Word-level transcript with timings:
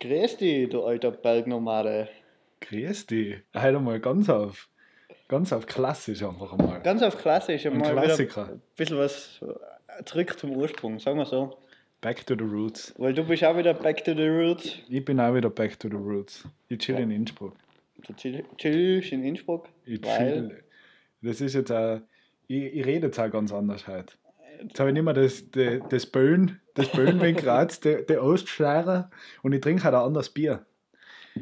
Grüß 0.00 0.36
dich, 0.36 0.68
du 0.68 0.84
alter 0.84 1.10
Bergnomade. 1.10 2.08
Grüß 2.60 3.06
dich. 3.06 3.36
Heute 3.54 3.80
mal 3.80 3.98
ganz 3.98 4.28
auf, 4.28 4.68
ganz 5.26 5.52
auf 5.52 5.66
klassisch 5.66 6.22
einfach 6.22 6.56
mal. 6.56 6.80
Ganz 6.82 7.02
auf 7.02 7.18
klassisch. 7.18 7.66
Ein 7.66 7.78
mal 7.78 7.92
wieder 7.92 8.02
Klassiker. 8.02 8.48
Ein 8.52 8.62
bisschen 8.76 8.98
was 8.98 9.40
zurück 10.04 10.38
zum 10.38 10.52
Ursprung, 10.56 10.98
sagen 11.00 11.18
wir 11.18 11.26
so. 11.26 11.58
Back 12.00 12.24
to 12.26 12.34
the 12.38 12.44
roots. 12.44 12.94
Weil 12.96 13.12
du 13.12 13.24
bist 13.24 13.42
auch 13.42 13.56
wieder 13.56 13.74
back 13.74 14.04
to 14.04 14.14
the 14.14 14.28
roots. 14.28 14.78
Ich 14.88 15.04
bin 15.04 15.18
auch 15.18 15.34
wieder 15.34 15.50
back 15.50 15.78
to 15.80 15.88
the 15.88 15.96
roots. 15.96 16.46
Ich 16.68 16.78
chill 16.78 16.96
in 16.98 17.10
Innsbruck. 17.10 17.56
Du 18.06 18.12
chill- 18.12 18.44
chillst 18.56 19.10
in 19.10 19.24
Innsbruck. 19.24 19.68
Ich 19.84 20.00
chill. 20.00 20.62
Das 21.22 21.40
ist 21.40 21.54
jetzt 21.54 21.72
auch, 21.72 22.00
ich, 22.46 22.62
ich 22.62 22.86
rede 22.86 23.06
jetzt 23.08 23.18
auch 23.18 23.28
ganz 23.30 23.52
anders 23.52 23.88
heute. 23.88 24.14
Jetzt 24.62 24.78
habe 24.78 24.90
ich 24.90 24.94
nicht 24.94 25.02
mehr 25.02 25.14
das, 25.14 25.50
das, 25.50 25.80
das 25.88 26.06
Böen, 26.06 26.60
das 26.78 26.96
wie 26.96 27.28
in 27.28 27.36
Graz, 27.36 27.80
der, 27.80 28.02
der 28.02 28.22
Ostschleirer 28.22 29.10
und 29.42 29.52
ich 29.52 29.60
trinke 29.60 29.84
halt 29.84 29.94
ein 29.94 30.00
anderes 30.00 30.30
Bier. 30.30 30.64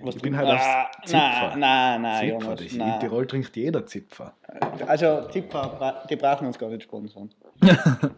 was 0.01 0.17
Ich 0.17 0.23
bin 0.23 0.37
halt 0.37 0.49
ah, 0.49 0.91
Zipfer. 1.05 1.57
Nein, 1.57 1.61
nein, 1.61 2.03
nein, 2.03 2.21
Zipfer, 2.21 2.45
Jonas. 2.45 2.61
das, 2.61 2.73
in. 2.73 3.01
Tirol 3.01 3.27
trinkt 3.27 3.57
jeder 3.57 3.87
Zipfer. 3.87 4.35
Also, 4.87 5.29
Zipfer, 5.31 6.05
die 6.09 6.17
brauchen 6.17 6.47
uns 6.47 6.59
gar 6.59 6.71
nicht 6.71 6.83
sponsern. 6.83 7.31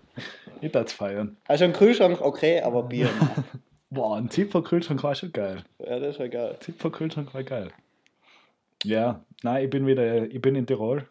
Ich 0.61 0.73
darf 0.73 0.93
feiern. 0.93 1.37
Also, 1.47 1.67
ein 1.67 1.73
Kühlschrank 1.73 2.21
okay, 2.21 2.61
aber 2.63 2.83
Bier. 2.83 3.09
Boah, 3.91 4.19
ein 4.19 4.29
Zipfer-Kühlschrank 4.29 5.03
war 5.03 5.15
schon 5.15 5.33
geil. 5.33 5.65
Ja, 5.79 5.99
das 5.99 6.19
wäre 6.19 6.29
geil. 6.29 6.57
Zipfer-Kühlschrank 6.61 7.33
war 7.33 7.43
geil. 7.43 7.71
Ja, 8.85 9.25
nein, 9.43 9.65
ich 9.65 9.71
bin 9.71 9.87
wieder, 9.87 10.25
ich 10.25 10.43
bin 10.43 10.57
in 10.57 10.67
Tirol. 10.67 11.09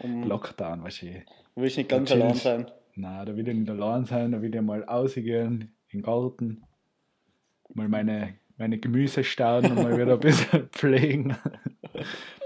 Um, 0.00 0.24
Lockdown, 0.24 0.84
weißt 0.84 1.02
du. 1.02 1.06
du 1.06 1.22
willst 1.54 1.76
nicht 1.76 1.88
ganz 1.88 2.12
allein 2.12 2.34
sein. 2.34 2.70
Nein, 3.00 3.26
da 3.26 3.36
will 3.36 3.46
ich 3.46 3.54
nicht 3.54 3.70
allein 3.70 4.04
sein, 4.06 4.32
da 4.32 4.42
will 4.42 4.52
ich 4.52 4.60
mal 4.60 4.82
rausgehen, 4.82 5.72
in 5.90 6.00
den 6.00 6.02
Garten, 6.02 6.64
mal 7.74 7.88
meine, 7.88 8.34
meine 8.56 8.78
Gemüse 8.78 9.22
staunen 9.22 9.70
und 9.70 9.82
mal 9.84 9.96
wieder 9.96 10.14
ein 10.14 10.20
bisschen 10.20 10.68
pflegen. 10.72 11.36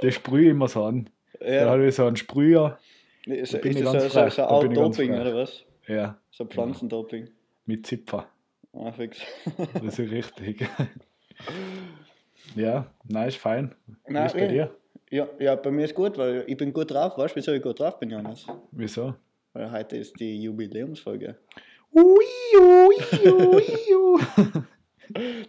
Das 0.03 0.15
sprühe 0.15 0.43
ich 0.45 0.51
immer 0.51 0.69
so 0.69 0.85
an. 0.85 1.09
Da 1.41 1.47
Ja, 1.47 1.71
habe 1.71 1.87
ich 1.87 1.95
so 1.95 2.05
einen 2.07 2.17
Sprüher, 2.17 2.79
ist, 3.25 3.55
da 3.55 3.59
bin 3.59 3.71
ist 3.73 3.79
ich 3.79 3.85
ganz 3.85 4.03
so, 4.03 4.09
so, 4.11 4.21
frech, 4.21 4.35
so 4.35 4.43
da 4.43 4.49
ganz 4.49 4.65
Outdoping 4.79 5.11
frech. 5.11 5.21
oder 5.23 5.35
was? 5.37 5.65
ja, 5.89 6.19
So 6.31 6.45
Pflanzendoping. 6.45 7.29
mit 7.65 7.87
Zipfer. 7.87 8.27
Ah, 8.75 8.93
fix. 8.93 9.21
Das 9.83 9.99
ist 9.99 10.11
richtig. 10.11 10.67
Ja, 12.55 12.87
nein, 13.09 13.29
ist 13.29 13.39
fein. 13.39 13.75
Wie 14.07 14.13
Nein, 14.13 14.27
ist 14.27 14.35
bei 14.35 14.41
ja. 14.43 14.49
dir? 14.49 14.75
Ja, 15.11 15.29
ja, 15.39 15.55
bei 15.55 15.71
mir 15.71 15.85
ist 15.87 15.95
gut, 15.95 16.19
weil 16.19 16.45
ich 16.47 16.57
bin 16.57 16.73
gut 16.73 16.91
drauf. 16.91 17.17
Weißt 17.17 17.35
du, 17.35 17.39
wieso 17.41 17.53
ich 17.53 17.63
gut 17.63 17.81
drauf 17.81 17.99
bin, 17.99 18.11
Jonas? 18.11 18.47
Wieso? 18.73 19.15
Weil 19.53 19.71
heute 19.71 19.97
ist 19.97 20.19
die 20.19 20.43
Jubiläumsfolge. 20.43 21.37
Ui, 21.93 22.25
ui, 22.59 23.31
ui, 23.31 23.95
ui. 23.95 24.21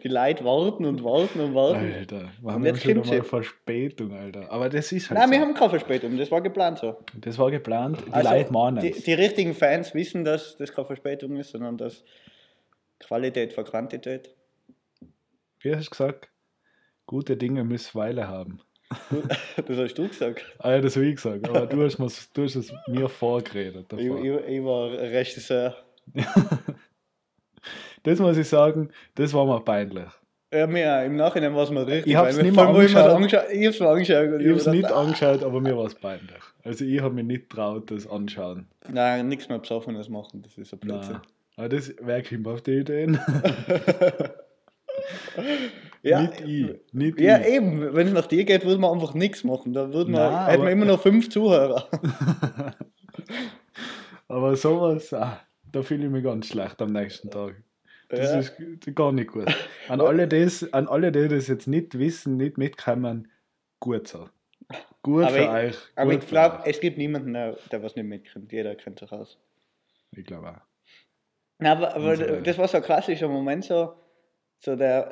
Die 0.04 0.08
Leute 0.10 0.44
warten 0.44 0.84
und 0.84 1.04
warten 1.04 1.40
und 1.40 1.56
warten. 1.56 1.94
Alter, 1.94 2.30
wir 2.42 2.52
haben 2.52 2.66
jetzt 2.66 2.82
schon 2.84 2.98
mal. 2.98 3.24
Verspätung, 3.24 4.12
Alter. 4.12 4.52
Aber 4.52 4.68
das 4.68 4.92
ist 4.92 5.10
halt 5.10 5.20
Nein, 5.20 5.28
so. 5.28 5.34
wir 5.34 5.40
haben 5.42 5.54
keine 5.54 5.70
Verspätung, 5.70 6.18
das 6.18 6.30
war 6.32 6.42
geplant 6.42 6.80
so. 6.80 6.98
Das 7.22 7.38
war 7.38 7.50
geplant. 7.50 8.00
Die 8.06 8.12
Also, 8.12 8.30
Leute 8.30 8.52
mahnen 8.52 8.82
die, 8.82 8.92
die 8.92 9.14
richtigen 9.14 9.54
Fans 9.54 9.94
wissen, 9.94 10.26
dass 10.26 10.58
das 10.58 10.74
keine 10.74 10.86
Verspätung 10.86 11.38
ist, 11.38 11.52
sondern 11.52 11.78
dass 11.78 12.04
Qualität 13.00 13.54
vor 13.54 13.64
Quantität. 13.64 14.36
Wie 15.62 15.74
hast 15.74 15.86
du 15.86 15.92
gesagt? 15.92 16.30
Gute 17.06 17.38
Dinge 17.38 17.64
müssen 17.64 17.96
Weile 17.96 18.28
haben. 18.28 18.60
Das 19.66 19.78
hast 19.78 19.94
du 19.96 20.08
gesagt. 20.08 20.46
Ah 20.60 20.72
ja, 20.72 20.82
das 20.82 20.96
habe 20.96 21.06
ich 21.06 21.16
gesagt. 21.16 21.48
Aber 21.48 21.66
du 21.66 21.84
hast, 21.84 21.98
du 21.98 22.44
hast 22.44 22.56
es 22.56 22.74
mir 22.88 23.10
vorgeredet. 23.10 23.92
Ich, 23.94 24.00
ich, 24.06 24.48
ich 24.48 24.64
war 24.64 24.92
Regisseur. 24.92 25.76
Das 28.04 28.20
muss 28.20 28.38
ich 28.38 28.50
sagen, 28.50 28.90
das 29.16 29.34
war 29.34 29.46
mir 29.46 29.62
peinlich. 29.62 30.10
Ja, 30.54 30.68
mir 30.68 31.04
im 31.06 31.16
Nachhinein 31.16 31.56
war 31.56 31.64
es 31.64 31.70
mir 31.72 31.88
richtig. 31.88 32.08
Ich 32.12 32.16
hab's 32.16 32.36
peinlich. 32.36 32.52
nicht 32.52 32.56
mehr 32.58 32.68
angeschaut. 32.68 33.10
angeschaut. 33.10 33.46
Ich 33.52 33.66
hab's 33.66 33.80
mir 33.80 33.88
angeschaut. 33.88 34.42
Ich 34.42 34.48
habe 34.48 34.58
es 34.58 34.66
nicht 34.68 34.76
gedacht, 34.82 34.94
angeschaut, 34.94 35.44
aber 35.44 35.62
mir 35.62 35.78
war 35.78 35.86
es 35.86 35.96
peinlich. 35.96 36.44
Also 36.64 36.86
ich 36.86 37.02
habe 37.02 37.16
mich 37.16 37.26
nicht 37.26 37.50
traut, 37.50 37.90
das 37.90 38.06
anschauen. 38.06 38.68
ah, 38.82 38.90
Nein, 38.92 39.30
nichts 39.30 39.50
mehr 39.50 39.58
Besoffenes 39.60 40.10
machen, 40.10 40.44
das 40.44 40.58
ist 40.58 40.74
ein 40.74 40.80
Blödsinn. 40.80 41.14
Nein. 41.14 41.22
Aber 41.56 41.70
das 41.70 41.94
wer 42.02 42.22
kommt 42.22 42.48
auf 42.48 42.62
die 42.62 42.80
Ideen? 42.80 43.20
Ja, 46.04 46.22
nicht 46.22 46.42
ich. 46.42 46.76
Nicht 46.94 47.20
Ja, 47.20 47.40
ich. 47.40 47.48
eben, 47.48 47.94
wenn 47.96 48.08
es 48.08 48.14
nach 48.14 48.28
dir 48.28 48.44
geht, 48.44 48.66
würde 48.66 48.80
man 48.80 48.94
einfach 48.94 49.14
nichts 49.14 49.44
machen. 49.44 49.74
Da 49.74 49.92
würden 49.94 50.14
wir, 50.14 50.30
Nein, 50.30 50.50
hätten 50.52 50.64
wir 50.64 50.72
immer 50.72 50.86
noch 50.86 51.02
fünf 51.02 51.30
Zuhörer. 51.30 51.88
Aber 54.28 54.56
sowas, 54.56 55.14
ah, 55.14 55.42
da 55.72 55.82
fühle 55.82 56.06
ich 56.06 56.12
mich 56.12 56.24
ganz 56.24 56.48
schlecht 56.48 56.82
am 56.82 56.92
nächsten 56.92 57.30
Tag. 57.30 57.56
Das 58.10 58.32
Ja. 58.32 58.40
ist 58.40 58.96
gar 58.96 59.12
nicht 59.12 59.32
gut. 59.32 59.48
An 59.88 60.02
alle, 60.02 60.28
das, 60.28 60.72
an 60.74 60.88
alle, 60.88 61.12
die 61.12 61.28
das 61.28 61.48
jetzt 61.48 61.68
nicht 61.68 61.98
wissen, 61.98 62.38
nicht 62.38 62.58
mitkommen, 62.58 63.30
gut 63.80 64.08
so. 64.08 64.30
Gut 65.02 65.24
Aber 65.26 65.34
für 65.34 65.42
ich- 65.44 65.50
euch. 65.50 65.78
Aber 65.96 66.12
gut 66.14 66.24
ich 66.24 66.30
glaube, 66.30 66.60
es 66.66 66.80
gibt 66.80 66.98
niemanden, 66.98 67.34
der, 67.34 67.58
der 67.72 67.84
was 67.84 67.96
nicht 67.96 68.06
mitkriegt. 68.06 68.52
Jeder 68.52 68.76
kennt 68.76 69.00
sich 69.00 69.12
aus. 69.12 69.38
Ich 70.12 70.26
glaube 70.26 70.50
auch. 70.50 70.62
Na, 71.60 71.72
aber, 71.74 71.96
aber 71.96 72.12
Unsere- 72.12 72.42
das 72.42 72.58
war 72.58 72.68
so 72.68 72.78
ein 72.78 72.84
klassischer 72.84 73.28
Moment, 73.28 73.66
so, 73.66 73.94
so 74.60 74.76
der. 74.76 75.10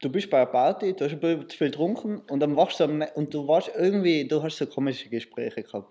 Du 0.00 0.08
bist 0.08 0.30
bei 0.30 0.38
einer 0.38 0.46
Party, 0.46 0.94
du 0.94 1.04
hast 1.04 1.12
ein 1.12 1.20
bisschen 1.20 1.48
zu 1.48 1.58
viel 1.58 1.70
getrunken 1.70 2.22
und 2.30 2.40
dann 2.40 2.56
wachst 2.56 2.80
du 2.80 2.84
am, 2.84 3.04
und 3.14 3.34
du 3.34 3.46
warst 3.46 3.70
irgendwie, 3.76 4.26
du 4.26 4.42
hast 4.42 4.56
so 4.56 4.66
komische 4.66 5.10
Gespräche 5.10 5.62
gehabt. 5.62 5.88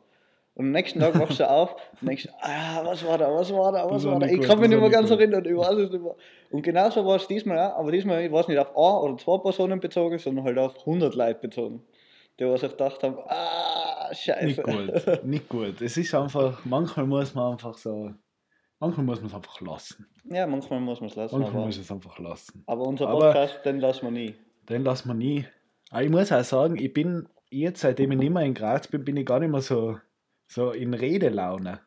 Und 0.55 0.65
am 0.65 0.71
nächsten 0.71 0.99
Tag 0.99 1.17
wachst 1.19 1.39
du 1.39 1.49
auf 1.49 1.75
und 2.01 2.07
denkst, 2.07 2.27
ah, 2.41 2.81
was 2.83 3.05
war 3.05 3.19
da, 3.19 3.31
was 3.31 3.53
war 3.53 3.71
da, 3.71 3.89
was 3.89 4.03
war 4.05 4.19
da? 4.19 4.25
Ich 4.25 4.41
kann 4.41 4.59
mich 4.59 4.69
nicht 4.69 4.79
mehr 4.79 4.89
ganz 4.89 5.11
erinnern, 5.11 5.45
ich 5.45 5.55
weiß 5.55 5.77
es 5.77 5.91
nicht 5.91 6.03
mehr. 6.03 6.15
Und 6.49 6.63
genauso 6.63 7.05
war 7.05 7.17
es 7.17 7.27
diesmal 7.27 7.59
auch, 7.59 7.77
aber 7.77 7.91
diesmal 7.91 8.31
war 8.31 8.41
es 8.41 8.47
nicht 8.47 8.57
auf 8.57 8.69
ein 8.69 9.09
oder 9.09 9.17
zwei 9.17 9.37
Personen 9.37 9.79
bezogen, 9.79 10.17
sondern 10.17 10.43
halt 10.43 10.57
auf 10.57 10.79
100 10.79 11.13
Leute 11.13 11.39
bezogen. 11.39 11.83
Die 12.39 12.45
was 12.45 12.61
sich 12.61 12.71
gedacht 12.71 13.03
haben, 13.03 13.17
ah, 13.27 14.13
scheiße. 14.13 14.45
Nicht 14.45 14.63
gut. 14.63 15.23
Nicht 15.23 15.49
gut. 15.49 15.81
Es 15.81 15.97
ist 15.97 16.15
einfach, 16.15 16.65
manchmal 16.65 17.05
muss 17.05 17.35
man 17.35 17.51
einfach 17.53 17.77
so, 17.77 18.11
manchmal 18.79 19.05
muss 19.05 19.19
man 19.19 19.27
es 19.29 19.35
einfach 19.35 19.61
lassen. 19.61 20.07
Ja, 20.25 20.47
manchmal 20.47 20.79
muss 20.79 20.99
man 21.01 21.09
es 21.09 21.15
lassen, 21.15 21.35
Manchmal 21.39 21.57
aber, 21.57 21.65
muss 21.67 21.75
man 21.77 21.83
es 21.83 21.91
einfach 21.91 22.19
lassen. 22.19 22.63
aber 22.67 22.81
unser 22.83 23.07
Aber- 23.07 23.19
Podcast, 23.27 23.59
den 23.65 23.79
lassen 23.79 24.05
wir 24.05 24.11
nie. 24.11 24.35
Den 24.69 24.83
lassen 24.83 25.07
wir 25.09 25.15
nie. 25.15 25.45
Aber 25.91 26.03
ich 26.03 26.09
muss 26.09 26.31
auch 26.31 26.43
sagen, 26.43 26.77
ich 26.77 26.93
bin 26.93 27.27
jetzt, 27.49 27.81
seitdem 27.81 28.11
ich 28.11 28.17
nicht 28.19 28.31
mehr 28.33 28.43
in 28.43 28.53
Graz 28.53 28.87
bin, 28.87 29.03
bin 29.03 29.17
ich 29.17 29.25
gar 29.25 29.39
nicht 29.39 29.49
mehr 29.51 29.61
so, 29.61 29.97
so 30.47 30.71
in 30.71 30.93
Redelaune. 30.93 31.79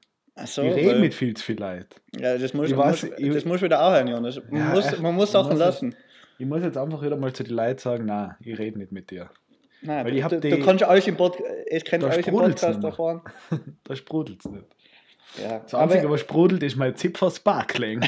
So, 0.44 0.62
ich 0.62 0.74
rede 0.74 0.98
mit 0.98 1.12
viel 1.14 1.34
zu 1.34 1.44
viel 1.44 1.60
Leuten. 1.60 1.88
Ja, 2.18 2.36
das 2.38 2.54
muss, 2.54 2.70
Ich 2.70 2.76
weiß, 2.76 3.02
muss, 3.04 3.18
ich- 3.18 3.32
das 3.34 3.44
muss 3.44 3.60
wieder 3.62 3.84
aufhören, 3.86 4.08
Jonas. 4.08 4.40
Man 4.50 4.60
Ja, 4.60 4.68
muss, 4.70 4.98
man 4.98 5.14
muss 5.14 5.30
Sachen 5.32 5.56
lassen. 5.58 5.94
Ich 6.38 6.46
muss 6.46 6.62
jetzt 6.62 6.78
einfach 6.78 7.02
wieder 7.02 7.16
mal 7.16 7.32
zu 7.32 7.44
den 7.44 7.54
Leuten 7.54 7.78
sagen, 7.78 8.06
nein, 8.06 8.34
ich 8.40 8.58
rede 8.58 8.78
nicht 8.78 8.90
mit 8.90 9.10
dir. 9.10 9.30
Nein, 9.82 10.04
Weil 10.06 10.16
ich 10.16 10.24
du, 10.24 10.40
die- 10.40 10.50
du 10.50 10.60
kannst 10.60 10.82
alles 10.84 11.06
im 11.06 11.16
Podcast, 11.16 11.44
kennt 11.84 12.02
Da 12.02 12.08
alles 12.08 12.26
im 12.26 12.34
Podcast 12.34 12.82
erfahren. 12.82 13.20
Da 13.84 13.94
sprudelt 13.94 14.44
es 14.44 14.50
nicht. 14.50 14.64
Ja, 15.40 15.60
Das 15.60 15.74
Einzige, 15.74 16.02
aber, 16.02 16.10
was 16.14 16.20
sprudelt, 16.20 16.62
ist 16.62 16.76
mein 16.76 16.94
Zipfer 16.96 17.30
Sparkling. 17.30 18.00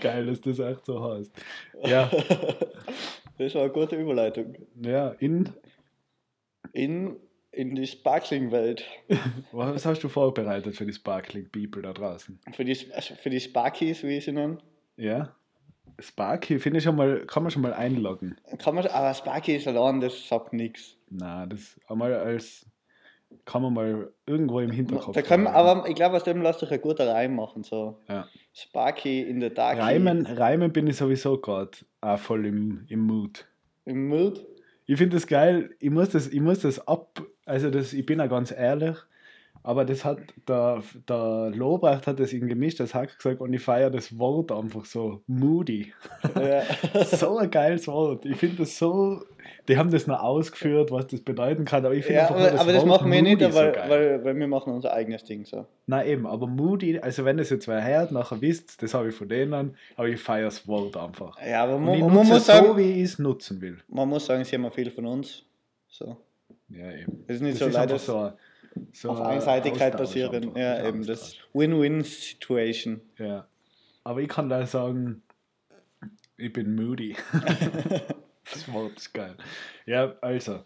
Geil, 0.00 0.26
dass 0.26 0.40
das 0.40 0.58
echt 0.58 0.84
so 0.84 1.02
heißt. 1.02 1.32
Ja, 1.84 2.10
das 3.38 3.54
war 3.54 3.62
eine 3.62 3.72
gute 3.72 3.96
Überleitung. 3.96 4.54
ja, 4.80 5.08
in. 5.18 5.50
In, 6.72 7.16
in 7.50 7.74
die 7.74 7.86
Sparkling-Welt. 7.86 8.84
Was 9.52 9.86
hast 9.86 10.04
du 10.04 10.08
vorbereitet 10.08 10.76
für 10.76 10.86
die 10.86 10.92
Sparkling 10.92 11.48
People 11.50 11.82
da 11.82 11.92
draußen? 11.92 12.38
Für 12.52 12.64
die, 12.64 12.76
also 12.92 13.14
für 13.14 13.30
die 13.30 13.40
Sparkies, 13.40 14.02
wie 14.02 14.18
ich 14.18 14.24
sie 14.26 14.32
nennen. 14.32 14.62
Ja? 14.96 15.34
Sparky, 15.98 16.58
finde 16.60 16.78
ich 16.78 16.84
schon 16.84 16.94
mal, 16.94 17.26
kann 17.26 17.42
man 17.42 17.50
schon 17.50 17.62
mal 17.62 17.72
einloggen. 17.72 18.36
Kann 18.58 18.74
man, 18.76 18.86
aber 18.86 19.14
Sparky 19.14 19.56
ist 19.56 19.66
allein, 19.66 20.00
das 20.00 20.28
sagt 20.28 20.52
nichts. 20.52 20.94
Na, 21.08 21.46
das 21.46 21.80
einmal 21.88 22.14
als 22.14 22.66
kann 23.44 23.62
man 23.62 23.72
mal 23.72 24.12
irgendwo 24.26 24.60
im 24.60 24.70
Hinterkopf. 24.70 25.14
Da 25.14 25.22
kann 25.22 25.44
man, 25.44 25.54
aber 25.54 25.88
ich 25.88 25.94
glaube, 25.94 26.16
aus 26.16 26.24
dem 26.24 26.42
lässt 26.42 26.60
sich 26.60 26.70
ein 26.70 26.80
guter 26.80 27.08
Reim 27.08 27.34
machen. 27.34 27.62
So. 27.62 27.98
Ja. 28.08 28.26
Sparky 28.52 29.22
in 29.22 29.40
der 29.40 29.50
Dark. 29.50 29.78
Reimen, 29.78 30.26
Reimen 30.26 30.72
bin 30.72 30.86
ich 30.86 30.96
sowieso 30.96 31.38
gerade 31.38 31.72
auch 32.00 32.18
voll 32.18 32.46
im, 32.46 32.84
im 32.88 33.00
Mood. 33.00 33.46
Im 33.84 34.08
Mood. 34.08 34.46
Ich 34.86 34.96
finde 34.96 35.16
das 35.16 35.26
geil, 35.26 35.74
ich 35.80 35.90
muss 35.90 36.10
das, 36.10 36.28
ich 36.28 36.40
muss 36.40 36.60
das 36.60 36.86
ab, 36.86 37.22
also 37.44 37.70
das, 37.70 37.92
ich 37.92 38.06
bin 38.06 38.18
ja 38.18 38.26
ganz 38.26 38.50
ehrlich, 38.50 38.96
aber 39.62 39.84
das 39.84 40.04
hat, 40.04 40.18
der, 40.48 40.82
der 41.08 41.50
Lobrecht 41.54 42.06
hat 42.06 42.20
das 42.20 42.32
in 42.32 42.48
gemischtes 42.48 42.94
Hack 42.94 43.16
gesagt 43.16 43.40
und 43.40 43.52
ich 43.52 43.62
feiere 43.62 43.90
das 43.90 44.18
Wort 44.18 44.52
einfach 44.52 44.84
so, 44.84 45.22
moody. 45.26 45.92
Ja. 46.34 46.62
so 47.04 47.38
ein 47.38 47.50
geiles 47.50 47.86
Wort. 47.86 48.24
Ich 48.24 48.36
finde 48.36 48.56
das 48.58 48.78
so, 48.78 49.22
die 49.68 49.76
haben 49.76 49.90
das 49.90 50.06
noch 50.06 50.20
ausgeführt, 50.20 50.90
was 50.90 51.08
das 51.08 51.20
bedeuten 51.20 51.64
kann, 51.64 51.84
aber 51.84 51.94
ich 51.94 52.04
finde 52.04 52.20
Ja, 52.20 52.28
einfach 52.28 52.36
aber, 52.36 52.50
nur 52.50 52.60
aber 52.60 52.72
das 52.72 52.82
Wort 52.82 53.00
machen 53.00 53.12
wir 53.12 53.22
nicht, 53.22 53.40
moody 53.40 53.52
so 53.52 53.58
weil, 53.58 53.74
weil, 53.88 54.24
weil 54.24 54.36
wir 54.38 54.48
machen 54.48 54.72
unser 54.72 54.92
eigenes 54.92 55.24
Ding 55.24 55.44
so. 55.44 55.66
Nein, 55.86 56.06
eben, 56.06 56.26
aber 56.26 56.46
moody, 56.46 56.98
also 56.98 57.24
wenn 57.24 57.36
das 57.36 57.50
jetzt 57.50 57.68
wer 57.68 57.84
hört, 57.84 58.12
nachher 58.12 58.40
wisst, 58.40 58.82
das 58.82 58.94
habe 58.94 59.08
ich 59.08 59.14
von 59.14 59.28
denen, 59.28 59.76
aber 59.96 60.08
ich 60.08 60.20
feiere 60.20 60.46
das 60.46 60.66
Wort 60.66 60.96
einfach. 60.96 61.36
Ja, 61.46 61.64
aber 61.64 61.78
man, 61.78 62.00
man, 62.00 62.12
muss 62.12 62.28
so, 62.28 62.38
sagen, 62.38 62.76
wie 62.76 63.02
ich 63.02 63.04
es 63.04 63.18
nutzen 63.18 63.60
will. 63.60 63.78
man 63.88 64.08
muss 64.08 64.26
sagen, 64.26 64.44
sie 64.44 64.56
haben 64.56 64.70
viel 64.70 64.90
von 64.90 65.06
uns. 65.06 65.44
So. 65.88 66.16
Ja, 66.70 66.92
eben. 66.92 67.24
Das 67.26 67.36
ist 67.36 67.42
nicht 67.42 67.54
Das 67.54 67.60
so 67.60 67.66
ist 67.66 67.74
leider 67.74 67.98
so, 67.98 68.32
so 68.92 69.10
auf 69.10 69.20
ein 69.20 69.26
Einseitigkeit 69.26 69.94
Austausch 69.94 70.08
basieren. 70.08 70.34
einfach, 70.48 70.56
Ja, 70.56 70.86
eben 70.88 71.06
das. 71.06 71.36
Win-Win-Situation. 71.54 73.00
Ja. 73.18 73.46
Aber 74.04 74.20
ich 74.20 74.28
kann 74.28 74.48
da 74.48 74.64
sagen, 74.66 75.22
ich 76.36 76.52
bin 76.52 76.74
moody. 76.74 77.16
das 78.52 78.72
Wort 78.72 78.96
ist 78.98 79.12
geil. 79.12 79.36
Ja, 79.86 80.14
also. 80.20 80.60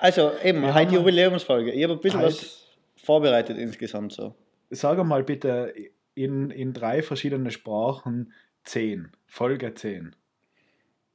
Also 0.00 0.32
eben, 0.42 0.62
Wir 0.62 0.74
heute 0.74 0.94
Jubiläumsfolge. 0.94 1.72
Ich 1.72 1.82
habe 1.82 1.94
ein 1.94 2.00
bisschen 2.00 2.20
Heute- 2.20 2.28
was 2.34 2.66
vorbereitet 2.96 3.58
insgesamt 3.58 4.12
so. 4.12 4.34
Sag 4.70 5.02
mal 5.04 5.24
bitte 5.24 5.74
in, 6.14 6.50
in 6.50 6.72
drei 6.72 7.02
verschiedene 7.02 7.50
Sprachen 7.50 8.32
10. 8.64 9.10
Folge 9.26 9.74
10. 9.74 10.14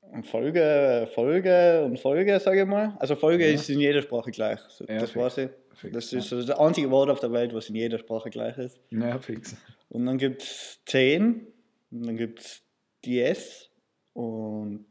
Und 0.01 0.25
Folge, 0.27 1.07
Folge 1.13 1.83
und 1.85 1.99
Folge, 1.99 2.39
sage 2.39 2.61
ich 2.61 2.67
mal. 2.67 2.95
Also 2.99 3.15
Folge 3.15 3.45
Ja. 3.47 3.53
ist 3.53 3.69
in 3.69 3.79
jeder 3.79 4.01
Sprache 4.01 4.31
gleich. 4.31 4.59
So, 4.69 4.85
Ja, 4.85 4.99
das 4.99 5.11
fix. 5.11 5.23
weiß 5.23 5.37
ich. 5.39 5.49
Fix, 5.77 5.93
Das 5.93 6.11
ja. 6.11 6.19
ist 6.19 6.29
so 6.29 6.41
das 6.41 6.57
einzige 6.57 6.89
Wort 6.89 7.09
auf 7.09 7.19
der 7.19 7.31
Welt, 7.31 7.53
was 7.53 7.69
in 7.69 7.75
jeder 7.75 7.99
Sprache 7.99 8.29
gleich 8.29 8.57
ist. 8.57 8.79
Naja, 8.89 9.19
fix. 9.19 9.55
Und 9.89 10.05
dann 10.05 10.17
gibt 10.17 10.41
es 10.41 10.79
10, 10.87 11.47
und 11.91 12.05
dann 12.05 12.17
gibt 12.17 12.39
es 12.39 12.61
DS 13.05 13.69
und 14.13 14.85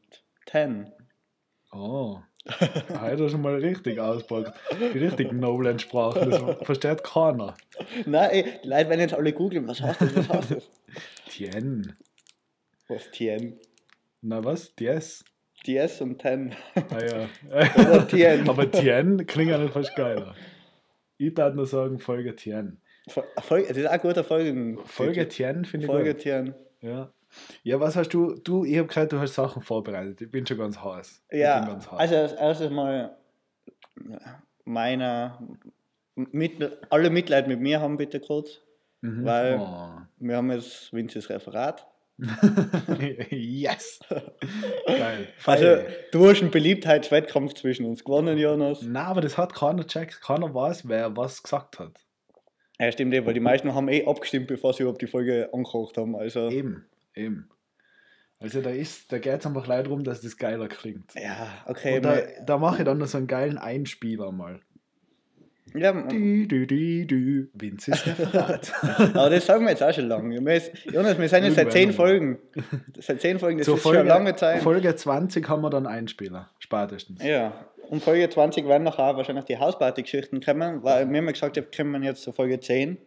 10. 0.50 0.92
Oh. 1.72 2.20
Heute 3.00 3.24
hast 3.24 3.32
du 3.32 3.38
mal 3.38 3.56
richtig 3.56 3.98
auspackt. 3.98 4.52
Die 4.72 4.98
richtig 4.98 5.32
noblen 5.32 5.80
Sprachen. 5.80 6.30
Das 6.30 6.42
versteht 6.62 7.02
keiner. 7.02 7.56
Nein, 8.06 8.30
ey, 8.30 8.44
die 8.62 8.68
Leute 8.68 8.88
werden 8.88 9.00
jetzt 9.00 9.14
alle 9.14 9.32
googeln, 9.32 9.66
was 9.66 9.80
heißt 9.80 10.00
das, 10.00 10.16
was 10.16 10.28
heißt 10.28 10.50
das? 10.52 10.70
Tien. 11.28 11.96
Was 12.86 13.10
10? 13.10 13.58
Na 14.22 14.44
was? 14.44 14.74
DS? 14.76 15.24
DS 15.66 16.00
und 16.00 16.22
10. 16.22 16.54
Ah 16.76 17.04
ja. 17.04 17.28
Oder 17.74 18.06
Tien. 18.06 18.48
Aber 18.48 18.70
Tien 18.70 19.26
klingt 19.26 19.50
ja 19.50 19.58
nicht 19.58 19.72
fast 19.72 19.96
geiler. 19.96 20.36
Ich 21.18 21.34
darf 21.34 21.54
nur 21.54 21.66
sagen, 21.66 21.98
Folge 21.98 22.34
Tien. 22.36 22.80
Folge, 23.38 23.68
das 23.68 23.76
ist 23.76 23.86
auch 23.86 23.92
ein 23.92 24.00
guter 24.00 24.24
Folgen. 24.24 24.78
Folge 24.84 25.28
Tien 25.28 25.64
finde 25.64 25.86
ich 25.86 25.90
Folge 25.92 26.12
gut. 26.14 26.22
10. 26.22 26.54
Ja. 26.80 27.10
ja, 27.62 27.80
was 27.80 27.96
hast 27.96 28.10
du? 28.10 28.34
Du, 28.34 28.64
ich 28.64 28.76
habe 28.78 28.88
gehört, 28.88 29.12
du 29.12 29.18
hast 29.18 29.34
Sachen 29.34 29.62
vorbereitet. 29.62 30.20
Ich 30.20 30.30
bin 30.30 30.46
schon 30.46 30.58
ganz 30.58 30.78
heiß. 30.82 31.22
Ich 31.26 31.30
bin 31.30 31.40
Ja, 31.40 31.64
ganz 31.64 31.90
heiß. 31.90 31.98
also 31.98 32.16
als 32.16 32.32
erstes 32.32 32.70
mal 32.70 33.16
meiner 34.64 35.38
mit, 36.14 36.78
alle 36.90 37.10
Mitleid 37.10 37.46
mit 37.48 37.60
mir 37.60 37.80
haben 37.80 37.96
bitte 37.96 38.20
kurz. 38.20 38.60
Mhm. 39.02 39.24
weil- 39.24 39.58
Oh. 39.60 39.88
Wir 40.18 40.36
haben 40.36 40.50
jetzt 40.50 40.92
Vinces 40.92 41.28
Referat. 41.28 41.86
yes! 43.30 44.00
Geil. 44.86 45.28
Also 45.44 45.78
du 46.12 46.28
hast 46.28 46.40
einen 46.40 46.50
Beliebtheitswettkampf 46.50 47.54
zwischen 47.54 47.84
uns 47.84 48.04
gewonnen, 48.04 48.38
Jonas. 48.38 48.80
Na, 48.82 49.04
aber 49.04 49.20
das 49.20 49.36
hat 49.36 49.54
keiner 49.54 49.86
checkt, 49.86 50.22
keiner 50.22 50.54
weiß, 50.54 50.88
wer 50.88 51.16
was 51.16 51.42
gesagt 51.42 51.78
hat. 51.78 52.00
Ja, 52.78 52.90
stimmt 52.92 53.14
eh, 53.14 53.24
weil 53.24 53.34
die 53.34 53.40
meisten 53.40 53.74
haben 53.74 53.88
eh 53.88 54.06
abgestimmt, 54.06 54.46
bevor 54.46 54.72
sie 54.72 54.82
überhaupt 54.82 55.02
die 55.02 55.06
Folge 55.06 55.50
angekocht 55.52 55.96
haben. 55.96 56.16
Also 56.16 56.48
Eben, 56.50 56.86
eben. 57.14 57.50
Also 58.38 58.60
da 58.60 58.70
ist, 58.70 59.12
da 59.12 59.18
geht 59.18 59.40
es 59.40 59.46
einfach 59.46 59.66
leider 59.66 59.84
darum, 59.84 60.04
dass 60.04 60.20
das 60.20 60.36
geiler 60.36 60.68
klingt. 60.68 61.14
ja, 61.14 61.48
okay. 61.66 61.96
Und 61.96 62.04
da, 62.04 62.18
da 62.44 62.58
mache 62.58 62.78
ich 62.78 62.84
dann 62.84 62.98
noch 62.98 63.06
so 63.06 63.18
einen 63.18 63.26
geilen 63.26 63.56
Einspieler 63.56 64.30
mal. 64.30 64.60
Ja, 65.76 65.92
Du, 65.92 66.46
du, 66.46 66.66
du, 66.66 67.06
du, 67.06 67.48
Vinces 67.54 68.06
Referat. 68.06 68.72
aber 69.14 69.30
das 69.30 69.46
sagen 69.46 69.64
wir 69.64 69.70
jetzt 69.70 69.82
auch 69.82 69.92
schon 69.92 70.08
lange. 70.08 70.44
Wir 70.44 70.54
ist, 70.54 70.72
Jonas, 70.84 71.18
wir 71.18 71.28
sind 71.28 71.44
jetzt 71.44 71.56
seit 71.56 71.72
zehn 71.72 71.92
Folgen. 71.92 72.38
Seit 72.98 73.20
zehn 73.20 73.38
Folgen, 73.38 73.58
das 73.58 73.66
Zur 73.66 73.76
ist 73.76 73.82
schon 73.82 73.96
eine 73.96 74.08
lange 74.08 74.34
Zeit. 74.36 74.62
Folge 74.62 74.94
20 74.94 75.48
haben 75.48 75.62
wir 75.62 75.70
dann 75.70 75.86
Einspieler, 75.86 76.50
spätestens. 76.58 77.22
Ja, 77.22 77.52
und 77.88 78.02
Folge 78.02 78.28
20 78.28 78.66
werden 78.66 78.84
nachher 78.84 79.16
wahrscheinlich 79.16 79.44
die 79.44 79.58
Hausparty-Geschichten 79.58 80.40
kommen, 80.40 80.82
weil 80.82 81.02
haben 81.02 81.14
ja 81.14 81.32
gesagt, 81.32 81.56
wir 81.56 81.64
kommen 81.64 82.02
jetzt 82.02 82.22
zur 82.22 82.32
Folge 82.32 82.58
10. 82.58 82.98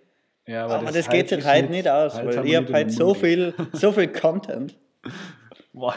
Ja, 0.47 0.65
Aber, 0.65 0.91
das, 0.91 1.07
halt 1.07 1.09
geht 1.09 1.29
sich 1.29 1.39
ist 1.39 1.47
heute 1.47 1.69
nicht 1.69 1.87
aus, 1.87 2.15
weil 2.15 2.45
ich 2.45 2.55
habe 2.55 2.73
heute 2.73 2.85
der 2.85 2.89
so 2.89 3.13
viel, 3.13 3.53
so 3.73 3.91
viel 3.91 4.07
Content. 4.07 4.75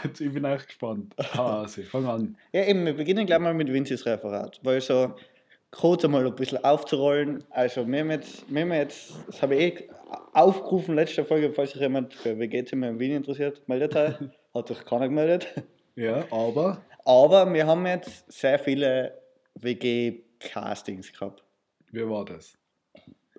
Jetzt, 0.03 0.21
ich 0.21 0.31
bin 0.31 0.45
echt 0.45 0.67
gespannt. 0.67 1.13
Also, 1.37 1.81
fang 1.81 2.05
an. 2.05 2.37
Ja, 2.53 2.63
eben, 2.63 2.85
wir 2.85 2.93
beginnen 2.93 3.25
gleich 3.25 3.39
mal 3.39 3.53
mit 3.53 3.73
Vincis 3.73 4.05
Referat, 4.05 4.59
weil 4.63 4.79
so 4.79 5.15
kurz 5.75 6.05
einmal 6.05 6.25
ein 6.25 6.35
bisschen 6.35 6.63
aufzurollen. 6.63 7.43
Also, 7.49 7.85
wir 7.87 7.99
haben 7.99 8.11
jetzt, 8.11 8.45
wir 8.53 8.61
haben 8.61 8.71
jetzt 8.73 9.13
das 9.27 9.41
habe 9.41 9.55
ich 9.55 9.79
eh 9.81 9.89
aufgerufen, 10.33 10.95
letzte 10.95 11.25
Folge, 11.25 11.51
falls 11.51 11.71
sich 11.71 11.81
jemand 11.81 12.13
für 12.13 12.37
WG-Zimmer 12.37 12.89
in 12.89 12.99
Wien 12.99 13.15
interessiert, 13.17 13.61
meldet 13.67 13.95
euch. 13.95 14.15
Hat 14.53 14.67
sich 14.67 14.85
keiner 14.85 15.07
gemeldet. 15.07 15.47
Ja, 15.95 16.25
aber 16.31 16.77
Aber 17.05 17.51
wir 17.51 17.65
haben 17.65 17.85
jetzt 17.87 18.31
sehr 18.31 18.59
viele 18.59 19.19
WG-Castings 19.55 21.11
gehabt. 21.11 21.43
wie 21.91 22.07
war 22.07 22.23
das? 22.25 22.57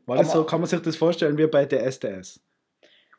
War 0.07 0.17
das 0.17 0.31
Aber- 0.31 0.41
so, 0.41 0.45
kann 0.45 0.61
man 0.61 0.69
sich 0.69 0.81
das 0.81 0.97
vorstellen 0.97 1.39
wie 1.39 1.47
bei 1.47 1.65
der 1.67 1.85
SDS? 1.87 2.41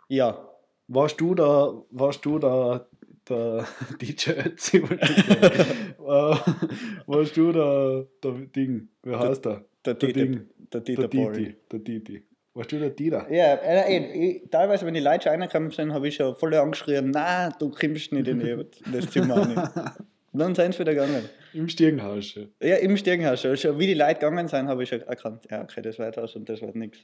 Ja, 0.09 0.49
Warst 0.87 1.19
du 1.19 1.33
da, 1.33 1.73
warst 1.89 2.23
du 2.25 2.37
da 2.37 2.85
der 3.27 3.65
DJ 4.01 4.31
Ötzi? 4.45 4.83
Äh, 6.05 6.35
warst 7.07 7.35
du 7.35 7.51
da 7.51 8.05
der 8.23 8.31
Ding? 8.55 8.89
Wie 9.03 9.15
heißt 9.15 9.45
der? 9.45 9.65
der 9.85 9.93
Der 9.95 10.13
Ding. 10.13 10.47
der 10.71 10.81
Dieter 10.81 11.07
Der. 11.07 11.31
Diti. 11.31 11.55
Der 11.71 11.79
Diti. 11.79 12.23
Warst 12.53 12.71
du 12.71 12.79
der 12.79 12.91
Dieter? 12.91 13.27
Ja, 13.31 13.55
äh, 13.55 13.97
äh, 13.97 14.29
ich, 14.29 14.49
teilweise, 14.49 14.85
wenn 14.85 14.93
die 14.93 15.01
Leute 15.01 15.23
schon 15.23 15.31
reingekommen 15.31 15.71
sind, 15.71 15.93
habe 15.93 16.07
ich 16.07 16.15
schon 16.15 16.35
voll 16.35 16.53
angeschrien, 16.53 17.11
na, 17.11 17.49
du 17.49 17.69
kommst 17.69 18.13
nicht 18.13 18.27
in, 18.27 18.65
das 18.93 19.09
Zimmer 19.11 19.37
rein. 19.37 19.91
Und 20.31 20.39
dann 20.39 20.55
sind 20.55 20.73
sie 20.73 20.79
wieder 20.79 20.93
gegangen. 20.93 21.29
Im 21.53 21.67
Stiegenhaus 21.67 22.25
schon. 22.27 22.51
Ja, 22.61 22.75
im 22.75 22.95
Stiegenhaus 22.97 23.41
schon. 23.41 23.57
schon. 23.57 23.79
Wie 23.79 23.87
die 23.87 23.93
Leute 23.93 24.15
gegangen 24.15 24.47
sind, 24.47 24.67
habe 24.67 24.83
ich 24.83 24.89
schon 24.89 25.01
erkannt, 25.01 25.45
ja, 25.49 25.63
okay, 25.63 25.81
das 25.81 25.99
wird 25.99 26.17
was 26.17 26.35
und 26.35 26.47
das 26.47 26.61
wird 26.61 26.75
nichts. 26.75 26.99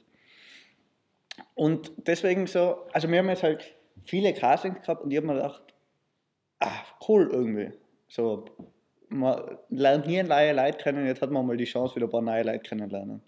Und 1.54 1.92
deswegen 1.96 2.46
so, 2.46 2.86
also 2.92 3.08
wir 3.10 3.18
haben 3.18 3.28
jetzt 3.28 3.42
halt 3.42 3.74
viele 4.04 4.32
Castings 4.32 4.80
gehabt 4.80 5.02
und 5.02 5.10
ich 5.10 5.16
habe 5.16 5.26
mir 5.26 5.34
gedacht, 5.34 5.62
ah, 6.60 6.84
cool 7.08 7.28
irgendwie. 7.30 7.72
So, 8.08 8.44
man 9.12 9.58
lernt 9.70 10.06
nie 10.06 10.22
neue 10.22 10.52
Leute 10.52 10.78
kennen, 10.78 11.06
jetzt 11.06 11.22
hat 11.22 11.30
man 11.30 11.46
mal 11.46 11.56
die 11.56 11.64
Chance, 11.64 11.96
wieder 11.96 12.06
ein 12.06 12.10
paar 12.10 12.22
neue 12.22 12.42
Leute 12.42 12.60
kennenlernen. 12.60 13.20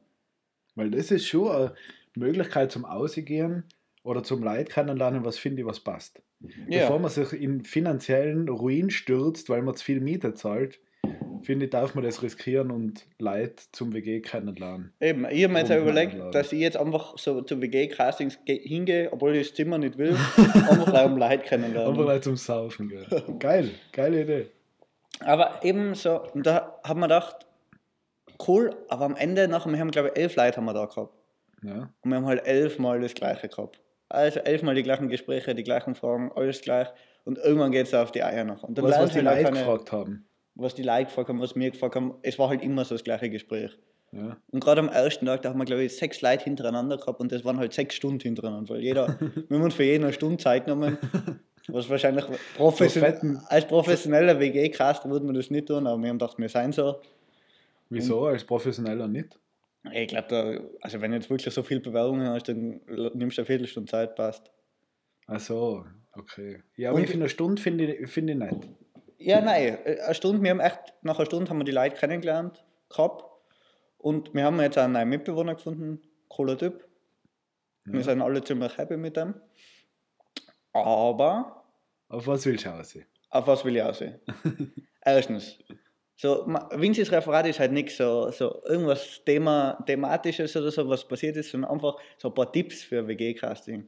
Weil 0.75 0.91
das 0.91 1.11
ist 1.11 1.27
schon 1.27 1.49
eine 1.51 1.75
Möglichkeit 2.17 2.73
zum 2.73 2.85
Ausgehen 2.85 3.65
oder 4.03 4.23
zum 4.23 4.43
Leid 4.43 4.71
kennenlernen, 4.71 5.25
was 5.25 5.39
finde 5.39 5.63
ich, 5.63 5.67
was 5.69 5.81
passt. 5.81 6.23
Bevor 6.69 6.99
man 6.99 7.11
sich 7.11 7.33
in 7.33 7.65
finanziellen 7.65 8.49
Ruin 8.49 8.91
stürzt, 8.91 9.49
weil 9.49 9.63
man 9.63 9.75
zu 9.77 9.85
viel 9.85 10.01
Miete 10.01 10.35
zahlt, 10.35 10.79
finde 11.43 11.67
ich, 11.67 11.71
darf 11.71 11.95
man 11.95 12.05
das 12.05 12.23
riskieren 12.23 12.71
und 12.71 13.07
Leid 13.19 13.61
zum 13.73 13.93
WG 13.95 14.21
kennenlernen. 14.21 14.93
Eben, 15.01 15.27
ich 15.31 15.45
habe 15.45 15.53
mir 15.53 15.61
jetzt 15.61 15.71
auch 15.73 15.81
überlegt, 15.81 16.17
dass 16.35 16.53
ich 16.53 16.61
jetzt 16.61 16.77
einfach 16.77 17.17
so 17.19 17.41
zu 17.43 17.61
WG-Castings 17.61 18.39
ge- 18.45 18.67
hingehe, 18.67 19.13
obwohl 19.13 19.37
ich 19.37 19.49
das 19.49 19.57
Zimmer 19.57 19.79
nicht 19.79 19.97
will, 19.99 20.17
einfach 20.37 21.05
um 21.07 21.23
Einfach 21.23 21.45
kennenlernen. 21.45 22.07
Leid 22.07 22.25
zum 22.25 22.37
Saufen 22.37 22.89
gehen. 22.89 23.07
Geil, 23.39 23.71
geile 23.93 24.23
Idee. 24.23 24.47
Aber 25.21 25.61
eben 25.63 25.95
so, 25.95 26.21
und 26.35 26.45
da 26.47 26.79
haben 26.85 27.01
wir 27.01 27.07
gedacht, 27.07 27.47
cool, 28.49 28.75
aber 28.89 29.05
am 29.05 29.17
Ende 29.17 29.49
nachher, 29.49 29.71
wir 29.71 29.79
haben 29.79 29.91
glaube 29.91 30.09
ich 30.15 30.21
elf 30.21 30.37
Leute 30.37 30.57
haben 30.57 30.65
wir 30.65 30.75
da 30.75 30.87
gehabt. 30.87 31.15
Ja. 31.63 31.91
Und 32.03 32.11
wir 32.11 32.17
haben 32.17 32.27
halt 32.27 32.47
elfmal 32.47 33.01
das 33.01 33.15
Gleiche 33.15 33.49
gehabt. 33.49 33.81
Also 34.09 34.41
elfmal 34.41 34.75
die 34.75 34.83
gleichen 34.83 35.09
Gespräche, 35.09 35.55
die 35.55 35.63
gleichen 35.65 35.95
Fragen, 35.95 36.31
alles 36.35 36.61
gleich. 36.61 36.89
Und 37.25 37.39
irgendwann 37.39 37.73
geht 37.73 37.87
es 37.87 37.95
auf 37.95 38.13
die 38.13 38.23
Eier 38.23 38.45
noch. 38.45 38.63
Und 38.63 38.77
dann 38.77 38.85
Was, 38.85 38.99
was 38.99 39.13
die 39.13 39.21
Leute 39.21 39.45
keine- 39.45 39.59
gefragt 39.61 39.93
haben. 39.93 40.27
was 40.57 40.75
die 40.75 40.83
Leute 40.83 41.07
gefragt 41.07 41.29
haben, 41.31 41.41
was 41.41 41.55
wir 41.57 41.71
gefragt 41.71 41.97
haben. 41.97 42.15
Es 42.23 42.39
war 42.39 42.49
halt 42.51 42.63
immer 42.63 42.85
so 42.85 42.95
das 42.95 43.03
gleiche 43.05 43.31
Gespräch. 43.31 43.77
Ja. 44.13 44.37
Und 44.53 44.63
gerade 44.63 44.81
am 44.81 44.89
ersten 44.91 45.27
Tag, 45.27 45.43
da 45.43 45.49
haben 45.49 45.59
wir, 45.59 45.65
glaube 45.65 45.83
ich, 45.85 45.97
sechs 45.97 46.21
Leute 46.21 46.45
hintereinander 46.45 46.99
gehabt 46.99 47.19
und 47.21 47.33
das 47.33 47.45
waren 47.45 47.59
halt 47.59 47.73
sechs 47.73 47.95
Stunden 47.97 48.21
hintereinander, 48.21 48.75
weil 48.75 48.83
jeder, 48.83 49.09
wir 49.49 49.57
haben 49.57 49.65
uns 49.65 49.75
für 49.75 49.83
jeden 49.85 50.05
eine 50.05 50.13
Stunde 50.13 50.37
Zeit 50.37 50.67
genommen, 50.67 50.99
was 51.69 51.89
wahrscheinlich 51.89 52.25
professionell, 52.57 53.13
fetten- 53.13 53.41
als 53.49 53.67
professioneller 53.67 54.39
WG-Caster 54.39 55.09
würde 55.11 55.25
man 55.27 55.35
das 55.35 55.51
nicht 55.51 55.67
tun, 55.69 55.87
aber 55.87 56.01
wir 56.03 56.09
haben 56.11 56.19
gedacht, 56.19 56.39
wir 56.39 56.49
seien 56.49 56.73
so. 56.73 57.01
Wieso? 57.91 58.27
Als 58.27 58.45
Professioneller 58.45 59.07
nicht? 59.09 59.39
Ich 59.93 60.09
glaube, 60.09 60.27
da, 60.29 60.61
also 60.81 61.01
wenn 61.01 61.11
du 61.11 61.19
jetzt 61.19 61.29
wirklich 61.29 61.53
so 61.53 61.63
viele 61.63 61.81
Bewerbungen 61.81 62.27
hast, 62.29 62.49
dann 62.49 62.81
nimmst 63.15 63.37
du 63.37 63.43
eine 63.43 63.47
Viertelstunde 63.47 63.91
Zeit, 63.91 64.15
passt. 64.17 64.51
Ach 65.27 65.39
so, 65.41 65.85
okay. 66.15 66.63
Ja, 66.77 66.89
aber 66.91 66.97
Und- 66.99 67.05
ich 67.05 67.11
finde 67.11 67.25
eine 67.25 67.31
Stunde 67.31 67.61
finde 67.61 67.85
ich, 67.95 68.11
finde 68.11 68.33
ich 68.33 68.39
nicht. 68.39 68.69
Ja, 69.19 69.41
nein, 69.41 69.79
äh, 69.85 70.01
eine 70.01 70.15
Stunde, 70.15 70.43
wir 70.43 70.51
haben 70.51 70.61
echt, 70.61 70.79
nach 71.03 71.19
einer 71.19 71.27
Stunde 71.27 71.51
haben 71.51 71.59
wir 71.59 71.65
die 71.65 71.73
Leute 71.73 71.97
kennengelernt, 71.97 72.65
gehabt 72.89 73.25
und 73.99 74.35
wir 74.35 74.45
haben 74.45 74.61
jetzt 74.61 74.77
einen 74.79 74.95
neuen 74.95 75.09
Mitbewohner 75.09 75.55
gefunden, 75.55 76.01
cooler 76.29 76.59
Typ. 76.59 76.87
Wir 77.87 78.03
sind 78.03 78.23
alle 78.23 78.43
ziemlich 78.43 78.77
happy 78.79 78.97
mit 78.97 79.17
dem. 79.17 79.35
Aber 80.75 81.65
Auf 82.09 82.27
was 82.27 82.45
willst 82.45 82.67
du 82.67 82.71
aussehen? 82.71 83.07
Auf 83.31 83.47
was 83.47 83.65
will 83.65 83.77
ich 83.77 83.83
aussehen? 83.83 84.21
Erstens, 85.05 85.59
so, 86.17 86.47
Vincis 86.73 87.11
Referat 87.11 87.47
ist 87.47 87.59
halt 87.59 87.73
nichts 87.73 87.97
so, 87.97 88.31
so 88.31 88.63
irgendwas 88.67 89.23
Thema, 89.25 89.83
Thematisches 89.87 90.57
oder 90.57 90.71
so, 90.71 90.89
was 90.89 91.07
passiert 91.07 91.37
ist, 91.37 91.51
sondern 91.51 91.71
einfach 91.71 91.97
so 92.19 92.29
ein 92.29 92.35
paar 92.35 92.53
Tipps 92.53 92.83
für 92.83 93.07
WG-Casting. 93.07 93.87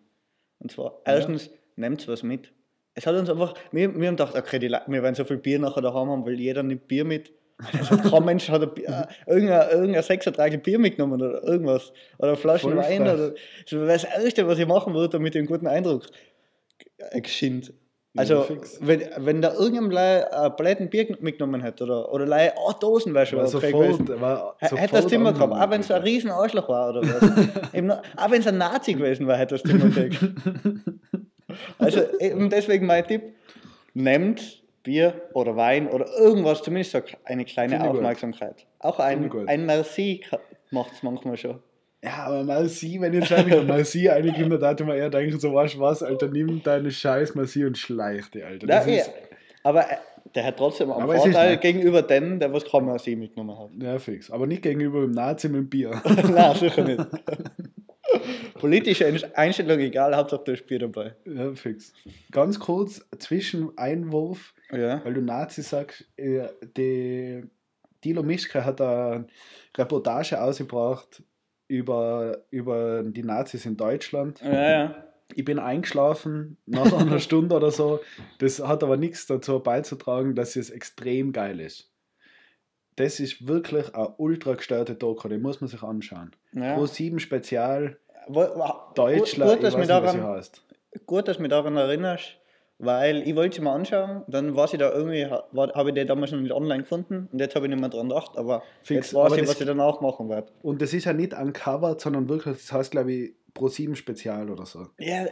Und 0.59 0.73
zwar, 0.73 1.00
erstens, 1.05 1.50
nehmt 1.76 2.07
was 2.09 2.23
mit. 2.23 2.52
Es 2.95 3.07
hat 3.07 3.14
uns 3.14 3.28
einfach, 3.28 3.55
wir, 3.73 3.95
wir 3.95 4.09
haben 4.09 4.16
gedacht, 4.16 4.35
okay, 4.35 4.59
die, 4.59 4.71
wir 4.71 5.02
werden 5.02 5.14
so 5.14 5.25
viel 5.25 5.37
Bier 5.37 5.59
nachher 5.59 5.83
daheim 5.83 6.09
haben, 6.09 6.25
weil 6.25 6.40
jeder 6.40 6.62
nimmt 6.62 6.88
Bier 6.88 7.05
mit. 7.05 7.33
Hat 7.62 8.02
kein 8.11 8.25
Mensch 8.25 8.49
hat 8.49 8.62
ein 8.62 8.75
Bier, 8.75 8.88
äh, 8.88 9.31
irgendein, 9.31 9.71
irgendein 9.71 10.02
Sechsertrag 10.02 10.62
Bier 10.62 10.78
mitgenommen 10.78 11.21
oder 11.21 11.43
irgendwas. 11.45 11.93
Oder 12.19 12.37
Flaschen 12.37 12.73
Voll 12.73 12.83
Wein. 12.83 13.02
Oder, 13.02 13.19
so, 13.19 13.35
das 13.62 13.73
wäre 13.73 13.87
das 13.87 14.05
Erste, 14.05 14.47
was 14.47 14.59
ich 14.59 14.66
machen 14.66 14.95
würde, 14.95 15.11
damit 15.11 15.35
ich 15.35 15.38
einen 15.38 15.49
guten 15.49 15.66
Eindruck 15.66 16.07
äh, 16.99 17.21
geschint. 17.21 17.73
Ja, 18.15 18.21
Also, 18.21 18.47
wenn, 18.81 19.03
wenn 19.19 19.43
da 19.43 19.53
irgendein 19.53 19.91
Lei 19.91 20.33
ein 20.33 20.57
Paletten 20.57 20.88
Bier 20.88 21.17
mitgenommen 21.21 21.61
hätte 21.61 21.85
oder, 21.85 22.12
oder 22.12 22.26
Lei, 22.26 22.53
oh, 22.57 22.73
Dosenwäsche 22.73 23.37
War 23.37 23.43
oder 23.43 23.50
sofort, 23.50 24.21
war 24.21 24.57
sofort 24.61 24.81
Hätte 24.81 24.95
das 24.95 25.07
Zimmer 25.09 25.33
gehabt, 25.33 25.53
auch 25.53 25.71
wenn 25.71 25.81
es 25.81 25.91
ein 25.91 26.03
riesen 26.03 26.31
Arschloch 26.31 26.69
war 26.69 26.91
oder 26.91 27.03
was. 27.03 27.73
Eben 27.75 27.91
auch 27.91 28.31
wenn 28.31 28.41
es 28.41 28.47
ein 28.47 28.59
Nazi 28.59 28.95
gewesen 28.95 29.26
wäre, 29.26 29.38
hätte 29.38 29.57
das 29.57 29.62
Zimmer 29.62 29.88
gekriegt. 29.88 30.25
Also 31.79 32.03
eben 32.21 32.50
deswegen 32.50 32.87
mein 32.87 33.07
Tipp, 33.07 33.23
nehmt 33.95 34.62
Bier 34.83 35.29
oder 35.33 35.57
Wein 35.57 35.88
oder 35.88 36.07
irgendwas, 36.19 36.62
zumindest 36.62 37.03
eine 37.25 37.45
kleine. 37.45 37.88
Aufmerksamkeit. 37.88 38.67
Auch 38.79 38.99
ein, 38.99 39.31
ein 39.49 39.67
Merci 39.67 40.23
macht 40.71 40.93
es 40.93 41.03
manchmal 41.03 41.37
schon. 41.37 41.62
Ja, 42.07 42.27
aber 42.27 42.45
mal 42.45 42.69
sie, 42.69 43.01
wenn 43.01 43.13
ich 43.15 43.27
schon 43.27 43.67
mal 43.67 43.85
sie 43.85 44.09
einige 44.09 44.49
da 44.49 44.57
dachte 44.59 44.85
man 44.85 44.97
eher 44.97 45.11
denken, 45.11 45.41
so 45.41 45.49
du 45.49 45.55
was, 45.81 46.03
Alter, 46.05 46.29
nimm 46.29 46.63
deine 46.63 46.91
Scheiß 46.93 47.35
mal 47.35 47.47
sie 47.47 47.65
und 47.65 47.77
schleich 47.77 48.31
die, 48.31 48.45
Alter. 48.45 48.69
Ja, 48.69 48.79
Das 48.79 48.87
eh. 48.87 48.99
ist, 48.99 49.11
Aber 49.65 49.81
äh, 49.91 49.97
der 50.35 50.45
hat 50.45 50.57
trotzdem 50.57 50.93
einen 50.93 51.03
Aber 51.03 51.15
es 51.17 51.25
ist 51.25 51.33
Vorteil 51.33 51.57
gegenüber 51.59 52.03
denen, 52.03 52.39
der 52.39 52.53
was 52.53 52.65
kein 52.65 52.85
Merci 52.85 53.17
mitgenommen 53.17 53.59
hat. 53.59 53.71
ja, 53.83 53.99
fix. 53.99 54.31
Aber 54.31 54.47
nicht 54.47 54.63
gegenüber 54.63 55.01
dem 55.01 55.11
Nazi 55.11 55.49
mit 55.49 55.57
dem 55.63 55.69
Bier. 55.69 56.01
Nein, 56.05 56.55
sicher 56.57 56.85
nicht. 56.85 57.05
Politische 58.55 59.07
Einstellung 59.35 59.79
egal, 59.81 60.17
Hauptsache 60.17 60.45
du 60.45 60.53
hast 60.53 60.67
Bier 60.67 60.79
dabei. 60.79 61.15
ja, 61.27 61.53
fix. 61.55 61.93
Ganz 62.31 62.59
kurz, 62.61 63.05
Zwischeneinwurf, 63.19 64.55
Ja. 64.71 65.05
weil 65.05 65.15
du 65.15 65.21
Nazi 65.23 65.63
sagst, 65.63 66.07
äh, 66.17 66.49
die 66.77 67.43
Dilo 68.05 68.23
Mischke 68.23 68.65
hat 68.65 68.81
eine 68.81 69.27
Reportage 69.77 70.41
ausgebracht 70.41 71.23
über, 71.68 72.44
über 72.50 73.02
die 73.02 73.23
Nazis 73.23 73.66
in 73.66 73.76
Deutschland. 73.76 74.40
Ja, 74.42 74.70
ja. 74.70 75.02
Ich 75.35 75.44
bin 75.44 75.58
eingeschlafen 75.58 76.56
nach 76.66 76.92
einer 76.92 77.18
Stunde 77.18 77.56
oder 77.56 77.70
so. 77.73 78.00
Das 78.38 78.61
hat 78.61 78.82
aber 78.85 78.96
nichts 78.96 79.26
dazu 79.26 79.58
beizutragen, 79.61 80.35
dass 80.35 80.54
es 80.56 80.70
extrem 80.70 81.32
geil 81.32 81.58
ist. 81.61 81.90
Das 82.94 83.20
ist 83.20 83.46
wirklich 83.46 83.94
eine 83.94 84.14
ultra 84.16 84.54
gestörte 84.54 84.94
Doku, 84.94 85.28
die 85.28 85.38
muss 85.38 85.61
man 85.61 85.68
sich 85.68 85.82
anschauen. 85.82 86.30
ja. 86.52 86.75
Pro 86.75 86.87
7 86.87 87.18
Spezial, 87.18 87.99
Wo- 88.28 88.40
wo- 88.40 88.92
Deutschland, 88.94 89.50
Gut, 89.50 89.58
gut, 89.61 89.64
dass 89.64 89.75
ich 89.75 89.80
weiß 89.80 89.88
nicht, 89.88 90.02
was 90.02 90.12
sie 90.12 90.18
daran, 90.18 90.23
heißt. 90.37 90.62
gut, 91.06 91.28
dass 91.28 91.37
du 91.37 91.42
mich 91.42 91.50
daran 91.50 91.76
erinnerst, 91.76 92.38
weil 92.78 93.26
ich 93.26 93.35
wollte 93.35 93.56
sie 93.56 93.62
mal 93.62 93.75
anschauen, 93.75 94.23
dann 94.28 94.54
war 94.54 94.68
sie 94.68 94.76
da 94.76 94.92
irgendwie, 94.92 95.25
habe 95.26 95.88
ich 95.88 95.95
die 95.95 96.04
damals 96.04 96.33
noch 96.33 96.40
nicht 96.40 96.52
online 96.52 96.83
gefunden 96.83 97.28
und 97.33 97.38
jetzt 97.38 97.54
habe 97.56 97.66
ich 97.66 97.71
nicht 97.71 97.80
mehr 97.80 97.88
dran 97.88 98.09
gedacht, 98.09 98.37
aber 98.37 98.62
Fix, 98.83 99.06
jetzt 99.06 99.14
weiß 99.14 99.33
aber 99.33 99.38
ich, 99.42 99.49
was 99.49 99.61
ich 99.61 99.66
danach 99.66 100.00
machen 100.00 100.28
werde. 100.28 100.49
Und 100.62 100.83
das 100.83 100.92
ist 100.92 101.06
ja 101.06 101.12
nicht 101.12 101.33
uncovered, 101.33 102.00
sondern 102.00 102.28
wirklich, 102.28 102.56
das 102.56 102.73
heißt, 102.73 102.90
glaube 102.90 103.12
ich, 103.12 103.35
Pro 103.54 103.68
7 103.68 103.97
Spezial 103.97 104.50
oder 104.50 104.66
so. 104.66 104.88
Ja, 104.99 105.26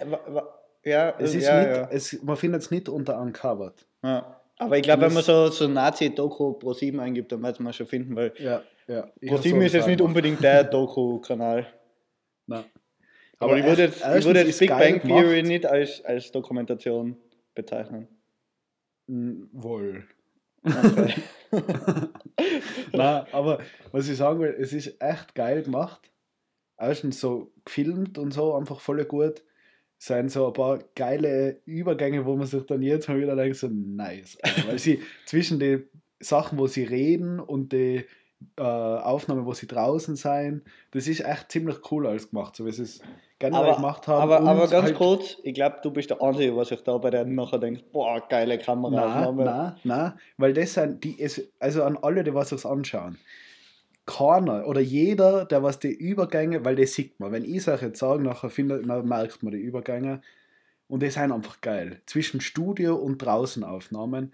ja, 0.83 1.15
Es 1.19 1.35
ist 1.35 1.47
ja, 1.47 1.59
nicht, 1.61 1.77
ja. 1.77 1.89
Es, 1.91 2.23
man 2.23 2.37
findet 2.37 2.63
es 2.63 2.71
nicht 2.71 2.89
unter 2.89 3.21
uncovered. 3.21 3.87
ja. 4.03 4.41
Aber 4.57 4.77
ich 4.77 4.85
glaube, 4.85 5.03
wenn 5.03 5.13
man 5.13 5.25
so, 5.25 5.49
so 5.49 5.67
Nazi-Doku 5.67 6.53
Pro 6.55 6.73
7 6.73 7.01
eingibt, 7.01 7.33
dann 7.33 7.43
wird 7.43 7.59
man 7.59 7.73
schon 7.73 7.87
finden, 7.89 8.15
weil 8.15 8.33
Ja, 8.39 8.63
ja. 8.87 9.09
Pro 9.27 9.35
hab's 9.35 9.43
7 9.43 9.59
so 9.59 9.67
ist 9.67 9.73
jetzt 9.73 9.89
nicht 9.89 10.01
unbedingt 10.01 10.43
der 10.45 10.63
Doku-Kanal. 10.65 11.67
Nein. 12.47 12.65
Aber, 13.39 13.59
ich 13.59 13.65
würde 13.65 13.83
jetzt, 13.83 14.05
ich 14.17 14.25
würde 14.25 14.43
jetzt 14.43 14.59
Big 14.61 14.71
Bang 14.71 15.03
Theory 15.03 15.43
nicht 15.43 15.67
als, 15.67 16.05
als 16.05 16.31
Dokumentation 16.31 17.17
bezeichnen. 17.55 18.09
Wohl. 19.07 20.05
Okay. 20.65 21.15
Nein, 22.93 23.27
aber 23.33 23.59
was 23.93 24.09
ich 24.09 24.17
sagen 24.17 24.41
will, 24.41 24.57
es 24.59 24.73
ist 24.73 25.01
echt 25.01 25.35
geil 25.35 25.63
gemacht. 25.63 26.11
Erstens 26.79 27.21
so 27.21 27.53
gefilmt 27.65 28.19
und 28.19 28.33
so, 28.33 28.55
einfach 28.55 28.81
voll 28.81 29.05
gut. 29.05 29.45
Es 29.99 30.07
sind 30.07 30.31
so 30.31 30.49
ein 30.49 30.53
paar 30.53 30.81
geile 30.95 31.61
Übergänge, 31.67 32.27
wo 32.27 32.35
man 32.37 32.47
sich 32.47 32.65
dann 32.67 32.83
jetzt 32.83 33.09
mal 33.09 33.21
wieder 33.21 33.37
denkt, 33.37 33.57
so 33.57 33.69
nice. 33.69 34.39
Alter. 34.43 34.69
Weil 34.69 34.79
sie 34.79 35.03
zwischen 35.27 35.59
den 35.59 35.85
Sachen, 36.21 36.59
wo 36.59 36.67
sie 36.67 36.85
reden 36.85 37.41
und 37.41 37.73
die 37.73 38.05
äh, 38.57 38.63
Aufnahmen, 38.63 39.47
wo 39.47 39.55
sie 39.55 39.67
draußen 39.67 40.17
sein, 40.17 40.63
das 40.91 41.07
ist 41.07 41.21
echt 41.21 41.53
ziemlich 41.53 41.91
cool 41.91 42.07
alles 42.07 42.31
gemacht, 42.31 42.57
so 42.57 42.67
es 42.67 43.01
generell 43.45 43.65
aber, 43.67 43.77
gemacht 43.77 44.07
haben. 44.09 44.23
aber, 44.23 44.41
aber 44.41 44.69
ganz 44.69 44.87
halt- 44.87 44.95
kurz, 44.97 45.37
ich 45.43 45.55
glaube, 45.55 45.77
du 45.83 45.91
bist 45.91 46.11
der 46.11 46.23
Einzige, 46.23 46.57
was 46.57 46.69
sich 46.69 46.83
da 46.83 46.97
bei 46.99 47.11
der 47.11 47.25
nachher 47.25 47.59
denkt, 47.59 47.93
boah, 47.93 48.21
geile 48.29 48.57
Nein, 48.57 48.65
Kameraaufnahme. 48.65 49.45
nein, 49.45 49.73
nein, 49.85 50.13
weil 50.37 50.53
das 50.53 50.75
sind 50.75 51.03
die, 51.05 51.21
es, 51.21 51.43
also 51.59 51.83
an 51.85 51.99
alle, 52.01 52.25
die 52.25 52.35
was 52.35 52.51
sich 52.51 52.65
anschauen, 52.65 53.19
keiner 54.07 54.67
oder 54.67 54.81
jeder, 54.81 55.45
der 55.47 55.63
was 55.63 55.79
die 55.79 55.93
Übergänge, 55.93 56.65
weil 56.65 56.77
das 56.77 56.93
sieht 56.93 57.19
man, 57.21 57.33
wenn 57.33 57.45
ich 57.45 57.57
es 57.57 57.69
euch 57.69 57.83
jetzt 57.83 57.99
sage, 57.99 58.23
nachher 58.23 58.51
findet, 58.51 58.89
dann 58.89 59.09
merkt 59.09 59.43
man 59.43 59.53
die 59.53 59.59
Übergänge 59.61 60.21
und 60.89 61.03
die 61.03 61.11
sind 61.11 61.33
einfach 61.33 61.61
geil. 61.61 62.01
Zwischen 62.07 62.41
Studio 62.41 62.97
und 62.97 63.19
draußen 63.19 63.65
Aufnahmen. 63.65 64.33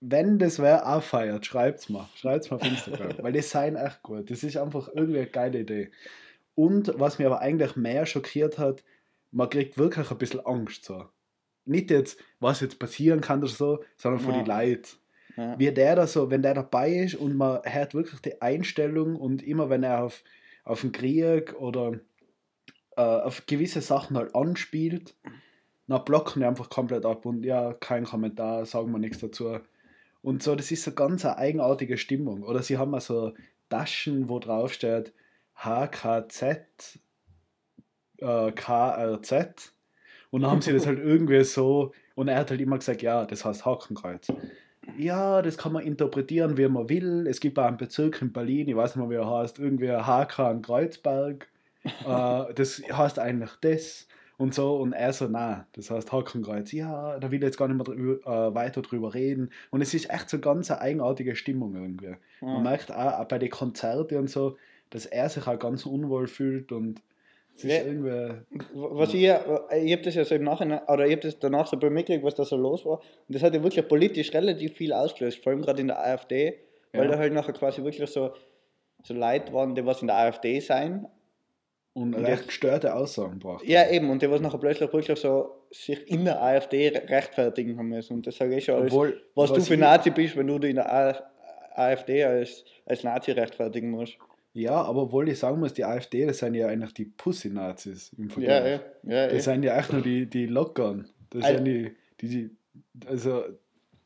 Wenn 0.00 0.38
das 0.38 0.58
wer 0.60 0.86
auch 0.88 1.02
feiert, 1.02 1.46
schreibt's 1.46 1.88
mal. 1.88 2.08
Schreibt's 2.14 2.50
mal 2.50 2.56
auf 2.56 2.64
Instagram, 2.64 3.14
weil 3.22 3.32
das 3.32 3.50
sind 3.50 3.76
echt 3.76 4.02
gut. 4.02 4.30
Das 4.30 4.44
ist 4.44 4.56
einfach 4.56 4.88
irgendwie 4.94 5.18
eine 5.20 5.26
geile 5.26 5.60
Idee. 5.60 5.90
Und 6.54 6.92
was 6.98 7.18
mir 7.18 7.26
aber 7.26 7.40
eigentlich 7.40 7.76
mehr 7.76 8.06
schockiert 8.06 8.58
hat, 8.58 8.84
man 9.30 9.50
kriegt 9.50 9.76
wirklich 9.76 10.10
ein 10.10 10.18
bisschen 10.18 10.44
Angst 10.46 10.84
so. 10.84 11.06
Nicht 11.64 11.90
jetzt, 11.90 12.20
was 12.40 12.60
jetzt 12.60 12.78
passieren 12.78 13.20
kann 13.20 13.40
oder 13.40 13.48
so, 13.48 13.84
sondern 13.96 14.20
von 14.20 14.34
Ja. 14.34 14.42
die 14.42 14.50
Leute. 14.50 14.90
Ja. 15.36 15.58
Wie 15.58 15.72
der 15.72 15.96
da 15.96 16.06
so, 16.06 16.30
wenn 16.30 16.42
der 16.42 16.54
dabei 16.54 16.92
ist 16.92 17.16
und 17.16 17.36
man 17.36 17.60
hört 17.64 17.94
wirklich 17.94 18.20
die 18.20 18.40
Einstellung 18.40 19.16
und 19.16 19.42
immer 19.42 19.68
wenn 19.70 19.82
er 19.82 20.04
auf, 20.04 20.22
auf 20.62 20.82
den 20.82 20.92
Krieg 20.92 21.54
oder 21.58 21.98
äh, 22.96 23.00
auf 23.00 23.44
gewisse 23.46 23.80
Sachen 23.80 24.16
halt 24.16 24.34
anspielt, 24.36 25.16
dann 25.88 26.04
blocken 26.04 26.40
die 26.40 26.46
einfach 26.46 26.70
komplett 26.70 27.04
ab 27.04 27.26
und 27.26 27.44
ja, 27.44 27.72
kein 27.72 28.04
Kommentar, 28.04 28.64
sagen 28.64 28.92
wir 28.92 28.98
nichts 28.98 29.18
dazu. 29.18 29.58
Und 30.22 30.42
so, 30.42 30.54
das 30.54 30.70
ist 30.70 30.84
so 30.84 30.92
ganz 30.92 31.24
eine 31.24 31.36
eigenartige 31.36 31.98
Stimmung. 31.98 32.44
Oder 32.44 32.62
sie 32.62 32.78
haben 32.78 32.92
mal 32.92 33.00
so 33.00 33.34
Taschen, 33.68 34.28
wo 34.28 34.38
drauf 34.38 34.72
steht 34.72 35.12
HKZ, 35.56 37.00
äh, 38.18 38.52
KRZ. 38.52 39.72
Und 40.30 40.42
dann 40.42 40.50
haben 40.50 40.62
sie 40.62 40.72
das 40.72 40.86
halt 40.86 40.98
irgendwie 40.98 41.44
so, 41.44 41.92
und 42.16 42.28
er 42.28 42.38
hat 42.38 42.50
halt 42.50 42.60
immer 42.60 42.78
gesagt, 42.78 43.02
ja, 43.02 43.24
das 43.24 43.44
heißt 43.44 43.64
Hakenkreuz. 43.64 44.28
Ja, 44.98 45.42
das 45.42 45.56
kann 45.56 45.72
man 45.72 45.84
interpretieren, 45.84 46.56
wie 46.56 46.68
man 46.68 46.88
will. 46.88 47.26
Es 47.28 47.40
gibt 47.40 47.58
auch 47.58 47.64
einen 47.64 47.76
Bezirk 47.76 48.20
in 48.20 48.32
Berlin, 48.32 48.68
ich 48.68 48.76
weiß 48.76 48.96
nicht 48.96 49.08
mehr, 49.08 49.10
wie 49.18 49.22
er 49.22 49.30
heißt, 49.30 49.58
irgendwie 49.58 49.90
HK 49.90 50.50
in 50.50 50.62
Kreuzberg. 50.62 51.48
äh, 51.84 52.54
das 52.54 52.82
heißt 52.90 53.18
eigentlich 53.18 53.50
das 53.60 54.08
und 54.36 54.54
so. 54.54 54.76
Und 54.76 54.92
er 54.92 55.12
so, 55.12 55.26
na, 55.28 55.66
das 55.72 55.90
heißt 55.90 56.12
Hakenkreuz. 56.12 56.72
Ja, 56.72 57.18
da 57.18 57.30
will 57.30 57.38
ich 57.38 57.44
jetzt 57.44 57.56
gar 57.58 57.68
nicht 57.68 57.76
mehr 57.76 57.84
drü 57.84 58.20
äh, 58.24 58.54
weiter 58.54 58.82
drüber 58.82 59.14
reden. 59.14 59.50
Und 59.70 59.82
es 59.82 59.94
ist 59.94 60.10
echt 60.10 60.28
so 60.30 60.38
ganz 60.38 60.70
eine 60.70 60.80
eigenartige 60.80 61.36
Stimmung 61.36 61.74
irgendwie. 61.74 62.16
Man 62.40 62.56
Ja. 62.56 62.60
merkt 62.60 62.90
auch, 62.92 63.20
auch 63.20 63.24
bei 63.28 63.38
den 63.38 63.50
Konzerten 63.50 64.18
und 64.18 64.30
so, 64.30 64.56
dass 64.90 65.06
er 65.06 65.28
sich 65.28 65.46
auch 65.46 65.58
ganz 65.58 65.86
unwohl 65.86 66.26
fühlt 66.28 66.72
und 66.72 67.02
es 67.56 67.64
ist 67.64 67.70
Ja. 67.72 67.84
irgendwie. 67.84 68.40
Was 68.74 69.14
ich, 69.14 69.22
ich 69.22 69.92
habe 69.92 70.02
das 70.02 70.14
ja 70.14 70.24
so 70.24 70.34
im 70.34 70.42
Nachhinein, 70.44 70.80
oder 70.88 71.06
ich 71.06 71.12
habe 71.12 71.22
das 71.22 71.38
danach 71.38 71.66
so 71.66 71.76
mitgekriegt, 71.76 72.24
was 72.24 72.34
da 72.34 72.44
so 72.44 72.56
los 72.56 72.84
war. 72.84 72.98
Und 72.98 73.34
das 73.34 73.42
hat 73.42 73.54
ja 73.54 73.62
wirklich 73.62 73.86
politisch 73.86 74.32
relativ 74.34 74.74
viel 74.74 74.92
ausgelöst, 74.92 75.42
vor 75.42 75.52
allem 75.52 75.62
gerade 75.62 75.80
in 75.80 75.86
der 75.88 75.98
AfD, 76.04 76.58
weil 76.92 77.04
Ja. 77.06 77.12
da 77.12 77.18
halt 77.18 77.32
nachher 77.32 77.52
quasi 77.52 77.82
wirklich 77.84 78.10
so, 78.10 78.32
so 79.04 79.14
Leute 79.14 79.52
waren, 79.52 79.74
die 79.74 79.84
was 79.86 80.00
in 80.00 80.08
der 80.08 80.16
AfD 80.16 80.58
sein. 80.60 81.06
Und 81.92 82.12
Und 82.16 82.24
recht 82.24 82.48
gestörte 82.48 82.92
Aussagen 82.92 83.38
braucht. 83.38 83.64
Ja, 83.64 83.88
eben, 83.88 84.10
und 84.10 84.20
die 84.20 84.28
was 84.28 84.40
nachher 84.40 84.58
plötzlich 84.58 84.92
wirklich 84.92 85.16
so 85.20 85.54
sich 85.70 86.10
in 86.10 86.24
der 86.24 86.42
AfD 86.42 86.88
re- 86.88 87.08
rechtfertigen 87.08 87.78
haben 87.78 87.88
müssen. 87.88 88.14
Und 88.14 88.26
das 88.26 88.36
sage 88.36 88.56
ich 88.56 88.64
schon 88.64 88.74
alles, 88.74 88.92
Obwohl, 88.92 89.22
was, 89.36 89.52
du 89.52 89.60
für 89.60 89.76
Nazi 89.76 90.10
bist, 90.10 90.36
wenn 90.36 90.48
du 90.48 90.58
dich 90.58 90.70
in 90.70 90.76
der 90.76 91.24
AfD 91.76 92.24
als, 92.24 92.64
als 92.84 93.04
Nazi 93.04 93.30
rechtfertigen 93.30 93.90
musst. 93.90 94.18
Ja, 94.56 94.80
aber 94.82 95.02
obwohl 95.02 95.28
ich 95.28 95.38
sagen 95.38 95.58
muss, 95.58 95.72
die 95.74 95.84
AfD, 95.84 96.26
das 96.26 96.38
sind 96.38 96.54
ja 96.54 96.68
eigentlich 96.68 96.94
die 96.94 97.06
Pussy-Nazis 97.06 98.12
im 98.16 98.28
Ja, 98.28 98.30
Vergleich. 98.34 98.80
ja, 99.02 99.12
ja. 99.12 99.26
Das 99.26 99.46
ja. 99.46 99.52
sind 99.52 99.62
ja 99.64 99.76
echt 99.78 99.92
nur 99.92 100.00
die, 100.00 100.26
die 100.26 100.46
Lockern. 100.46 101.08
Das 101.30 101.44
Al- 101.44 101.56
sind 101.56 101.64
die, 101.64 101.96
die, 102.20 102.28
die, 102.28 102.50
also, 103.08 103.42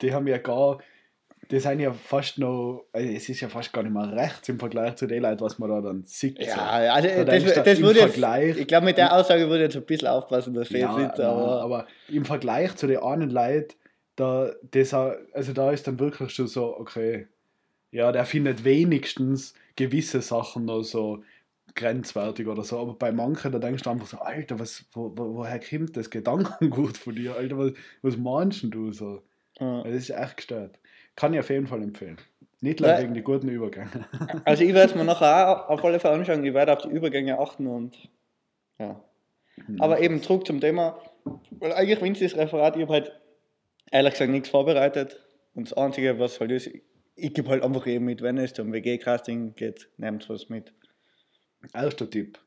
die 0.00 0.12
haben 0.14 0.26
ja 0.26 0.38
gar, 0.38 0.78
die 1.50 1.60
sind 1.60 1.80
ja 1.80 1.92
fast 1.92 2.38
noch, 2.38 2.86
also 2.92 3.08
es 3.10 3.28
ist 3.28 3.40
ja 3.42 3.48
fast 3.50 3.72
gar 3.74 3.82
nicht 3.82 3.92
mehr 3.92 4.10
rechts 4.16 4.48
im 4.48 4.58
Vergleich 4.58 4.96
zu 4.96 5.06
den 5.06 5.22
Leuten, 5.22 5.40
was 5.42 5.58
man 5.58 5.68
da 5.68 5.82
dann 5.82 6.04
sieht. 6.06 6.38
Ja, 6.42 6.56
also 6.94 7.08
Da 7.08 7.24
das, 7.24 7.44
das 7.52 7.78
im 7.78 7.84
würde 7.84 8.00
jetzt, 8.00 8.12
Vergleich- 8.12 8.56
ich 8.56 8.66
glaube, 8.66 8.86
mit 8.86 8.96
der 8.96 9.12
Aussage 9.14 9.42
würde 9.50 9.64
ich 9.66 9.74
jetzt 9.74 9.76
ein 9.76 9.84
bisschen 9.86 10.08
aufpassen, 10.08 10.54
dass 10.54 10.70
Ja, 10.70 10.78
jetzt 10.78 10.96
nicht, 10.96 11.18
nein, 11.18 11.26
aber, 11.26 11.60
aber 11.62 11.86
im 12.08 12.24
Vergleich 12.24 12.74
zu 12.76 12.86
den 12.86 12.98
anderen 13.00 13.30
Leuten, 13.32 13.74
da, 14.16 14.50
das, 14.70 14.94
also 14.94 15.52
da 15.52 15.70
ist 15.72 15.86
dann 15.86 15.98
wirklich 16.00 16.30
schon 16.30 16.46
so, 16.48 16.74
okay, 16.78 17.26
ja, 17.90 18.12
der 18.12 18.24
findet 18.24 18.64
wenigstens 18.64 19.54
gewisse 19.78 20.20
Sachen 20.20 20.64
noch 20.66 20.82
so 20.82 21.22
grenzwertig 21.74 22.46
oder 22.48 22.64
so, 22.64 22.78
aber 22.78 22.94
bei 22.94 23.12
manchen, 23.12 23.52
da 23.52 23.58
denkst 23.58 23.82
du 23.84 23.90
einfach 23.90 24.06
so, 24.06 24.18
Alter, 24.18 24.58
was, 24.58 24.84
wo, 24.92 25.12
wo, 25.16 25.34
woher 25.36 25.60
kommt 25.60 25.96
das 25.96 26.10
Gedankengut 26.10 26.96
von 26.98 27.14
dir, 27.14 27.36
Alter, 27.36 27.56
was, 27.58 27.72
was 28.02 28.16
meinst 28.16 28.64
du 28.64 28.92
so? 28.92 29.22
ja. 29.60 29.82
Das 29.82 29.92
ist 29.94 30.10
echt 30.10 30.36
gestört. 30.38 30.78
Kann 31.14 31.34
ich 31.34 31.40
auf 31.40 31.50
jeden 31.50 31.66
Fall 31.66 31.82
empfehlen. 31.82 32.16
Nicht 32.60 32.80
Ja. 32.80 32.92
nur 32.94 33.02
wegen 33.02 33.14
die 33.14 33.22
guten 33.22 33.48
Übergänge. 33.48 33.90
Also 34.44 34.64
ich 34.64 34.74
werde 34.74 34.90
es 34.90 34.94
mir 34.96 35.04
nachher 35.04 35.48
auch 35.48 35.68
auf 35.68 35.84
alle 35.84 36.00
Fälle 36.00 36.14
anschauen, 36.14 36.44
ich 36.44 36.54
werde 36.54 36.72
auf 36.72 36.82
die 36.82 36.88
Übergänge 36.88 37.38
achten 37.38 37.66
und 37.66 37.96
ja. 38.78 39.00
Aber 39.78 40.00
eben 40.00 40.22
zurück 40.22 40.46
zum 40.46 40.60
Thema, 40.60 40.98
weil 41.50 41.72
eigentlich 41.72 42.00
winziges 42.00 42.36
Referat, 42.36 42.76
ich 42.76 42.82
habe 42.82 42.92
halt 42.94 43.12
ehrlich 43.90 44.12
gesagt 44.12 44.30
nichts 44.30 44.48
vorbereitet. 44.48 45.20
Und 45.54 45.68
das 45.68 45.76
Einzige, 45.76 46.18
was 46.20 46.38
halt 46.40 46.52
ist, 46.52 46.70
ich 47.18 47.34
gebe 47.34 47.48
halt 47.50 47.62
einfach 47.62 47.86
eben 47.86 48.04
mit, 48.04 48.22
wenn 48.22 48.38
es 48.38 48.54
zum 48.54 48.72
WG-Casting 48.72 49.54
geht, 49.54 49.88
nehmt 49.96 50.28
was 50.28 50.48
mit. 50.48 50.72
Erster 51.74 52.08
Tipp. 52.08 52.38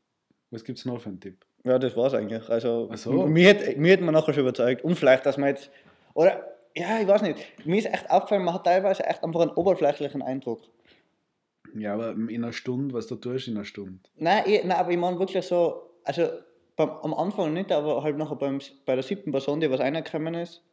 Was 0.49 0.63
gibt 0.63 0.79
es 0.79 0.85
noch 0.85 1.01
für 1.01 1.09
einen 1.09 1.19
Tipp? 1.19 1.45
Ja, 1.63 1.77
das 1.77 1.95
war's 1.95 2.13
eigentlich. 2.13 2.49
Also, 2.49 2.89
so. 2.95 3.27
mir, 3.27 3.49
hat, 3.49 3.77
mir 3.77 3.93
hat 3.93 4.01
man 4.01 4.13
nachher 4.13 4.33
schon 4.33 4.43
überzeugt. 4.43 4.83
Und 4.83 4.95
vielleicht, 4.95 5.25
dass 5.25 5.37
man 5.37 5.49
jetzt, 5.49 5.69
oder, 6.13 6.43
ja, 6.75 6.99
ich 6.99 7.07
weiß 7.07 7.21
nicht, 7.21 7.65
mir 7.65 7.77
ist 7.77 7.85
echt 7.85 8.09
aufgefallen, 8.09 8.43
man 8.43 8.55
hat 8.55 8.63
teilweise 8.63 9.05
echt 9.05 9.23
einfach 9.23 9.41
einen 9.41 9.51
oberflächlichen 9.51 10.21
Eindruck. 10.21 10.61
Ja, 11.75 11.93
aber 11.93 12.11
in 12.11 12.43
einer 12.43 12.53
Stunde, 12.53 12.93
was 12.93 13.07
du 13.07 13.15
tust 13.15 13.47
in 13.47 13.55
einer 13.55 13.65
Stunde. 13.65 13.99
Nein, 14.15 14.43
ich, 14.45 14.63
nein 14.63 14.77
aber 14.77 14.91
ich 14.91 14.97
meine 14.97 15.19
wirklich 15.19 15.45
so, 15.45 15.91
also 16.03 16.27
beim, 16.75 16.89
am 16.89 17.13
Anfang 17.13 17.53
nicht, 17.53 17.71
aber 17.71 18.03
halt 18.03 18.17
nachher 18.17 18.35
beim, 18.35 18.59
bei 18.85 18.95
der 18.95 19.03
siebten 19.03 19.31
Person, 19.31 19.59
die 19.59 19.69
was 19.69 19.79
reingekommen 19.79 20.33
ist, 20.33 20.63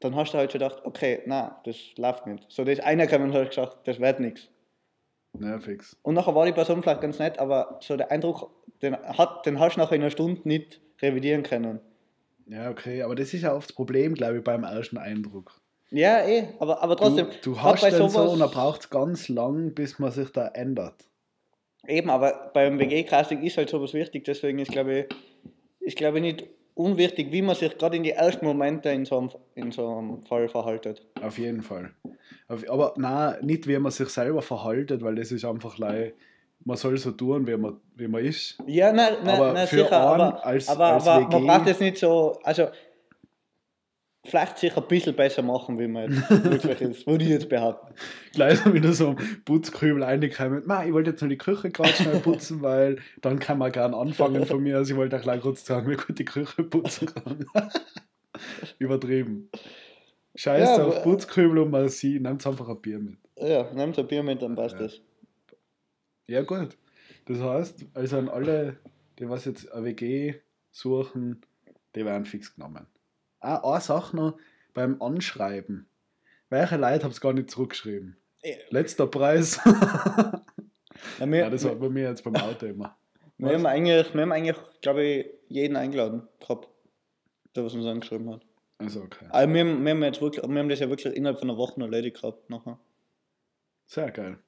dann 0.00 0.14
hast 0.14 0.32
du 0.32 0.38
halt 0.38 0.52
schon 0.52 0.60
gedacht, 0.60 0.84
okay, 0.84 1.22
nein, 1.26 1.50
das 1.64 1.76
läuft 1.96 2.26
nicht. 2.26 2.44
So, 2.48 2.64
das 2.64 2.78
ist 2.78 2.84
reingekommen 2.84 3.30
und 3.30 3.36
hast 3.36 3.50
gesagt, 3.50 3.78
das 3.86 4.00
wird 4.00 4.20
nichts. 4.20 4.48
Ja, 5.38 5.58
fix. 5.58 5.96
Und 6.02 6.14
nachher 6.14 6.34
war 6.34 6.46
die 6.46 6.52
Person 6.52 6.82
vielleicht 6.82 7.00
ganz 7.00 7.18
nett, 7.18 7.38
aber 7.38 7.78
so 7.82 7.96
der 7.96 8.10
Eindruck, 8.10 8.50
den, 8.82 8.96
hat, 8.96 9.44
den 9.46 9.58
hast 9.58 9.76
du 9.76 9.80
nachher 9.80 9.96
in 9.96 10.02
einer 10.02 10.10
Stunde 10.10 10.40
nicht 10.44 10.80
revidieren 11.00 11.42
können. 11.42 11.80
Ja, 12.46 12.70
okay, 12.70 13.02
aber 13.02 13.14
das 13.14 13.34
ist 13.34 13.42
ja 13.42 13.54
oft 13.54 13.70
das 13.70 13.76
Problem, 13.76 14.14
glaube 14.14 14.38
ich, 14.38 14.44
beim 14.44 14.64
ersten 14.64 14.96
Eindruck. 14.96 15.60
Ja, 15.90 16.26
eh, 16.26 16.48
aber, 16.58 16.82
aber 16.82 16.96
trotzdem. 16.96 17.28
du, 17.42 17.52
du 17.52 17.62
hast 17.62 17.80
bei 17.80 17.90
dann 17.90 18.00
so 18.00 18.08
sowas- 18.08 18.32
und 18.32 18.40
er 18.40 18.48
braucht 18.48 18.90
ganz 18.90 19.28
lang, 19.28 19.74
bis 19.74 19.98
man 19.98 20.10
sich 20.10 20.30
da 20.30 20.48
ändert. 20.48 21.04
Eben, 21.86 22.10
aber 22.10 22.50
beim 22.52 22.78
WG-Casting 22.78 23.42
ist 23.42 23.56
halt 23.56 23.70
sowas 23.70 23.94
wichtig, 23.94 24.24
deswegen 24.24 24.58
ist, 24.58 24.70
glaube 24.70 25.00
ich, 25.00 25.06
ist, 25.80 25.96
glaube 25.96 26.18
ich, 26.18 26.22
nicht 26.22 26.46
unwichtig, 26.78 27.32
wie 27.32 27.42
man 27.42 27.54
sich 27.56 27.76
gerade 27.76 27.96
in 27.96 28.02
die 28.04 28.12
ersten 28.12 28.46
Momente 28.46 28.88
in 28.90 29.04
so 29.04 29.18
einem, 29.18 29.30
in 29.54 29.72
so 29.72 29.88
einem 29.98 30.22
Fall 30.24 30.48
verhaltet. 30.48 31.04
Auf 31.20 31.36
jeden 31.38 31.62
Fall. 31.62 31.90
Aber 32.68 32.94
nein, 32.96 33.36
nicht 33.42 33.66
wie 33.66 33.78
man 33.78 33.90
sich 33.92 34.08
selber 34.08 34.42
verhaltet, 34.42 35.02
weil 35.02 35.16
das 35.16 35.32
ist 35.32 35.44
einfach 35.44 35.76
lei, 35.78 36.14
man 36.64 36.76
soll 36.76 36.96
so 36.98 37.10
tun, 37.12 37.46
wie 37.46 37.56
man, 37.56 37.80
wie 37.94 38.08
man 38.08 38.24
ist. 38.24 38.58
Ja, 38.66 38.92
nein, 38.92 39.14
nein, 39.24 39.34
Aber 39.36 39.52
nein 39.52 39.66
für 39.66 39.76
sicher, 39.84 40.12
einen 40.12 40.20
aber, 40.22 40.46
als- 40.46 40.68
aber, 40.68 40.86
als 40.94 41.06
aber 41.06 41.20
man 41.28 41.32
WG 41.32 41.46
braucht 41.46 41.68
es 41.68 41.80
nicht 41.80 41.98
so, 41.98 42.38
also 42.42 42.68
vielleicht 44.24 44.58
sich 44.58 44.76
ein 44.76 44.86
bisschen 44.88 45.14
besser 45.16 45.42
machen, 45.42 45.78
wie 45.78 45.88
man 45.88 46.12
jetzt 46.30 46.42
wirklich 46.68 46.80
ist, 46.80 47.06
würde 47.06 47.24
ich 47.24 47.30
jetzt 47.30 47.48
behaupten. 47.48 47.94
Gleich 48.32 48.64
wieder 48.72 48.92
so 48.92 49.10
ein 49.10 49.42
Putzkübel 49.44 50.02
reingekommen. 50.02 50.62
Ma, 50.66 50.84
ich 50.84 50.92
wollte 50.92 51.10
jetzt 51.10 51.20
nur 51.20 51.30
die 51.30 51.38
Küche 51.38 51.70
gerade 51.70 51.92
schnell 51.92 52.20
putzen, 52.20 52.60
weil 52.62 52.98
dann 53.20 53.38
kann 53.38 53.58
man 53.58 53.72
gern 53.72 53.94
anfangen 53.94 54.44
von 54.46 54.62
mir. 54.62 54.76
Also 54.76 54.92
ich 54.92 54.96
wollte 54.98 55.16
auch 55.16 55.22
gleich 55.22 55.40
kurz 55.40 55.64
sagen, 55.64 55.90
wie 55.90 55.96
gut 55.96 56.18
die 56.18 56.24
Küche 56.24 56.62
putzen 56.64 57.06
kann. 57.06 57.46
Übertrieben. 58.78 59.50
Scheiß 60.34 60.76
Ja, 60.78 60.84
auf 60.84 61.02
Putzkübel 61.02 61.58
und 61.58 61.70
mal 61.70 61.88
sie, 61.88 62.20
nehmt 62.20 62.46
einfach 62.46 62.68
ein 62.68 62.80
Bier 62.80 62.98
mit. 62.98 63.16
Ja, 63.36 63.72
nehmt 63.72 63.98
ein 63.98 64.06
Bier 64.06 64.22
mit, 64.22 64.42
dann 64.42 64.54
passt 64.54 64.74
Ja. 64.76 64.82
das. 64.82 65.00
Ja, 66.28 66.42
gut. 66.42 66.76
Das 67.26 67.40
heißt, 67.40 67.86
also 67.94 68.18
an 68.18 68.28
alle, 68.28 68.76
die 69.18 69.28
was 69.28 69.44
jetzt 69.46 69.70
eine 69.72 69.86
WG 69.86 70.34
suchen, 70.70 71.40
die 71.96 72.04
werden 72.04 72.24
fix 72.24 72.54
genommen. 72.54 72.86
Ah, 73.40 73.56
eine 73.72 73.80
Sache 73.80 74.16
noch 74.16 74.38
beim 74.74 75.00
Anschreiben. 75.02 75.88
Welche 76.50 76.76
Leute 76.76 77.04
haben 77.04 77.10
es 77.12 77.20
gar 77.20 77.32
nicht 77.32 77.50
zurückgeschrieben? 77.50 78.16
Letzter 78.70 79.06
Preis. 79.06 79.60
Ja, 81.20 81.30
wir, 81.30 81.38
ja, 81.38 81.50
das 81.50 81.64
war 81.64 81.76
bei 81.76 81.88
mir 81.88 82.08
jetzt 82.08 82.24
beim 82.24 82.34
Auto 82.36 82.66
immer. 82.66 82.96
wir, 83.38 83.52
haben 83.54 83.66
eigentlich, 83.66 84.12
wir 84.14 84.20
haben 84.22 84.32
eigentlich, 84.32 84.56
glaube 84.80 85.04
ich, 85.04 85.26
jeden 85.48 85.76
eingeladen 85.76 86.26
gehabt, 86.40 86.68
der 87.54 87.64
was 87.64 87.74
uns 87.74 87.86
angeschrieben 87.86 88.28
hat. 88.32 88.40
Also 88.78 89.02
okay. 89.02 89.26
Aber 89.30 89.52
wir, 89.54 89.60
haben- 89.60 89.84
wir, 89.84 89.90
haben 89.92 90.02
jetzt 90.02 90.20
wirklich, 90.20 90.44
wir 90.48 90.58
haben 90.58 90.68
das 90.68 90.80
ja 90.80 90.88
wirklich 90.88 91.14
innerhalb 91.14 91.38
von 91.38 91.48
einer 91.50 91.56
Woche 91.58 91.80
erledigt 91.80 92.20
gehabt. 92.20 92.50
Nachher. 92.50 92.78
Sehr 93.86 94.10
geil. 94.10 94.38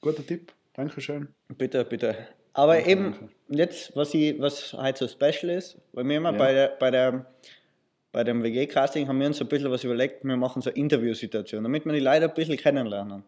Guter 0.00 0.24
Tipp. 0.24 0.52
Dankeschön. 0.74 1.34
Bitte, 1.48 1.84
bitte. 1.84 2.28
Aber 2.52 2.74
Danke, 2.76 2.90
eben, 2.90 3.02
danke. 3.12 3.28
jetzt, 3.48 3.96
was, 3.96 4.14
ich, 4.14 4.40
was 4.40 4.72
halt 4.72 4.98
so 4.98 5.08
special 5.08 5.50
ist, 5.50 5.78
weil 5.92 6.04
wir 6.08 6.16
immer 6.16 6.32
Ja. 6.32 6.38
bei, 6.38 6.52
der, 6.52 6.68
bei, 6.78 6.90
der, 6.92 7.26
bei 8.12 8.24
dem 8.24 8.42
WG-Casting 8.42 9.06
haben 9.08 9.20
wir 9.20 9.26
uns 9.26 9.38
so 9.38 9.44
ein 9.44 9.48
bisschen 9.48 9.70
was 9.70 9.84
überlegt, 9.84 10.24
wir 10.24 10.36
machen 10.36 10.62
so 10.62 10.70
Interviewsituationen, 10.70 11.64
damit 11.64 11.84
wir 11.84 11.92
die 11.92 12.00
Leute 12.00 12.28
ein 12.28 12.34
bisschen 12.34 12.56
kennenlernen. 12.56 13.22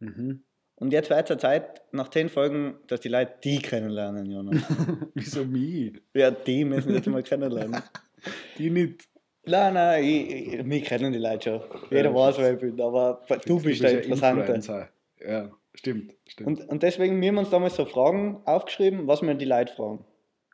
Mhm. 0.00 0.42
Und 0.76 0.92
jetzt 0.92 1.10
wird 1.10 1.30
es 1.30 1.38
Zeit, 1.38 1.82
nach 1.92 2.08
zehn 2.08 2.28
Folgen, 2.28 2.74
dass 2.88 3.00
die 3.00 3.08
Leute 3.08 3.34
die 3.44 3.58
kennenlernen, 3.58 4.26
Jonas. 4.30 4.62
Wieso 5.14 5.44
mich? 5.44 6.02
ja, 6.14 6.30
die 6.30 6.64
müssen 6.64 6.92
jetzt 6.94 7.06
mal 7.06 7.22
kennenlernen. 7.22 7.80
Die 8.58 8.70
nicht. 8.70 9.08
Nein, 9.44 9.74
nein, 9.74 10.04
ich, 10.04 10.54
ich, 10.54 10.62
mich 10.64 10.84
kennen 10.84 11.12
die 11.12 11.18
Leute 11.18 11.60
schon. 11.60 11.80
Jeder 11.90 12.10
Ja, 12.10 12.14
weiß, 12.14 12.38
wer 12.38 12.52
ich 12.52 12.60
bin, 12.60 12.80
aber 12.80 13.20
du 13.44 13.60
bist 13.60 13.82
der 13.82 14.00
Interessante. 14.04 14.88
Ja, 15.20 15.50
stimmt. 15.74 16.14
stimmt. 16.28 16.46
Und, 16.46 16.68
und 16.68 16.82
deswegen, 16.84 17.20
wir 17.20 17.28
haben 17.28 17.38
uns 17.38 17.50
damals 17.50 17.74
so 17.74 17.84
Fragen 17.84 18.40
aufgeschrieben, 18.44 19.08
was 19.08 19.22
wir 19.22 19.34
die 19.34 19.44
Leute 19.44 19.72
fragen. 19.74 20.04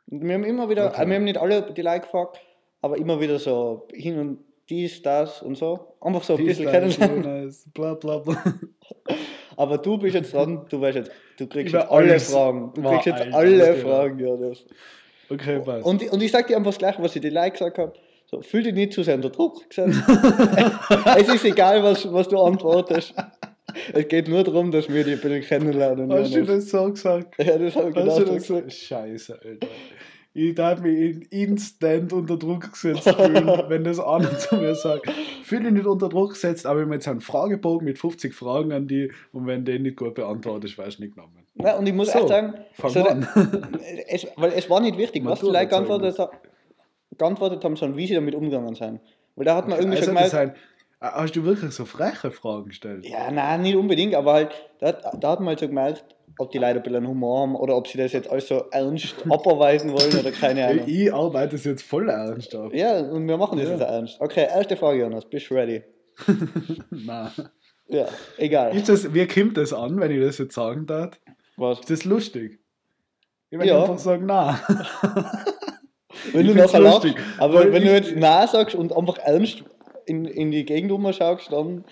Und 0.07 0.23
wir 0.23 0.33
haben 0.33 0.43
immer 0.43 0.67
wieder, 0.69 0.87
Okay. 0.87 1.03
äh, 1.03 1.07
wir 1.07 1.15
haben 1.17 1.25
nicht 1.25 1.37
alle 1.37 1.71
die 1.71 1.81
Leute 1.83 2.01
gefragt, 2.01 2.39
aber 2.81 2.97
immer 2.97 3.19
wieder 3.19 3.39
so 3.39 3.87
hin 3.93 4.19
und 4.19 4.39
dies, 4.69 5.01
das 5.01 5.41
und 5.41 5.57
so. 5.57 5.95
Einfach 6.01 6.23
so 6.23 6.33
ein 6.33 6.37
Peace, 6.37 6.57
bisschen 6.57 6.71
kennenlernen. 6.71 7.23
Jonas, 7.23 7.65
bla 7.73 7.93
bla 7.95 8.19
bla. 8.19 8.43
Aber 9.57 9.77
du 9.77 9.97
bist 9.97 10.15
jetzt 10.15 10.33
dran, 10.33 10.65
du 10.69 10.79
weißt 10.79 10.97
jetzt, 10.97 11.11
du 11.37 11.47
kriegst 11.47 11.73
Über 11.73 11.81
jetzt 11.81 11.91
alle 11.91 12.11
alles. 12.11 12.31
Fragen. 12.31 12.71
Du 12.73 12.81
Boah, 12.81 12.91
kriegst 12.91 13.05
jetzt 13.07 13.21
Alter, 13.21 13.37
alle 13.37 13.73
geht 13.73 13.83
Fragen, 13.83 14.19
ja. 14.19 14.35
Das. 14.37 14.65
Okay, 15.29 15.59
passt. 15.59 15.85
Und, 15.85 16.11
und 16.11 16.23
ich 16.23 16.31
sag 16.31 16.47
dir 16.47 16.55
einfach 16.55 16.69
das 16.69 16.77
Gleiche, 16.77 17.01
was 17.01 17.15
ich 17.15 17.21
dir 17.21 17.31
Leute 17.31 17.51
gesagt 17.51 17.77
habe. 17.77 17.93
So, 18.27 18.41
fühl 18.41 18.63
dich 18.63 18.73
nicht 18.73 18.93
zu 18.93 19.03
sehr 19.03 19.15
unter 19.15 19.31
Druck. 19.31 19.65
Es 19.75 21.27
ist 21.27 21.45
egal, 21.45 21.83
was, 21.83 22.11
was 22.13 22.29
du 22.29 22.39
antwortest. 22.39 23.13
Es 23.93 24.07
geht 24.07 24.27
nur 24.27 24.43
darum, 24.43 24.71
dass 24.71 24.87
wir 24.87 25.03
dich 25.03 25.15
ein 25.15 25.21
bisschen 25.21 25.41
kennenlernen. 25.41 26.11
Hast 26.11 26.33
du 26.33 26.43
das 26.45 26.69
so 26.69 26.91
gesagt? 26.91 27.35
Ja, 27.43 27.57
das 27.57 27.75
habe 27.75 27.89
ich 27.89 27.95
genau 27.95 28.07
Hast 28.07 28.17
so 28.17 28.25
du 28.25 28.33
das 28.33 28.47
gesagt? 28.47 28.71
Scheiße, 28.71 29.39
Alter. 29.43 29.67
Ich 30.33 30.53
darf 30.55 30.79
mich 30.81 30.95
in 30.97 31.21
instant 31.23 32.13
unter 32.13 32.37
Druck 32.37 32.71
gesetzt 32.71 33.09
fühlen, 33.09 33.47
wenn 33.67 33.83
das 33.83 33.99
einer 33.99 34.37
zu 34.37 34.55
mir 34.57 34.75
sagt. 34.75 35.09
Fühle 35.43 35.63
dich 35.63 35.73
nicht 35.73 35.87
unter 35.87 36.07
Druck 36.07 36.31
gesetzt, 36.33 36.65
aber 36.67 36.79
ich 36.79 36.85
habe 36.85 36.93
jetzt 36.95 37.07
einen 37.07 37.21
Fragebogen 37.21 37.83
mit 37.85 37.97
50 37.97 38.33
Fragen 38.35 38.71
an 38.71 38.87
die 38.87 39.11
und 39.33 39.47
wenn 39.47 39.65
den 39.65 39.81
nicht 39.83 39.97
gut 39.97 40.13
beantwortest, 40.13 40.77
weißt 40.77 40.99
du 40.99 41.03
nicht 41.03 41.15
genommen. 41.15 41.33
Nein, 41.55 41.77
und 41.79 41.87
ich 41.87 41.93
muss 41.93 42.11
So, 42.11 42.19
echt 42.19 42.27
sagen, 42.29 42.53
so 42.87 43.07
es, 44.07 44.27
weil 44.35 44.53
es 44.53 44.69
war 44.69 44.79
nicht 44.79 44.97
wichtig, 44.97 45.25
was 45.25 45.39
die 45.39 45.47
Leute 45.47 45.67
geantwortet, 45.67 46.19
ha- 46.19 46.31
geantwortet 47.17 47.63
haben, 47.63 47.75
sondern 47.75 47.97
wie 47.97 48.05
sie 48.07 48.13
damit 48.13 48.35
umgegangen 48.35 48.75
sind. 48.75 48.99
Weil 49.35 49.45
da 49.45 49.55
hat 49.55 49.67
man 49.67 49.79
irgendwie 49.79 49.97
Also, 49.97 50.11
schon 50.11 50.15
gemerkt, 50.15 50.31
sind, 50.31 50.53
hast 51.01 51.35
du 51.35 51.43
wirklich 51.43 51.71
so 51.71 51.85
freche 51.85 52.29
Fragen 52.31 52.65
gestellt? 52.69 53.05
ja, 53.05 53.31
nein, 53.31 53.63
nicht 53.63 53.75
unbedingt, 53.75 54.13
aber 54.13 54.33
halt, 54.33 54.51
da, 54.79 54.87
hat- 54.89 55.23
da 55.23 55.31
hat 55.31 55.39
man 55.39 55.49
halt 55.49 55.59
so 55.59 55.67
gemerkt, 55.67 56.05
ob 56.39 56.51
die 56.51 56.57
Leute 56.57 56.77
ein 56.77 56.83
bisschen 56.83 57.07
Humor 57.07 57.41
haben 57.41 57.55
oder 57.55 57.75
ob 57.75 57.87
sie 57.87 57.97
das 57.97 58.13
jetzt 58.13 58.29
alles 58.29 58.47
so 58.47 58.63
ernst 58.71 59.15
abarbeiten 59.29 59.91
wollen 59.91 60.17
oder 60.19 60.31
keine 60.31 60.65
Ahnung. 60.67 60.83
Ich, 60.87 61.13
arbeite 61.13 61.55
es 61.55 61.65
jetzt 61.65 61.83
voll 61.83 62.09
ernst 62.09 62.55
auf. 62.55 62.73
Ja, 62.73 62.99
und 62.99 63.27
wir 63.27 63.37
machen 63.37 63.57
das 63.59 63.67
Ja. 63.67 63.73
jetzt 63.75 63.81
ernst. 63.83 64.21
Okay, 64.21 64.47
erste 64.49 64.77
Frage, 64.77 64.99
Jonas, 65.01 65.25
bist 65.25 65.49
du 65.49 65.53
ready? 65.55 65.83
Nein. 66.89 67.29
Ja, 67.87 68.07
egal. 68.37 68.75
Ist 68.75 68.87
das, 68.89 69.13
wie 69.13 69.25
kommt 69.27 69.57
das 69.57 69.73
an, 69.73 69.99
wenn 69.99 70.11
ich 70.11 70.21
das 70.21 70.37
jetzt 70.37 70.53
sagen 70.53 70.85
darf? 70.85 71.19
Was? 71.57 71.79
Ist 71.79 71.89
das 71.89 72.05
lustig? 72.05 72.59
Ich 73.49 73.57
werde 73.57 73.71
Ja. 73.71 73.81
einfach 73.81 73.97
sagen, 73.97 74.25
nein. 74.27 74.55
Wenn 76.31 76.45
Ich 76.45 76.51
du 76.53 76.57
nachher 76.57 76.79
lachst, 76.79 77.07
aber 77.39 77.55
weil 77.55 77.73
wenn 77.73 77.83
du 77.83 77.91
jetzt 77.91 78.15
Nein 78.15 78.47
sagst 78.47 78.75
und 78.75 78.95
einfach 78.95 79.17
ernst 79.19 79.63
in, 80.05 80.25
in 80.25 80.51
die 80.51 80.65
Gegend 80.65 80.91
umschaust, 80.91 81.51
dann 81.51 81.83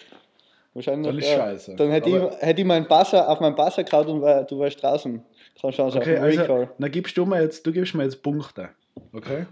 wahrscheinlich. 0.78 1.08
Dann 1.08 1.18
ist 1.20 1.30
ja, 1.30 1.36
scheiße. 1.38 1.76
Dann 1.76 1.92
hätte 1.92 2.10
Aber- 2.16 2.32
ich, 2.34 2.42
hätte 2.42 2.62
ich 2.62 2.68
meinen 2.68 2.88
Passer 2.88 3.28
auf 3.30 3.40
meinen 3.42 3.56
Passer 3.56 3.84
gehauen 3.84 4.08
und 4.08 4.22
wär, 4.22 4.44
du 4.46 4.60
wärst 4.60 4.82
draußen. 4.82 5.22
Kannst 5.62 5.78
schauen, 5.78 5.92
Okay, 5.98 6.18
auf 6.18 6.24
also, 6.24 6.42
Recall. 6.42 6.70
dann 6.78 6.92
gibst 6.92 7.18
du 7.18 7.26
mir 7.26 7.42
jetzt, 7.42 7.66
du 7.66 7.72
gibst 7.72 7.94
mir 7.96 8.04
jetzt 8.04 8.24
Punkte. 8.24 8.70
Okay? 9.14 9.46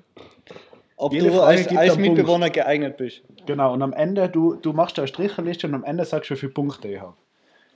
Ob 0.97 1.11
jede 1.11 1.27
du 1.27 1.33
Frage 1.33 1.47
als, 1.57 1.67
als 1.67 1.77
einen 1.77 1.89
Punkt. 1.89 1.99
Mitbewohner 2.17 2.49
geeignet 2.49 2.95
bist. 2.97 3.21
Genau, 3.45 3.73
und 3.73 3.81
am 3.81 3.91
Ende, 3.91 4.29
du, 4.29 4.55
du 4.55 4.71
machst 4.71 4.97
eine 4.97 5.07
Strichliste 5.07 5.67
und 5.67 5.73
am 5.73 5.83
Ende 5.83 6.05
sagst 6.05 6.29
du, 6.29 6.35
wie 6.35 6.39
viele 6.39 6.53
Punkte 6.53 6.87
ich 6.87 7.01
habe. 7.01 7.15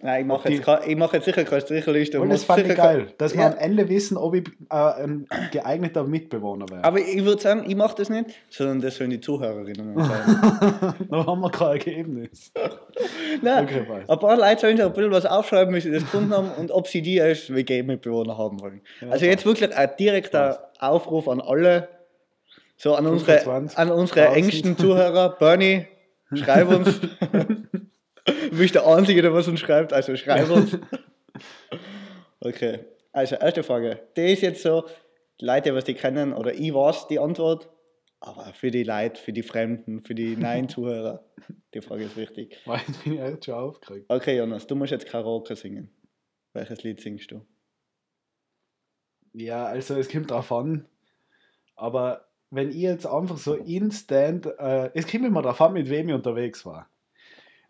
Nein, 0.01 0.21
ich 0.21 0.27
mache 0.27 0.49
jetzt, 0.49 0.65
ich 0.87 1.13
jetzt 1.13 1.25
sicher 1.25 1.43
keine 1.43 1.61
Strichliste. 1.61 2.21
Und 2.21 2.29
das 2.29 2.45
fand 2.45 2.65
ich 2.65 2.75
geil, 2.75 3.07
dass 3.17 3.33
wir 3.33 3.41
Ja, 3.41 3.47
am 3.47 3.57
Ende 3.57 3.89
wissen, 3.89 4.15
ob 4.15 4.33
ich 4.33 4.47
äh, 4.69 4.75
ein 5.03 5.27
geeigneter 5.51 6.05
Mitbewohner 6.05 6.69
wäre. 6.69 6.85
Aber 6.85 6.99
ich 6.99 7.25
würde 7.25 7.41
sagen, 7.41 7.65
ich 7.67 7.75
mache 7.75 7.97
das 7.97 8.09
nicht, 8.09 8.29
sondern 8.49 8.79
das 8.79 8.95
sollen 8.95 9.09
die 9.09 9.19
Zuhörerinnen 9.19 9.97
entscheiden. 9.97 11.07
Dann 11.09 11.25
haben 11.27 11.41
wir 11.41 11.51
kein 11.51 11.67
Ergebnis. 11.67 12.53
Nein, 13.41 13.65
Okay, 13.65 13.85
ein 14.07 14.19
paar 14.19 14.37
Leute 14.37 14.61
sollen 14.61 14.77
sich 14.77 14.85
ein 14.85 14.93
bisschen 14.93 15.11
was 15.11 15.25
aufschreiben, 15.25 15.75
wie 15.75 15.81
sie 15.81 15.91
das 15.91 16.03
gefunden 16.03 16.33
haben 16.33 16.51
und 16.51 16.71
ob 16.71 16.87
sie 16.87 17.01
die 17.01 17.21
als 17.21 17.53
WG-Mitbewohner 17.53 18.37
haben 18.37 18.61
wollen. 18.61 18.81
Ja, 19.01 19.09
also 19.09 19.25
jetzt 19.25 19.45
wirklich 19.45 19.75
ein 19.75 19.89
direkter 19.99 20.71
Aufruf 20.79 21.27
an 21.27 21.41
alle, 21.41 21.89
so 22.77 22.95
an 22.95 23.05
unsere, 23.05 23.39
25, 23.39 23.77
an 23.77 23.91
unsere 23.91 24.27
1000. 24.27 24.45
engsten 24.45 24.77
Zuhörer. 24.77 25.35
Bernie, 25.37 25.87
schreib 26.33 26.69
uns. 26.69 27.01
du 28.51 28.57
bist 28.57 28.75
der 28.75 28.85
Einzige, 28.85 29.21
der 29.21 29.33
was 29.33 29.47
uns 29.47 29.59
schreibt, 29.59 29.93
also 29.93 30.15
schreib 30.15 30.49
uns. 30.49 30.77
Okay, 32.41 32.79
also 33.11 33.35
erste 33.35 33.63
Frage. 33.63 33.99
Die 34.15 34.31
ist 34.31 34.41
jetzt 34.41 34.61
so, 34.61 34.85
die 35.41 35.45
Leute, 35.45 35.75
was 35.75 35.83
die 35.83 35.93
kennen, 35.93 36.31
oder 36.31 36.53
ich 36.53 36.73
weiß 36.73 37.07
die 37.07 37.19
Antwort, 37.19 37.69
aber 38.21 38.53
für 38.53 38.71
die 38.71 38.83
Leute, 38.83 39.21
für 39.21 39.33
die 39.33 39.43
Fremden, 39.43 40.03
für 40.03 40.15
die 40.15 40.37
neuen 40.37 40.69
Zuhörer, 40.69 41.25
die 41.73 41.81
Frage 41.81 42.05
ist 42.05 42.15
wichtig. 42.15 42.57
Weil 42.65 42.79
jetzt 42.87 43.03
bin 43.03 43.13
ich 43.13 43.19
echt 43.19 43.45
schon 43.45 43.55
aufgeregt. 43.55 44.05
Okay, 44.07 44.37
Jonas, 44.37 44.67
du 44.67 44.75
musst 44.75 44.91
jetzt 44.91 45.05
Karaoke 45.05 45.55
singen. 45.55 45.89
Welches 46.53 46.83
Lied 46.83 47.01
singst 47.01 47.31
du? 47.31 47.45
Ja, 49.33 49.65
also 49.65 49.95
es 49.95 50.09
kommt 50.09 50.31
drauf 50.31 50.51
an. 50.51 50.85
Aber 51.75 52.29
wenn 52.51 52.69
ich 52.69 52.77
jetzt 52.77 53.05
einfach 53.05 53.37
so 53.37 53.55
instant, 53.55 54.45
äh, 54.45 54.89
es 54.93 55.07
kommt 55.07 55.25
immer 55.25 55.41
drauf 55.41 55.61
an, 55.61 55.73
mit 55.73 55.89
wem 55.89 56.09
ich 56.09 56.15
unterwegs 56.15 56.65
war. 56.65 56.89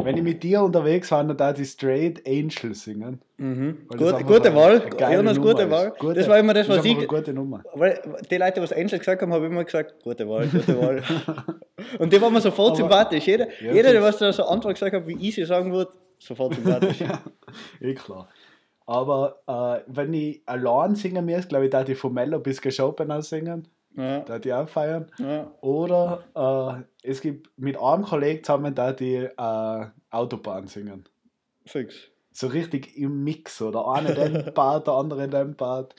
Wenn 0.03 0.17
ich 0.17 0.23
mit 0.23 0.41
dir 0.43 0.61
unterwegs 0.61 1.11
war, 1.11 1.23
dann 1.23 1.35
darf 1.37 1.59
ich 1.59 1.69
Straight 1.69 2.25
Angel 2.27 2.73
singen. 2.73 3.21
Mhm. 3.37 3.87
Gut, 3.87 4.25
gute 4.25 4.53
Wahl, 4.55 4.81
Jonas, 4.99 5.37
Nummer 5.37 5.51
gute 5.51 5.63
ist. 5.63 5.69
Wahl. 5.71 5.93
Gute- 5.99 6.13
das 6.15 6.27
war 6.29 6.39
immer 6.39 6.53
das, 6.53 6.67
was 6.69 6.83
ich. 6.85 6.97
eine 6.97 7.07
gute 7.07 7.33
Nummer. 7.33 7.63
Weil 7.73 8.01
die 8.29 8.37
Leute, 8.37 8.61
die 8.61 8.73
Angel 8.75 8.99
gesagt 8.99 9.21
haben, 9.21 9.33
habe 9.33 9.45
ich 9.45 9.51
immer 9.51 9.63
gesagt, 9.63 9.95
gute 10.03 10.27
Wahl, 10.27 10.47
gute 10.47 10.79
Wahl. 10.81 11.03
Und 11.99 12.11
die 12.13 12.21
waren 12.21 12.33
mir 12.33 12.41
sofort 12.41 12.69
Aber- 12.71 12.77
sympathisch. 12.77 13.25
Jeder, 13.27 13.47
Ja, 13.61 13.73
jeder 13.73 13.91
der 13.91 14.01
was 14.03 14.17
da 14.17 14.31
so 14.33 14.43
Antwort 14.45 14.75
gesagt 14.75 14.93
hat, 14.95 15.07
wie 15.07 15.17
ich 15.27 15.35
sie 15.35 15.45
sagen 15.45 15.71
würde, 15.71 15.91
sofort 16.17 16.55
sympathisch. 16.55 16.99
ja, 17.01 17.19
eh 17.81 17.93
klar. 17.93 18.27
Aber 18.85 19.39
äh, 19.47 19.81
wenn 19.87 20.13
ich 20.13 20.41
allein 20.45 20.95
singen 20.95 21.23
müsste, 21.25 21.49
glaube 21.49 21.65
ich, 21.65 21.71
da 21.71 21.83
die 21.83 21.95
von 21.95 22.13
Mello 22.13 22.39
bis 22.39 22.59
Chopin 22.61 23.21
singen. 23.21 23.67
Ja, 23.95 24.19
Da 24.21 24.39
die 24.39 24.53
auch 24.53 24.69
feiern. 24.69 25.11
ja. 25.17 25.51
Oder 25.61 26.83
äh, 27.03 27.09
es 27.09 27.21
gibt 27.21 27.49
mit 27.57 27.77
einem 27.79 28.03
Kollegen 28.03 28.43
zusammen 28.43 28.73
da 28.75 28.93
die 28.93 29.15
äh, 29.15 29.85
Autobahn 30.11 30.67
singen. 30.67 31.05
Fix. 31.65 31.95
So 32.31 32.47
richtig 32.47 32.97
im 32.97 33.23
Mix. 33.23 33.61
Oder 33.61 33.87
einer 33.87 34.13
den 34.13 34.53
Part, 34.53 34.87
der 34.87 34.93
andere 34.93 35.27
den 35.27 35.55
Part. 35.55 35.95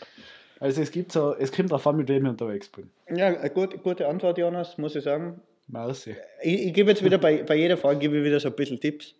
Also 0.60 0.82
es 0.82 0.90
gibt 0.90 1.12
so, 1.12 1.34
es 1.34 1.52
kommt 1.52 1.70
darauf 1.70 1.86
an, 1.86 1.96
mit 1.96 2.08
wem 2.08 2.24
ich 2.24 2.30
unterwegs 2.30 2.68
bin. 2.68 2.90
Ja, 3.08 3.26
eine 3.28 3.50
gute, 3.50 3.78
gute 3.78 4.06
Antwort, 4.06 4.38
Jonas, 4.38 4.76
muss 4.78 4.94
ich 4.94 5.04
sagen. 5.04 5.40
Merci. 5.68 6.16
Ich, 6.42 6.66
ich 6.66 6.74
gebe 6.74 6.90
jetzt 6.90 7.04
wieder 7.04 7.18
bei, 7.18 7.42
bei 7.42 7.56
jeder 7.56 7.76
Frage 7.76 7.98
gebe 7.98 8.18
ich 8.18 8.24
wieder 8.24 8.40
so 8.40 8.48
ein 8.48 8.56
bisschen 8.56 8.80
Tipps. 8.80 9.14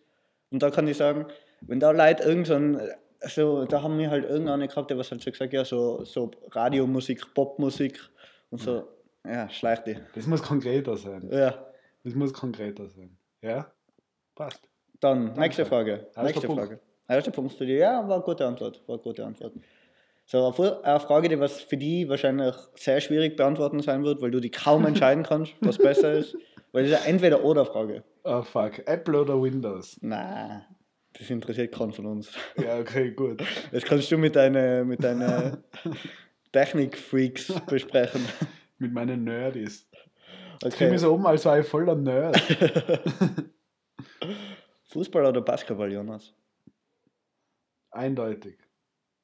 Und 0.51 0.63
da 0.63 0.71
kann 0.71 0.87
ich 0.89 0.97
sagen, 0.97 1.27
wenn 1.63 1.81
da 1.81 1.91
Leute 1.93 2.25
irgend 2.25 2.47
so 2.47 2.55
ein, 2.55 2.81
so, 3.21 3.65
da 3.65 3.83
haben 3.83 3.99
wir 3.99 4.11
halt 4.11 4.25
irgendeine 4.29 4.67
gehabt, 4.69 4.91
der 4.91 4.99
was 4.99 5.11
halt 5.11 5.23
so 5.23 5.31
gesagt, 5.31 5.53
ja, 5.53 5.65
so, 5.65 6.05
so 6.05 6.31
Radiomusik, 6.51 7.35
Popmusik 7.35 8.01
und 8.51 8.61
so, 8.61 8.89
ja, 9.27 9.49
schleicht 9.49 9.87
die. 9.87 9.97
Das 10.15 10.27
muss 10.27 10.43
konkreter 10.43 10.97
sein. 10.97 11.29
Ja, 11.31 11.67
Das 12.05 12.15
muss 12.15 12.33
konkreter 12.33 12.89
sein. 12.89 13.17
Ja? 13.43 13.71
Passt. 14.35 14.69
dann, 15.01 15.33
nächste 15.35 15.65
Frage. 15.67 15.93
Erster 16.07 16.23
nächste 16.23 16.47
Punkt. 16.47 16.63
Frage. 16.63 16.81
Erster 17.09 17.31
Punkt 17.33 17.53
für 17.53 17.67
dich, 17.67 17.79
ja, 17.81 18.07
war 18.07 18.17
eine 18.17 18.25
gute 18.25 18.47
Antwort, 18.47 18.83
war 18.87 18.95
eine 18.97 19.03
gute 19.03 19.25
Antwort. 19.25 19.53
So, 20.27 20.45
eine 20.85 21.01
Frage, 21.01 21.29
die 21.29 21.41
was 21.41 21.61
für 21.61 21.77
dich 21.77 22.09
wahrscheinlich 22.09 22.55
sehr 22.77 23.01
schwierig 23.01 23.37
beantworten 23.37 23.81
sein 23.81 24.05
wird, 24.05 24.23
weil 24.23 24.31
du 24.31 24.39
dich 24.41 24.53
kaum 24.53 24.87
entscheiden 24.87 25.25
kannst, 25.25 25.55
was 25.61 25.77
besser 25.77 26.13
ist. 26.13 26.37
Weil 26.73 26.85
das 26.85 26.93
ist 26.93 26.99
eine 27.01 27.15
Entweder-Oder-Frage. 27.15 28.05
Oh 28.23 28.43
fuck. 28.43 28.87
Apple 28.87 29.21
oder 29.23 29.43
Windows? 29.43 29.99
Na, 30.03 30.65
das 31.19 31.29
interessiert 31.31 31.75
keinen 31.75 31.93
von 31.93 32.07
uns. 32.07 32.31
Ja, 32.57 32.79
okay, 32.79 33.11
gut. 33.11 33.43
Das 33.73 33.83
kannst 33.83 34.09
du 34.13 34.19
mit 34.19 34.37
deinen 34.37 34.87
mit 34.87 35.03
deine 35.03 35.65
Technik-Freaks 36.53 37.53
besprechen. 37.67 38.25
Mit 38.79 38.93
meinen 38.93 39.25
Nerdis. 39.25 39.87
Ich 39.93 40.67
Okay. 40.67 40.77
kriege 40.77 40.91
mich 40.93 41.01
so 41.01 41.15
um, 41.15 41.25
als 41.27 41.45
wäre 41.47 41.61
ich 41.61 41.67
voller 41.67 41.95
Nerd. 41.95 42.39
Fußball 44.87 45.25
oder 45.27 45.41
Basketball, 45.41 45.91
Jonas? 45.93 46.35
Eindeutig. 47.91 48.59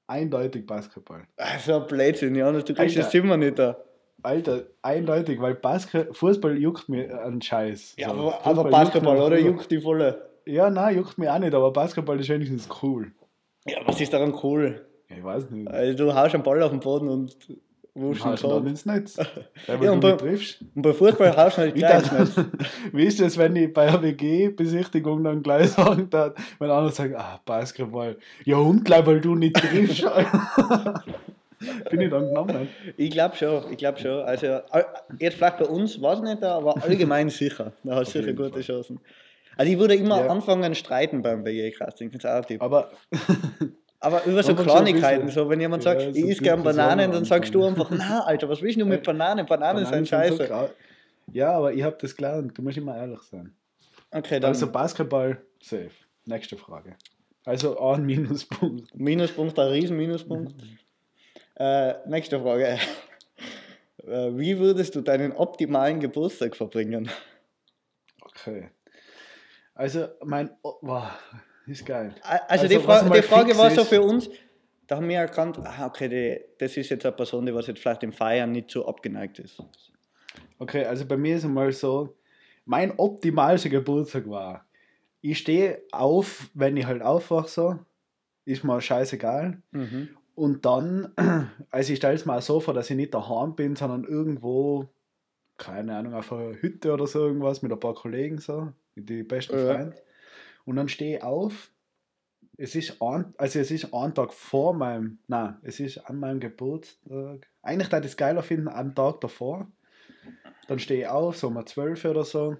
Eindeutig 0.06 0.66
Basketball. 0.66 1.24
So 1.64 1.80
ein 1.80 1.86
Blödsinn, 1.86 2.34
Jonas, 2.36 2.64
du 2.64 2.74
kriegst 2.74 2.96
Alter. 2.96 3.00
das 3.00 3.10
Zimmer 3.10 3.36
nicht 3.36 3.58
da. 3.58 3.76
Alter, 4.22 4.62
eindeutig, 4.82 5.40
weil 5.40 5.54
Basket 5.56 6.16
Fußball 6.16 6.56
juckt 6.56 6.88
mir 6.88 7.22
einen 7.22 7.42
Scheiß. 7.42 7.96
Ja, 7.98 8.08
So, 8.10 8.14
aber, 8.32 8.44
aber 8.46 8.60
juckt 8.62 8.70
Basketball, 8.70 9.16
mir 9.18 9.24
oder? 9.24 9.38
Juckt 9.38 9.70
die 9.70 9.80
volle. 9.80 10.30
Ja, 10.46 10.70
nein, 10.70 10.96
juckt 10.96 11.18
mir 11.18 11.32
auch 11.34 11.38
nicht, 11.38 11.54
aber 11.54 11.72
Basketball 11.72 12.18
ist 12.18 12.28
wenigstens 12.28 12.68
cool. 12.82 13.12
Ja, 13.66 13.78
was 13.84 14.00
ist 14.00 14.12
daran 14.12 14.34
cool? 14.42 14.85
Ich 15.08 15.22
weiß 15.22 15.50
nicht. 15.50 15.68
Also, 15.68 16.04
du 16.06 16.14
haust 16.14 16.34
einen 16.34 16.42
Ball 16.42 16.62
auf 16.62 16.70
den 16.70 16.80
Boden 16.80 17.08
und 17.08 17.36
wuschst 17.94 18.26
ihn 18.26 18.36
so. 18.36 18.58
ins 18.58 18.84
Netz. 18.86 19.16
Ja, 19.66 19.74
Ja, 19.74 19.76
du 19.76 19.92
und 19.92 19.98
nicht 19.98 20.00
bei- 20.02 20.12
triffst. 20.12 20.60
Und 20.74 20.82
bei 20.82 20.92
Fußball 20.92 21.36
haust 21.36 21.56
du 21.56 21.62
halt 21.62 21.74
Wie, 21.76 21.78
gleich 21.78 22.12
ins 22.12 22.36
Netz. 22.36 22.46
wie 22.92 23.04
ist 23.04 23.20
das, 23.20 23.38
wenn 23.38 23.56
ich 23.56 23.72
bei 23.72 23.88
einer 23.88 24.02
WG-Besichtigung 24.02 25.22
dann 25.24 25.42
gleich 25.42 25.70
sagen 25.70 26.10
darf, 26.10 26.34
wenn 26.58 26.70
einer 26.70 26.90
sagt, 26.90 27.14
ah, 27.14 27.40
Basketball. 27.44 28.16
Ja, 28.44 28.56
und 28.56 28.84
gleich, 28.84 29.06
weil 29.06 29.20
du 29.20 29.34
nicht 29.34 29.56
triffst. 29.56 30.04
Bin 31.90 32.00
ich 32.02 32.10
dann 32.10 32.26
genommen. 32.28 32.68
Ich 32.98 33.10
glaube 33.10 33.34
schon, 33.34 33.62
ich 33.72 33.78
glaube 33.78 33.98
schon. 33.98 34.20
Also, 34.22 34.58
jetzt 35.18 35.36
vielleicht 35.36 35.56
bei 35.58 35.64
uns, 35.64 36.00
weiß 36.02 36.18
ich 36.18 36.24
nicht, 36.24 36.42
aber 36.42 36.82
allgemein 36.82 37.30
sicher. 37.30 37.72
Da 37.82 37.96
hast 37.96 38.14
du 38.14 38.20
sicher 38.20 38.34
gute 38.34 38.50
Fall. 38.52 38.60
Chancen. 38.62 39.00
Also, 39.56 39.72
ich 39.72 39.78
würde 39.78 39.94
immer 39.94 40.20
Ja. 40.20 40.28
anfangen 40.30 40.74
streiten 40.74 41.22
beim 41.22 41.42
Tipp. 41.46 42.60
Aber 42.62 42.90
Aber 44.06 44.24
über 44.24 44.40
so 44.44 44.54
Kleinigkeiten, 44.54 45.28
so 45.30 45.48
wenn 45.48 45.60
jemand 45.60 45.84
Ja, 45.84 45.90
sagt, 45.98 46.02
so 46.02 46.08
ich 46.10 46.30
esse 46.30 46.40
gern 46.44 46.62
Bananen, 46.62 47.10
dann 47.10 47.24
sagst 47.24 47.52
du 47.52 47.64
einfach, 47.64 47.90
na 47.90 48.20
Alter, 48.24 48.48
was 48.48 48.62
willst 48.62 48.80
du 48.80 48.84
mit 48.86 49.02
Bananen? 49.02 49.46
Bananen 49.46 49.82
Bananen 49.82 50.04
sind 50.04 50.06
so 50.06 50.36
scheiße. 50.36 50.46
grau- 50.46 50.70
ja, 51.32 51.50
aber 51.50 51.72
ich 51.72 51.82
habe 51.82 51.96
das 52.00 52.14
gelernt. 52.14 52.56
Du 52.56 52.62
musst 52.62 52.76
immer 52.78 52.96
ehrlich 52.96 53.20
sein. 53.22 53.52
Okay, 54.12 54.38
dann 54.38 54.50
Also 54.52 54.70
Basketball, 54.70 55.42
safe. 55.60 55.90
Nächste 56.24 56.56
Frage. 56.56 56.94
Also 57.44 57.80
ein 57.80 58.04
Minuspunkt. 58.06 58.94
Minuspunkt, 58.94 59.58
ein 59.58 59.68
riesen 59.68 59.96
Minuspunkt. 59.96 60.54
Äh, 61.58 61.94
nächste 62.06 62.38
Frage. 62.38 62.78
Äh, 64.06 64.30
Wie 64.36 64.58
würdest 64.58 64.94
du 64.94 65.00
deinen 65.00 65.32
optimalen 65.32 65.98
Geburtstag 66.00 66.54
verbringen? 66.54 67.10
Okay. 68.20 68.68
Also 69.74 70.08
mein... 70.22 70.50
Wow, 70.62 71.04
ist 71.66 71.86
geil. 71.86 72.14
Also, 72.22 72.44
Also, 72.48 72.68
die, 72.68 72.78
Fra 72.78 73.02
mal 73.02 73.20
die 73.20 73.26
Frage 73.26 73.56
war 73.56 73.70
so 73.70 73.84
für 73.84 74.02
uns, 74.02 74.28
da 74.86 74.96
haben 74.96 75.08
wir 75.08 75.18
erkannt, 75.18 75.58
ah, 75.64 75.86
okay, 75.86 76.08
die, 76.08 76.40
das 76.58 76.76
ist 76.76 76.90
jetzt 76.90 77.04
eine 77.04 77.14
Person, 77.14 77.46
die 77.46 77.54
was 77.54 77.66
jetzt 77.66 77.80
vielleicht 77.80 78.02
im 78.02 78.12
Feiern 78.12 78.52
nicht 78.52 78.70
so 78.70 78.86
abgeneigt 78.86 79.38
ist. 79.38 79.62
Okay, 80.58 80.84
also 80.84 81.04
bei 81.04 81.16
mir 81.16 81.36
ist 81.36 81.44
einmal 81.44 81.72
so, 81.72 82.16
mein 82.64 82.92
optimalster 82.98 83.68
Geburtstag 83.68 84.28
war, 84.28 84.66
ich 85.20 85.38
stehe 85.38 85.82
auf, 85.92 86.50
wenn 86.54 86.76
ich 86.76 86.86
halt 86.86 87.02
aufwache 87.02 87.48
so, 87.48 87.78
ist 88.44 88.64
mir 88.64 88.80
scheißegal. 88.80 89.60
Mhm. 89.72 90.08
Und 90.34 90.64
dann, 90.64 91.12
also 91.70 91.92
ich 91.92 91.98
stelle 91.98 92.14
es 92.14 92.26
mir 92.26 92.36
auch 92.36 92.42
so 92.42 92.60
vor, 92.60 92.74
dass 92.74 92.90
ich 92.90 92.96
nicht 92.96 93.14
daheim 93.14 93.56
bin, 93.56 93.74
sondern 93.74 94.04
irgendwo, 94.04 94.88
keine 95.56 95.96
Ahnung, 95.96 96.14
auf 96.14 96.32
einer 96.32 96.54
Hütte 96.60 96.92
oder 96.92 97.06
so 97.06 97.26
irgendwas 97.26 97.62
mit 97.62 97.72
ein 97.72 97.80
paar 97.80 97.94
Kollegen 97.94 98.38
so, 98.38 98.72
mit 98.94 99.08
die 99.08 99.22
besten 99.22 99.58
Ja. 99.58 99.74
Freunden. 99.74 99.94
Und 100.66 100.76
dann 100.76 100.88
stehe 100.88 101.16
ich 101.16 101.22
auf. 101.22 101.70
Es 102.58 102.74
ist 102.74 103.00
ein, 103.00 103.34
also 103.38 103.58
es 103.58 103.70
ist 103.70 103.94
ein 103.94 104.14
Tag 104.14 104.32
vor 104.32 104.74
meinem, 104.74 105.18
nein, 105.26 105.56
es 105.62 105.78
ist 105.80 105.98
an 105.98 106.18
meinem 106.18 106.40
Geburtstag. 106.40 107.48
Eigentlich 107.62 107.92
würde 107.92 108.06
ich 108.06 108.12
es 108.12 108.16
geiler 108.16 108.42
finden, 108.42 108.68
einen 108.68 108.94
Tag 108.94 109.20
davor. 109.20 109.70
Dann 110.66 110.78
stehe 110.78 111.02
ich 111.02 111.08
auf, 111.08 111.36
so 111.36 111.48
um 111.48 111.64
12 111.64 112.04
oder 112.06 112.24
so. 112.24 112.56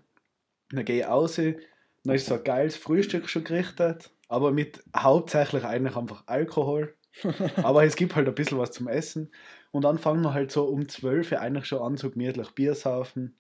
Dann 0.71 0.85
gehe 0.85 1.01
ich 1.01 1.07
raus. 1.07 1.37
Dann 1.37 2.15
ist 2.15 2.27
so 2.27 2.35
ein 2.35 2.45
geiles 2.45 2.77
Frühstück 2.77 3.29
schon 3.29 3.45
gerichtet. 3.45 4.11
Aber 4.29 4.53
mit 4.53 4.83
hauptsächlich 4.97 5.65
eigentlich 5.65 5.97
einfach 5.97 6.25
Alkohol. 6.27 6.95
Aber 7.57 7.85
es 7.85 7.97
gibt 7.97 8.15
halt 8.15 8.29
ein 8.29 8.35
bisschen 8.35 8.59
was 8.59 8.73
zum 8.73 8.89
Essen. 8.89 9.33
Und 9.73 9.83
dann 9.83 9.99
fangen 9.99 10.23
wir 10.23 10.35
halt 10.35 10.53
so 10.53 10.65
um 10.65 10.89
12 10.89 11.33
Uhr 11.33 11.41
eigentlich 11.41 11.67
schon 11.67 11.83
an, 11.83 11.97
so 11.97 12.11
gemütlich 12.11 12.51
Bier 12.51 12.75
saufen. 12.75 13.37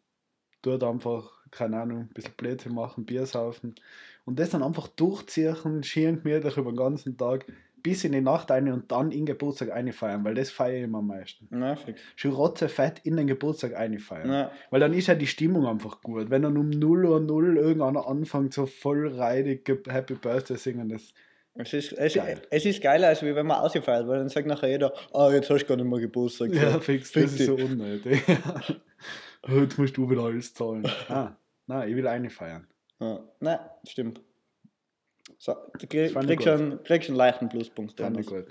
Dort 0.66 0.82
einfach, 0.82 1.30
keine 1.52 1.80
Ahnung, 1.80 2.00
ein 2.00 2.08
bisschen 2.08 2.34
Blödsinn 2.36 2.74
machen, 2.74 3.06
Bier 3.06 3.24
saufen. 3.24 3.76
Und 4.24 4.40
das 4.40 4.50
dann 4.50 4.64
einfach 4.64 4.88
durchziehen, 4.88 5.84
schön 5.84 6.22
gemütlich 6.22 6.56
über 6.56 6.72
den 6.72 6.76
ganzen 6.76 7.16
Tag, 7.16 7.46
bis 7.84 8.02
in 8.02 8.10
die 8.10 8.20
Nacht 8.20 8.50
eine 8.50 8.74
und 8.74 8.90
dann 8.90 9.12
in 9.12 9.18
den 9.18 9.26
Geburtstag 9.26 9.70
einfeiern, 9.70 10.24
weil 10.24 10.34
das 10.34 10.50
feiere 10.50 10.78
ich 10.78 10.82
immer 10.82 10.98
am 10.98 11.06
meisten. 11.06 11.46
Fix. 11.76 12.00
Schon 12.16 12.32
rotzefett 12.32 12.98
in 13.04 13.16
den 13.16 13.28
Geburtstag 13.28 13.76
einfeiern. 13.76 14.28
Na, 14.28 14.50
Weil 14.70 14.80
dann 14.80 14.92
ist 14.92 15.06
ja 15.06 15.14
die 15.14 15.28
Stimmung 15.28 15.66
einfach 15.66 16.00
gut. 16.02 16.28
Wenn 16.28 16.42
dann 16.42 16.56
um 16.56 16.68
0 16.68 17.04
Uhr 17.04 17.20
0 17.20 17.58
irgendeiner 17.58 18.08
anfängt, 18.08 18.54
so 18.54 18.66
voll 18.66 19.06
reidig 19.06 19.68
Happy 19.86 20.14
Birthday 20.14 20.56
singen, 20.56 20.88
das 20.88 21.14
es, 21.58 21.72
ist, 21.72 21.92
es, 21.92 22.14
Geil. 22.14 22.42
es 22.50 22.66
ist 22.66 22.82
geiler, 22.82 23.08
als 23.08 23.22
wenn 23.22 23.46
man 23.46 23.58
ausgefeiert 23.58 24.06
weil 24.06 24.18
dann 24.18 24.28
sagt 24.28 24.46
nachher 24.46 24.68
jeder, 24.68 24.92
ah, 25.14 25.30
jetzt 25.32 25.48
hast 25.48 25.62
du 25.62 25.66
gar 25.68 25.76
nicht 25.76 25.88
mehr 25.88 26.00
Geburtstag. 26.00 26.52
Ja, 26.52 26.80
fix, 26.80 27.12
das 27.12 27.34
ist 27.34 27.46
so 27.46 27.54
unnötig. 27.54 28.20
Jetzt 29.48 29.78
musst 29.78 29.96
du 29.96 30.08
wieder 30.10 30.22
alles 30.22 30.52
zahlen. 30.54 30.86
Ah, 31.08 31.36
nein, 31.66 31.88
ich 31.88 31.96
will 31.96 32.06
eine 32.06 32.30
feiern. 32.30 32.66
Ja. 33.00 33.20
Nein, 33.40 33.58
stimmt. 33.86 34.20
So, 35.38 35.54
du 35.78 35.86
krieg, 35.86 36.14
kriegst, 36.14 36.44
schon, 36.44 36.82
kriegst 36.84 37.08
einen 37.08 37.16
leichten 37.18 37.48
Pluspunkt. 37.48 37.98
Fand 38.00 38.18
ich 38.18 38.26
gut. 38.26 38.46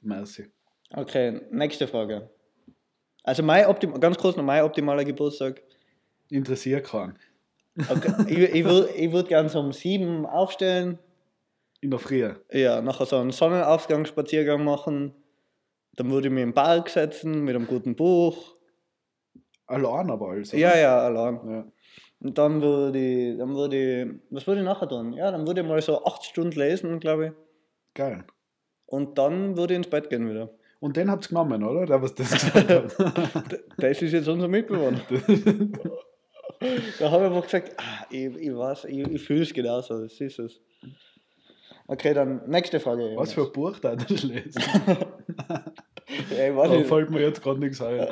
Merci. 0.00 0.50
Okay, 0.94 1.40
nächste 1.50 1.88
Frage. 1.88 2.30
Also 3.24 3.42
mein 3.42 3.66
optim 3.66 3.98
ganz 4.00 4.18
kurz 4.18 4.36
noch 4.36 4.44
mein 4.44 4.62
optimaler 4.62 5.04
Geburtstag. 5.04 5.62
Interessiert 6.28 6.86
keinen. 6.86 7.18
Okay. 7.88 8.12
ich 8.28 8.38
ich 8.54 8.64
würde 8.64 8.90
ich 8.92 9.12
würd 9.12 9.28
gerne 9.28 9.48
so 9.48 9.60
um 9.60 9.72
sieben 9.72 10.26
aufstehen, 10.26 10.98
In 11.80 11.90
der 11.90 11.98
Früh. 11.98 12.30
ja, 12.52 12.82
nachher 12.82 13.06
so 13.06 13.16
einen 13.16 13.30
Sonnenaufgang, 13.30 14.04
Spaziergang 14.04 14.64
machen, 14.64 15.14
Dann 15.96 16.10
würde 16.10 16.28
ich 16.28 16.34
mich 16.34 16.42
im 16.42 16.52
Park 16.54 16.88
setzen 16.90 17.44
mit 17.44 17.54
einem 17.56 17.66
guten 17.66 17.96
Buch. 17.96 18.56
Allein 19.72 20.10
aber 20.10 20.28
also. 20.30 20.56
Ja, 20.56 20.76
ja, 20.76 20.98
allein. 20.98 21.40
ja. 21.50 21.64
Und 22.20 22.38
dann 22.38 22.60
würde 22.62 22.98
ich, 22.98 23.38
dann 23.38 23.54
würde 23.56 23.76
ich, 24.02 24.08
was 24.30 24.46
würde 24.46 24.60
ich 24.60 24.64
nachher 24.66 24.88
tun? 24.88 25.12
Ja, 25.12 25.30
dann 25.30 25.46
würde 25.46 25.62
ich 25.62 25.66
mal 25.66 25.80
so 25.82 26.04
acht 26.04 26.24
Stunden 26.24 26.58
lesen, 26.58 27.00
glaube 27.00 27.26
ich. 27.26 27.32
Geil. 27.94 28.24
Und 28.86 29.18
dann 29.18 29.56
würde 29.56 29.74
ich 29.74 29.78
ins 29.78 29.90
Bett 29.90 30.08
gehen 30.10 30.28
wieder. 30.28 30.50
Und 30.80 30.96
den 30.96 31.10
habt's 31.10 31.28
genommen, 31.28 31.62
oder? 31.64 31.86
Der, 31.86 32.02
was 32.02 32.14
das 32.14 32.30
gesagt 32.54 32.70
hat. 32.70 33.52
D- 33.52 33.58
Das 33.78 34.02
ist 34.02 34.12
jetzt 34.12 34.28
unser 34.28 34.48
Mitbewohner. 34.48 35.00
Da 37.00 37.10
habe 37.10 37.24
ich 37.24 37.30
einfach 37.30 37.42
gesagt, 37.44 37.72
ah, 37.78 38.06
ich, 38.08 38.36
ich 38.36 38.54
weiß, 38.56 38.84
ich, 38.84 38.98
ich 38.98 39.22
fühle 39.22 39.42
es 39.42 39.52
genauso, 39.52 40.00
das 40.00 40.20
ist 40.20 40.38
es. 40.38 40.60
Okay, 41.88 42.14
dann 42.14 42.48
nächste 42.48 42.78
Frage. 42.78 43.14
was 43.16 43.32
für 43.32 43.46
ein 43.46 43.52
Buch 43.52 43.80
da 43.80 43.96
das 43.96 44.22
lesen? 44.22 44.62
Ja, 46.36 46.46
ich 46.50 46.54
weiß 46.56 46.70
Da 46.70 46.76
nicht, 46.76 46.86
fällt 46.88 47.10
mir 47.10 47.20
jetzt 47.22 47.42
gerade 47.42 47.58
nichts 47.58 47.80
ein. 47.80 48.06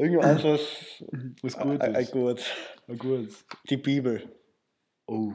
Irgendwas, 0.00 0.44
was 0.44 1.04
Was 1.42 1.58
gut 1.58 1.82
ist. 1.82 2.12
gut. 2.12 2.44
Gutes. 2.98 3.44
Die 3.68 3.76
Bibel. 3.76 4.22
Oh, 5.06 5.32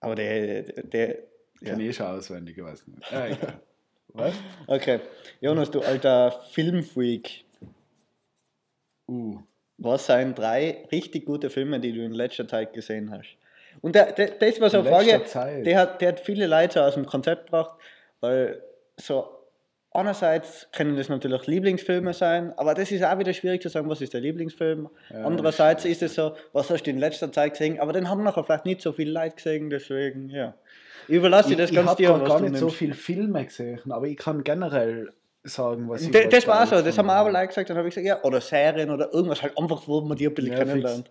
Aber 0.00 0.14
der, 0.14 0.62
der, 0.62 0.82
der 0.84 1.08
ja. 1.60 1.70
kann 1.70 1.80
ich 1.80 1.96
schon 1.96 2.06
auswendig, 2.06 2.56
ich 2.58 2.64
weiß 2.64 2.86
nicht. 2.88 3.10
Ja, 3.10 3.26
egal. 3.26 3.60
Was? 4.12 4.34
Okay, 4.66 4.98
Jonas, 5.40 5.70
du 5.70 5.80
alter 5.82 6.32
Filmfreak. 6.50 7.44
Uh, 9.08 9.38
Was 9.78 10.06
sind 10.06 10.36
drei 10.36 10.84
richtig 10.90 11.26
gute 11.26 11.48
Filme, 11.48 11.78
die 11.78 11.92
du 11.92 12.04
in 12.04 12.12
letzter 12.12 12.48
Zeit 12.48 12.72
gesehen 12.72 13.10
hast? 13.12 13.36
Und 13.82 13.94
der, 13.94 14.10
der, 14.12 14.30
das 14.30 14.60
war 14.60 14.68
so 14.68 14.78
In 14.80 14.86
eine 14.88 14.96
Frage, 14.96 15.10
letzter 15.12 15.26
Zeit? 15.42 15.64
der 15.66 15.78
hat, 15.78 16.00
der 16.00 16.08
hat 16.08 16.20
viele 16.20 16.48
Leute 16.48 16.84
aus 16.84 16.94
dem 16.94 17.06
Konzept 17.06 17.46
gebracht, 17.46 17.78
weil 18.20 18.60
so 18.96 19.28
einerseits 19.92 20.68
können 20.72 20.96
das 20.96 21.08
natürlich 21.08 21.46
Lieblingsfilme 21.46 22.12
sein, 22.14 22.52
aber 22.56 22.74
das 22.74 22.90
ist 22.92 23.02
auch 23.04 23.18
wieder 23.18 23.32
schwierig 23.32 23.62
zu 23.62 23.68
sagen, 23.68 23.88
was 23.88 24.00
ist 24.00 24.14
der 24.14 24.20
Lieblingsfilm. 24.20 24.88
Ja, 25.10 25.24
Andererseits 25.24 25.84
ist 25.84 26.02
es 26.02 26.14
so, 26.14 26.34
was 26.52 26.70
hast 26.70 26.84
du 26.84 26.90
in 26.90 26.98
letzter 26.98 27.32
Zeit 27.32 27.52
gesehen, 27.52 27.80
aber 27.80 27.92
den 27.92 28.08
haben 28.08 28.22
nachher 28.22 28.44
vielleicht 28.44 28.66
nicht 28.66 28.80
so 28.82 28.92
viele 28.92 29.12
Leute 29.12 29.36
gesehen, 29.36 29.70
deswegen, 29.70 30.28
ja. 30.28 30.54
Ich 31.08 31.14
überlasse 31.16 31.48
dir 31.50 31.56
das 31.56 31.70
ich 31.70 31.76
ganz 31.76 31.88
habe 31.90 32.02
dir, 32.02 32.12
was 32.20 32.28
gar 32.28 32.38
du 32.38 32.44
nicht 32.44 32.56
so 32.58 32.66
nimmst. 32.66 32.78
viele 32.78 32.94
Filme 32.94 33.44
gesehen, 33.44 33.90
aber 33.90 34.06
ich 34.06 34.16
kann 34.16 34.44
generell 34.44 35.12
sagen, 35.42 35.88
was 35.88 36.02
ich 36.02 36.10
Das, 36.12 36.24
was 36.24 36.30
das 36.30 36.46
war 36.46 36.66
so, 36.66 36.82
das 36.82 36.96
haben 36.98 37.08
auch 37.10 37.14
aber 37.14 37.32
Leute 37.32 37.48
gesagt, 37.48 37.70
dann 37.70 37.76
habe 37.76 37.88
ich 37.88 37.94
gesagt, 37.94 38.06
ja, 38.06 38.22
oder 38.22 38.40
Serien 38.40 38.90
oder 38.90 39.12
irgendwas 39.12 39.42
halt 39.42 39.58
einfach, 39.58 39.88
wo 39.88 40.00
man 40.02 40.16
die 40.16 40.26
ein 40.28 40.34
bisschen 40.34 40.52
Ja, 40.52 40.58
fix. 40.58 40.68
kennenlernt. 40.70 41.10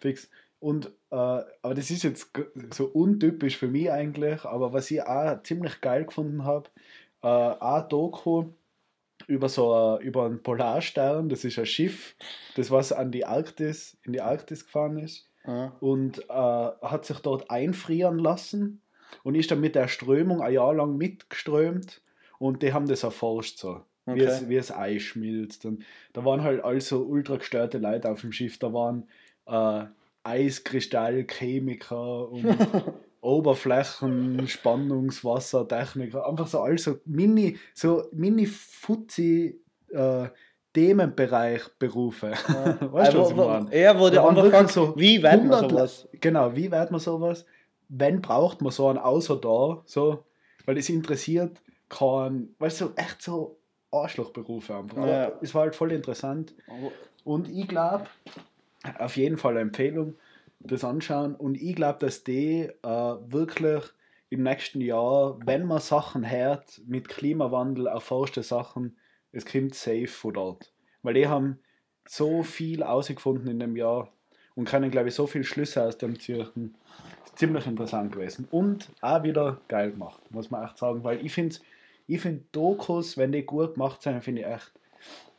Fix. 0.00 0.28
Und, 0.60 0.86
äh, 1.12 1.14
aber 1.14 1.74
das 1.74 1.88
ist 1.88 2.02
jetzt 2.02 2.32
so 2.74 2.86
untypisch 2.86 3.56
für 3.56 3.68
mich 3.68 3.90
eigentlich, 3.92 4.44
aber 4.44 4.72
was 4.72 4.90
ich 4.90 5.00
auch 5.02 5.40
ziemlich 5.44 5.80
geil 5.80 6.04
gefunden 6.04 6.44
habe, 6.44 6.68
äh, 7.22 7.28
ein 7.28 7.88
Doku 7.88 8.44
über 9.26 9.48
so 9.48 9.72
ein, 9.72 10.00
über 10.02 10.24
einen 10.26 10.42
Polarstern, 10.42 11.28
das 11.28 11.44
ist 11.44 11.58
ein 11.58 11.66
Schiff, 11.66 12.14
das 12.56 12.70
was 12.70 12.92
an 12.92 13.10
die 13.10 13.24
Arktis, 13.24 13.96
in 14.04 14.12
die 14.12 14.20
Arktis 14.20 14.64
gefahren 14.64 14.98
ist 14.98 15.28
Ja. 15.46 15.72
und 15.80 16.20
äh, 16.28 16.32
hat 16.32 17.04
sich 17.04 17.18
dort 17.18 17.50
einfrieren 17.50 18.18
lassen 18.18 18.80
und 19.24 19.34
ist 19.34 19.50
dann 19.50 19.60
mit 19.60 19.74
der 19.74 19.88
Strömung 19.88 20.40
ein 20.42 20.52
Jahr 20.54 20.74
lang 20.74 20.96
mitgeströmt 20.96 22.00
und 22.38 22.62
die 22.62 22.72
haben 22.72 22.86
das 22.86 23.02
erforscht 23.02 23.58
so. 23.58 23.80
Wie, 24.06 24.12
Okay. 24.12 24.24
es, 24.24 24.48
wie 24.48 24.56
es 24.56 24.72
Eis 24.72 25.02
schmilzt. 25.02 25.66
Und 25.66 25.84
da 26.14 26.24
waren 26.24 26.42
halt 26.42 26.64
also 26.64 27.02
ultra 27.02 27.36
gestörte 27.36 27.76
Leute 27.76 28.10
auf 28.10 28.22
dem 28.22 28.32
Schiff. 28.32 28.58
Da 28.58 28.72
waren 28.72 29.06
äh, 29.46 29.84
Eiskristallchemiker 30.22 32.30
und 32.30 32.44
Oberflächen, 33.20 34.46
Spannungswassertechniker, 34.48 36.26
einfach 36.26 36.46
so 36.46 36.60
also 36.60 36.98
mini, 37.04 37.58
so 37.74 38.04
mini 38.12 38.46
futzi 38.46 39.60
äh, 39.92 40.28
Themenbereich 40.72 41.62
Berufe. 41.78 42.30
weißt 42.92 43.14
du, 43.14 43.18
was 43.20 43.30
ich 43.30 43.36
wo- 43.36 43.42
wo- 43.42 43.48
meine? 43.48 43.72
Er 43.72 43.98
waren 43.98 44.12
einfach 44.14 44.36
wirklich 44.36 44.44
gefragt, 44.52 44.70
so 44.72 44.94
wie 44.96 45.22
wird 45.22 45.44
man 45.44 45.52
100 45.52 45.70
sowas? 45.70 46.08
Genau, 46.12 46.54
wie 46.54 46.70
wird 46.70 46.90
man 46.90 47.00
sowas? 47.00 47.46
Wenn 47.88 48.20
braucht 48.20 48.60
man 48.60 48.70
so 48.70 48.88
einen 48.88 48.98
außer 48.98 49.36
da, 49.36 49.82
so, 49.86 50.24
weil 50.66 50.76
es 50.76 50.88
interessiert 50.90 51.60
keinen, 51.88 52.54
weißt 52.58 52.82
du, 52.82 52.90
echt 52.96 53.22
so 53.22 53.58
Arschlochberufe 53.90 54.74
einfach. 54.76 54.98
Aber 54.98 55.08
Ja. 55.08 55.32
es 55.40 55.54
war 55.54 55.62
halt 55.62 55.74
voll 55.74 55.92
interessant. 55.92 56.54
Und 57.24 57.48
ich 57.48 57.66
glaube, 57.66 58.04
auf 58.98 59.16
jeden 59.16 59.38
Fall 59.38 59.52
eine 59.52 59.60
Empfehlung, 59.60 60.14
das 60.60 60.84
anschauen. 60.84 61.34
Und 61.34 61.60
ich 61.60 61.74
glaube, 61.74 61.98
dass 62.00 62.24
die 62.24 62.70
äh, 62.82 62.88
wirklich 62.88 63.84
im 64.30 64.42
nächsten 64.42 64.80
Jahr, 64.80 65.38
wenn 65.44 65.66
man 65.66 65.80
Sachen 65.80 66.30
hört 66.30 66.80
mit 66.86 67.08
Klimawandel, 67.08 67.86
erforschte 67.86 68.42
Sachen, 68.42 68.96
es 69.32 69.46
kommt 69.46 69.74
safe 69.74 70.06
von 70.06 70.34
dort. 70.34 70.72
Weil 71.02 71.14
die 71.14 71.28
haben 71.28 71.58
so 72.06 72.42
viel 72.42 72.82
ausgefunden 72.82 73.48
in 73.48 73.60
dem 73.60 73.76
Jahr 73.76 74.12
und 74.54 74.68
können, 74.68 74.90
glaube 74.90 75.08
ich, 75.08 75.14
so 75.14 75.26
viele 75.26 75.44
Schlüsse 75.44 75.84
aus 75.84 75.98
dem. 75.98 76.14
Ist 76.14 76.52
ziemlich 77.36 77.66
interessant 77.66 78.12
gewesen. 78.12 78.48
Und 78.50 78.88
auch 79.00 79.22
wieder 79.22 79.60
geil 79.68 79.92
gemacht, 79.92 80.20
muss 80.30 80.50
man 80.50 80.64
echt 80.64 80.78
sagen. 80.78 81.04
Weil 81.04 81.24
ich 81.24 81.32
finde, 81.32 81.56
ich 82.06 82.20
find 82.20 82.44
Dokus, 82.52 83.16
wenn 83.16 83.32
die 83.32 83.44
gut 83.44 83.74
gemacht 83.74 84.02
sind, 84.02 84.22
finde 84.24 84.42
ich 84.42 84.48
echt 84.48 84.72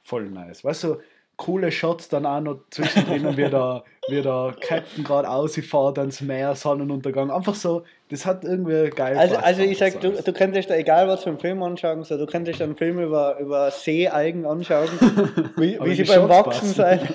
voll 0.04 0.30
nice. 0.30 0.64
Weißt 0.64 0.86
du, 0.86 0.98
coole 1.40 1.72
Shots 1.72 2.10
dann 2.10 2.26
auch 2.26 2.42
noch 2.42 2.60
zwischendrin, 2.70 3.38
wie 3.38 3.50
der, 3.50 3.84
wie 4.10 4.22
der 4.22 4.56
Captain 4.60 5.04
gerade 5.06 5.30
ausfährt 5.30 5.98
ans 5.98 6.22
Meer, 6.22 6.54
Sonnenuntergang. 6.54 7.32
Einfach 7.32 7.56
so, 7.56 7.84
das 8.10 8.26
hat 8.26 8.44
irgendwie 8.44 8.90
geil 8.90 9.18
Also, 9.18 9.38
also 9.38 9.62
ich 9.64 9.78
sag, 9.78 9.94
so. 9.94 10.00
du, 10.00 10.22
du 10.22 10.34
könntest 10.34 10.70
da 10.70 10.76
egal 10.76 11.08
was 11.08 11.24
für 11.24 11.30
einen 11.30 11.40
Film 11.40 11.64
anschauen, 11.64 12.04
so, 12.04 12.18
du 12.18 12.26
könntest 12.26 12.62
einen 12.62 12.76
Film 12.76 13.00
über, 13.00 13.40
über 13.40 13.72
Seealgen 13.72 14.46
anschauen, 14.46 14.90
wie, 15.58 15.80
wie 15.82 15.96
sie 15.96 16.04
beim 16.04 16.28
Shots 16.28 16.30
Wachsen 16.30 16.68
sein. 16.74 17.08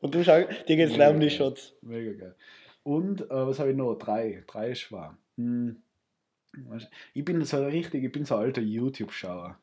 Und 0.00 0.14
du 0.14 0.24
schaust, 0.24 0.48
dir 0.68 0.76
geht's 0.76 0.92
Mega 0.92 1.10
um 1.10 1.20
die. 1.20 1.30
Shots. 1.30 1.74
Mega 1.80 2.12
geil. 2.12 2.34
Und 2.82 3.22
äh, 3.22 3.46
was 3.46 3.60
habe 3.60 3.70
ich 3.70 3.76
noch? 3.76 3.94
Drei. 3.94 4.42
Drei 4.48 4.70
ist 4.70 4.90
wahr. 4.90 5.16
Hm. 5.36 5.76
Ich 7.14 7.24
bin 7.24 7.44
so 7.44 7.64
richtig, 7.64 8.02
ich 8.02 8.10
bin 8.10 8.24
so 8.24 8.34
ein 8.34 8.46
alter 8.46 8.60
YouTube-Schauer. 8.60 9.56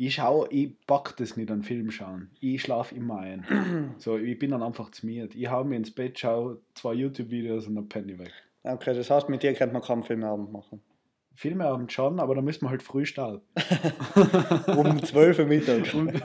Ich 0.00 0.14
schaue, 0.14 0.46
ich 0.52 0.76
pack 0.86 1.16
das 1.16 1.36
nicht 1.36 1.50
an 1.50 1.64
Film 1.64 1.90
schauen. 1.90 2.30
Ich 2.40 2.62
schlafe 2.62 2.94
immer 2.94 3.18
ein. 3.18 3.94
So, 3.98 4.16
ich 4.16 4.38
bin 4.38 4.52
dann 4.52 4.62
einfach 4.62 4.92
zu 4.92 5.04
mir. 5.06 5.28
Ich 5.34 5.50
hau 5.50 5.64
mir 5.64 5.74
ins 5.74 5.90
Bett, 5.90 6.16
schaue 6.16 6.60
zwei 6.74 6.94
YouTube-Videos 6.94 7.66
und 7.66 7.74
dann 7.74 7.88
penne 7.88 8.12
ich 8.12 8.18
weg. 8.20 8.32
Okay, 8.62 8.94
das 8.94 9.10
heißt, 9.10 9.28
mit 9.28 9.42
dir 9.42 9.54
könnte 9.54 9.72
man 9.72 9.82
keinen 9.82 10.04
Filmabend 10.04 10.52
machen. 10.52 10.80
Filmeabend 11.34 11.92
schon, 11.92 12.20
aber 12.20 12.36
dann 12.36 12.44
müssen 12.44 12.64
wir 12.64 12.70
halt 12.70 12.84
früh 12.84 13.04
starten. 13.06 13.42
Um 14.76 15.02
12 15.02 15.40
Uhr 15.40 15.46
Mittag. 15.46 15.92
Und 15.94 16.22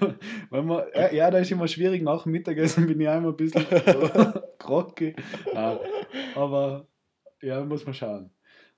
wenn 0.51 0.65
man, 0.67 0.83
ja, 0.93 1.11
ja, 1.11 1.31
da 1.31 1.39
ist 1.39 1.51
immer 1.51 1.67
schwierig, 1.67 2.03
nach 2.03 2.23
dem 2.23 2.31
Mittagessen 2.31 2.85
bin 2.85 3.01
ich 3.01 3.07
immer 3.07 3.29
ein 3.29 3.35
bisschen 3.35 3.65
groggy. 4.59 5.15
Aber 6.35 6.85
ja, 7.41 7.63
muss 7.65 7.85
man 7.85 7.95
schauen. 7.95 8.29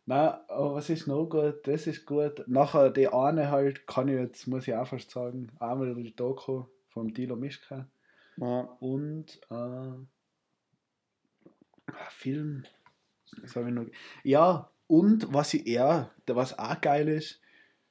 Nein, 0.08 0.36
aber 0.48 0.76
was 0.76 0.90
ist 0.90 1.08
noch 1.08 1.26
gut? 1.26 1.66
Das 1.68 1.88
ist 1.88 2.06
gut. 2.06 2.44
Nachher 2.48 2.92
die 2.92 3.08
eine 3.08 3.50
halt, 3.50 3.88
kann 3.88 4.08
ich 4.08 4.16
jetzt, 4.16 4.48
muss 4.48 4.68
ich 4.68 4.76
auch 4.76 4.88
fast 4.88 5.10
sagen, 5.10 5.52
einmal 5.60 5.96
die 5.96 6.16
Doku 6.16 6.66
vom 6.90 7.14
Dilo 7.14 7.36
Mischka 7.36 7.88
Ja. 8.38 8.70
und 8.80 9.40
äh, 9.50 9.92
Film. 12.12 12.66
Was 13.42 13.56
habe 13.56 13.70
ich 13.70 13.74
noch? 13.74 13.86
Ja, 14.24 14.70
und 14.88 15.34
was 15.34 15.54
ich 15.56 15.66
eher, 15.66 16.12
was 16.28 16.58
auch 16.58 16.80
geil 16.82 17.08
ist, 17.10 17.42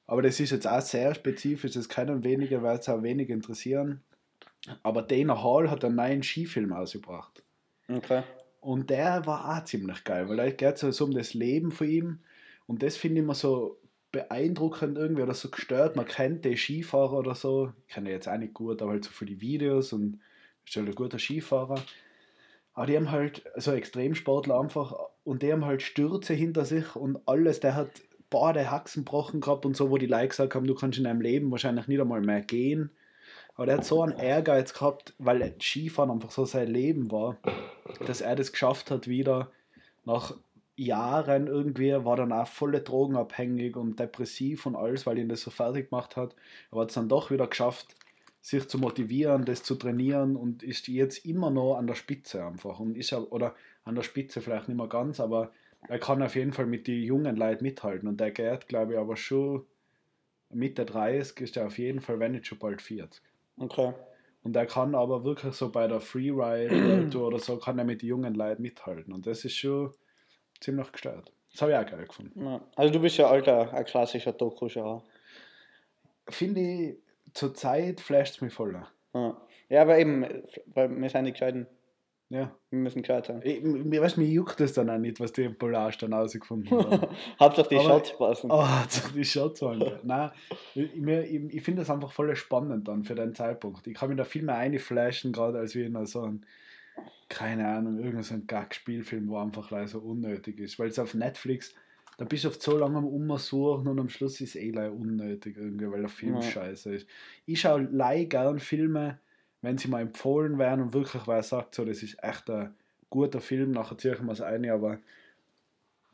aber 0.07 0.23
das 0.23 0.39
ist 0.39 0.51
jetzt 0.51 0.67
auch 0.67 0.81
sehr 0.81 1.15
spezifisch, 1.15 1.73
das 1.73 1.89
kann 1.89 2.23
weniger, 2.23 2.63
weil 2.63 2.79
es 2.79 2.89
auch 2.89 3.03
wenig 3.03 3.31
interessieren. 3.31 4.03
Aber 4.83 5.03
Dana 5.03 5.43
Hall 5.43 5.71
hat 5.71 5.85
einen 5.85 5.97
neuen 5.97 6.23
Skifilm 6.23 6.73
ausgebracht. 6.73 7.43
Okay. 7.89 8.23
Und 8.65 8.89
der 8.89 9.27
war 9.27 9.59
auch 9.59 9.65
ziemlich 9.65 10.05
geil, 10.05 10.27
weil 10.27 10.39
da 10.39 10.49
geht 10.51 10.83
es 10.83 10.97
so 10.97 11.05
um 11.05 11.11
das 11.11 11.35
Leben 11.35 11.71
von 11.71 11.87
ihm. 11.87 12.19
Und 12.67 12.83
das 12.83 12.97
finde 12.97 13.21
ich 13.21 13.25
immer 13.25 13.35
so 13.35 13.79
beeindruckend 14.11 14.97
irgendwie 14.97 15.23
oder 15.23 15.35
so 15.35 15.51
gestört. 15.51 15.97
Man 15.97 16.07
kennt 16.07 16.47
die 16.47 16.57
Skifahrer 16.57 17.19
oder 17.19 17.35
so. 17.35 17.75
Ich 17.87 17.95
kenne 17.95 18.11
jetzt 18.11 18.27
auch 18.27 18.39
nicht 18.39 18.55
gut, 18.55 18.81
aber 18.81 18.93
halt 18.93 19.05
so 19.05 19.11
für 19.11 19.27
die 19.27 19.43
Videos 19.43 19.93
und 19.93 20.19
ist 20.67 20.77
halt 20.77 20.89
ein 20.89 20.95
guter 20.95 21.19
Skifahrer. 21.19 21.85
Aber 22.73 22.87
die 22.87 22.97
haben 22.97 23.11
halt 23.11 23.45
so 23.57 23.73
Extremsportler 23.73 24.59
einfach 24.59 24.95
und 25.25 25.43
die 25.43 25.53
haben 25.53 25.67
halt 25.67 25.83
Stürze 25.83 26.33
hinter 26.33 26.65
sich 26.65 26.97
und 26.97 27.19
alles. 27.29 27.61
Der 27.61 27.75
hat 27.75 27.91
beide 28.31 28.71
Haxen 28.71 29.05
gebrochen 29.05 29.43
gehabt 29.43 29.67
und 29.67 29.77
so, 29.77 29.91
wo 29.91 29.99
die 29.99 30.07
Leute 30.07 30.29
gesagt 30.29 30.55
haben, 30.55 30.67
du 30.67 30.75
kannst 30.75 30.97
in 30.97 31.05
deinem 31.05 31.21
Leben 31.21 31.51
wahrscheinlich 31.51 31.87
nicht 31.87 32.01
einmal 32.01 32.23
mehr 32.23 32.41
gehen. 32.41 32.93
Aber 33.55 33.67
der 33.67 33.77
hat 33.77 33.85
so 33.85 34.03
einen 34.03 34.19
Ehrgeiz 34.19 34.75
gehabt, 34.75 35.15
weil 35.19 35.55
Skifahren 35.61 36.11
einfach 36.11 36.31
so 36.31 36.45
sein 36.45 36.69
Leben 36.69 37.11
war, 37.11 37.37
dass 38.07 38.21
er 38.21 38.35
das 38.35 38.53
geschafft 38.53 38.91
hat, 38.91 39.07
wieder 39.07 39.51
nach 40.05 40.35
Jahren 40.77 41.47
irgendwie, 41.47 41.93
war 42.05 42.17
dann 42.17 42.33
auch 42.33 42.49
voll 42.49 42.73
drogenabhängig 42.73 43.77
und 43.77 44.01
depressiv 44.01 44.67
und 44.67 44.75
alles, 44.75 45.07
weil 45.07 45.19
ihn 45.19 45.29
das 45.29 45.43
so 45.43 45.51
fertig 45.51 45.91
gemacht 45.91 46.17
hat. 46.17 46.35
Aber 46.71 46.83
hat 46.83 46.89
es 46.89 46.95
dann 46.95 47.09
doch 47.09 47.31
wieder 47.31 47.47
geschafft, 47.47 47.95
sich 48.41 48.69
zu 48.69 48.79
motivieren, 48.79 49.45
das 49.45 49.63
zu 49.63 49.77
trainieren 49.77 50.37
und 50.37 50.63
ist 50.63 50.89
jetzt 50.89 51.25
immer 51.25 51.51
noch 51.51 51.77
an 51.77 51.87
der 51.87 51.95
Spitze 51.95 52.45
einfach. 52.45 52.81
Und 52.81 52.97
ist 52.97 53.13
er, 53.13 53.33
oder 53.33 53.55
an 53.85 53.95
der 53.95 54.03
Spitze 54.03 54.41
vielleicht 54.41 54.69
nicht 54.69 54.77
mehr 54.77 54.89
ganz, 54.89 55.21
aber 55.21 55.53
er 55.89 55.99
kann 55.99 56.23
auf 56.23 56.35
jeden 56.35 56.53
Fall 56.53 56.67
mit 56.67 56.89
den 56.89 57.03
jungen 57.03 57.37
Leuten 57.37 57.63
mithalten. 57.63 58.09
Und 58.09 58.19
der 58.19 58.33
geht, 58.33 58.67
glaube 58.67 58.95
ich, 58.95 58.99
aber 58.99 59.17
schon 59.17 59.65
Mitte 60.51 60.85
30 60.85 61.41
ist 61.41 61.57
er 61.57 61.67
auf 61.67 61.79
jeden 61.79 62.01
Fall, 62.01 62.19
wenn 62.19 62.33
nicht 62.33 62.47
schon 62.47 62.59
bald 62.59 62.83
40. 62.83 63.23
Okay. 63.57 63.93
Und 64.43 64.55
er 64.57 64.67
kann 64.67 64.95
aber 64.95 65.25
wirklich 65.25 65.55
so 65.55 65.71
bei 65.71 65.87
der 65.87 66.01
Freeride 66.01 67.19
oder 67.19 67.39
so, 67.39 67.57
kann 67.57 67.79
er 67.79 67.85
mit 67.85 68.03
den 68.03 68.09
jungen 68.09 68.35
Leuten 68.35 68.63
mithalten. 68.63 69.13
Und 69.13 69.27
das 69.27 69.45
ist 69.45 69.57
schon 69.57 69.95
ziemlich 70.61 70.93
gestört. 70.93 71.33
Das 71.51 71.63
habe 71.63 71.73
ich 71.73 71.79
auch 71.79 71.87
geil 71.87 72.07
gefunden. 72.07 72.45
Ja. 72.45 72.61
Also 72.77 72.93
du 72.93 73.01
bist 73.01 73.17
ja 73.17 73.29
alter, 73.29 73.73
ein 73.73 73.85
klassischer 73.85 74.33
Doku-Schauer. 74.33 75.03
Finde 76.29 76.61
ich, 76.61 76.99
zur 77.33 77.55
Zeit 77.55 78.01
flasht 78.01 78.37
es 78.37 78.41
mich 78.41 78.53
voll. 78.53 78.81
Ja. 79.15 79.37
ja, 79.69 79.83
aber 79.83 79.99
eben, 79.99 80.27
weil 80.67 80.91
wir 80.91 81.09
sind 81.09 81.25
nicht 81.25 81.35
gescheiten. 81.35 81.67
Ja. 82.31 82.57
Wir 82.71 82.79
müssen 82.79 83.03
gescheit 83.03 83.27
sein. 83.27 83.41
Ich, 83.45 83.63
mir, 83.63 84.01
weißt, 84.01 84.17
mir 84.19 84.27
juckt 84.27 84.59
das 84.59 84.73
dann 84.73 84.91
auch 84.91 84.99
nicht, 84.99 85.21
was 85.21 85.33
die 85.33 85.49
Polarsch 85.51 85.99
dann 85.99 86.13
rausgefunden 86.15 86.71
haben. 86.71 87.07
Hauptsache 87.41 87.69
die 87.69 87.79
Shots 87.79 88.17
passen. 88.17 88.51
Oh, 88.51 88.67
die 89.15 89.25
Shots 89.25 89.63
waren. 89.63 89.85
Nein, 90.03 90.31
ich, 90.75 90.95
mir- 90.97 91.25
ich, 91.25 91.55
ich 91.55 91.63
finde 91.63 91.83
das 91.83 91.91
einfach 91.91 92.11
voll 92.11 92.35
spannend 92.35 92.89
dann 92.89 93.05
für 93.05 93.15
den 93.15 93.35
Zeitpunkt. 93.35 93.87
Ich 93.87 93.95
kann 93.95 94.09
mich 94.09 94.19
da 94.19 94.25
viel 94.25 94.43
mehr 94.43 94.57
einflashen, 94.57 95.33
gerade 95.33 95.59
als 95.59 95.75
wie 95.75 95.83
in 95.85 96.07
so 96.07 96.23
ein, 96.23 96.45
keine 97.29 97.69
Ahnung, 97.69 97.99
irgendein 97.99 98.23
so 98.23 98.35
Gag-Spielfilm, 98.47 99.29
wo 99.29 99.37
einfach 99.39 99.71
leider 99.71 99.89
so 99.89 99.99
unnötig 100.01 100.59
ist. 100.61 100.79
Weil 100.79 100.89
es 100.89 100.99
auf 100.99 101.15
Netflix, 101.15 101.75
da 102.19 102.25
bist 102.25 102.45
du 102.45 102.49
oft 102.49 102.63
so 102.63 102.77
lange 102.79 102.99
am 102.99 103.07
Umsuchen 103.07 103.87
und 103.87 104.01
am 104.01 104.09
Schluss 104.09 104.41
ist 104.41 104.51
es 104.55 104.57
eh 104.57 104.71
leider 104.71 104.93
unnötig 104.93 105.57
irgendwie, 105.57 105.91
weil 105.91 106.01
der 106.01 106.09
Film 106.09 106.37
Ja. 106.37 106.43
scheiße 106.43 106.95
ist. 106.95 107.09
Ich 107.47 107.61
schaue 107.61 107.83
leih 107.93 108.25
gern 108.25 108.59
Filme, 108.61 109.19
wenn 109.65 109.79
sie 109.79 109.89
mal 109.89 110.03
empfohlen 110.03 110.59
werden 110.59 110.83
und 110.83 110.95
wirklich 110.95 111.27
wer 111.27 111.43
sagt, 111.43 111.75
so, 111.75 111.85
das 111.85 112.03
ist 112.03 112.23
echt 112.23 112.49
ein 112.51 112.75
guter 113.11 113.41
Film, 113.41 113.73
nachher 113.73 113.97
ziehe 113.97 114.15
ich 114.15 114.21
mir 114.21 114.33
es 114.33 114.41
ein, 114.41 114.69
aber 114.69 114.99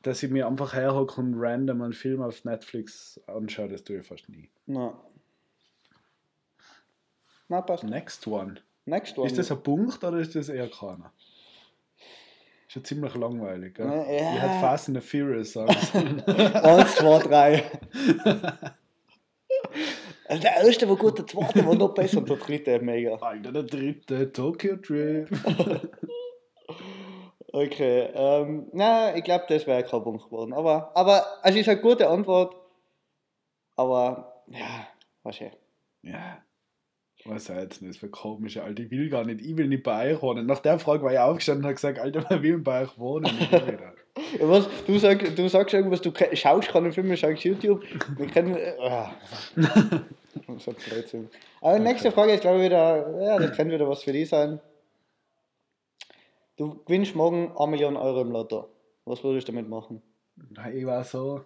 dass 0.02 0.22
ich 0.22 0.30
mir 0.30 0.46
einfach 0.46 0.72
herhocke 0.72 1.20
und 1.20 1.34
random 1.36 1.82
einen 1.82 1.92
Film 1.92 2.22
auf 2.22 2.44
Netflix 2.44 3.20
anschaue, 3.26 3.68
das 3.68 3.84
tue 3.84 3.98
ich 3.98 4.06
fast 4.06 4.28
nie. 4.28 4.48
Na. 4.66 4.98
Na, 7.48 7.60
passt. 7.60 7.84
Next 7.84 8.26
one. 8.26 8.56
Next 8.86 9.18
one. 9.18 9.26
Ist 9.26 9.36
das 9.36 9.50
ein 9.50 9.62
Punkt 9.62 10.02
oder 10.04 10.18
ist 10.18 10.34
das 10.36 10.48
eher 10.48 10.70
keiner? 10.70 11.12
Ist 12.68 12.76
ja 12.76 12.84
ziemlich 12.84 13.14
langweilig, 13.16 13.74
gell? 13.74 13.86
Ja. 13.86 14.02
Ich 14.02 14.40
hätte 14.40 14.60
Fast 14.60 14.88
and 14.88 15.02
the 15.02 15.06
Furious 15.06 15.52
sagen 15.52 15.74
sollen. 15.92 16.20
Eins, 16.20 16.94
zwei, 16.94 17.18
drei. 17.18 17.64
Also 20.30 20.42
der 20.42 20.56
erste 20.58 20.88
war 20.88 20.94
gut, 20.94 21.18
der 21.18 21.26
zweite 21.26 21.66
war 21.66 21.74
noch 21.74 21.92
besser 21.92 22.18
und 22.18 22.28
der 22.30 22.36
dritte 22.36 22.78
mega. 22.78 23.16
Alter, 23.16 23.50
der 23.50 23.64
dritte 23.64 24.32
Tokyo 24.32 24.76
Trip. 24.76 25.28
Okay, 27.52 28.10
ähm, 28.14 28.68
na, 28.72 29.16
ich 29.16 29.24
glaube, 29.24 29.46
das 29.48 29.66
wäre 29.66 29.82
kein 29.82 30.04
Punkt 30.04 30.24
geworden. 30.26 30.52
Aber, 30.52 30.92
aber, 30.94 31.26
also 31.42 31.58
ist 31.58 31.68
eine 31.68 31.80
gute 31.80 32.08
Antwort. 32.08 32.54
Aber, 33.74 34.44
ja, 34.46 34.86
war 35.24 35.32
schön. 35.32 35.50
Ja. 36.02 36.38
Was 37.24 37.46
sei 37.46 37.62
jetzt 37.62 37.82
das 37.84 37.96
für 37.96 38.08
komische 38.08 38.62
Alter? 38.62 38.84
Ich 38.84 38.92
will 38.92 39.10
gar 39.10 39.24
nicht, 39.24 39.40
ich 39.40 39.56
will 39.56 39.66
nicht 39.66 39.82
bei 39.82 40.14
euch 40.14 40.22
wohnen. 40.22 40.46
Nach 40.46 40.60
der 40.60 40.78
Frage 40.78 41.02
war 41.02 41.12
ich 41.12 41.18
aufgestanden 41.18 41.64
und 41.64 41.70
habe 41.70 41.74
gesagt, 41.74 41.98
Alter, 41.98 42.24
wer 42.28 42.40
will 42.40 42.58
bei 42.58 42.82
euch 42.82 42.96
wohnen? 42.96 43.36
Ja, 43.50 44.48
was, 44.48 44.68
du, 44.86 44.96
sag, 44.98 45.34
du 45.34 45.48
sagst 45.48 45.74
irgendwas, 45.74 46.02
du 46.02 46.12
schaust 46.34 46.68
keine 46.68 46.92
Filme, 46.92 47.16
schaust 47.16 47.42
YouTube. 47.42 47.82
Wir 48.16 48.26
kennen. 48.28 48.54
Äh, 48.54 48.76
Blödsinn. 50.34 51.28
Aber 51.60 51.78
die 51.78 51.84
nächste 51.84 52.12
Frage 52.12 52.32
ist, 52.34 52.40
glaube 52.42 52.58
ich, 52.58 52.64
wieder. 52.66 53.20
Ja, 53.22 53.38
das 53.38 53.56
könnte 53.56 53.74
wieder 53.74 53.88
was 53.88 54.02
für 54.02 54.12
dich 54.12 54.28
sein. 54.28 54.60
Du 56.56 56.82
gewinnst 56.84 57.14
morgen 57.14 57.56
1 57.56 57.70
Million 57.70 57.96
Euro 57.96 58.20
im 58.20 58.30
Lotto. 58.30 58.68
Was 59.04 59.24
würdest 59.24 59.48
du 59.48 59.52
damit 59.52 59.68
machen? 59.68 60.02
Nein, 60.36 60.76
Ich 60.76 60.86
war 60.86 61.02
so, 61.04 61.44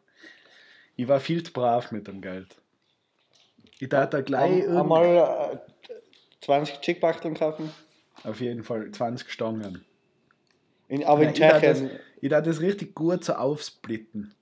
ich 0.97 1.07
war 1.09 1.21
viel 1.21 1.43
zu 1.43 1.53
brav 1.53 1.93
mit 1.93 2.07
dem 2.09 2.21
Geld. 2.21 2.57
Ich 3.79 3.89
dachte 3.89 4.19
da 4.19 4.23
gleich 4.23 4.69
Am, 4.69 4.77
einmal 4.77 5.53
äh, 5.53 5.95
20 6.45 6.81
Chickbachteln 6.81 7.35
kaufen. 7.35 7.71
auf 8.25 8.41
jeden 8.41 8.63
Fall 8.63 8.91
20 8.91 9.31
Stangen. 9.31 9.85
In, 10.89 11.05
aber 11.05 11.23
in 11.23 11.27
Nein, 11.29 11.35
ich 11.35 11.41
dachte 11.41 11.67
das, 11.67 11.79
Tschechien. 11.79 12.01
ich 12.21 12.29
dachte 12.31 12.51
das 12.51 12.61
richtig 12.61 12.95
gut 12.95 13.25
so 13.25 13.35
aufsplitten. 13.35 14.35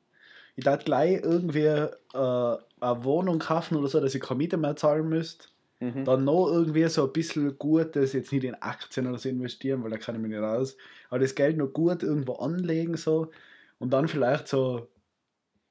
Ich 0.57 0.65
dachte 0.65 0.85
gleich 0.85 1.21
irgendwie 1.23 1.61
äh, 1.67 2.57
eine 2.83 3.05
Wohnung 3.05 3.39
kaufen 3.39 3.77
oder 3.77 3.89
so, 3.89 4.01
dass 4.01 4.15
ich 4.15 4.21
keine 4.21 4.39
Miete 4.39 4.57
mehr 4.57 4.77
zahlen 4.77 5.09
müsste. 5.09 5.49
Mhm. 5.81 6.05
Dann 6.05 6.25
noch 6.25 6.49
irgendwie 6.49 6.87
so 6.89 7.07
ein 7.07 7.13
bisschen 7.13 7.59
Gutes, 7.59 8.13
jetzt 8.13 8.33
nicht 8.33 8.45
in 8.45 8.55
Aktien 8.55 9.07
oder 9.07 9.19
so 9.19 9.29
investieren, 9.29 9.83
weil 9.83 9.91
da 9.91 9.99
kann 9.99 10.15
ich 10.15 10.21
mich 10.21 10.31
nicht 10.31 10.41
aus. 10.41 10.77
Aber 11.09 11.19
das 11.19 11.35
Geld 11.35 11.57
noch 11.57 11.69
gut 11.69 12.03
irgendwo 12.03 12.35
anlegen 12.35 12.97
so. 12.97 13.31
Und 13.79 13.93
dann 13.93 14.09
vielleicht 14.09 14.49
so, 14.49 14.89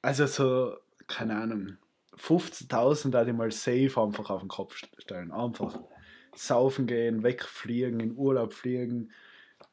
also 0.01 0.25
so, 0.25 0.75
keine 1.07 1.35
Ahnung, 1.35 1.77
50.000 2.17 3.11
da 3.11 3.23
die 3.23 3.33
mal 3.33 3.51
safe 3.51 4.01
einfach 4.01 4.29
auf 4.29 4.41
den 4.41 4.49
Kopf 4.49 4.75
stellen. 4.97 5.31
Einfach 5.31 5.79
saufen 6.35 6.87
gehen, 6.87 7.23
wegfliegen, 7.23 7.99
in 7.99 8.17
Urlaub 8.17 8.53
fliegen. 8.53 9.11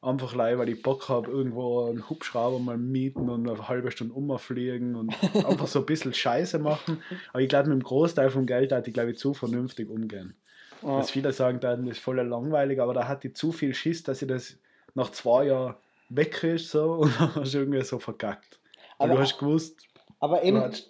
Einfach 0.01 0.33
leih, 0.35 0.57
weil 0.59 0.69
ich 0.69 0.81
Bock 0.83 1.09
habe, 1.09 1.29
irgendwo 1.31 1.87
einen 1.87 2.09
Hubschrauber 2.09 2.61
mal 2.61 2.79
mieten 2.79 3.29
und 3.29 3.49
eine 3.49 3.69
halbe 3.69 3.91
Stunde 3.91 4.15
umfliegen 4.15 4.95
und 4.95 5.13
einfach 5.35 5.67
so 5.67 5.81
ein 5.81 5.87
bisschen 5.87 6.15
Scheiße 6.15 6.61
machen. 6.61 7.03
Aber 7.33 7.41
ich 7.41 7.49
glaube, 7.49 7.69
mit 7.71 7.81
dem 7.81 7.85
Großteil 7.85 8.31
vom 8.31 8.47
Geld 8.47 8.71
hat 8.71 8.87
ich, 8.87 8.95
glaube 8.95 9.11
ich, 9.11 9.19
zu 9.19 9.35
vernünftig 9.35 9.91
umgehen. 9.91 10.37
Ja. 10.83 10.99
Dass 10.99 11.11
viele 11.11 11.33
sagen, 11.33 11.59
das 11.59 11.81
ist 11.81 11.99
voll 11.99 12.21
langweilig, 12.21 12.81
aber 12.81 12.95
da 12.95 13.09
hat 13.09 13.25
die 13.25 13.33
zu 13.33 13.51
viel 13.51 13.75
Schiss, 13.75 14.05
dass 14.05 14.23
ich 14.23 14.29
das 14.29 14.57
nach 14.95 15.11
zwei 15.11 15.47
Jahren 15.47 15.75
weg 16.11 16.45
ist 16.45 16.71
so, 16.71 16.93
und 17.01 17.21
dann 17.21 17.35
hast 17.35 17.55
du 17.55 17.59
irgendwie 17.59 17.83
so 17.83 17.99
verkackt. 17.99 18.61
Aber- 18.99 19.15
du 19.15 19.19
hast 19.19 19.37
gewusst, 19.39 19.83
Aber 20.21 20.45
eben, 20.45 20.61
das, 20.61 20.89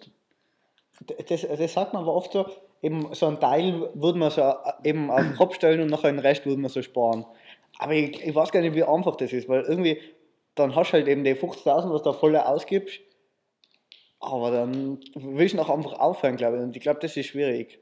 das 1.57 1.73
sagt 1.73 1.93
man 1.93 2.03
aber 2.03 2.13
oft 2.13 2.31
so, 2.31 2.45
eben 2.81 3.13
so 3.13 3.25
ein 3.27 3.39
Teil 3.39 3.89
würde 3.93 4.19
man 4.19 4.29
so 4.31 4.41
äh, 4.41 4.53
eben 4.83 5.09
auf 5.09 5.21
den 5.21 5.35
Kopf 5.35 5.55
stellen 5.55 5.81
und 5.81 5.89
nachher 5.89 6.11
den 6.11 6.19
Rest 6.19 6.45
würde 6.45 6.61
man 6.61 6.69
so 6.69 6.81
sparen. 6.81 7.25
Aber 7.79 7.93
ich, 7.93 8.21
ich 8.23 8.35
weiß 8.35 8.51
gar 8.51 8.61
nicht, 8.61 8.75
wie 8.75 8.83
einfach 8.83 9.15
das 9.15 9.33
ist, 9.33 9.49
weil 9.49 9.63
irgendwie, 9.63 9.99
dann 10.55 10.75
hast 10.75 10.89
du 10.91 10.93
halt 10.93 11.07
eben 11.07 11.23
die 11.23 11.33
50.000, 11.33 11.91
was 11.91 12.03
du 12.03 12.11
da 12.11 12.13
voll 12.13 12.35
ausgibst, 12.35 12.99
aber 14.19 14.51
dann 14.51 14.99
willst 15.15 15.53
du 15.53 15.57
noch 15.57 15.69
einfach 15.69 15.93
aufhören, 15.93 16.35
glaube 16.35 16.57
ich. 16.57 16.63
Und 16.63 16.75
ich 16.75 16.81
glaube, 16.81 16.99
das 17.01 17.15
ist 17.17 17.27
schwierig. 17.27 17.79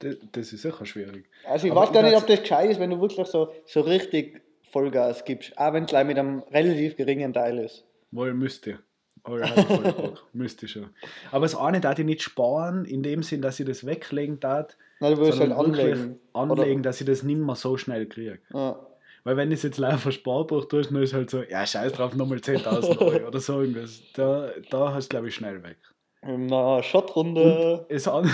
das, 0.00 0.16
das 0.32 0.52
ist 0.52 0.62
sicher 0.62 0.84
schwierig. 0.84 1.26
Also 1.44 1.66
ich 1.66 1.72
Aber 1.72 1.80
weiß 1.82 1.92
gar 1.92 2.04
ich 2.04 2.10
nicht, 2.10 2.20
ob 2.20 2.26
das 2.26 2.40
gescheit 2.40 2.70
ist, 2.70 2.78
wenn 2.78 2.90
du 2.90 3.00
wirklich 3.00 3.26
so, 3.26 3.50
so 3.64 3.80
richtig 3.80 4.42
Vollgas 4.70 5.24
gibst, 5.24 5.56
auch 5.58 5.72
wenn 5.72 5.84
es 5.84 5.90
gleich 5.90 6.06
mit 6.06 6.18
einem 6.18 6.40
relativ 6.50 6.96
geringen 6.96 7.32
Teil 7.32 7.58
ist. 7.58 7.84
Wohl 8.10 8.34
müsste. 8.34 8.78
Müsste 10.32 10.66
schon. 10.66 10.90
Aber 11.30 11.44
das 11.44 11.54
eine 11.54 11.80
darf 11.80 11.96
ich 11.98 12.04
nicht 12.04 12.22
sparen, 12.22 12.84
in 12.84 13.04
dem 13.04 13.22
Sinn, 13.22 13.40
dass 13.40 13.60
ich 13.60 13.66
das 13.66 13.86
weglegen 13.86 14.40
darf, 14.40 14.76
Na, 14.98 15.10
du 15.10 15.18
willst 15.18 15.38
halt 15.38 15.52
anlegen. 15.52 16.18
anlegen, 16.32 16.82
dass 16.82 17.00
ich 17.00 17.06
das 17.06 17.22
nicht 17.22 17.38
mehr 17.38 17.54
so 17.54 17.76
schnell 17.76 18.06
kriege. 18.06 18.40
Ja. 18.52 18.84
Weil 19.24 19.36
wenn 19.36 19.50
ich 19.52 19.58
es 19.58 19.62
jetzt 19.62 19.78
live 19.78 20.00
für 20.02 20.12
Sparbuch 20.12 20.64
tue, 20.66 20.82
dann 20.82 21.02
ist 21.02 21.14
halt 21.14 21.30
so, 21.30 21.42
ja 21.42 21.64
scheiß 21.66 21.92
drauf, 21.92 22.14
nochmal 22.14 22.38
10.000 22.38 22.98
Euro 23.00 23.28
oder 23.28 23.40
so 23.40 23.60
irgendwas. 23.60 24.02
Da, 24.14 24.50
da 24.70 24.94
hast 24.94 25.08
du 25.08 25.16
glaube 25.16 25.28
ich 25.28 25.34
schnell 25.34 25.62
weg. 25.62 25.76
Einer 26.22 26.82
Shotrunde. 26.82 27.86
Es 27.88 28.06
an 28.08 28.28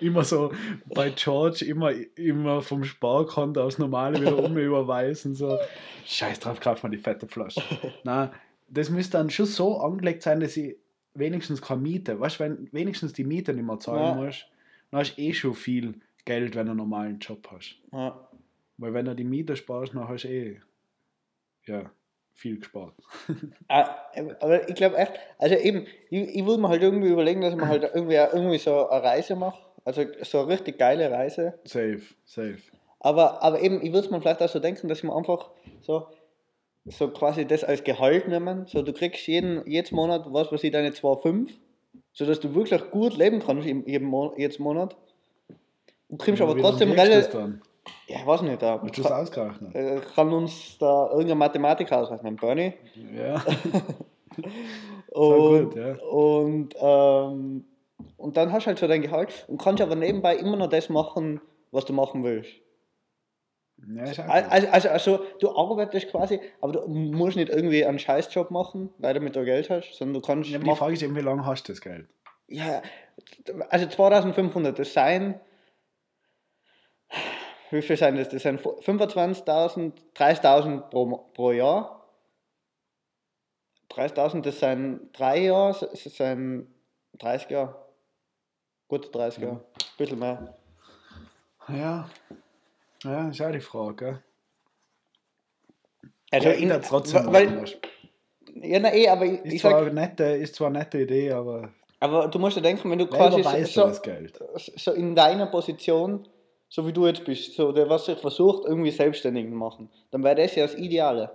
immer 0.00 0.24
so 0.24 0.52
bei 0.86 1.10
George 1.10 1.64
immer, 1.66 1.92
immer 2.16 2.62
vom 2.62 2.84
Sparkonto 2.84 3.62
aufs 3.62 3.78
Normale 3.78 4.20
wieder 4.20 4.36
um 4.38 4.56
überweisen. 4.56 5.34
So, 5.34 5.58
scheiß 6.06 6.40
drauf, 6.40 6.60
kauf 6.60 6.82
mal 6.82 6.88
die 6.88 6.98
fette 6.98 7.28
Flasche. 7.28 7.62
Nein, 8.04 8.30
das 8.68 8.90
müsste 8.90 9.18
dann 9.18 9.30
schon 9.30 9.46
so 9.46 9.78
angelegt 9.80 10.22
sein, 10.22 10.40
dass 10.40 10.56
ich 10.56 10.76
wenigstens 11.14 11.60
keine 11.60 11.82
Miete, 11.82 12.18
weißt 12.18 12.40
du, 12.40 12.44
wenn 12.44 12.68
wenigstens 12.72 13.12
die 13.12 13.24
Miete 13.24 13.52
nicht 13.52 13.66
mehr 13.66 13.78
zahlen 13.78 14.18
Ja. 14.18 14.24
musst, 14.24 14.46
dann 14.90 15.00
hast 15.00 15.16
du 15.16 15.20
eh 15.22 15.34
schon 15.34 15.54
viel 15.54 15.94
Geld, 16.24 16.54
wenn 16.54 16.66
du 16.66 16.70
einen 16.70 16.78
normalen 16.78 17.18
Job 17.18 17.46
hast. 17.52 17.76
Ja. 17.92 18.18
Weil 18.82 18.94
wenn 18.94 19.04
du 19.04 19.14
die 19.14 19.22
Miete 19.22 19.54
sparst, 19.54 19.94
dann 19.94 20.08
hast 20.08 20.24
du 20.24 20.28
eh 20.28 20.60
ja, 21.66 21.88
viel 22.32 22.58
gespart. 22.58 22.94
Ah, 23.68 23.96
Aber 24.40 24.68
ich 24.68 24.74
glaube 24.74 24.96
echt, 24.96 25.12
also 25.38 25.54
eben, 25.54 25.86
ich, 26.10 26.34
ich 26.34 26.44
würde 26.44 26.60
mir 26.60 26.68
halt 26.68 26.82
irgendwie 26.82 27.08
überlegen, 27.08 27.40
dass 27.40 27.54
mir 27.54 27.68
halt 27.68 27.84
irgendwie, 27.94 28.16
irgendwie 28.16 28.58
so 28.58 28.88
eine 28.88 29.04
Reise 29.04 29.36
mache. 29.36 29.62
Also 29.84 30.04
so 30.22 30.40
eine 30.40 30.48
richtig 30.48 30.78
geile 30.78 31.10
Reise. 31.10 31.60
Safe, 31.64 32.02
safe. 32.24 32.58
Aber, 32.98 33.40
aber 33.42 33.60
eben, 33.62 33.80
ich 33.82 33.92
würde 33.92 34.10
mir 34.10 34.20
vielleicht 34.20 34.42
auch 34.42 34.48
so 34.48 34.58
denken, 34.58 34.88
dass 34.88 35.04
mir 35.04 35.14
einfach 35.14 35.50
so, 35.82 36.08
so 36.86 37.08
quasi 37.08 37.46
das 37.46 37.62
als 37.62 37.84
Gehalt 37.84 38.26
nehmen. 38.26 38.66
So, 38.66 38.82
du 38.82 38.92
kriegst 38.92 39.26
jeden, 39.28 39.64
jedes 39.70 39.92
Monat, 39.92 40.24
was 40.26 40.50
weiß 40.50 40.64
ich, 40.64 40.72
deine 40.72 40.90
2,5, 40.90 41.50
sodass 42.12 42.40
du 42.40 42.52
wirklich 42.54 42.90
gut 42.90 43.16
leben 43.16 43.40
kannst 43.40 43.64
jeden 43.64 44.06
Mo 44.06 44.34
jedes 44.36 44.58
Monat. 44.58 44.96
Du 46.08 46.16
kriegst 46.16 46.42
aber 46.42 46.56
Wie 46.56 46.60
lange 46.60 46.70
trotzdem 46.72 46.90
relativ. 46.90 47.62
Ja, 48.06 48.18
ich 48.20 48.26
weiß 48.26 48.42
nicht, 48.42 48.62
da 48.62 48.80
Hast 48.80 48.96
du 48.98 49.02
das 49.02 49.12
ausgerechnet? 49.12 49.74
äh, 49.74 50.00
kann 50.14 50.32
uns 50.32 50.78
da 50.78 51.10
irgendein 51.10 51.38
Mathematiker 51.38 51.98
ausrechnen, 51.98 52.36
Bernie. 52.36 52.74
Ja. 53.14 53.42
Und, 55.08 55.70
gut, 55.70 55.76
ja. 55.76 55.94
und, 56.06 56.74
ähm, 56.80 57.64
und 58.16 58.36
dann 58.36 58.50
hast 58.50 58.64
du 58.64 58.68
halt 58.68 58.78
so 58.78 58.88
dein 58.88 59.02
Gehalt 59.02 59.44
und 59.46 59.60
kannst 59.60 59.82
aber 59.82 59.94
nebenbei 59.94 60.36
immer 60.36 60.56
noch 60.56 60.68
das 60.68 60.88
machen, 60.88 61.40
was 61.70 61.84
du 61.84 61.92
machen 61.92 62.24
willst. 62.24 62.50
ja 63.94 64.04
ist 64.04 64.20
auch 64.20 64.24
Al- 64.28 64.44
gut. 64.44 64.52
Also, 64.52 64.68
also, 64.68 64.88
also 64.88 65.18
du 65.38 65.54
arbeitest 65.54 66.08
quasi, 66.10 66.40
aber 66.62 66.72
du 66.72 66.88
musst 66.88 67.36
nicht 67.36 67.50
irgendwie 67.50 67.84
einen 67.84 67.98
Scheißjob 67.98 68.50
machen, 68.50 68.88
weil 68.98 69.12
du 69.12 69.20
mit 69.20 69.36
da 69.36 69.44
Geld 69.44 69.68
hast, 69.68 69.92
sondern 69.94 70.14
du 70.14 70.26
kannst 70.26 70.48
Ja, 70.48 70.58
die 70.58 70.74
Frage 70.76 70.94
ist 70.94 71.02
eben, 71.02 71.14
wie 71.14 71.20
lange 71.20 71.44
hast 71.44 71.68
du 71.68 71.72
das 71.74 71.82
Geld? 71.82 72.08
ja, 72.48 72.80
Also 73.68 73.86
2500, 73.86 74.78
das 74.78 74.94
seien. 74.94 75.38
Wie 77.72 77.80
viel 77.80 77.96
sind 77.96 78.18
das? 78.18 78.28
Das 78.28 78.42
sind 78.42 78.60
25.000, 78.60 79.92
30.000 80.14 80.80
pro, 80.90 81.30
pro 81.32 81.52
Jahr. 81.52 82.06
30.000, 83.90 84.42
das 84.42 84.60
sind 84.60 85.08
drei 85.12 85.44
Jahre, 85.44 85.88
das 85.90 86.02
sind 86.04 86.68
30 87.18 87.50
Jahre. 87.50 87.86
Gut 88.88 89.14
30 89.14 89.42
Jahre. 89.42 89.56
Ein 89.56 89.96
bisschen 89.96 90.18
mehr. 90.18 90.54
Ja. 91.68 92.10
Ja, 93.04 93.28
ist 93.30 93.40
auch 93.40 93.50
die 93.50 93.60
Frage, 93.60 93.94
gell? 93.96 94.22
Also 96.30 96.48
ja, 96.48 96.54
in, 96.54 96.82
trotzdem 96.82 97.32
weil, 97.32 97.64
ja, 98.54 98.80
na 98.80 98.92
eh, 98.94 99.08
aber 99.08 99.24
ich, 99.24 99.40
Ist, 99.44 99.52
ich 99.52 99.60
zwar 99.62 99.84
sag, 99.84 99.92
nette, 99.92 100.24
ist 100.24 100.54
zwar 100.54 100.68
eine 100.68 100.78
nette 100.80 101.00
Idee, 101.00 101.32
aber 101.32 101.72
aber 102.00 102.26
du 102.26 102.38
musst 102.40 102.56
ja 102.56 102.62
denken, 102.62 102.90
wenn 102.90 102.98
du 102.98 103.06
quasi 103.06 103.42
so, 103.64 103.82
das 103.82 104.02
Geld? 104.02 104.42
so 104.56 104.92
in 104.92 105.14
deiner 105.14 105.46
Position, 105.46 106.26
so 106.72 106.86
wie 106.86 106.92
du 106.94 107.06
jetzt 107.06 107.26
bist, 107.26 107.54
so 107.54 107.70
der 107.70 107.90
was 107.90 108.06
sich 108.06 108.16
versucht, 108.18 108.64
irgendwie 108.66 108.90
selbstständig 108.90 109.44
zu 109.44 109.54
machen, 109.54 109.90
dann 110.10 110.24
wäre 110.24 110.36
das 110.36 110.54
ja 110.54 110.64
das 110.64 110.74
Ideale. 110.74 111.30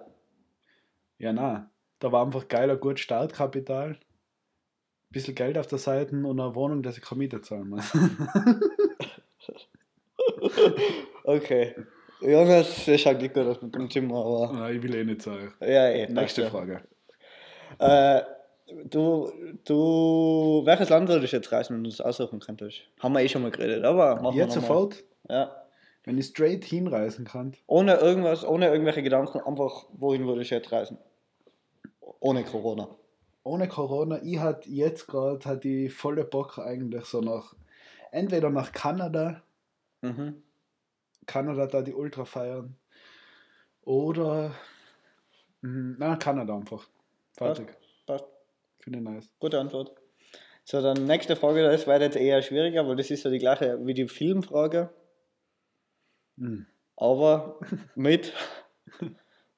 Ja, 1.19 1.31
na, 1.31 1.69
da 1.99 2.11
war 2.11 2.25
einfach 2.25 2.47
geiler, 2.47 2.75
gut 2.75 2.99
Startkapital, 2.99 3.99
bisschen 5.11 5.35
Geld 5.35 5.59
auf 5.59 5.67
der 5.67 5.77
Seite 5.77 6.15
und 6.15 6.39
eine 6.39 6.55
Wohnung, 6.55 6.81
dass 6.81 6.97
ich 6.97 7.03
keine 7.03 7.19
Miete 7.19 7.41
zahlen 7.41 7.69
muss. 7.69 7.93
Okay. 11.23 11.75
Jonas, 12.21 12.87
ist 12.87 13.05
eigentlich 13.05 13.33
gut 13.33 13.45
aus 13.45 13.61
mit 13.61 13.75
dem 13.75 13.89
Zimmer, 13.89 14.15
aber. 14.15 14.53
Nein, 14.53 14.77
ich 14.77 14.83
will 14.83 14.95
eh 14.95 15.03
nicht 15.03 15.21
sagen. 15.21 15.53
Ja, 15.59 15.89
eh. 15.89 16.07
Nächste 16.07 16.43
passt 16.43 16.53
Frage. 16.53 16.83
ja. 17.81 18.19
Äh, 18.19 18.25
du, 18.85 19.29
du, 19.65 20.61
welches 20.63 20.89
Land 20.89 21.09
würdest 21.09 21.33
du 21.33 21.37
jetzt 21.37 21.51
reisen, 21.51 21.75
wenn 21.75 21.83
du 21.83 21.89
das 21.89 21.99
aussuchen 21.99 22.39
könntest? 22.39 22.83
Haben 22.99 23.13
wir 23.13 23.21
eh 23.21 23.27
schon 23.27 23.41
mal 23.41 23.51
geredet, 23.51 23.83
aber 23.83 24.21
machen 24.21 24.37
Jetzt 24.37 24.55
wir 24.55 24.61
sofort. 24.61 25.03
Ja. 25.29 25.63
wenn 26.03 26.17
ich 26.17 26.27
straight 26.27 26.63
hinreisen 26.63 27.25
kann. 27.25 27.53
Ohne 27.67 27.95
irgendwas, 27.95 28.45
ohne 28.45 28.67
irgendwelche 28.69 29.03
Gedanken, 29.03 29.39
einfach, 29.41 29.85
wohin 29.93 30.25
würdest 30.25 30.51
du 30.51 30.55
jetzt 30.55 30.71
reisen? 30.71 30.97
Ohne 32.19 32.43
Corona. 32.43 32.87
Ohne 33.43 33.67
Corona, 33.67 34.21
ich 34.23 34.39
hatte 34.39 34.69
jetzt 34.69 35.07
gerade 35.07 35.43
hat 35.45 35.63
die 35.63 35.89
volle 35.89 36.23
Bock 36.23 36.57
eigentlich 36.59 37.05
so 37.05 37.21
nach, 37.21 37.53
entweder 38.11 38.49
nach 38.49 38.71
Kanada, 38.71 39.41
Mhm. 40.01 40.43
Kanada 41.25 41.65
da 41.65 41.81
die 41.81 41.93
Ultra 41.93 42.23
feiern, 42.23 42.75
oder, 43.81 44.53
mh, 45.61 45.95
na, 45.97 46.15
Kanada 46.17 46.55
einfach. 46.55 46.87
Fertig. 47.37 47.67
Passt. 48.05 48.25
Finde 48.79 48.99
ich 48.99 49.05
nice. 49.05 49.29
Gute 49.39 49.59
Antwort. 49.59 49.91
So, 50.63 50.81
dann 50.81 51.05
nächste 51.05 51.35
Frage, 51.35 51.63
das 51.63 51.87
wäre 51.87 52.03
jetzt 52.03 52.15
eher 52.17 52.41
schwieriger, 52.41 52.87
weil 52.87 52.95
das 52.97 53.09
ist 53.09 53.23
ja 53.23 53.31
die 53.31 53.39
gleiche 53.39 53.85
wie 53.85 53.93
die 53.93 54.07
Filmfrage, 54.07 54.89
Mhm. 56.37 56.65
aber 56.95 57.59
mit 57.95 58.33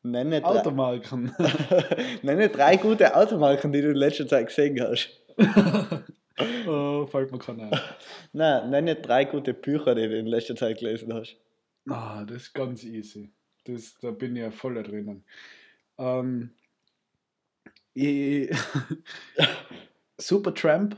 nenne 0.01 0.41
drei, 0.41 0.47
Automarken. 0.47 1.34
nenne 2.21 2.49
drei 2.49 2.77
gute 2.77 3.15
Automarken, 3.15 3.71
die 3.71 3.82
du 3.82 3.89
in 3.91 3.95
letzter 3.97 4.27
Zeit 4.27 4.47
gesehen 4.47 4.80
hast. 4.82 5.09
oh, 6.67 7.05
fällt 7.07 7.32
mir 7.32 7.39
keiner 7.39 7.71
ein. 7.71 7.80
Nein, 8.34 8.69
nenne 8.69 8.95
drei 8.95 9.25
gute 9.25 9.53
Bücher, 9.53 9.95
die 9.95 10.07
du 10.07 10.17
in 10.17 10.25
letzter 10.27 10.55
Zeit 10.55 10.80
gelesen 10.80 11.13
hast. 11.13 11.38
Ah, 11.89 12.23
das 12.25 12.43
ist 12.43 12.53
ganz 12.53 12.84
easy. 12.84 13.32
Das, 13.65 13.95
da 14.01 14.11
bin 14.11 14.36
ich 14.36 14.41
ja 14.41 14.51
voll 14.51 14.82
drinnen. 14.82 15.23
Ähm, 15.97 16.51
ich, 17.93 18.49
Supertramp 20.17 20.97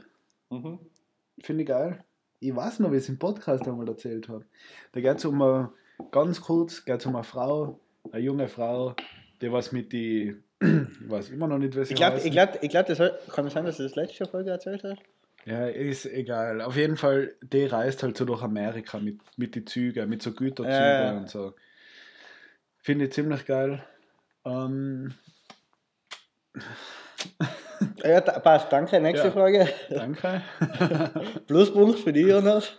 Mhm. 0.51 0.79
finde 1.41 1.63
ich 1.63 1.67
geil. 1.69 2.03
Ich 2.43 2.55
weiß 2.55 2.79
noch, 2.79 2.91
wie 2.91 2.97
ich 2.97 3.03
es 3.03 3.09
im 3.09 3.19
Podcast 3.19 3.67
einmal 3.67 3.87
erzählt 3.87 4.27
habe. 4.27 4.43
Da 4.93 4.99
geht 4.99 5.17
es 5.17 5.25
um 5.25 5.39
eine, 5.41 5.69
ganz 6.11 6.41
kurz, 6.41 6.83
geht 6.83 7.05
um 7.05 7.15
eine 7.15 7.23
Frau, 7.23 7.79
eine 8.11 8.23
junge 8.23 8.47
Frau, 8.47 8.95
die 9.41 9.51
was 9.51 9.71
mit 9.71 9.93
die, 9.93 10.35
ich 10.59 11.09
weiß 11.09 11.29
immer 11.29 11.47
noch 11.47 11.59
nicht, 11.59 11.75
was 11.75 11.91
Ich 11.91 11.95
glaube, 11.95 12.19
ich 12.19 12.31
glaub, 12.31 12.57
ich 12.59 12.69
glaub, 12.69 12.87
das 12.87 12.97
kann 13.31 13.45
es 13.45 13.53
sein, 13.53 13.63
dass 13.63 13.77
du 13.77 13.83
das 13.83 13.95
letzte 13.95 14.25
Folge 14.25 14.49
erzählt 14.49 14.83
hast? 14.83 14.99
Ja, 15.45 15.67
ist 15.67 16.07
egal. 16.07 16.61
Auf 16.61 16.75
jeden 16.75 16.97
Fall, 16.97 17.35
die 17.43 17.65
reist 17.65 18.01
halt 18.01 18.17
so 18.17 18.25
durch 18.25 18.41
Amerika 18.41 18.99
mit, 18.99 19.19
mit 19.37 19.53
die 19.53 19.63
Züge, 19.63 20.07
mit 20.07 20.23
so 20.23 20.33
Güterzügen 20.33 20.75
ja. 20.75 21.17
und 21.17 21.29
so. 21.29 21.53
Finde 22.79 23.05
ich 23.05 23.13
ziemlich 23.13 23.45
geil. 23.45 23.83
Ähm, 24.45 25.13
Ja, 28.03 28.21
passt, 28.21 28.71
danke. 28.71 28.99
Nächste 28.99 29.27
Ja. 29.27 29.31
Frage. 29.33 29.67
danke. 29.89 30.41
Pluspunkt 31.47 31.99
für 31.99 32.13
dich, 32.13 32.27
Jonas. 32.27 32.77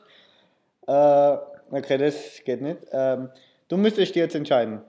Äh, 0.86 1.36
okay, 1.70 1.98
das 1.98 2.40
geht 2.44 2.61
nicht. 2.62 2.78
Ähm, 2.92 3.30
du 3.68 3.76
müsstest 3.76 4.14
dir 4.14 4.24
jetzt 4.24 4.34
entscheiden. 4.34 4.82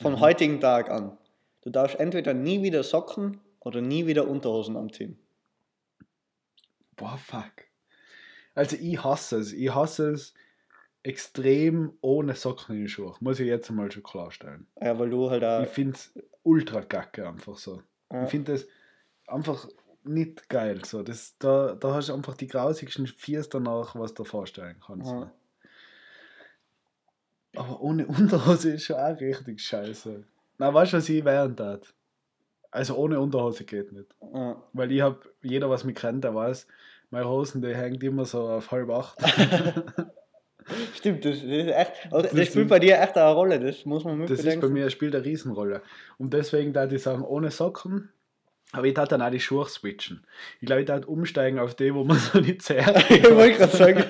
Von 0.00 0.12
Mhm. 0.14 0.20
heutigen 0.20 0.60
Tag 0.60 0.90
an. 0.90 1.16
Du 1.62 1.70
darfst 1.70 1.98
entweder 1.98 2.32
nie 2.34 2.62
wieder 2.62 2.82
Socken 2.82 3.40
oder 3.60 3.80
nie 3.80 4.06
wieder 4.06 4.28
Unterhosen 4.28 4.76
anziehen. 4.76 5.18
Boah, 6.96 7.18
fuck. 7.18 7.52
Also 8.54 8.76
ich 8.80 9.02
hasse 9.02 9.38
es. 9.38 9.52
Ich 9.52 9.74
hasse 9.74 10.12
es 10.12 10.32
extrem 11.02 11.92
ohne 12.00 12.34
Socken 12.34 12.74
in 12.76 12.82
den 12.82 12.88
Schuhen. 12.88 13.14
Muss 13.20 13.38
ich 13.40 13.46
jetzt 13.48 13.70
mal 13.70 13.90
schon 13.92 14.02
klarstellen. 14.02 14.66
Ja, 14.80 14.98
weil 14.98 15.10
du 15.10 15.30
halt 15.30 15.44
auch. 15.44 15.62
Ich 15.62 15.68
finde 15.68 15.92
es 15.96 16.12
ultra 16.42 16.80
kacke 16.82 17.28
einfach 17.28 17.58
so. 17.58 17.82
Ja. 18.12 18.24
Ich 18.24 18.30
finde 18.30 18.52
das 18.52 18.66
einfach 19.26 19.68
nicht 20.04 20.48
geil. 20.48 20.84
So. 20.84 21.02
Das, 21.02 21.36
da, 21.38 21.74
da 21.74 21.94
hast 21.94 22.08
du 22.08 22.14
einfach 22.14 22.36
die 22.36 22.46
grausigsten 22.46 23.06
Viers 23.06 23.48
danach, 23.48 23.94
was 23.96 24.14
du 24.14 24.22
dir 24.22 24.28
vorstellen 24.28 24.76
kannst. 24.84 25.10
Ja. 25.10 25.32
Aber 27.56 27.80
ohne 27.80 28.06
Unterhose 28.06 28.72
ist 28.72 28.84
schon 28.84 28.96
auch 28.96 29.18
richtig 29.20 29.60
scheiße. 29.60 30.24
Na, 30.58 30.72
weißt 30.72 30.92
du, 30.92 30.96
was 30.98 31.08
ich 31.08 31.24
während 31.24 31.58
tat? 31.58 31.94
Also 32.70 32.96
ohne 32.96 33.20
Unterhose 33.20 33.64
geht 33.64 33.92
nicht. 33.92 34.14
Ja. 34.20 34.62
Weil 34.72 34.92
ich 34.92 35.00
habe, 35.00 35.20
jeder, 35.42 35.70
was 35.70 35.84
mich 35.84 35.96
kennt, 35.96 36.24
der 36.24 36.34
weiß, 36.34 36.66
meine 37.10 37.28
Hosen, 37.28 37.62
die 37.62 37.74
hängt 37.74 38.02
immer 38.02 38.24
so 38.24 38.48
auf 38.48 38.70
halb 38.70 38.90
acht. 38.90 39.18
Stimmt, 40.94 41.24
das, 41.24 41.34
das 41.40 41.42
ist 41.44 41.68
echt. 41.68 41.92
Das, 42.10 42.30
Das 42.30 42.46
spielt 42.48 42.68
bei 42.68 42.78
dir 42.78 43.00
echt 43.00 43.16
eine 43.16 43.32
Rolle, 43.32 43.60
das 43.60 43.84
muss 43.84 44.04
man 44.04 44.20
Das 44.22 44.30
ist 44.32 44.38
bei 44.38 44.50
mitbedenken. 44.50 44.72
mir, 44.72 44.90
spielt 44.90 45.14
eine 45.14 45.24
Riesenrolle. 45.24 45.82
Und 46.18 46.32
deswegen 46.34 46.72
da 46.72 46.86
ich 46.86 47.02
sagen, 47.02 47.22
ohne 47.24 47.50
Socken. 47.50 48.10
Aber 48.72 48.84
ich 48.86 48.94
tat 48.94 49.12
dann 49.12 49.22
auch 49.22 49.30
die 49.30 49.38
Schuhe 49.40 49.64
switchen. 49.68 50.26
Ich 50.60 50.66
glaube, 50.66 50.80
ich 50.82 50.86
tat 50.88 51.06
umsteigen 51.06 51.60
auf 51.60 51.74
die, 51.76 51.94
wo 51.94 52.02
man 52.04 52.18
so 52.32 52.40
nicht 52.40 52.62
zerrt. 52.62 53.04
ich 53.10 53.22
wollte 53.30 53.58
gerade 53.58 53.76
sagen. 53.76 54.04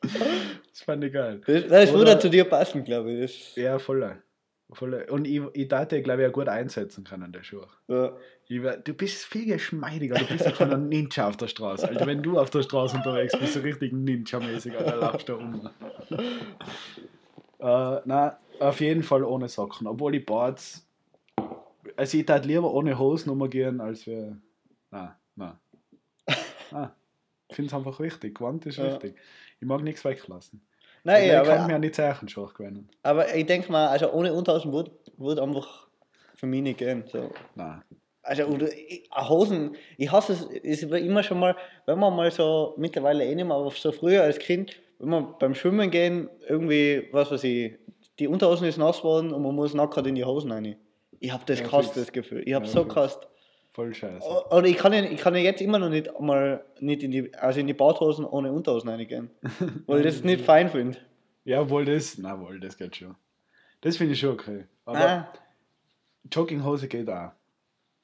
Das 0.00 0.82
fand 0.84 1.04
ich 1.04 1.12
geil. 1.12 1.40
Das, 1.46 1.66
das 1.68 1.92
würde 1.92 2.18
zu 2.18 2.28
dir 2.28 2.44
passen, 2.44 2.84
glaube 2.84 3.12
ich. 3.12 3.54
Das, 3.54 3.56
Ja, 3.62 3.78
voll. 3.78 4.16
voll. 4.72 5.06
Und 5.10 5.26
ich, 5.26 5.40
ich 5.54 5.68
tat 5.68 5.90
glaube 6.02 6.22
ich, 6.22 6.28
auch 6.28 6.32
gut 6.32 6.48
einsetzen 6.48 7.04
können, 7.04 7.32
der 7.32 7.42
Schuh. 7.42 7.62
ja. 7.88 8.12
Ich 8.52 8.62
wär, 8.62 8.76
du 8.76 8.92
bist 8.92 9.24
viel 9.24 9.46
geschmeidiger, 9.46 10.14
du 10.14 10.26
bist 10.26 10.54
schon 10.56 10.70
ein 10.70 10.86
Ninja 10.90 11.26
auf 11.26 11.38
der 11.38 11.46
Straße. 11.46 11.88
Alter, 11.88 12.06
wenn 12.06 12.22
du 12.22 12.38
auf 12.38 12.50
der 12.50 12.62
Straße 12.62 12.98
unterwegs 12.98 13.32
bist, 13.38 13.54
so 13.54 13.60
richtig 13.60 13.94
Ninja-mäßig, 13.94 14.76
Alter, 14.76 14.96
laufst 14.96 15.26
du 15.26 15.32
rum. 15.34 15.70
Äh, 17.58 18.00
na, 18.04 18.38
auf 18.60 18.80
jeden 18.80 19.02
Fall 19.04 19.24
ohne 19.24 19.48
Socken. 19.48 19.86
Obwohl 19.86 20.16
ich 20.16 20.26
Boards. 20.26 20.86
Also 21.96 22.18
ich 22.18 22.26
tat 22.26 22.44
lieber 22.44 22.74
ohne 22.74 22.98
Hosen 22.98 23.30
umgehen, 23.30 23.80
als 23.80 24.06
wir. 24.06 24.36
Na, 24.90 25.16
na. 25.34 25.58
Ah, 26.72 26.90
ich 27.48 27.56
finde 27.56 27.68
es 27.68 27.74
einfach 27.74 28.00
wichtig. 28.00 28.34
Gewand 28.36 28.66
ist 28.66 28.76
Ja. 28.76 28.92
wichtig. 28.92 29.14
Ich 29.60 29.66
mag 29.66 29.82
nichts 29.82 30.04
weglassen. 30.04 30.60
Nein, 31.04 31.22
ich 31.22 31.28
ja, 31.28 31.42
kann 31.42 31.58
aber, 31.60 31.68
mir 31.68 31.78
nicht 31.78 31.94
Zeichen 31.94 32.28
schon 32.28 32.48
gewöhnen. 32.52 32.90
aber 33.02 33.34
ich 33.34 33.46
denke 33.46 33.72
mal, 33.72 33.88
also 33.88 34.12
ohne 34.12 34.32
Unterhosen 34.34 34.72
würde 34.72 34.90
würd 35.16 35.38
einfach 35.38 35.86
für 36.34 36.46
mich 36.46 36.62
nicht 36.62 36.78
gehen. 36.78 37.04
So. 37.10 37.32
Nein. 37.54 37.82
Also, 38.22 38.44
oder, 38.44 38.68
Hosen, 39.28 39.76
ich 39.98 40.10
hasse 40.12 40.32
es, 40.32 40.46
es 40.82 40.90
war 40.90 40.98
immer 40.98 41.22
schon 41.22 41.40
mal, 41.40 41.56
wenn 41.86 41.98
man 41.98 42.14
mal 42.14 42.30
so, 42.30 42.74
mittlerweile 42.76 43.24
eh 43.24 43.34
nicht 43.34 43.44
mehr, 43.44 43.56
aber 43.56 43.70
so 43.70 43.90
früher 43.90 44.22
als 44.22 44.38
Kind, 44.38 44.80
wenn 44.98 45.08
man 45.08 45.34
beim 45.38 45.54
Schwimmen 45.54 45.90
gehen, 45.90 46.28
irgendwie, 46.48 47.08
was 47.10 47.30
weiß 47.32 47.42
ich, 47.44 47.74
die 48.18 48.28
Unterhosen 48.28 48.66
ist 48.68 48.78
nass 48.78 49.02
worden 49.02 49.32
und 49.32 49.42
man 49.42 49.54
muss 49.54 49.74
nackert 49.74 50.06
in 50.06 50.14
die 50.14 50.24
Hosen 50.24 50.52
rein. 50.52 50.76
Ich 51.18 51.32
habe 51.32 51.42
das 51.46 51.60
Ja, 51.60 51.68
fix. 51.68 51.92
das 51.92 52.12
Gefühl. 52.12 52.42
Ich 52.46 52.54
habe 52.54 52.64
Ja, 52.66 52.70
so 52.70 52.84
gehasst. 52.84 53.26
Voll 53.72 53.94
scheiße. 53.94 54.28
Oder 54.50 54.66
ich 54.66 54.76
kann, 54.76 54.92
ja, 54.92 55.02
ich 55.02 55.18
kann 55.18 55.34
ja 55.34 55.40
jetzt 55.40 55.62
immer 55.62 55.78
noch 55.78 55.88
nicht 55.88 56.10
mal 56.20 56.64
nicht 56.78 57.02
in 57.02 57.10
die, 57.10 57.34
also 57.34 57.58
in 57.58 57.66
die 57.66 57.72
Badhosen 57.74 58.24
ohne 58.24 58.52
Unterhosen 58.52 58.90
reingehen. 58.90 59.30
weil 59.86 60.00
ich 60.00 60.14
das 60.14 60.22
nicht 60.24 60.42
fein 60.44 60.68
finde. 60.68 60.98
Ja, 61.44 61.68
wohl 61.70 61.84
das. 61.86 62.18
Na 62.18 62.38
wohl, 62.38 62.60
das 62.60 62.76
geht 62.76 62.96
schon. 62.96 63.16
Das 63.80 63.96
finde 63.96 64.12
ich 64.12 64.20
schon 64.20 64.34
okay. 64.34 64.64
Aber 64.84 64.98
Ah, 65.08 65.32
Jogginghose 66.30 66.86
geht 66.86 67.08
auch. 67.08 67.30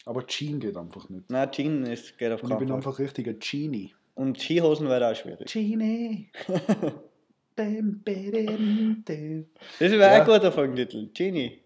Aber 0.08 0.26
Jean 0.26 0.58
geht 0.58 0.76
einfach 0.76 1.08
nicht. 1.10 1.28
nein, 1.30 1.50
Jeans 1.52 1.86
ist, 1.88 2.16
geht 2.16 2.32
auf 2.32 2.42
Und 2.42 2.50
ich 2.50 2.56
bin 2.58 2.68
keinen 2.68 2.80
Fall. 2.82 2.90
einfach 2.92 2.98
richtiger 2.98 3.34
Genie. 3.34 3.94
Und 4.14 4.40
Skihosen 4.40 4.88
wäre 4.88 5.10
auch 5.10 5.14
schwierig. 5.14 5.52
Genie. 5.52 6.30
Bam, 7.56 8.00
badam, 8.04 9.02
dam. 9.04 9.46
Das 9.78 9.90
wäre 9.92 10.00
Ja. 10.00 10.22
ein 10.22 10.24
guter 10.24 10.50
Folgentitel. 10.50 11.08
Genie. 11.12 11.60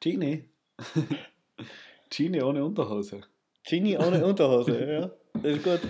Genie. 0.00 0.44
Genie 2.10 2.42
ohne 2.42 2.64
Unterhose. 2.64 3.20
Genie 3.64 3.96
ohne 3.98 4.24
Unterhose, 4.26 4.84
ja. 4.92 5.10
Das 5.34 5.56
ist 5.56 5.62
gut. 5.62 5.80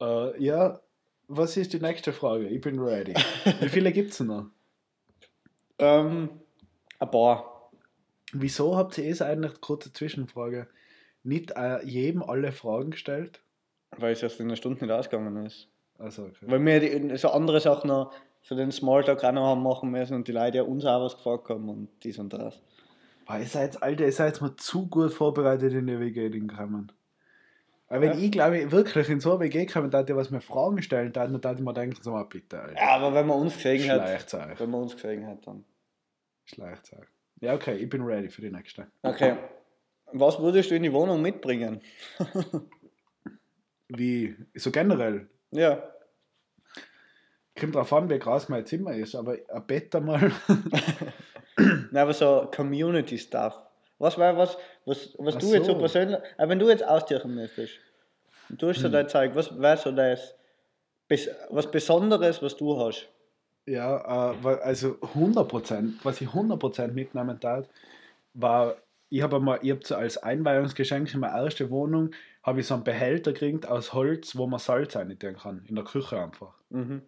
Äh, 0.00 0.42
ja, 0.42 0.80
was 1.28 1.56
ist 1.56 1.72
die 1.74 1.80
nächste 1.80 2.12
Frage? 2.12 2.48
Ich 2.48 2.60
bin 2.60 2.78
ready. 2.80 3.14
Wie 3.60 3.68
viele 3.68 3.92
gibt 3.92 4.10
es 4.12 4.20
noch? 4.20 4.46
Ähm, 5.78 6.30
ein 6.98 7.10
paar. 7.10 7.55
Wieso 8.40 8.76
habt 8.76 8.98
ihr 8.98 9.10
es 9.10 9.22
eigentlich, 9.22 9.60
kurze 9.60 9.92
Zwischenfrage, 9.92 10.68
nicht 11.22 11.52
äh, 11.56 11.84
jedem 11.84 12.22
alle 12.22 12.52
Fragen 12.52 12.90
gestellt? 12.90 13.40
Weil 13.96 14.12
es 14.12 14.22
erst 14.22 14.40
in 14.40 14.46
einer 14.46 14.56
Stunde 14.56 14.84
nicht 14.84 14.92
ausgegangen 14.92 15.44
ist. 15.46 15.68
Also, 15.98 16.24
okay. 16.24 16.46
Weil 16.46 16.64
wir 16.64 16.80
die, 16.80 17.16
so 17.16 17.30
andere 17.30 17.60
Sachen 17.60 17.88
noch, 17.88 18.12
so 18.42 18.54
den 18.54 18.70
Smalltalk 18.70 19.24
auch 19.24 19.32
noch 19.32 19.46
haben 19.46 19.62
machen 19.62 19.90
müssen 19.90 20.14
und 20.14 20.28
die 20.28 20.32
Leute 20.32 20.58
ja 20.58 20.62
uns 20.62 20.84
auch 20.84 21.02
was 21.02 21.16
gefragt 21.16 21.48
haben 21.48 21.68
und 21.68 21.88
dies 22.02 22.18
und 22.18 22.32
das. 22.32 22.60
Boah, 23.26 23.38
ihr 23.38 23.46
seid, 23.46 23.82
Alter, 23.82 24.04
ihr 24.04 24.12
seid 24.12 24.40
mal 24.40 24.54
zu 24.56 24.86
gut 24.88 25.12
vorbereitet 25.12 25.72
in 25.72 25.86
die 25.86 25.98
WG, 25.98 26.28
den 26.28 26.46
kommen. 26.46 26.92
Weil 27.88 28.00
wenn 28.00 28.12
Ja. 28.12 28.18
ich, 28.18 28.32
glaube 28.32 28.58
ich, 28.58 28.70
wirklich 28.70 29.08
in 29.08 29.20
so 29.20 29.32
eine 29.32 29.40
WG 29.40 29.66
komme, 29.66 29.88
da 29.90 30.02
ihr 30.02 30.16
was 30.16 30.30
mir 30.30 30.40
Fragen 30.40 30.82
stellen, 30.82 31.12
dann 31.12 31.40
da 31.40 31.52
ich 31.52 31.60
mir 31.60 31.72
denken, 31.72 32.02
so 32.02 32.12
mal 32.12 32.24
bitte, 32.24 32.60
Alter. 32.60 32.76
Ja, 32.76 32.88
aber 32.96 33.14
wenn 33.14 33.26
man 33.26 33.38
uns 33.40 33.54
gesehen 33.56 33.90
hat, 33.90 34.58
wenn 34.58 34.70
man 34.70 34.82
uns 34.82 34.94
gesehen 34.94 35.26
hat, 35.26 35.46
dann. 35.46 35.64
Schleicht 36.44 36.92
euch. 36.92 37.08
Ja, 37.40 37.54
okay, 37.54 37.76
ich 37.76 37.88
bin 37.88 38.02
ready 38.02 38.28
für 38.28 38.40
die 38.42 38.50
nächste. 38.50 38.86
Okay. 39.02 39.36
Was 40.12 40.38
würdest 40.40 40.70
du 40.70 40.76
in 40.76 40.82
die 40.84 40.92
Wohnung 40.92 41.20
mitbringen? 41.20 41.80
Wie, 43.88 44.34
so 44.54 44.70
generell, 44.70 45.28
Ja. 45.52 45.82
kommt 47.58 47.74
drauf 47.74 47.92
an, 47.92 48.10
wie 48.10 48.18
groß 48.18 48.48
mein 48.48 48.66
Zimmer 48.66 48.94
ist, 48.94 49.14
aber 49.14 49.36
ein 49.48 49.66
Bett 49.66 49.94
einmal. 49.94 50.32
Nein, 51.56 51.96
aber 51.96 52.12
so 52.12 52.50
Community 52.54 53.16
Stuff. 53.18 53.58
Was 53.98 54.18
wäre 54.18 54.36
was, 54.36 54.58
was, 54.84 55.14
was 55.18 55.36
Ach 55.36 55.40
du 55.40 55.54
jetzt 55.54 55.66
so 55.66 55.72
so. 55.74 55.78
persönlich, 55.78 56.18
aber 56.36 56.50
wenn 56.50 56.58
du 56.58 56.68
jetzt 56.68 56.84
austauchen 56.84 57.34
müsstest, 57.34 57.74
du 58.50 58.68
hast 58.68 58.76
Hm. 58.78 58.82
so 58.82 58.88
dein 58.88 59.08
Zeug, 59.08 59.34
was 59.34 59.56
wäre 59.58 59.76
so 59.76 59.92
das, 59.92 60.34
was 61.50 61.70
Besonderes, 61.70 62.42
was 62.42 62.56
du 62.56 62.78
hast? 62.78 63.08
Ja, 63.66 64.32
äh, 64.32 64.48
also 64.62 64.96
100%, 65.14 65.94
was 66.04 66.20
ich 66.20 66.28
100% 66.28 66.88
mitnehmen 66.92 67.38
darf, 67.40 67.68
war, 68.34 68.76
ich 69.08 69.22
habe 69.22 69.40
mal, 69.40 69.58
ich 69.62 69.72
hab 69.72 69.84
so 69.84 69.96
als 69.96 70.18
Einweihungsgeschenk 70.18 71.12
in 71.12 71.20
meiner 71.20 71.34
ersten 71.34 71.70
Wohnung, 71.70 72.12
habe 72.42 72.60
ich 72.60 72.66
so 72.66 72.74
einen 72.74 72.84
Behälter 72.84 73.32
gekriegt 73.32 73.66
aus 73.66 73.92
Holz, 73.92 74.36
wo 74.36 74.46
man 74.46 74.60
Salz 74.60 74.94
reintun 74.94 75.36
kann, 75.36 75.64
in 75.66 75.74
der 75.74 75.84
Küche 75.84 76.22
einfach. 76.22 76.54
Mhm. 76.70 77.02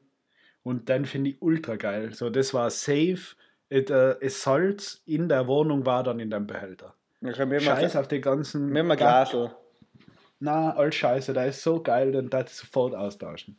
Und 0.65 0.89
den 0.89 1.07
finde 1.07 1.31
ich 1.31 1.41
ultra 1.41 1.77
geil. 1.77 2.13
So, 2.13 2.29
das 2.29 2.53
war 2.53 2.71
safe, 2.71 3.37
it, 3.71 3.89
äh, 3.91 4.17
das 4.21 4.43
Salz 4.43 5.01
in 5.07 5.29
der 5.29 5.47
Wohnung 5.47 5.87
war 5.87 6.03
dann 6.03 6.19
in 6.19 6.31
dem 6.31 6.47
Behälter. 6.47 6.95
Okay, 7.25 7.61
Scheiß 7.61 7.97
auf 7.97 8.09
die 8.09 8.21
ganzen... 8.21 8.77
haben 8.77 8.91
ein 8.91 8.97
Glasl. 8.97 9.51
Na, 10.41 10.75
alles 10.77 10.95
scheiße, 10.95 11.33
der 11.33 11.47
ist 11.47 11.63
so 11.63 11.83
geil, 11.83 12.13
den 12.13 12.31
darf 12.31 12.49
ich 12.49 12.55
sofort 12.55 12.95
austauschen. 12.95 13.57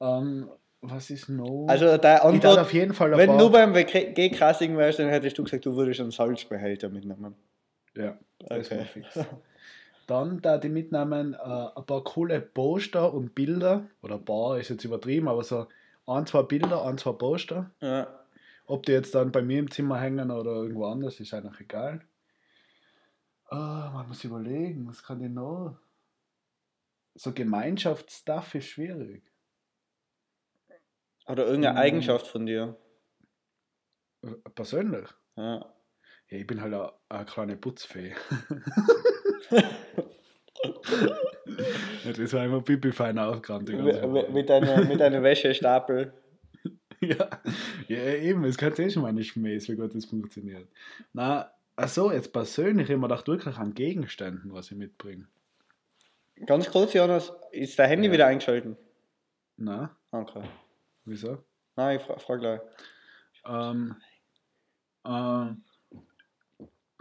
Ähm, 0.00 0.50
was 0.90 1.10
ist 1.10 1.28
noch? 1.28 1.66
Also 1.68 1.96
darf 1.96 2.24
Antwort, 2.24 2.58
auf 2.58 2.72
jeden 2.72 2.94
Fall 2.94 3.16
wenn 3.16 3.38
du 3.38 3.50
beim 3.50 3.74
WG-Casting 3.74 4.76
wärst, 4.76 4.98
dann 4.98 5.08
hättest 5.08 5.38
du 5.38 5.44
gesagt, 5.44 5.66
du 5.66 5.74
würdest 5.76 6.00
einen 6.00 6.10
Salzbehälter 6.10 6.88
mitnehmen. 6.88 7.34
Ja, 7.96 8.18
das 8.38 8.70
Okay. 8.70 8.84
fix. 8.84 9.18
Dann 10.06 10.42
da 10.42 10.58
die 10.58 10.68
mitnehmen 10.68 11.34
äh, 11.34 11.38
ein 11.38 11.86
paar 11.86 12.04
coole 12.04 12.40
Poster 12.40 13.14
und 13.14 13.34
Bilder. 13.34 13.86
Oder 14.02 14.16
ein 14.16 14.24
paar 14.24 14.58
ist 14.58 14.68
jetzt 14.68 14.84
übertrieben, 14.84 15.28
aber 15.28 15.42
so 15.42 15.66
ein, 16.06 16.26
zwei 16.26 16.42
Bilder, 16.42 16.84
ein, 16.84 16.98
zwei 16.98 17.12
Poster. 17.12 17.70
Ja. 17.80 18.06
Ob 18.66 18.84
die 18.84 18.92
jetzt 18.92 19.14
dann 19.14 19.32
bei 19.32 19.40
mir 19.42 19.58
im 19.58 19.70
Zimmer 19.70 19.98
hängen 20.00 20.30
oder 20.30 20.52
irgendwo 20.52 20.86
anders, 20.86 21.20
ist 21.20 21.32
eigentlich 21.32 21.60
egal. 21.60 22.02
Ah, 23.48 23.90
man 23.94 24.08
muss 24.08 24.24
überlegen, 24.24 24.86
was 24.88 25.02
kann 25.02 25.22
ich 25.22 25.30
noch? 25.30 25.76
So 27.14 27.32
Gemeinschaftsstuff 27.32 28.54
ist 28.56 28.66
schwierig. 28.66 29.22
Oder 31.26 31.46
irgendeine 31.46 31.74
Mhm. 31.74 31.80
Eigenschaft 31.80 32.26
von 32.26 32.46
dir. 32.46 32.76
Äh, 34.22 34.30
Persönlich. 34.54 35.08
Ja. 35.36 35.56
Ja, 36.28 36.38
ich 36.38 36.46
bin 36.46 36.60
halt 36.60 36.72
eine, 36.74 36.92
eine 37.08 37.24
kleine 37.26 37.56
Putzfee. 37.56 38.14
das 42.04 42.32
war 42.32 42.44
immer 42.44 42.62
pipi 42.62 42.92
fein 42.92 43.16
ganze 43.16 43.74
Mit, 43.74 44.06
mit, 44.12 44.30
mit 44.32 44.50
einer 44.50 44.84
mit 44.84 45.00
einer 45.02 45.22
Wäschestapel. 45.22 46.12
Ja. 47.00 47.28
ja, 47.88 47.98
eben, 48.14 48.44
es 48.44 48.56
kann 48.56 48.72
eh 48.78 48.88
schon 48.88 49.02
mal 49.02 49.12
nicht 49.12 49.32
schmäß, 49.32 49.68
wie 49.68 49.76
gut 49.76 49.94
das 49.94 50.06
funktioniert. 50.06 50.66
Na, 51.12 51.50
also 51.76 52.10
jetzt 52.10 52.32
persönlich 52.32 52.88
immer 52.88 53.08
gedacht, 53.08 53.28
wirklich 53.28 53.58
an 53.58 53.74
Gegenständen, 53.74 54.54
was 54.54 54.70
ich 54.70 54.78
mitbringe. 54.78 55.26
Ganz 56.46 56.70
kurz, 56.70 56.94
Jonas, 56.94 57.30
ist 57.52 57.78
dein 57.78 57.90
Handy 57.90 58.06
Ja. 58.06 58.12
wieder 58.14 58.26
eingeschalten? 58.26 58.78
Na, 59.58 59.94
Okay. 60.12 60.44
Wieso? 61.04 61.38
Nein, 61.76 61.96
ich 61.96 62.02
fra 62.02 62.18
frage 62.18 62.40
gleich. 62.40 62.60
Ähm, 63.46 63.96
ähm, 65.04 65.62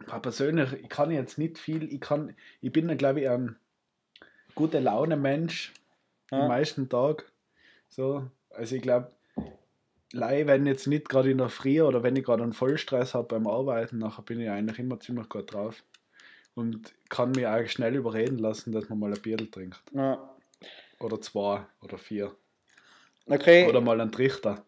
aber 0.07 0.19
persönlich, 0.21 0.73
ich 0.73 0.89
kann 0.89 1.11
jetzt 1.11 1.37
nicht 1.37 1.57
viel, 1.57 1.91
ich 1.91 2.01
kann, 2.01 2.35
ich 2.61 2.71
bin, 2.71 2.95
glaube 2.97 3.21
ich, 3.21 3.29
ein 3.29 3.55
gute 4.55 4.79
Laune 4.79 5.15
Mensch 5.15 5.73
Ja. 6.31 6.39
den 6.39 6.47
meisten 6.47 6.89
Tag. 6.89 7.31
So, 7.87 8.29
also 8.49 8.75
ich 8.75 8.81
glaube, 8.81 9.11
wenn 10.11 10.65
jetzt 10.65 10.87
nicht 10.87 11.09
gerade 11.09 11.31
in 11.31 11.37
der 11.37 11.49
Früh 11.49 11.81
oder 11.81 12.03
wenn 12.03 12.15
ich 12.15 12.23
gerade 12.23 12.43
einen 12.43 12.53
Vollstress 12.53 13.13
habe 13.13 13.27
beim 13.27 13.47
Arbeiten, 13.47 13.97
nachher 13.99 14.23
bin 14.23 14.39
ich 14.39 14.49
eigentlich 14.49 14.79
immer 14.79 14.99
ziemlich 14.99 15.29
gut 15.29 15.53
drauf. 15.53 15.83
Und 16.55 16.93
kann 17.09 17.31
mich 17.31 17.47
auch 17.47 17.65
schnell 17.65 17.95
überreden 17.95 18.37
lassen, 18.37 18.71
dass 18.71 18.87
man 18.89 18.99
mal 18.99 19.11
ein 19.11 19.21
Bier 19.21 19.37
trinkt. 19.49 19.81
Ja. 19.91 20.29
Oder 20.99 21.19
zwei 21.19 21.65
oder 21.81 21.97
vier. 21.97 22.35
Okay. 23.27 23.67
Oder 23.67 23.81
mal 23.81 23.99
einen 23.99 24.11
Trichter. 24.11 24.63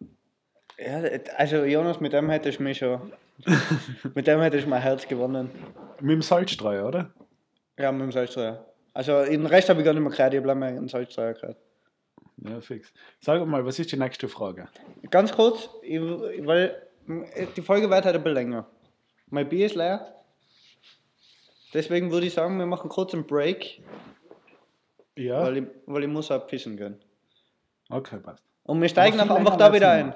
Ja, 0.78 1.02
also 1.36 1.64
Jonas, 1.64 2.00
mit 2.00 2.12
dem 2.12 2.28
hättest 2.30 2.58
du 2.58 2.62
mich 2.62 2.78
schon. 2.78 3.12
mit 4.14 4.26
dem 4.26 4.40
hättest 4.40 4.66
du 4.66 4.70
mein 4.70 4.82
Herz 4.82 5.06
gewonnen. 5.06 5.50
Mit 6.00 6.10
dem 6.12 6.22
Salzstreuer, 6.22 6.86
oder? 6.86 7.10
Ja, 7.78 7.92
mit 7.92 8.02
dem 8.02 8.12
Salzstreuer. 8.12 8.64
Also 8.94 9.24
den 9.24 9.44
Rest 9.46 9.68
habe 9.68 9.80
ich 9.80 9.84
gar 9.84 9.92
nicht 9.92 10.02
mehr 10.02 10.10
gehört, 10.10 10.34
ich 10.34 10.42
bloß 10.42 10.54
mal 10.56 10.68
einen 10.68 10.88
Salzstreuer 10.88 11.34
gehört. 11.34 11.56
Ja, 12.38 12.60
fix. 12.60 12.92
Sag 13.20 13.46
mal, 13.46 13.64
was 13.64 13.78
ist 13.78 13.92
die 13.92 13.96
nächste 13.96 14.28
Frage? 14.28 14.68
Ganz 15.10 15.32
kurz, 15.32 15.68
ich, 15.82 16.00
weil 16.00 16.82
die 17.56 17.62
Folge 17.62 17.88
wird 17.90 18.04
halt 18.04 18.14
ein 18.16 18.22
bisschen 18.22 18.34
länger. 18.34 18.66
Mein 19.28 19.48
Bier 19.48 19.66
ist 19.66 19.74
leer. 19.74 20.14
Deswegen 21.74 22.10
würde 22.10 22.26
ich 22.26 22.34
sagen, 22.34 22.58
wir 22.58 22.66
machen 22.66 22.88
kurz 22.88 23.12
einen 23.12 23.26
Break, 23.26 23.82
Ja. 25.14 25.42
weil, 25.44 25.56
ich, 25.58 25.64
weil 25.86 26.04
ich 26.04 26.08
muss 26.08 26.30
auch 26.30 26.46
pissen 26.46 26.76
gehen. 26.76 26.98
Okay, 27.90 28.18
passt. 28.18 28.42
Und 28.66 28.80
wir 28.82 28.88
steigen 28.88 29.20
auch 29.20 29.30
einfach 29.30 29.56
da 29.56 29.72
wieder 29.72 29.90
ein. 29.90 30.14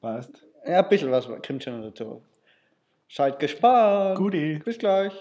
Passt. 0.00 0.46
Ja, 0.66 0.82
ein 0.82 0.88
bisschen 0.88 1.10
was 1.10 1.26
kommt 1.26 1.62
schon 1.62 1.82
dazu. 1.82 2.22
Seid 3.08 3.38
gespannt. 3.38 4.16
Guti. 4.18 4.60
Bis 4.64 4.78
gleich. 4.78 5.12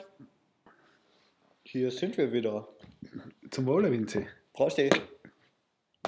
Hier 1.63 1.91
sind 1.91 2.17
wir 2.17 2.31
wieder. 2.31 2.67
Zum 3.49 3.65
Wohle, 3.65 3.91
Vinzi. 3.91 4.25
Prosti. 4.53 4.89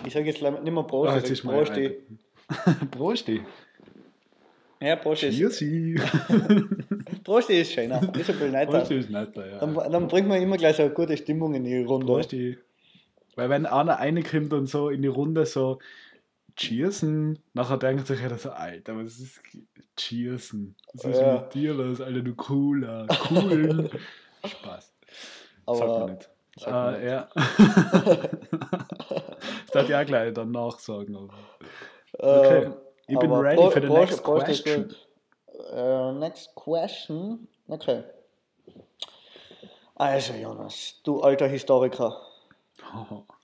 Ich 0.05 0.13
sage 0.13 0.25
jetzt 0.27 0.41
nicht 0.41 0.71
mehr 0.71 0.83
Prost, 0.83 1.11
Ah, 1.11 1.17
ich 1.17 1.23
jetzt 1.23 1.31
ist 1.31 1.41
Prosti. 1.43 1.97
Prosti. 2.91 3.41
Ja, 4.79 4.95
Prosti 4.95 5.25
ist, 5.25 5.37
Cheersi. 5.57 5.99
Prosti 7.23 7.61
ist 7.61 7.71
schöner. 7.73 7.95
Ist 7.95 8.05
ein 8.05 8.11
bisschen 8.11 8.51
netter. 8.51 8.71
Prosti 8.77 8.93
ist 8.99 9.09
netter, 9.09 9.49
ja. 9.49 9.57
Dann, 9.57 9.73
dann 9.73 10.07
bringt 10.07 10.27
man 10.27 10.39
immer 10.39 10.55
gleich 10.55 10.75
so 10.75 10.83
eine 10.83 10.93
gute 10.93 11.17
Stimmung 11.17 11.55
in 11.55 11.63
die 11.63 11.81
Runde. 11.81 12.05
Prosti. 12.05 12.57
Weil 13.35 13.49
wenn 13.49 13.65
einer 13.65 13.93
reinkommt 13.93 14.53
und 14.53 14.67
so 14.67 14.89
in 14.89 15.01
die 15.01 15.07
Runde 15.07 15.47
so 15.47 15.79
Cheersen, 16.57 17.39
nachher 17.53 17.77
denkt 17.77 18.07
sich 18.07 18.19
jeder 18.19 18.37
so, 18.37 18.49
Alter, 18.49 18.97
was 18.97 19.19
ist 19.19 19.41
Cheersen? 19.95 20.75
Was 20.93 21.03
ist 21.05 21.21
Ja. 21.21 21.33
mit 21.41 21.53
dir 21.53 21.73
los, 21.73 22.01
Alter, 22.01 22.21
du 22.21 22.35
cooler, 22.35 23.07
cool. 23.29 23.89
Spaß. 24.45 24.93
Sagt 25.65 25.79
man 25.79 25.89
Aber 25.89 26.09
nicht. 26.11 26.29
sagt 26.57 26.71
man 26.71 26.93
Äh, 26.95 26.97
nicht. 26.97 27.07
ja. 27.07 27.29
das 28.57 29.71
darf 29.71 29.89
ich 29.89 29.95
auch 29.95 30.05
gleich 30.05 30.33
danach 30.33 30.79
sagen. 30.79 31.15
Aber. 31.15 31.33
Okay. 32.13 32.63
ähm, 32.65 32.73
Ich 33.07 33.19
bin 33.19 33.31
aber 33.31 33.43
ready 33.43 33.55
Pro- 33.61 33.69
for 33.71 33.81
the 33.81 33.89
next 33.89 34.23
question. 34.23 34.87
gut. 34.87 35.07
Äh, 35.73 36.11
next 36.13 36.53
question. 36.55 37.47
Okay. 37.67 38.03
Also, 39.95 40.33
Jonas, 40.33 41.01
du 41.03 41.21
alter 41.21 41.47
Historiker. 41.47 42.19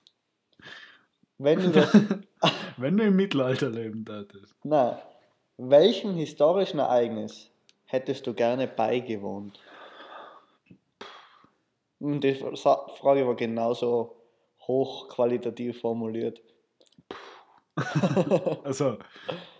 Wenn 1.38 1.72
du. 1.72 2.24
Wenn 2.76 2.96
du 2.96 3.04
im 3.04 3.16
Mittelalter 3.16 3.70
leben 3.70 4.06
würdest. 4.06 4.54
Na, 4.64 5.00
welchem 5.56 6.14
historischen 6.14 6.80
Ereignis 6.80 7.50
hättest 7.84 8.26
du 8.26 8.34
gerne 8.34 8.66
beigewohnt? 8.66 9.60
Und 12.00 12.22
die 12.22 12.34
Frage 12.34 13.26
war 13.26 13.36
genauso 13.36 14.16
hochqualitativ 14.66 15.80
formuliert. 15.80 16.40
Also, 18.62 18.98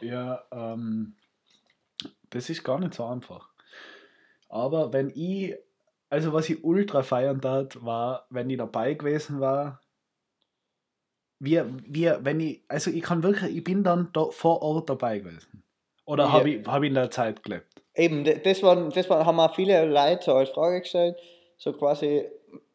ja, 0.01 0.45
ähm, 0.53 1.17
das 2.31 2.49
ist 2.49 2.63
gar 2.63 2.79
nicht 2.79 2.95
so 2.95 3.05
einfach. 3.05 3.49
Aber 4.49 4.93
wenn 4.93 5.11
ich, 5.11 5.57
also 6.11 6.33
was 6.33 6.49
ich 6.49 6.63
ultra 6.63 7.03
feiern 7.03 7.41
tat, 7.41 7.85
war, 7.85 8.27
wenn 8.31 8.51
ich 8.51 8.59
dabei 8.59 8.95
gewesen 8.95 9.41
war, 9.41 9.81
wir, 11.39 11.71
wir, 11.87 12.21
wenn 12.23 12.41
ich, 12.41 12.63
also 12.69 12.91
ich 12.91 13.03
kann 13.03 13.23
wirklich, 13.23 13.57
ich 13.57 13.65
bin 13.65 13.85
dann 13.85 14.11
da 14.13 14.27
vor 14.27 14.63
Ort 14.63 14.89
dabei 14.89 15.19
gewesen. 15.19 15.63
Oder 16.07 16.25
Ja. 16.25 16.33
habe 16.33 16.51
ich, 16.51 16.67
hab 16.67 16.83
ich 16.83 16.89
in 16.89 16.95
der 16.95 17.11
Zeit 17.11 17.43
gelebt? 17.43 17.67
Eben, 17.95 18.25
das, 18.25 18.63
waren, 18.63 18.91
das 18.91 19.09
waren, 19.09 19.25
haben 19.25 19.41
auch 19.41 19.55
viele 19.55 19.85
Leute 19.87 20.25
so 20.25 20.35
als 20.35 20.51
Frage 20.51 20.81
gestellt. 20.81 21.17
So 21.57 21.73
quasi, 21.73 22.25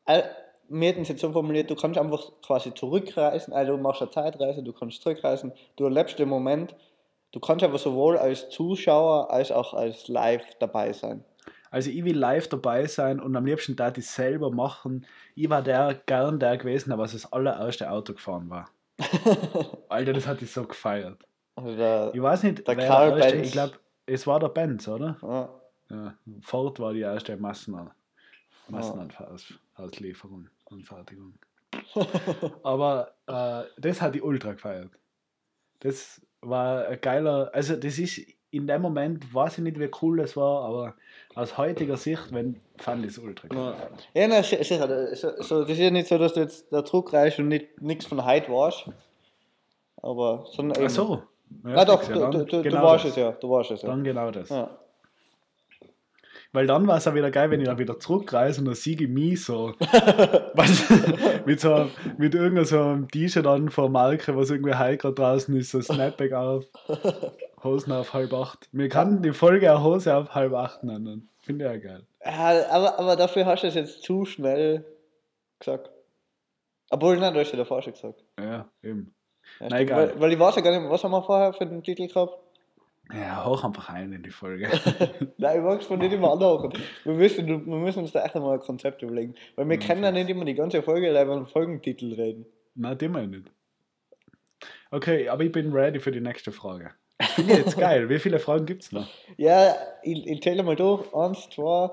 äh, 0.06 0.24
wir 0.70 0.88
hätten 0.88 1.02
es 1.02 1.10
jetzt 1.10 1.22
so 1.22 1.32
formuliert, 1.32 1.70
du 1.70 1.76
kannst 1.76 2.00
einfach 2.00 2.32
quasi 2.46 2.74
zurückreisen, 2.74 3.54
also 3.54 3.76
du 3.76 3.82
machst 3.82 4.02
eine 4.02 4.12
Zeitreise, 4.12 4.64
du 4.64 4.72
kannst 4.72 5.02
zurückreisen, 5.02 5.52
du 5.76 5.86
erlebst 5.86 6.18
den 6.20 6.30
Moment, 6.30 6.76
du 7.32 7.40
kannst 7.40 7.64
aber 7.66 7.78
sowohl 7.78 8.18
als 8.18 8.50
Zuschauer 8.50 9.32
als 9.32 9.52
auch 9.52 9.74
als 9.74 10.08
live 10.08 10.46
dabei 10.60 10.94
sein. 10.94 11.24
Also 11.72 11.90
ich 11.90 12.04
will 12.04 12.18
live 12.18 12.48
dabei 12.48 12.86
sein 12.88 13.20
und 13.20 13.36
am 13.36 13.46
liebsten 13.46 13.76
da 13.76 13.92
ich 13.96 14.08
selber 14.08 14.52
machen. 14.52 15.06
Ich 15.36 15.50
war 15.50 15.62
der 15.62 16.02
gern 16.06 16.40
der 16.40 16.58
gewesen, 16.58 16.90
der 16.90 16.98
was 16.98 17.12
das 17.14 17.32
allererste 17.32 17.90
Auto 17.92 18.14
gefahren 18.14 18.50
war. 18.50 18.70
Alter, 19.90 20.14
das 20.14 20.28
hat 20.28 20.42
ich 20.42 20.52
so 20.52 20.66
gefeiert. 20.66 21.24
Also 21.56 21.76
da, 21.76 22.12
Ich 22.14 22.22
weiß 22.22 22.44
nicht, 22.44 22.68
Der 22.68 22.76
Karl 22.76 23.18
erste, 23.18 23.34
Benz. 23.36 23.48
ich 23.48 23.52
glaube, 23.54 23.74
es 24.06 24.26
war 24.26 24.40
der 24.40 24.50
Benz, 24.50 24.88
oder? 24.88 25.18
ja, 25.22 25.50
Ja, 25.96 26.14
Ford 26.42 26.80
war 26.80 26.94
die 26.94 27.02
erste 27.02 27.38
Massen 27.38 27.76
Massenauslieferung 28.68 30.48
und 30.66 30.84
Fertigung. 30.86 31.34
Aber 32.64 33.14
äh, 33.28 33.64
das 33.78 34.02
hat 34.02 34.16
die 34.16 34.22
ultra 34.22 34.54
gefeiert. 34.54 34.92
Das 35.80 36.22
war 36.42 36.88
ein 36.88 37.02
geiler, 37.02 37.50
also 37.54 37.76
das 37.76 37.98
ist 38.00 38.22
in 38.52 38.66
dem 38.68 38.82
Moment, 38.82 39.34
weiß 39.34 39.58
ich 39.60 39.64
nicht, 39.64 39.80
wie 39.80 39.90
cool 40.02 40.18
das 40.18 40.36
war, 40.36 40.64
aber 40.66 40.94
aus 41.36 41.58
heutiger 41.58 41.98
Sicht, 41.98 42.32
wenn, 42.32 42.60
fand 42.78 43.06
ich 43.06 43.12
es 43.12 43.18
ultra 43.20 43.48
geil. 43.48 43.74
ja. 44.14 44.44
si- 44.44 44.64
sicher, 44.64 44.88
das 44.88 45.22
so, 45.22 45.62
das 45.62 45.70
ist 45.72 45.78
ja 45.80 45.92
nicht 45.92 46.08
so, 46.08 46.18
dass 46.18 46.34
du 46.34 46.40
jetzt 46.42 46.72
da 46.72 46.84
zurückreist 46.84 47.40
und 47.40 47.48
nicht, 47.50 47.82
nichts 47.82 48.06
von 48.06 48.26
heute 48.26 48.52
weißt. 48.52 48.90
Aber, 50.02 50.46
sondern 50.52 50.78
eben. 50.78 50.88
Ach 50.88 50.90
so. 50.90 51.24
Ja, 51.66 51.76
Ja, 51.78 51.86
doch, 51.86 52.08
ja, 52.10 52.30
du, 52.30 52.46
du, 52.46 52.62
genau 52.64 52.78
du 52.78 52.84
warst 52.84 53.06
das. 53.06 53.12
es 53.12 53.18
ja, 53.18 53.32
du 53.32 53.50
warst 53.50 53.72
es 53.72 53.82
ja. 53.82 53.90
Dann 53.90 54.04
genau 54.04 54.32
das. 54.32 54.50
ja. 54.50 54.70
Weil 56.52 56.66
dann 56.66 56.88
war 56.88 56.98
es 56.98 57.08
auch 57.08 57.14
wieder 57.14 57.30
geil, 57.30 57.52
wenn 57.52 57.60
ich 57.62 57.68
dann 57.68 57.78
wieder 57.78 58.00
zurückreise 58.00 58.62
und 58.62 58.66
dann 58.66 58.74
siege 58.74 59.04
ich 59.04 59.10
mich 59.10 59.44
so. 59.46 59.74
du, 59.80 61.44
mit, 61.46 61.60
so 61.60 61.88
mit 62.18 62.34
irgendeinem 62.34 62.66
so 62.66 62.96
T-Shirt 63.12 63.46
an 63.46 63.70
vor 63.70 63.90
Marke, 63.90 64.36
was 64.36 64.50
irgendwie 64.50 64.74
heil 64.74 64.98
gerade 64.98 65.14
draußen 65.14 65.56
ist, 65.56 65.70
so 65.70 65.80
Snapback 65.82 66.34
auf, 66.34 66.66
Hosen 67.64 67.92
auf 67.92 68.14
halb 68.14 68.34
acht. 68.34 68.70
Wir 68.72 68.90
kannten 68.90 69.22
die 69.22 69.34
Folge 69.34 69.74
auch 69.74 69.84
Hose 69.84 70.16
auf 70.16 70.34
halb 70.36 70.54
acht 70.54 70.84
nennen. 70.84 71.30
Finde 71.42 71.66
ich 71.66 71.72
ja 71.72 71.78
geil. 71.78 72.04
Ja, 72.26 72.70
aber, 72.70 73.00
aber 73.00 73.16
dafür 73.16 73.46
hast 73.46 73.64
du 73.64 73.68
es 73.68 73.76
jetzt 73.76 74.04
zu 74.04 74.26
schnell 74.26 74.86
gesagt. 75.60 75.90
Obwohl, 76.90 77.18
nein, 77.18 77.34
du 77.34 77.40
hast 77.40 77.52
ja 77.52 77.58
davor 77.58 77.82
schon 77.82 77.94
gesagt. 77.94 78.24
Ja, 78.40 78.70
eben. 78.84 79.14
Ja, 79.60 79.68
Na, 79.70 79.76
stimmt. 79.78 79.92
Weil, 79.92 80.20
weil 80.20 80.34
ich 80.34 80.40
weiß 80.40 80.56
ja 80.56 80.62
gar 80.62 80.80
nicht, 80.80 80.90
was 80.90 81.04
haben 81.04 81.12
wir 81.12 81.24
vorher 81.24 81.54
für 81.54 81.66
den 81.66 81.84
Titel 81.84 82.08
gehabt? 82.08 82.38
Ja, 83.12 83.44
hoch 83.44 83.64
einfach 83.64 83.90
ein 83.90 84.14
in 84.14 84.22
die 84.22 84.30
Folge. 84.30 84.70
Nein, 85.38 85.58
ich 85.58 85.64
mag 85.64 85.82
es 85.82 85.88
von 85.88 85.98
nicht 85.98 86.14
immer 86.14 86.32
anhören. 86.32 86.72
Wir 87.04 87.14
müssen, 87.14 87.48
wir 87.48 87.78
müssen 87.78 88.00
uns 88.00 88.12
da 88.12 88.24
echt 88.24 88.36
einmal 88.36 88.54
ein 88.54 88.60
Konzept 88.60 89.02
überlegen. 89.02 89.34
Weil 89.56 89.68
wir 89.68 89.80
Ja, 89.80 89.88
können 89.88 90.04
ja 90.04 90.12
nicht 90.12 90.30
immer 90.30 90.46
die 90.46 90.54
ganze 90.54 90.84
Folge 90.84 91.10
über 91.10 91.20
einen 91.20 91.48
Folgentitel 91.48 92.14
reden. 92.14 92.46
Nein, 92.76 92.98
dem 93.00 93.14
nicht. 93.32 93.52
Okay, 94.92 95.28
aber 95.30 95.44
ich 95.44 95.52
bin 95.52 95.72
ready 95.72 96.00
für 96.00 96.12
die 96.12 96.22
nächste 96.22 96.52
Frage. 96.52 96.92
Finde 97.22 97.54
ich 97.54 97.60
jetzt 97.60 97.78
geil. 97.78 98.10
Wie 98.10 98.20
viele 98.20 98.40
Fragen 98.40 98.66
gibt 98.66 98.84
es 98.84 98.92
noch? 98.92 99.08
Ja, 99.38 99.76
ich, 100.04 100.26
ich 100.26 100.42
zähle 100.42 100.64
mal 100.64 100.76
durch. 100.76 101.14
1, 101.14 101.50
2, 101.50 101.92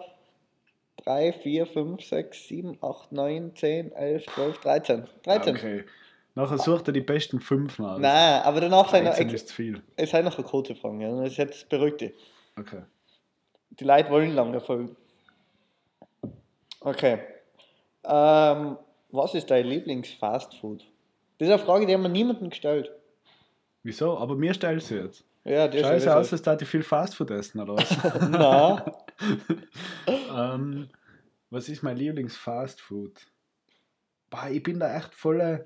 3, 1.04 1.32
4, 1.32 1.66
5, 1.66 2.04
6, 2.04 2.48
7, 2.48 2.78
8, 2.80 3.12
9, 3.12 3.56
10, 3.56 3.92
11, 3.92 4.26
12, 4.34 4.58
13. 4.60 5.04
13. 5.24 5.56
Okay. 5.56 5.84
Nachher 6.36 6.58
sucht 6.58 6.88
er 6.88 6.92
die 6.92 7.00
besten 7.00 7.40
fünf 7.40 7.80
aus. 7.80 7.98
Nein, 7.98 8.42
aber 8.42 8.60
danach 8.60 8.90
sind 8.90 9.04
noch, 9.04 9.14
13 9.14 9.28
es 9.28 9.42
ist 9.42 9.52
viel. 9.52 9.82
sind 9.98 10.24
noch 10.24 10.36
eine 10.36 10.46
kurze 10.46 10.74
Fragen. 10.74 11.00
Ja. 11.00 11.10
Das 11.16 11.28
ist 11.28 11.38
jetzt 11.38 11.68
beruhigt 11.68 12.02
dich. 12.02 12.12
Okay. 12.58 12.82
Die 13.70 13.84
Leute 13.84 14.10
wollen 14.10 14.34
lange 14.34 14.60
Folgen. 14.60 14.96
Okay. 16.80 17.18
Ähm, 18.04 18.76
was 19.10 19.34
ist 19.34 19.50
dein 19.50 19.66
Lieblings-Fastfood? 19.66 20.84
Das 21.38 21.48
ist 21.48 21.54
eine 21.54 21.62
Frage, 21.62 21.86
die 21.86 21.94
haben 21.94 22.02
wir 22.02 22.08
niemandem 22.10 22.50
gestellt. 22.50 22.90
Wieso? 23.86 24.18
Aber 24.18 24.34
mir 24.34 24.52
stellst 24.52 24.90
du 24.90 24.96
jetzt. 24.96 25.24
Ja, 25.44 25.68
das 25.68 25.80
Scheiße 25.80 26.16
aus, 26.16 26.30
dass 26.30 26.42
da 26.42 26.56
die 26.56 26.64
viel 26.64 26.82
Fastfood 26.82 27.30
essen, 27.30 27.60
oder 27.60 27.76
was? 27.76 27.96
Na, 28.30 28.84
ähm, 30.54 30.88
was 31.50 31.68
ist 31.68 31.84
mein 31.84 31.96
Lieblings-Fastfood? 31.96 33.12
Ich 34.50 34.62
bin 34.64 34.80
da 34.80 34.96
echt 34.96 35.14
voller. 35.14 35.64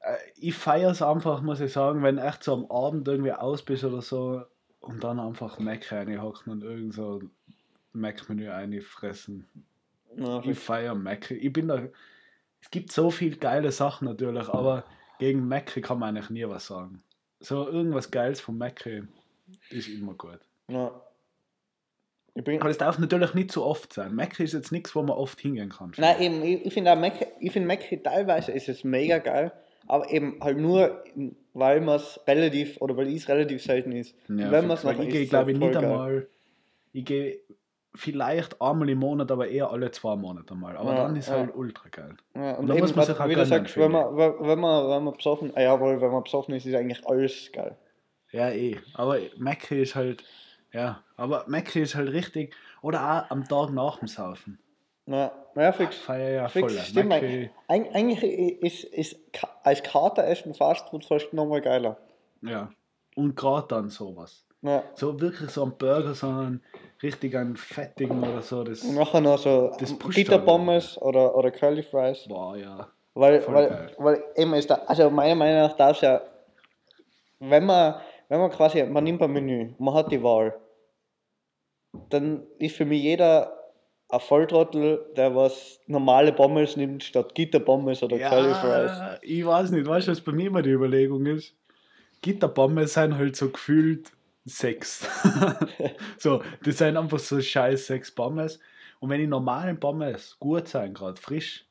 Äh, 0.00 0.16
ich 0.34 0.56
feiere 0.56 0.90
es 0.90 1.00
einfach, 1.00 1.42
muss 1.42 1.60
ich 1.60 1.72
sagen, 1.72 2.02
wenn 2.02 2.18
echt 2.18 2.42
so 2.42 2.54
am 2.54 2.66
Abend 2.72 3.06
irgendwie 3.06 3.32
aus 3.32 3.62
bist 3.62 3.84
oder 3.84 4.02
so 4.02 4.42
und 4.80 5.04
dann 5.04 5.20
einfach 5.20 5.60
Mac 5.60 5.92
reinhocken 5.92 6.52
und 6.52 6.64
irgend 6.64 6.92
so 6.92 7.22
Mac-Menü 7.92 8.50
einfressen. 8.50 9.46
Ich 10.42 10.58
feiere 10.58 10.96
Mac. 10.96 11.30
Ich 11.30 11.52
bin 11.52 11.68
da. 11.68 11.86
Es 12.60 12.72
gibt 12.72 12.90
so 12.90 13.12
viele 13.12 13.36
geile 13.36 13.70
Sachen 13.70 14.06
natürlich, 14.06 14.48
aber 14.48 14.82
gegen 15.18 15.46
Mac 15.48 15.66
kann 15.82 15.98
man 15.98 16.16
eigentlich 16.16 16.30
nie 16.30 16.48
was 16.48 16.66
sagen. 16.66 17.02
So 17.40 17.68
irgendwas 17.68 18.10
Geiles 18.10 18.40
von 18.40 18.58
Mac 18.58 18.84
ist 19.70 19.88
immer 19.88 20.14
gut. 20.14 20.40
bin, 22.44 22.60
Aber 22.60 22.70
es 22.70 22.78
darf 22.78 22.98
natürlich 22.98 23.34
nicht 23.34 23.52
zu 23.52 23.64
oft 23.64 23.92
sein. 23.92 24.14
Mac 24.14 24.38
ist 24.40 24.52
jetzt 24.52 24.72
nichts, 24.72 24.94
wo 24.94 25.02
man 25.02 25.16
oft 25.16 25.40
hingehen 25.40 25.70
kann. 25.70 25.92
nein, 25.96 26.20
eben, 26.20 26.42
ich, 26.42 26.66
ich 26.66 26.72
finde 26.74 27.12
ich 27.40 27.52
finde 27.52 27.68
Mac 27.68 27.80
teilweise 28.02 28.52
ist 28.52 28.68
es 28.68 28.84
mega 28.84 29.18
geil, 29.18 29.52
aber 29.86 30.10
eben 30.10 30.38
halt 30.42 30.58
nur, 30.58 31.04
weil 31.54 31.80
man 31.80 31.96
es 31.96 32.20
relativ, 32.26 32.80
oder 32.80 32.96
weil 32.96 33.08
es 33.14 33.28
relativ 33.28 33.62
selten 33.62 33.92
ist. 33.92 34.14
Ja, 34.28 34.50
Wenn 34.50 34.66
man 34.66 34.76
es 34.76 34.84
weil 34.84 34.96
noch 34.96 35.02
ich 35.04 35.10
gehe, 35.10 35.24
so 35.24 35.30
glaube 35.30 35.52
ich, 35.52 35.58
voll 35.58 35.68
nicht 35.68 35.80
geil. 35.80 35.90
einmal. 35.90 36.28
Ich 36.92 37.04
gehe 37.04 37.40
vielleicht 37.98 38.60
einmal 38.62 38.88
im 38.88 38.98
Monat, 38.98 39.30
aber 39.30 39.48
eher 39.48 39.70
alle 39.70 39.90
zwei 39.90 40.16
Monate 40.16 40.54
mal. 40.54 40.76
Aber 40.76 40.92
Ja, 40.94 41.04
dann 41.04 41.16
ist 41.16 41.28
ja. 41.28 41.34
halt 41.36 41.54
ultra 41.54 41.88
geil. 41.90 42.16
Ja, 42.34 42.52
und 42.52 42.58
Und 42.60 42.66
da 42.68 42.74
eben, 42.74 42.82
muss 42.82 42.94
man 42.96 43.04
sich 43.06 43.18
auch 43.18 43.28
wie 43.28 43.34
du 43.34 43.44
sagst, 43.44 43.76
wenn 43.76 43.90
man, 43.90 44.16
wenn 44.16 44.58
man, 44.58 44.88
wenn 44.88 45.04
man 45.04 45.14
besoffen, 45.14 45.52
ah, 45.54 45.60
jawohl, 45.60 46.00
wenn 46.00 46.10
man 46.10 46.22
besoffen 46.22 46.54
ist, 46.54 46.66
ist 46.66 46.74
eigentlich 46.74 47.06
alles 47.06 47.50
geil. 47.52 47.76
Ja, 48.30 48.50
eh. 48.50 48.78
Aber 48.94 49.18
Mac 49.36 49.70
ist 49.70 49.94
halt. 49.94 50.22
Ja, 50.72 51.02
aber 51.16 51.44
Mac 51.48 51.74
ist 51.76 51.94
halt 51.94 52.12
richtig. 52.12 52.54
Oder 52.82 53.00
auch 53.26 53.30
am 53.30 53.48
Tag 53.48 53.70
nach 53.70 53.98
dem 53.98 54.08
Saufen. 54.08 54.58
Na, 55.06 55.32
ja, 55.56 55.72
fix. 55.72 55.96
feiere 55.96 56.30
ja 56.32 56.48
Fix, 56.48 56.72
voll. 56.74 56.82
stimmt. 56.82 57.08
Mac, 57.08 57.22
Eig 57.22 57.94
eigentlich 57.94 58.22
ist, 58.62 58.84
ist 58.84 59.16
als 59.62 59.82
Kater 59.82 60.26
essen 60.26 60.54
Fastfood 60.54 61.04
fast 61.06 61.32
nochmal 61.32 61.60
geiler. 61.62 61.96
ja. 62.42 62.70
Und 63.16 63.34
gerade 63.34 63.66
dann 63.66 63.88
sowas. 63.88 64.46
Ja. 64.62 64.82
So 64.94 65.20
wirklich 65.20 65.50
so 65.50 65.64
ein 65.64 65.72
Burger, 65.78 66.14
sondern 66.14 66.62
richtig 67.02 67.36
einen 67.36 67.56
fettigen 67.56 68.22
oder 68.22 68.42
so. 68.42 68.64
Das, 68.64 68.82
Und 68.82 68.96
nachher 68.96 69.20
noch 69.20 69.38
so 69.38 69.70
Gitterpommes 70.10 71.00
oder, 71.00 71.36
oder 71.36 71.50
Curly 71.50 71.82
Fries. 71.82 72.24
boah, 72.28 72.56
ja. 72.56 72.88
Weil, 73.14 73.40
Voll 73.40 73.54
weil, 73.54 73.68
geil. 73.68 73.94
weil 73.98 74.24
eben 74.36 74.54
ist 74.54 74.70
da, 74.70 74.76
also 74.86 75.10
meiner 75.10 75.34
Meinung 75.34 75.62
nach 75.62 75.76
darf 75.76 75.96
es 75.96 76.02
ja, 76.02 76.20
wenn 77.40 77.66
man, 77.66 77.96
wenn 78.28 78.40
man 78.40 78.50
quasi, 78.50 78.82
man 78.84 79.04
nimmt 79.04 79.22
ein 79.22 79.32
Menü, 79.32 79.70
man 79.78 79.94
hat 79.94 80.12
die 80.12 80.22
Wahl, 80.22 80.54
dann 82.10 82.42
ist 82.58 82.76
für 82.76 82.84
mich 82.84 83.02
jeder 83.02 83.52
ein 84.08 84.20
Volltrottel, 84.20 85.04
der 85.16 85.34
was 85.34 85.80
normale 85.86 86.32
Pommes 86.32 86.76
nimmt 86.76 87.02
statt 87.04 87.34
Gitterpommes 87.34 88.02
oder 88.02 88.18
Curly 88.18 88.54
Fries. 88.54 88.98
Ja, 88.98 89.18
ich 89.20 89.44
weiß 89.44 89.70
nicht, 89.70 89.86
weißt 89.86 90.06
du, 90.08 90.12
was 90.12 90.20
bei 90.20 90.32
mir 90.32 90.46
immer 90.46 90.62
die 90.62 90.70
Überlegung 90.70 91.26
ist? 91.26 91.54
Gitterbommes 92.22 92.94
sind 92.94 93.16
halt 93.18 93.36
so 93.36 93.50
gefühlt 93.50 94.12
sechs. 94.48 95.06
so, 96.18 96.42
das 96.64 96.78
sind 96.78 96.96
einfach 96.96 97.18
so 97.18 97.40
scheiß 97.40 97.86
sechs 97.86 98.10
Pommes. 98.10 98.58
Und 99.00 99.10
wenn 99.10 99.20
die 99.20 99.26
normalen 99.26 99.78
Pommes 99.78 100.36
gut 100.40 100.68
sind, 100.68 100.94
gerade 100.94 101.20
frisch, 101.20 101.64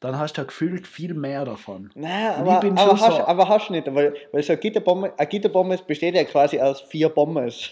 dann 0.00 0.18
hast 0.18 0.34
du 0.36 0.42
ja 0.42 0.46
gefühlt 0.46 0.86
viel 0.86 1.14
mehr 1.14 1.44
davon. 1.46 1.90
Nein, 1.94 2.34
aber, 2.36 2.58
aber, 2.62 2.76
hast, 3.00 3.16
so- 3.16 3.24
aber 3.26 3.48
hast 3.48 3.68
du 3.68 3.72
nicht, 3.72 3.86
weil, 3.94 4.14
weil 4.32 4.42
so 4.42 4.52
ein 4.52 4.60
Gitterpommes 4.60 5.82
besteht 5.82 6.14
ja 6.14 6.24
quasi 6.24 6.60
aus 6.60 6.82
vier 6.82 7.08
Pommes. 7.08 7.70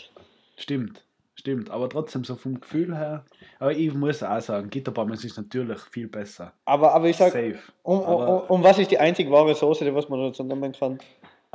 Stimmt, 0.57 1.05
stimmt. 1.35 1.69
Aber 1.71 1.91
trotzdem 1.91 2.25
so 2.25 2.37
vom 2.37 2.59
Gefühl 2.61 2.97
her. 2.97 3.25
Aber 3.59 3.73
ich 3.73 3.93
muss 3.93 4.23
auch 4.23 4.41
sagen, 4.41 4.71
Gitterpommes 4.71 5.25
ist 5.25 5.37
natürlich 5.37 5.79
viel 5.91 6.09
besser. 6.09 6.53
Aber, 6.65 6.95
aber 6.95 7.07
ich 7.09 7.17
sag, 7.19 7.33
Safe. 7.33 7.59
und, 7.83 7.99
und, 7.99 8.05
Aber- 8.07 8.43
und, 8.45 8.51
und 8.51 8.65
was 8.65 8.79
ist 8.79 8.91
die 8.91 8.99
einzig 8.99 9.31
wahre 9.31 9.55
Soße, 9.55 9.85
die 9.85 9.95
was 9.95 10.09
man 10.09 10.21
dazu 10.23 10.43
nehmen 10.43 10.73
kann? 10.73 10.99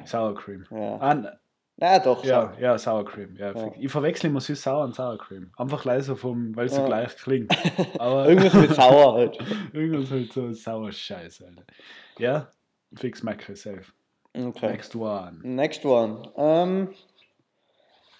Sour 0.06 0.36
Cream. 0.36 0.64
Ja. 0.70 0.98
Ah, 1.00 1.12
n- 1.14 1.28
Na 1.80 2.00
doch, 2.00 2.24
ja, 2.26 2.54
ja, 2.60 2.76
Sour 2.78 3.06
Cream. 3.06 3.36
Ja, 3.38 3.52
Ja. 3.54 3.72
Ich 3.80 3.92
verwechsel 3.92 4.32
immer 4.32 4.42
süß 4.42 4.62
sauer 4.64 4.84
und 4.84 4.96
Sour 4.96 5.18
Cream. 5.20 5.52
Einfach 5.58 5.86
leise 5.86 6.16
vom, 6.16 6.56
weil 6.56 6.66
es 6.66 6.74
so 6.74 6.82
Ja. 6.82 6.88
gleich 6.88 7.16
klingt. 7.18 7.52
Aber 8.00 8.28
Irgendwas 8.28 8.54
mit 8.56 8.74
sauer 8.74 9.14
halt. 9.14 9.38
irgendwas 9.74 10.10
halt 10.10 10.34
so 10.34 10.52
sauer 10.54 10.92
Scheiß, 10.92 11.44
Alter. 11.44 11.64
Ja, 12.18 12.52
fix 12.96 13.22
Macro 13.22 13.54
safe. 13.54 13.84
Okay. 14.36 14.68
Next 14.72 14.96
one. 14.96 15.40
Next 15.44 15.86
one. 15.86 16.32
Ähm, 16.36 16.90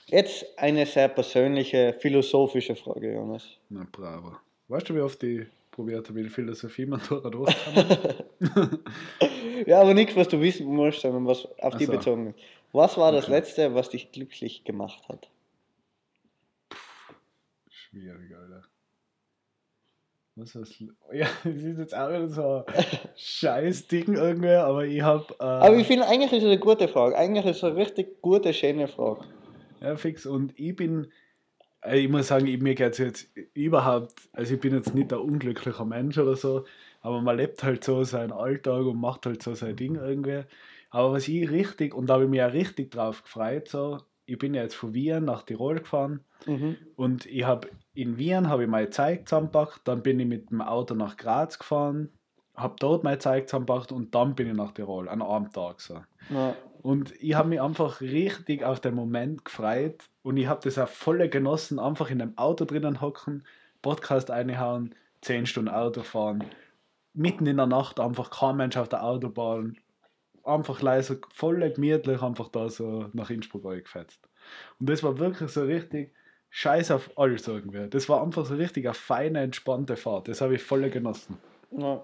jetzt 0.08 0.46
eine 0.58 0.86
sehr 0.86 1.08
persönliche, 1.10 1.94
philosophische 2.00 2.76
Frage, 2.76 3.14
Jonas. 3.14 3.44
Na 3.70 3.86
bravo. 3.92 4.36
Weißt 4.68 4.88
du, 4.90 4.96
wie 4.96 5.02
oft 5.02 5.22
ich 5.24 5.48
probiert 5.72 6.08
habe, 6.10 6.20
in 6.20 6.30
Philosophie-Matura 6.30 7.30
durchzukommen? 7.32 8.80
Ja, 9.66 9.82
aber 9.82 9.94
nichts, 9.96 10.16
was 10.16 10.28
du 10.28 10.40
wissen 10.40 10.68
musst, 10.68 11.02
sondern 11.02 11.26
was 11.26 11.46
auf 11.60 11.74
Ach 11.74 11.78
die 11.78 11.86
so. 11.86 11.94
bezogen 11.94 12.28
ist. 12.28 12.40
Was 12.78 12.96
war 12.96 13.12
das. 13.12 13.28
Letzte, 13.28 13.74
was 13.74 13.90
dich 13.90 14.12
glücklich 14.12 14.64
gemacht 14.64 15.10
hat? 15.10 15.32
Schwierig, 17.68 18.36
Alter. 18.36 18.66
Was 20.36 20.54
ist 20.54 20.80
Ja, 21.12 21.26
das 21.44 21.56
ist 21.56 21.80
jetzt 21.80 21.96
auch 21.96 22.10
wieder 22.10 22.30
so 22.30 22.64
ein 22.68 22.86
scheiß 23.16 23.88
Ding 23.88 24.14
irgendwie, 24.14 24.50
aber 24.50 24.86
ich 24.86 25.02
hab. 25.02 25.32
Äh, 25.32 25.44
Aber 25.44 25.76
ich 25.76 25.88
finde, 25.88 26.08
eigentlich 26.08 26.32
ist 26.32 26.44
es 26.44 26.52
eine 26.52 26.60
gute 26.60 26.88
Frage. 26.88 27.18
Eigentlich 27.18 27.46
ist 27.48 27.58
es 27.58 27.64
eine 27.64 27.78
richtig 27.78 28.22
gute, 28.22 28.54
schöne 28.54 28.88
Frage. 28.88 29.22
Ja, 29.82 29.96
fix. 29.96 30.28
Und 30.28 30.54
ich 30.60 30.76
bin, 30.76 31.12
äh, 31.82 31.98
ich 31.98 32.10
muss 32.10 32.28
sagen, 32.28 32.46
ich, 32.46 32.62
mir 32.62 32.76
geht 32.76 32.92
es 32.92 33.00
jetzt 33.00 33.28
überhaupt, 33.56 34.30
also 34.34 34.54
ich 34.54 34.60
bin 34.60 34.76
jetzt 34.76 34.94
nicht 34.94 35.12
ein 35.12 35.18
unglücklicher 35.18 35.86
Mensch 35.86 36.20
oder 36.20 36.36
so, 36.36 36.66
aber 37.02 37.22
man 37.22 37.38
lebt 37.38 37.64
halt 37.64 37.84
so 37.84 38.04
seinen 38.04 38.32
Alltag 38.32 38.86
und 38.86 39.02
macht 39.02 39.26
halt 39.26 39.42
so 39.42 39.56
sein 39.56 39.76
Ding 39.76 39.96
irgendwie. 39.96 40.44
Aber 40.90 41.14
was 41.14 41.28
ich 41.28 41.50
richtig, 41.50 41.94
und 41.94 42.08
da 42.08 42.16
habe 42.16 42.24
ich 42.26 42.30
mich 42.30 42.42
auch 42.42 42.54
richtig 42.54 42.92
drauf 42.92 43.24
gefreut, 43.24 43.68
so, 43.68 44.00
ich 44.26 44.38
bin 44.38 44.54
ja 44.54 44.64
jetzt 44.64 44.76
von 44.76 44.94
Wien 44.94 45.26
nach 45.26 45.44
Tirol 45.44 45.80
gefahren 45.80 46.22
Mhm. 46.46 46.78
und 46.96 47.26
ich 47.26 47.46
habe 47.46 47.68
in 47.94 48.18
Wien 48.18 48.48
habe 48.48 48.64
ich 48.64 48.70
meine 48.70 48.90
Zeit 48.92 49.28
zusammengepackt, 49.28 49.82
dann 49.86 50.04
bin 50.04 50.20
ich 50.20 50.28
mit 50.28 50.52
dem 50.52 50.62
Auto 50.62 50.94
nach 50.94 51.18
Graz 51.18 51.58
gefahren, 51.58 52.10
habe 52.56 52.76
dort 52.80 53.04
meine 53.04 53.18
Zeit 53.18 53.50
zusammengepackt 53.50 53.92
und 53.92 54.14
dann 54.14 54.36
bin 54.36 54.48
ich 54.48 54.54
nach 54.54 54.72
Tirol, 54.72 55.10
an 55.10 55.22
einem 55.22 55.52
Tag 55.52 55.82
so. 55.82 56.02
Ja. 56.30 56.56
Und 56.84 57.14
ich 57.22 57.34
habe 57.34 57.50
mich 57.50 57.60
einfach 57.60 58.02
richtig 58.02 58.64
auf 58.64 58.80
den 58.80 58.94
Moment 58.96 59.46
gefreut 59.46 60.10
und 60.22 60.38
ich 60.38 60.48
habe 60.48 60.62
das 60.64 60.78
auch 60.78 60.88
voll 60.88 61.28
genossen, 61.28 61.80
einfach 61.80 62.10
in 62.12 62.22
einem 62.22 62.38
Auto 62.38 62.66
drinnen 62.66 63.02
hocken, 63.02 63.44
Podcast 63.82 64.30
einhauen, 64.30 64.94
10 65.22 65.48
Stunden 65.48 65.70
Auto 65.74 66.04
fahren, 66.04 66.44
mitten 67.14 67.48
in 67.48 67.58
der 67.58 67.66
Nacht 67.66 68.00
einfach 68.00 68.30
kein 68.30 68.58
Mensch 68.58 68.78
auf 68.78 68.90
der 68.90 69.04
Autobahn, 69.04 69.78
einfach 70.48 70.82
leise, 70.82 71.20
voll 71.34 71.70
gemütlich 71.72 72.22
einfach 72.22 72.50
da 72.50 72.70
so 72.70 73.10
nach 73.14 73.30
Innsbruck 73.30 73.66
eingefetzt. 73.66 74.20
Und 74.80 74.90
das 74.90 75.04
war 75.04 75.20
wirklich 75.20 75.50
so 75.52 75.64
richtig 75.64 76.12
scheiß 76.50 76.92
auf 76.92 77.12
alles 77.18 77.48
irgendwie. 77.48 77.88
Das 77.90 78.10
war 78.10 78.24
einfach 78.24 78.46
so 78.46 78.56
richtig 78.56 78.86
eine 78.86 78.94
feine, 78.94 79.42
entspannte 79.42 79.96
Fahrt. 79.96 80.28
Das 80.28 80.42
habe 80.42 80.56
ich 80.56 80.64
voll 80.64 80.90
genossen. 80.90 81.38
Ja. 81.72 82.02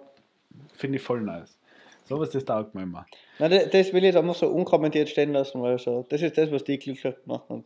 Finde 0.74 0.98
ich 0.98 1.04
voll 1.04 1.22
nice. 1.22 1.58
So 2.06 2.20
was 2.20 2.30
das 2.32 2.46
taugt 2.46 2.76
mir 2.76 2.84
immer. 2.84 3.06
Na, 3.40 3.48
das, 3.48 3.70
das 3.70 3.94
will 3.94 4.04
ich 4.04 4.14
da 4.14 4.22
mal 4.22 4.34
so 4.34 4.48
unkommentiert 4.48 5.10
stehen 5.10 5.34
lassen, 5.34 5.62
weil 5.62 5.80
so, 5.80 6.06
das 6.10 6.22
ist 6.22 6.38
das, 6.38 6.52
was 6.52 6.64
dich 6.64 6.82
glücklich 6.82 7.16
gemacht 7.24 7.50
hat. 7.50 7.64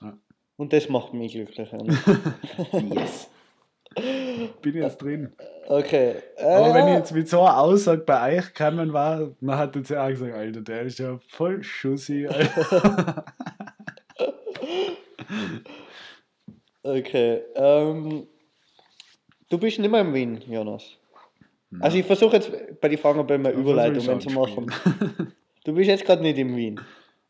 Ja. 0.00 0.16
Und 0.56 0.72
das 0.72 0.88
macht 0.88 1.12
mich 1.12 1.32
glücklich. 1.32 1.70
Yes! 2.72 3.30
Bin 4.62 4.74
jetzt 4.74 4.98
drin. 4.98 5.32
Okay. 5.66 6.14
Aber 6.38 6.68
Äh, 6.70 6.74
wenn 6.74 6.88
ich 6.88 6.94
jetzt 6.94 7.12
mit 7.12 7.28
so 7.28 7.40
einer 7.40 7.58
Aussage 7.58 8.02
bei 8.02 8.36
euch 8.38 8.52
gekommen 8.52 8.92
war, 8.92 9.30
dann 9.40 9.56
hat 9.58 9.74
jetzt 9.76 9.92
auch 9.92 10.08
gesagt, 10.08 10.34
Alter, 10.34 10.60
der 10.60 10.82
ist 10.82 10.98
ja 10.98 11.18
voll 11.28 11.62
Schussi. 11.62 12.26
Alter. 12.26 13.24
Okay. 16.82 17.40
Ähm, 17.54 18.26
du 19.48 19.58
bist 19.58 19.78
nicht 19.78 19.90
mehr 19.90 20.02
in 20.02 20.12
Wien, 20.14 20.40
Jonas. 20.48 20.84
Also 21.80 21.96
ich 21.98 22.04
versuche 22.06 22.36
jetzt 22.36 22.52
bei 22.80 22.88
den 22.88 22.98
Fragen 22.98 23.26
bei 23.26 23.38
mir 23.38 23.50
Ja, 23.52 23.58
Überleitungen 23.58 24.20
zu 24.20 24.30
machen. 24.30 24.70
Du 25.64 25.72
bist 25.72 25.88
jetzt 25.88 26.04
gerade 26.04 26.20
nicht 26.20 26.36
in 26.36 26.54
Wien. 26.54 26.78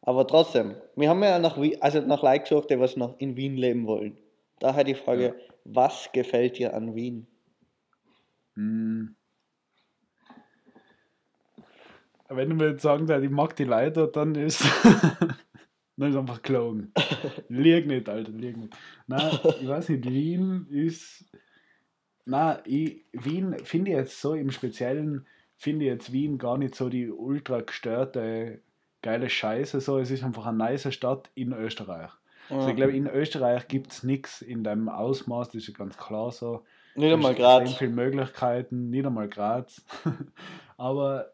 Aber 0.02 0.26
trotzdem, 0.26 0.74
wir 0.96 1.08
haben 1.08 1.22
ja 1.22 1.38
nach, 1.38 1.56
Wien, 1.60 1.76
also 1.80 2.00
nach 2.00 2.20
Leuten 2.20 2.42
gesucht, 2.42 2.68
die 2.68 2.80
was 2.80 2.96
noch 2.96 3.14
in 3.20 3.36
Wien 3.36 3.56
leben 3.56 3.86
wollen. 3.86 4.18
Daher 4.58 4.82
die 4.82 4.96
Frage, 4.96 5.22
Ja. 5.26 5.32
was 5.64 6.10
gefällt 6.12 6.58
dir 6.58 6.74
an 6.74 6.96
Wien? 6.96 7.28
Hm. 8.54 9.16
Wenn 12.28 12.50
du 12.50 12.56
mir 12.56 12.70
jetzt 12.70 12.82
sagen 12.82 13.08
würdest, 13.08 13.24
ich 13.24 13.30
mag 13.30 13.54
die 13.56 13.64
Leute, 13.64 14.10
dann 14.12 14.34
ist, 14.34 14.64
dann 15.96 16.10
ist 16.10 16.16
einfach 16.16 16.42
gelogen. 16.42 16.92
lieg 17.48 17.86
nicht, 17.86 18.08
Alter, 18.08 18.32
lieg 18.32 18.56
nicht. 18.56 18.76
Nein, 19.06 19.38
ich 19.60 19.68
weiß 19.68 19.90
nicht, 19.90 20.08
Wien 20.08 20.66
ist. 20.70 21.24
Nein, 22.24 22.58
ich, 22.64 23.04
Wien 23.12 23.56
finde 23.62 23.90
ich 23.90 23.96
jetzt 23.96 24.20
so 24.20 24.34
im 24.34 24.50
Speziellen, 24.50 25.26
finde 25.56 25.84
ich 25.84 25.90
jetzt 25.90 26.12
Wien 26.12 26.38
gar 26.38 26.56
nicht 26.56 26.74
so 26.74 26.88
die 26.88 27.10
ultra 27.10 27.60
gestörte, 27.60 28.62
geile 29.02 29.28
Scheiße. 29.28 29.80
So. 29.80 29.98
Es 29.98 30.10
ist 30.10 30.24
einfach 30.24 30.46
eine 30.46 30.58
nice 30.58 30.92
Stadt 30.92 31.30
in 31.34 31.52
Österreich. 31.52 32.10
Also 32.50 32.68
ich 32.68 32.76
glaube, 32.76 32.92
in 32.92 33.06
Österreich 33.06 33.68
gibt 33.68 33.92
es 33.92 34.02
nichts 34.02 34.42
in 34.42 34.64
deinem 34.64 34.88
Ausmaß, 34.88 35.48
das 35.48 35.56
ist 35.56 35.68
ja 35.68 35.74
ganz 35.74 35.96
klar 35.96 36.30
so. 36.30 36.64
Nicht 36.96 37.12
einmal 37.12 37.34
Du 37.34 37.42
hast 37.42 37.58
Graz. 37.58 37.70
extrem 37.70 37.88
viele 37.94 38.04
Möglichkeiten, 38.04 38.90
nicht 38.90 39.06
einmal 39.06 39.28
Graz. 39.28 39.84
Aber 40.76 41.32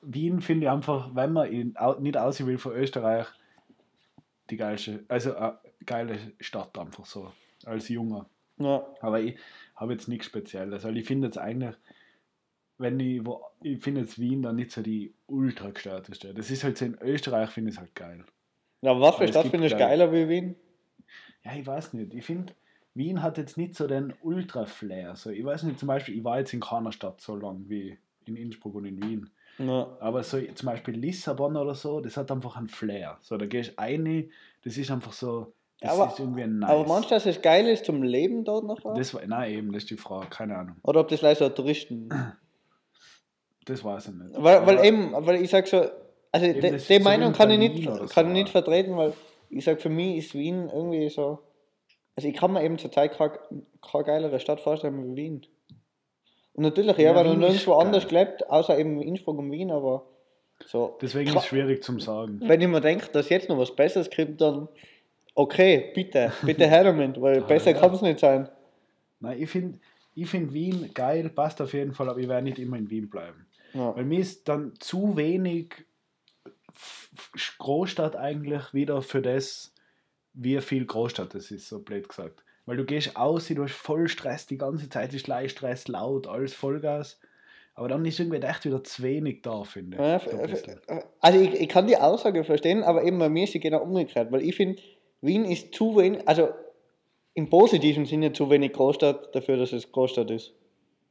Wien 0.00 0.40
finde 0.40 0.66
ich 0.66 0.70
einfach, 0.70 1.14
wenn 1.14 1.32
man 1.32 1.50
in, 1.52 1.76
nicht 2.00 2.16
aussehen 2.16 2.46
will 2.46 2.58
von 2.58 2.72
Österreich, 2.72 3.26
die 4.50 4.56
geilste, 4.56 5.04
also 5.08 5.34
eine 5.36 5.58
geile 5.86 6.18
Stadt 6.40 6.76
einfach 6.78 7.06
so, 7.06 7.32
als 7.64 7.88
Junger. 7.88 8.26
Ja. 8.58 8.84
Aber 9.00 9.20
ich 9.20 9.38
habe 9.76 9.92
jetzt 9.92 10.08
nichts 10.08 10.26
Spezielles, 10.26 10.84
weil 10.84 10.96
ich 10.96 11.06
finde 11.06 11.28
jetzt 11.28 11.38
eigentlich, 11.38 11.74
wenn 12.78 12.98
ich, 13.00 13.24
wo, 13.24 13.44
ich 13.62 13.82
finde 13.82 14.02
jetzt 14.02 14.18
Wien 14.18 14.42
dann 14.42 14.56
nicht 14.56 14.72
so 14.72 14.82
die 14.82 15.14
ultra 15.26 15.70
gestörte 15.70 16.14
Stadt. 16.14 16.36
Das 16.36 16.50
ist 16.50 16.62
halt 16.64 16.78
so 16.78 16.84
in 16.84 16.98
Österreich, 17.00 17.50
finde 17.50 17.70
ich 17.70 17.76
es 17.76 17.80
halt 17.80 17.94
geil. 17.94 18.24
ja, 18.82 18.98
was 19.00 19.16
für 19.16 19.28
Stadt 19.28 19.46
findest 19.48 19.74
du 19.74 19.78
geil- 19.78 19.98
geiler 19.98 20.12
wie 20.12 20.28
Wien? 20.28 20.56
Ja, 21.44 21.54
ich 21.54 21.66
weiß 21.66 21.92
nicht. 21.94 22.14
Ich 22.14 22.24
finde, 22.24 22.52
Wien 22.94 23.22
hat 23.22 23.38
jetzt 23.38 23.56
nicht 23.56 23.74
so 23.74 23.86
den 23.86 24.12
Ultra-Flair. 24.22 25.16
So, 25.16 25.30
ich 25.30 25.44
weiß 25.44 25.62
nicht, 25.64 25.78
zum 25.78 25.88
Beispiel, 25.88 26.16
ich 26.18 26.24
war 26.24 26.38
jetzt 26.38 26.52
in 26.52 26.60
keiner 26.60 26.92
Stadt 26.92 27.20
so 27.20 27.36
lang 27.36 27.64
wie 27.68 27.98
in 28.26 28.36
Innsbruck 28.36 28.74
und 28.74 28.84
in 28.84 29.02
Wien. 29.02 29.30
Ja. 29.58 29.96
Aber 30.00 30.22
so 30.22 30.38
zum 30.40 30.66
Beispiel 30.66 30.94
Lissabon 30.94 31.56
oder 31.56 31.74
so, 31.74 32.00
das 32.00 32.16
hat 32.16 32.30
einfach 32.30 32.56
einen 32.56 32.68
Flair. 32.68 33.18
So, 33.22 33.36
da 33.36 33.46
gehst 33.46 33.70
du 33.72 33.80
rein, 33.80 34.30
das 34.64 34.76
ist 34.76 34.90
einfach 34.90 35.12
so, 35.12 35.52
das 35.80 35.90
Aber- 35.92 36.08
ist 36.12 36.18
irgendwie 36.20 36.46
nice. 36.46 36.70
Aber 36.70 36.86
meinst 36.86 37.10
du, 37.10 37.14
dass 37.14 37.26
es 37.26 37.40
geil 37.42 37.66
ist 37.68 37.84
zum 37.84 38.02
Leben 38.02 38.44
dort 38.44 38.64
noch? 38.64 38.78
das 38.94 39.14
war, 39.14 39.26
nein, 39.26 39.52
eben, 39.52 39.72
das 39.72 39.82
ist 39.84 39.90
die 39.90 39.96
Frage, 39.96 40.26
keine 40.28 40.56
Ahnung. 40.56 40.76
Oder 40.82 41.00
ob 41.00 41.08
das 41.08 41.22
leider 41.22 41.38
so 41.38 41.48
Touristen. 41.48 42.08
Das 43.64 43.84
weiß 43.84 44.08
ich 44.08 44.14
nicht. 44.14 44.34
Weil, 44.34 44.66
weil 44.66 44.78
Aber- 44.78 44.84
eben, 44.84 45.12
weil 45.12 45.40
ich 45.40 45.48
sag 45.50 45.68
so, 45.68 45.84
also 46.32 46.46
die, 46.52 46.98
Meinung 46.98 47.32
kann 47.32 47.48
ich 47.50 47.58
nicht, 47.58 47.86
kann 47.86 48.08
so, 48.08 48.20
ich 48.22 48.26
nicht 48.32 48.48
vertreten, 48.48 48.96
weil 48.96 49.12
ich 49.50 49.64
sag, 49.64 49.80
für 49.80 49.88
mich 49.88 50.16
ist 50.16 50.34
Wien 50.34 50.68
irgendwie 50.68 51.08
so. 51.08 51.38
Also 52.16 52.28
ich 52.28 52.34
kann 52.36 52.52
mir 52.52 52.62
eben 52.62 52.78
zurzeit 52.78 53.12
keine, 53.16 53.38
keine 53.80 54.04
geilere 54.04 54.40
Stadt 54.40 54.60
vorstellen 54.60 55.14
wie 55.14 55.16
Wien. 55.16 55.46
Und 56.54 56.64
natürlich, 56.64 56.96
ja, 56.98 57.10
Ja, 57.10 57.14
weil 57.14 57.24
du 57.24 57.34
nirgendwo 57.34 57.74
anders 57.74 58.06
gelebt, 58.06 58.48
außer 58.50 58.78
eben 58.78 59.00
Innsbruck 59.00 59.38
und 59.38 59.50
Wien, 59.50 59.70
aber 59.70 60.04
so. 60.66 60.96
Deswegen 61.00 61.30
ist 61.30 61.36
es 61.36 61.46
schwierig 61.46 61.82
zum 61.82 61.98
Sagen. 61.98 62.40
Wenn 62.44 62.60
ich 62.60 62.68
mir 62.68 62.80
denke, 62.80 63.08
dass 63.10 63.28
jetzt 63.30 63.48
noch 63.48 63.58
was 63.58 63.74
Besseres 63.74 64.10
kommt, 64.14 64.40
dann 64.40 64.68
okay, 65.34 65.90
bitte, 65.94 66.32
bitte 66.42 66.66
her 66.68 66.84
damit, 66.84 67.20
weil 67.20 67.42
Ah, 67.42 67.46
besser 67.46 67.70
ja. 67.72 67.78
kann 67.80 67.94
es 67.94 68.02
nicht 68.02 68.20
sein. 68.20 68.48
Nein, 69.20 69.40
ich 69.40 69.50
finde 69.50 69.78
ich 70.14 70.28
find 70.28 70.52
Wien 70.52 70.90
geil, 70.92 71.30
passt 71.30 71.62
auf 71.62 71.72
jeden 71.72 71.94
Fall, 71.94 72.10
aber 72.10 72.18
ich 72.20 72.28
werde 72.28 72.44
nicht 72.44 72.58
immer 72.58 72.76
in 72.76 72.90
Wien 72.90 73.08
bleiben. 73.08 73.46
Ja. 73.72 73.96
Weil 73.96 74.04
mir 74.04 74.20
ist 74.20 74.46
dann 74.46 74.74
zu 74.78 75.16
wenig 75.16 75.74
Großstadt 77.58 78.16
eigentlich 78.16 78.74
wieder 78.74 79.00
für 79.02 79.22
das, 79.22 79.71
wie 80.34 80.60
viel 80.60 80.84
Großstadt 80.86 81.34
das 81.34 81.50
ist, 81.50 81.68
so 81.68 81.80
blöd 81.80 82.08
gesagt. 82.08 82.44
Weil 82.66 82.76
du 82.76 82.84
gehst 82.84 83.16
aus, 83.16 83.48
du 83.48 83.62
hast 83.64 83.72
voll 83.74 84.08
Stress, 84.08 84.46
die 84.46 84.58
ganze 84.58 84.88
Zeit 84.88 85.12
ist 85.14 85.24
gleich 85.24 85.50
Stress, 85.50 85.88
laut, 85.88 86.26
alles 86.26 86.54
Vollgas. 86.54 87.18
Aber 87.74 87.88
dann 87.88 88.04
ist 88.04 88.20
irgendwie 88.20 88.38
echt 88.40 88.64
wieder 88.66 88.84
zu 88.84 89.02
wenig 89.02 89.40
da, 89.42 89.64
finde 89.64 89.96
ich. 89.96 90.00
Ja, 90.02 90.16
f- 90.16 90.24
bisschen. 90.50 90.78
f- 90.86 91.04
Also 91.20 91.40
ich, 91.40 91.54
ich 91.54 91.68
kann 91.68 91.86
die 91.86 91.96
Aussage 91.96 92.44
verstehen, 92.44 92.82
aber 92.84 93.02
eben 93.04 93.18
bei 93.18 93.28
mir 93.30 93.44
ist 93.44 93.52
sie 93.52 93.60
genau 93.60 93.82
umgekehrt, 93.82 94.30
weil 94.30 94.42
ich 94.42 94.54
finde, 94.54 94.80
Wien 95.22 95.44
ist 95.46 95.74
zu 95.74 95.96
wenig, 95.96 96.26
also 96.28 96.50
im 97.34 97.48
positiven 97.48 98.04
Sinne 98.04 98.32
zu 98.32 98.50
wenig 98.50 98.74
Großstadt 98.74 99.34
dafür, 99.34 99.56
dass 99.56 99.72
es 99.72 99.90
Großstadt 99.90 100.30
ist. 100.30 100.52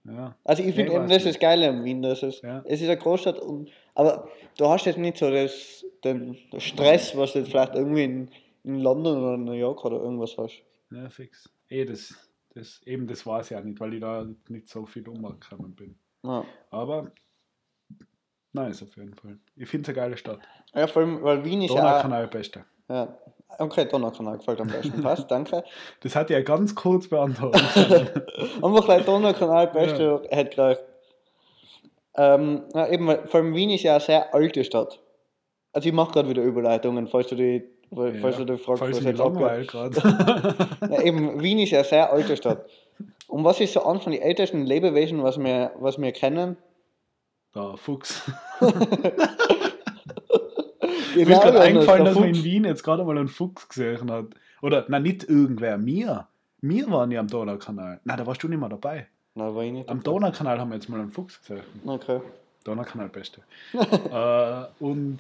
Ja. 0.04 0.36
Also 0.44 0.64
ich 0.64 0.76
finde 0.76 0.92
ich 0.92 0.98
eben, 0.98 1.10
das 1.10 1.26
ist 1.26 1.40
geil 1.40 1.64
an 1.64 1.84
Wien, 1.84 2.02
dass 2.02 2.22
es, 2.24 2.42
Ja. 2.44 2.64
es 2.66 2.80
ist 2.82 2.88
eine 2.88 2.98
Großstadt, 2.98 3.40
und, 3.40 3.70
aber 3.96 4.28
du 4.58 4.68
hast 4.68 4.86
jetzt 4.86 4.98
nicht 5.00 5.18
so 5.18 5.30
das, 5.32 5.84
den 6.04 6.38
Stress, 6.60 7.16
was 7.18 7.34
du 7.34 7.40
jetzt 7.40 7.50
vielleicht 7.50 7.74
irgendwie 7.76 8.04
in, 8.04 8.30
in 8.64 8.80
London 8.80 9.18
oder 9.18 9.38
New 9.38 9.54
York 9.54 9.84
oder 9.86 9.98
irgendwas 9.98 10.38
hast. 10.38 10.62
ja, 10.92 11.10
fix. 11.10 11.50
Eh, 11.70 11.86
das, 11.86 12.14
das, 12.54 12.82
eben 12.86 13.08
das 13.08 13.26
weiß 13.26 13.52
ich 13.52 13.58
auch 13.58 13.64
nicht, 13.64 13.80
weil 13.80 13.94
ich 13.94 14.02
da 14.02 14.26
nicht 14.50 14.68
so 14.70 14.86
viel 14.86 15.08
umgekommen 15.08 15.74
bin. 15.76 15.98
Ja. 16.24 16.44
Aber 16.70 17.12
nice 18.54 18.84
auf 18.84 18.96
jeden 18.98 19.16
Fall. 19.16 19.40
Ich 19.56 19.70
finde 19.70 19.84
es 19.84 19.90
eine 19.90 19.96
geile 20.04 20.18
Stadt. 20.18 20.40
ja, 20.74 20.86
vor 20.88 21.02
allem, 21.02 21.24
weil 21.24 21.44
Wien 21.46 21.62
ist 21.62 21.74
ja, 21.74 21.82
Donaukanal 21.82 22.28
beste. 22.28 22.66
ja. 22.90 23.18
Okay, 23.58 23.86
Donaukanal 23.86 24.38
gefällt 24.38 24.62
am 24.62 24.68
besten, 24.70 25.02
passt, 25.04 25.30
danke. 25.30 25.64
Das 26.00 26.16
hat 26.16 26.30
ja 26.30 26.42
ganz 26.42 26.74
kurz 26.74 27.10
beantwortet. 27.10 27.62
Einfach 28.64 28.86
gleich 28.86 29.04
Donaukanal, 29.06 29.68
beste, 29.68 30.22
hätte 30.30 30.56
gereicht. 30.56 30.82
Ähm, 32.16 32.64
ja, 32.74 32.88
eben, 32.88 33.08
weil- 33.08 33.28
vor 33.28 33.42
allem 33.42 33.54
Wien 33.54 33.70
ist 33.72 33.84
ja 33.84 33.94
eine 33.96 34.00
sehr 34.02 34.34
alte 34.34 34.64
Stadt. 34.64 35.02
Also 35.74 35.88
ich 35.90 35.94
mache 35.96 36.12
gerade 36.14 36.30
wieder 36.30 36.44
Überleitungen, 36.44 37.08
falls 37.08 37.28
du 37.28 37.36
die, 37.36 37.64
falls 37.94 38.38
du 38.38 38.46
die 38.46 38.58
fragst, 38.58 38.80
Falls 38.80 38.98
was 38.98 39.04
mich 39.04 39.06
jetzt 39.06 39.22
abgeht. 39.22 39.68
gerade. 39.68 40.56
Ja, 40.90 41.02
eben, 41.02 41.42
Wien 41.42 41.60
ist 41.60 41.72
ja 41.72 41.80
eine 41.80 41.88
sehr 41.88 42.12
alte 42.12 42.38
Stadt. 42.38 42.66
Und 43.28 43.44
was 43.44 43.60
ist 43.60 43.74
so 43.74 43.86
eines 43.86 44.04
von 44.04 44.12
den 44.12 44.22
ältesten 44.22 44.66
Lebewesen, 44.66 45.24
was 45.24 45.38
wir, 45.38 45.72
was 45.80 46.00
wir 46.00 46.12
kennen? 46.12 46.58
Der 47.56 47.76
Fuchs. 47.78 48.30
Genau, 48.60 48.72
Mir 51.16 51.22
ist 51.22 51.28
gerade 51.42 51.48
Jonas, 51.48 51.62
eingefallen, 51.66 52.06
dass 52.06 52.16
man 52.16 52.24
in 52.30 52.36
Fuchs. 52.36 52.46
Wien 52.46 52.64
jetzt 52.64 52.84
gerade 52.84 53.04
mal 53.04 53.18
einen 53.18 53.28
Fuchs 53.28 53.68
gesehen 53.68 54.12
hat. 54.12 54.26
Oder, 54.62 54.86
na 54.88 55.00
nicht 55.00 55.24
irgendwer, 55.24 55.78
mir. 55.78 56.28
Wir 56.62 56.90
waren 56.92 57.12
ja 57.12 57.20
am 57.20 57.28
Donaukanal. 57.28 58.00
Na, 58.04 58.16
da 58.16 58.26
warst 58.26 58.44
du 58.44 58.48
nicht 58.48 58.60
mehr 58.60 58.70
dabei. 58.70 59.08
Nein, 59.34 59.56
war 59.56 59.64
ich 59.64 59.72
nicht. 59.72 59.90
Am 59.90 60.04
Donaukanal 60.04 60.60
haben 60.60 60.70
wir 60.70 60.76
jetzt 60.76 60.90
mal 60.90 61.00
einen 61.00 61.12
Fuchs 61.12 61.40
gesehen. 61.40 61.64
Okay. 61.86 62.22
Donaukanal 62.64 63.10
beste. 63.10 63.42
äh, 63.74 64.84
und 64.84 65.18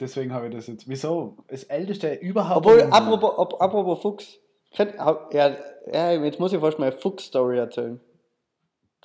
deswegen 0.00 0.32
habe 0.32 0.48
ich 0.48 0.54
das 0.54 0.66
jetzt. 0.66 0.88
Wieso? 0.88 1.36
Das 1.48 1.64
älteste 1.64 2.12
überhaupt. 2.14 2.66
Obwohl, 2.66 2.82
apropos, 2.82 3.38
ap- 3.38 3.60
apropos 3.60 4.00
Fuchs. 4.02 4.38
Hab- 4.76 5.32
ja, 5.32 5.56
ja, 5.92 6.12
jetzt 6.12 6.40
muss 6.40 6.52
ich 6.52 6.60
fast 6.60 6.78
mal 6.78 6.92
Fuchs-Story 6.92 7.58
erzählen. 7.58 8.00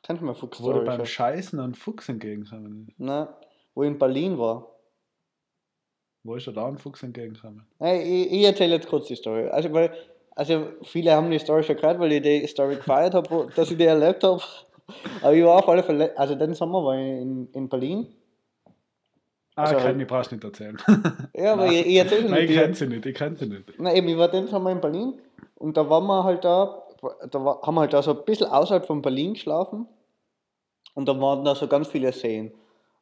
Kannst 0.04 0.22
du 0.22 0.26
mir 0.26 0.32
eine 0.32 0.42
Wurde 0.42 0.56
Fuchs-Story 0.56 0.86
beim? 0.86 1.06
Scheißen 1.06 1.60
ein 1.60 1.74
Fuchs 1.76 2.10
entgegengekommen. 2.10 2.94
Nein, 2.98 3.28
wo 3.76 3.84
ich 3.84 3.90
in 3.90 4.00
Berlin 4.00 4.38
war. 4.38 4.76
Wo 6.24 6.36
ist 6.36 6.48
er 6.48 6.54
da 6.54 6.68
ein 6.68 6.78
Fuchs 6.78 7.04
entgegengekommen? 7.04 7.66
Hey, 7.80 8.02
ich, 8.02 8.32
ich 8.34 8.44
erzähle 8.46 8.76
jetzt 8.76 8.88
kurz 8.88 9.08
die 9.08 9.16
Story. 9.16 9.48
Also, 9.50 9.72
weil, 9.72 9.92
also 10.36 10.68
viele 10.84 11.14
haben 11.14 11.30
die 11.32 11.40
Story 11.40 11.64
schon 11.64 11.76
gehört, 11.78 12.00
weil 12.00 12.12
ich 12.14 12.22
die 12.22 12.46
Story 12.48 12.76
gefeiert 12.76 13.14
habe, 13.14 13.48
dass 13.56 13.72
ich 13.72 13.78
die 13.78 13.86
erlebt 13.86 14.24
habe. 14.24 14.42
Aber 15.22 15.34
ich 15.34 15.44
war 15.44 15.58
auf 15.60 15.70
alle 15.70 15.84
Fälle, 15.84 16.18
also 16.18 16.34
den 16.36 16.54
Sommer 16.56 16.84
war 16.84 16.96
ich 16.98 17.22
in, 17.22 17.48
in 17.54 17.70
Berlin. 17.70 18.08
Ah, 19.60 19.64
Also- 19.66 19.78
kann 19.78 20.00
ich 20.00 20.08
brauchst 20.08 20.32
nicht 20.32 20.44
erzählen. 20.44 20.78
Ja, 21.36 21.54
aber 21.54 21.66
ich, 21.68 21.86
ich 21.86 21.96
erzähle 21.98 22.26
es 22.26 22.30
Nein, 22.32 22.42
nicht. 22.42 22.50
ich 22.52 22.58
kenne 22.58 22.74
sie 22.76 22.88
nicht, 22.88 23.06
ich 23.06 23.16
kenne 23.16 23.36
sie 23.36 23.46
nicht. 23.48 23.74
Na 23.78 23.94
eben, 23.94 24.08
ich 24.08 24.18
war 24.18 24.28
den 24.30 24.48
Sommer 24.48 24.72
in 24.72 24.82
Berlin 24.82 25.20
und 25.56 25.76
da 25.78 25.90
waren 25.90 26.06
wir 26.06 26.24
halt 26.24 26.44
da, 26.44 26.84
da 27.30 27.44
war, 27.46 27.62
haben 27.62 27.76
wir 27.76 27.82
halt 27.82 27.94
da 27.94 28.02
so 28.02 28.12
ein 28.18 28.24
bisschen 28.26 28.48
außerhalb 28.48 28.86
von 28.86 29.02
Berlin 29.02 29.34
geschlafen 29.34 29.88
und 30.96 31.08
da 31.08 31.20
waren 31.20 31.44
da 31.44 31.56
so 31.56 31.68
ganz 31.68 31.88
viele 31.88 32.12
Seen. 32.12 32.54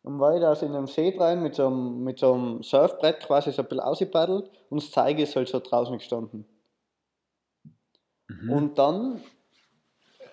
Und 0.03 0.19
war 0.19 0.33
ich 0.35 0.41
da 0.41 0.55
so 0.55 0.65
in 0.65 0.73
einem 0.73 0.87
See 0.87 1.13
rein 1.19 1.43
mit 1.43 1.55
so 1.55 1.67
einem, 1.67 2.03
mit 2.03 2.17
so 2.19 2.33
einem 2.33 2.63
Surfbrett 2.63 3.19
quasi 3.21 3.51
so 3.51 3.61
ein 3.61 3.67
bisschen 3.67 3.83
ausgepaddelt 3.83 4.49
und 4.69 4.81
das 4.81 4.89
Zeige 4.91 5.23
ist 5.23 5.35
halt 5.35 5.49
so 5.49 5.59
draußen 5.59 5.97
gestanden. 5.97 6.45
Mhm. 8.29 8.49
Und 8.51 8.77
dann 8.77 9.21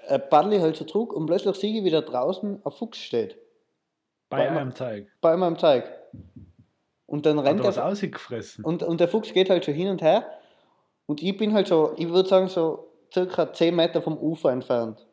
äh, 0.07 0.18
paddle 0.18 0.57
ich 0.57 0.62
halt 0.62 0.77
so 0.77 0.85
zurück 0.85 1.12
und 1.12 1.27
plötzlich 1.27 1.57
sehe 1.57 1.77
ich, 1.79 1.85
wie 1.85 1.91
da 1.91 2.01
draußen 2.03 2.62
ein 2.64 2.72
Fuchs 2.72 2.99
steht. 2.99 3.37
Bei 4.29 4.39
Warte 4.39 4.53
mal. 4.53 4.61
einem 4.61 4.75
Teig. 4.75 5.07
Bei 5.20 5.37
meinem 5.37 5.57
Teig. 5.59 5.85
Und 7.07 7.27
dann 7.27 7.39
rennt 7.39 7.65
er 7.65 7.77
er. 7.77 7.87
ausgefressen? 7.87 8.65
Und, 8.65 8.83
und 8.83 9.01
der 9.01 9.09
Fuchs 9.09 9.33
geht 9.33 9.51
halt 9.51 9.65
so 9.65 9.73
hin 9.73 9.89
und 9.89 10.03
her. 10.03 10.27
Und 11.07 11.23
ich 11.23 11.37
bin 11.37 11.53
halt 11.53 11.69
so, 11.69 11.93
ich 11.97 12.09
würde 12.09 12.29
sagen, 12.29 12.49
so 12.49 12.89
circa 13.12 13.53
10 13.53 13.77
Meter 13.77 14.03
vom 14.03 14.17
Ufer 14.17 14.51
entfernt. 14.51 15.07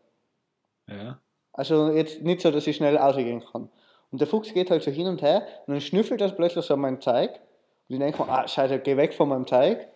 Ja. 0.87 1.19
Also 1.53 1.91
jetzt 1.91 2.21
nicht 2.21 2.41
so, 2.41 2.51
dass 2.51 2.65
ich 2.65 2.77
schnell 2.77 2.97
ausgehen 2.97 3.43
kann. 3.51 3.69
Und 4.11 4.19
der 4.19 4.27
Fuchs 4.27 4.53
geht 4.53 4.71
halt 4.71 4.83
so 4.83 4.91
hin 4.91 5.07
und 5.07 5.21
her 5.21 5.45
und 5.65 5.73
dann 5.73 5.81
schnüffelt 5.81 6.21
das 6.21 6.35
plötzlich 6.35 6.65
so 6.65 6.73
an 6.73 6.81
meinen 6.81 6.99
Teig. 6.99 7.39
Und 7.87 7.95
ich 7.95 7.99
denke 7.99 8.23
mir, 8.23 8.29
ah, 8.29 8.47
scheiße, 8.47 8.79
geh 8.79 8.97
weg 8.97 9.13
von 9.13 9.29
meinem 9.29 9.45
Teig. 9.45 9.87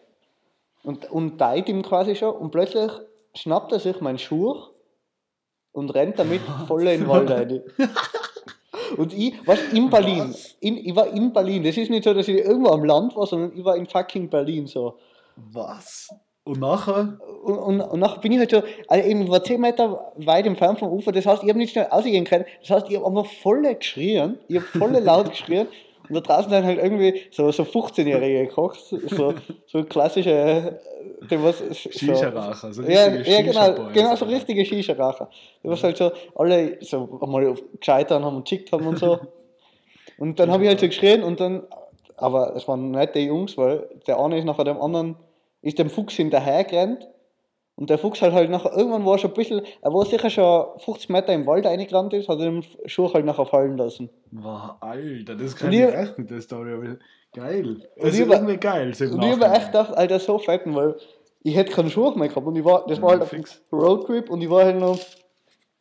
Und, 0.83 1.09
und 1.11 1.37
teilt 1.37 1.67
ihm 1.69 1.81
quasi 1.81 2.15
schon. 2.15 2.35
Und 2.35 2.51
plötzlich 2.51 2.91
schnappt 3.33 3.71
er 3.71 3.79
sich 3.79 3.99
meinen 4.01 4.19
Schuh 4.19 4.55
und 5.71 5.89
rennt 5.89 6.19
damit 6.19 6.41
voll 6.67 6.87
in 6.87 7.01
den 7.01 7.07
Wald 7.07 7.29
rein. 7.29 7.63
Und 8.97 9.13
ich, 9.13 9.33
was, 9.45 9.59
in 9.73 9.89
Berlin, 9.89 10.29
Was? 10.29 10.55
in, 10.59 10.77
ich 10.77 10.95
war 10.95 11.07
in 11.07 11.33
Berlin. 11.33 11.63
Das 11.63 11.77
ist 11.77 11.89
nicht 11.89 12.03
so, 12.03 12.13
dass 12.13 12.27
ich 12.27 12.37
irgendwo 12.37 12.69
am 12.69 12.83
Land 12.83 13.15
war, 13.15 13.27
sondern 13.27 13.51
ich 13.55 13.63
war 13.63 13.75
in 13.75 13.85
fucking 13.85 14.29
Berlin 14.29 14.67
so. 14.67 14.97
Was? 15.35 16.09
Und 16.43 16.59
nachher? 16.59 17.17
Und, 17.43 17.57
und, 17.57 17.81
und 17.81 17.99
nachher 17.99 18.21
bin 18.21 18.31
ich 18.31 18.39
halt 18.39 18.51
so, 18.51 18.61
also 18.87 19.09
eben 19.09 19.23
ich 19.23 19.29
war 19.29 19.43
10 19.43 19.59
Meter 19.59 20.13
weit 20.17 20.45
entfernt 20.45 20.79
vom 20.79 20.91
Ufer, 20.91 21.11
das 21.11 21.25
heißt, 21.25 21.43
ich 21.43 21.49
habe 21.49 21.57
nicht 21.57 21.71
schnell 21.71 21.87
ausgehen 21.89 22.23
können, 22.23 22.45
das 22.61 22.69
heißt, 22.69 22.89
ich 22.89 22.95
habe 22.95 23.07
einfach 23.07 23.25
voll 23.25 23.63
geschrien, 23.75 24.37
ich 24.47 24.57
habe 24.57 24.65
voll 24.67 24.91
laut 24.91 25.29
geschrien 25.31 25.67
da 26.09 26.19
draußen 26.19 26.49
sind 26.49 26.63
halt 26.65 26.77
irgendwie 26.77 27.21
so, 27.31 27.51
so 27.51 27.63
15-Jährige 27.63 28.47
gekocht, 28.47 28.79
so, 28.81 29.33
so 29.67 29.83
klassische, 29.83 30.31
äh, 30.31 30.71
die 31.29 31.41
was, 31.41 31.59
so, 31.59 31.73
Shisha-Racher. 31.73 32.73
So 32.73 32.83
ja, 32.83 33.07
ja 33.09 33.41
genau, 33.41 33.89
genau, 33.93 34.15
so 34.15 34.25
richtige 34.25 34.65
Shisha-Racher. 34.65 35.29
Die 35.63 35.69
was 35.69 35.83
halt 35.83 35.97
so 35.97 36.11
alle 36.35 36.77
so 36.81 37.19
einmal 37.21 37.55
gescheitert 37.79 38.23
haben 38.23 38.35
und 38.35 38.43
geschickt 38.43 38.71
haben 38.71 38.87
und 38.87 38.99
so. 38.99 39.19
Und 40.17 40.39
dann 40.39 40.51
habe 40.51 40.63
ich 40.63 40.69
halt 40.69 40.79
so 40.79 40.87
geschrien 40.87 41.23
und 41.23 41.39
dann, 41.39 41.63
aber 42.17 42.55
es 42.55 42.67
waren 42.67 42.91
nette 42.91 43.19
Jungs, 43.19 43.57
weil 43.57 43.87
der 44.07 44.19
eine 44.19 44.37
ist 44.37 44.45
nachher 44.45 44.63
dem 44.63 44.81
anderen, 44.81 45.15
ist 45.61 45.79
dem 45.79 45.89
Fuchs 45.89 46.15
hinterhergerannt 46.15 47.07
und 47.77 47.89
der 47.89 47.97
Fuchs 47.97 48.21
hat 48.21 48.31
halt 48.31 48.49
nachher, 48.49 48.71
irgendwann 48.71 49.05
war 49.05 49.17
schon 49.17 49.31
ein 49.31 49.33
bisschen, 49.33 49.61
er 49.81 49.93
war 49.93 50.05
sicher 50.05 50.29
schon 50.29 50.79
50 50.79 51.09
Meter 51.09 51.33
im 51.33 51.45
Wald 51.45 51.65
reingerannt 51.65 52.13
ist, 52.13 52.29
hat 52.29 52.39
er 52.39 52.45
den 52.45 52.65
Schuh 52.85 53.13
halt 53.13 53.25
nachher 53.25 53.45
fallen 53.45 53.77
lassen. 53.77 54.09
Wow, 54.31 54.75
Alter, 54.79 55.35
das 55.35 55.55
kann 55.55 55.73
ich 55.73 55.81
echt 55.81 56.17
mit 56.17 56.29
der 56.29 56.41
Story. 56.41 56.73
Aber 56.73 56.97
geil. 57.33 57.87
Das 57.97 58.13
ist 58.13 58.19
irgendwie 58.19 58.57
geil. 58.57 58.87
Und 58.87 59.23
ich 59.23 59.31
habe 59.31 59.45
echt 59.55 59.67
gedacht, 59.67 59.93
Alter, 59.93 60.19
so 60.19 60.37
fetten, 60.39 60.73
weil 60.73 60.95
ich 61.43 61.55
hätte 61.55 61.73
keinen 61.73 61.89
Schuh 61.89 62.11
mehr 62.15 62.29
gehabt 62.29 62.47
und 62.47 62.55
ich 62.55 62.63
war, 62.63 62.85
das 62.87 63.01
war 63.01 63.11
halt 63.11 63.25
fix. 63.25 63.61
ein 63.71 63.77
Roadtrip 63.77 64.29
und 64.29 64.41
ich 64.41 64.49
war 64.49 64.63
halt 64.63 64.79
noch, 64.79 64.97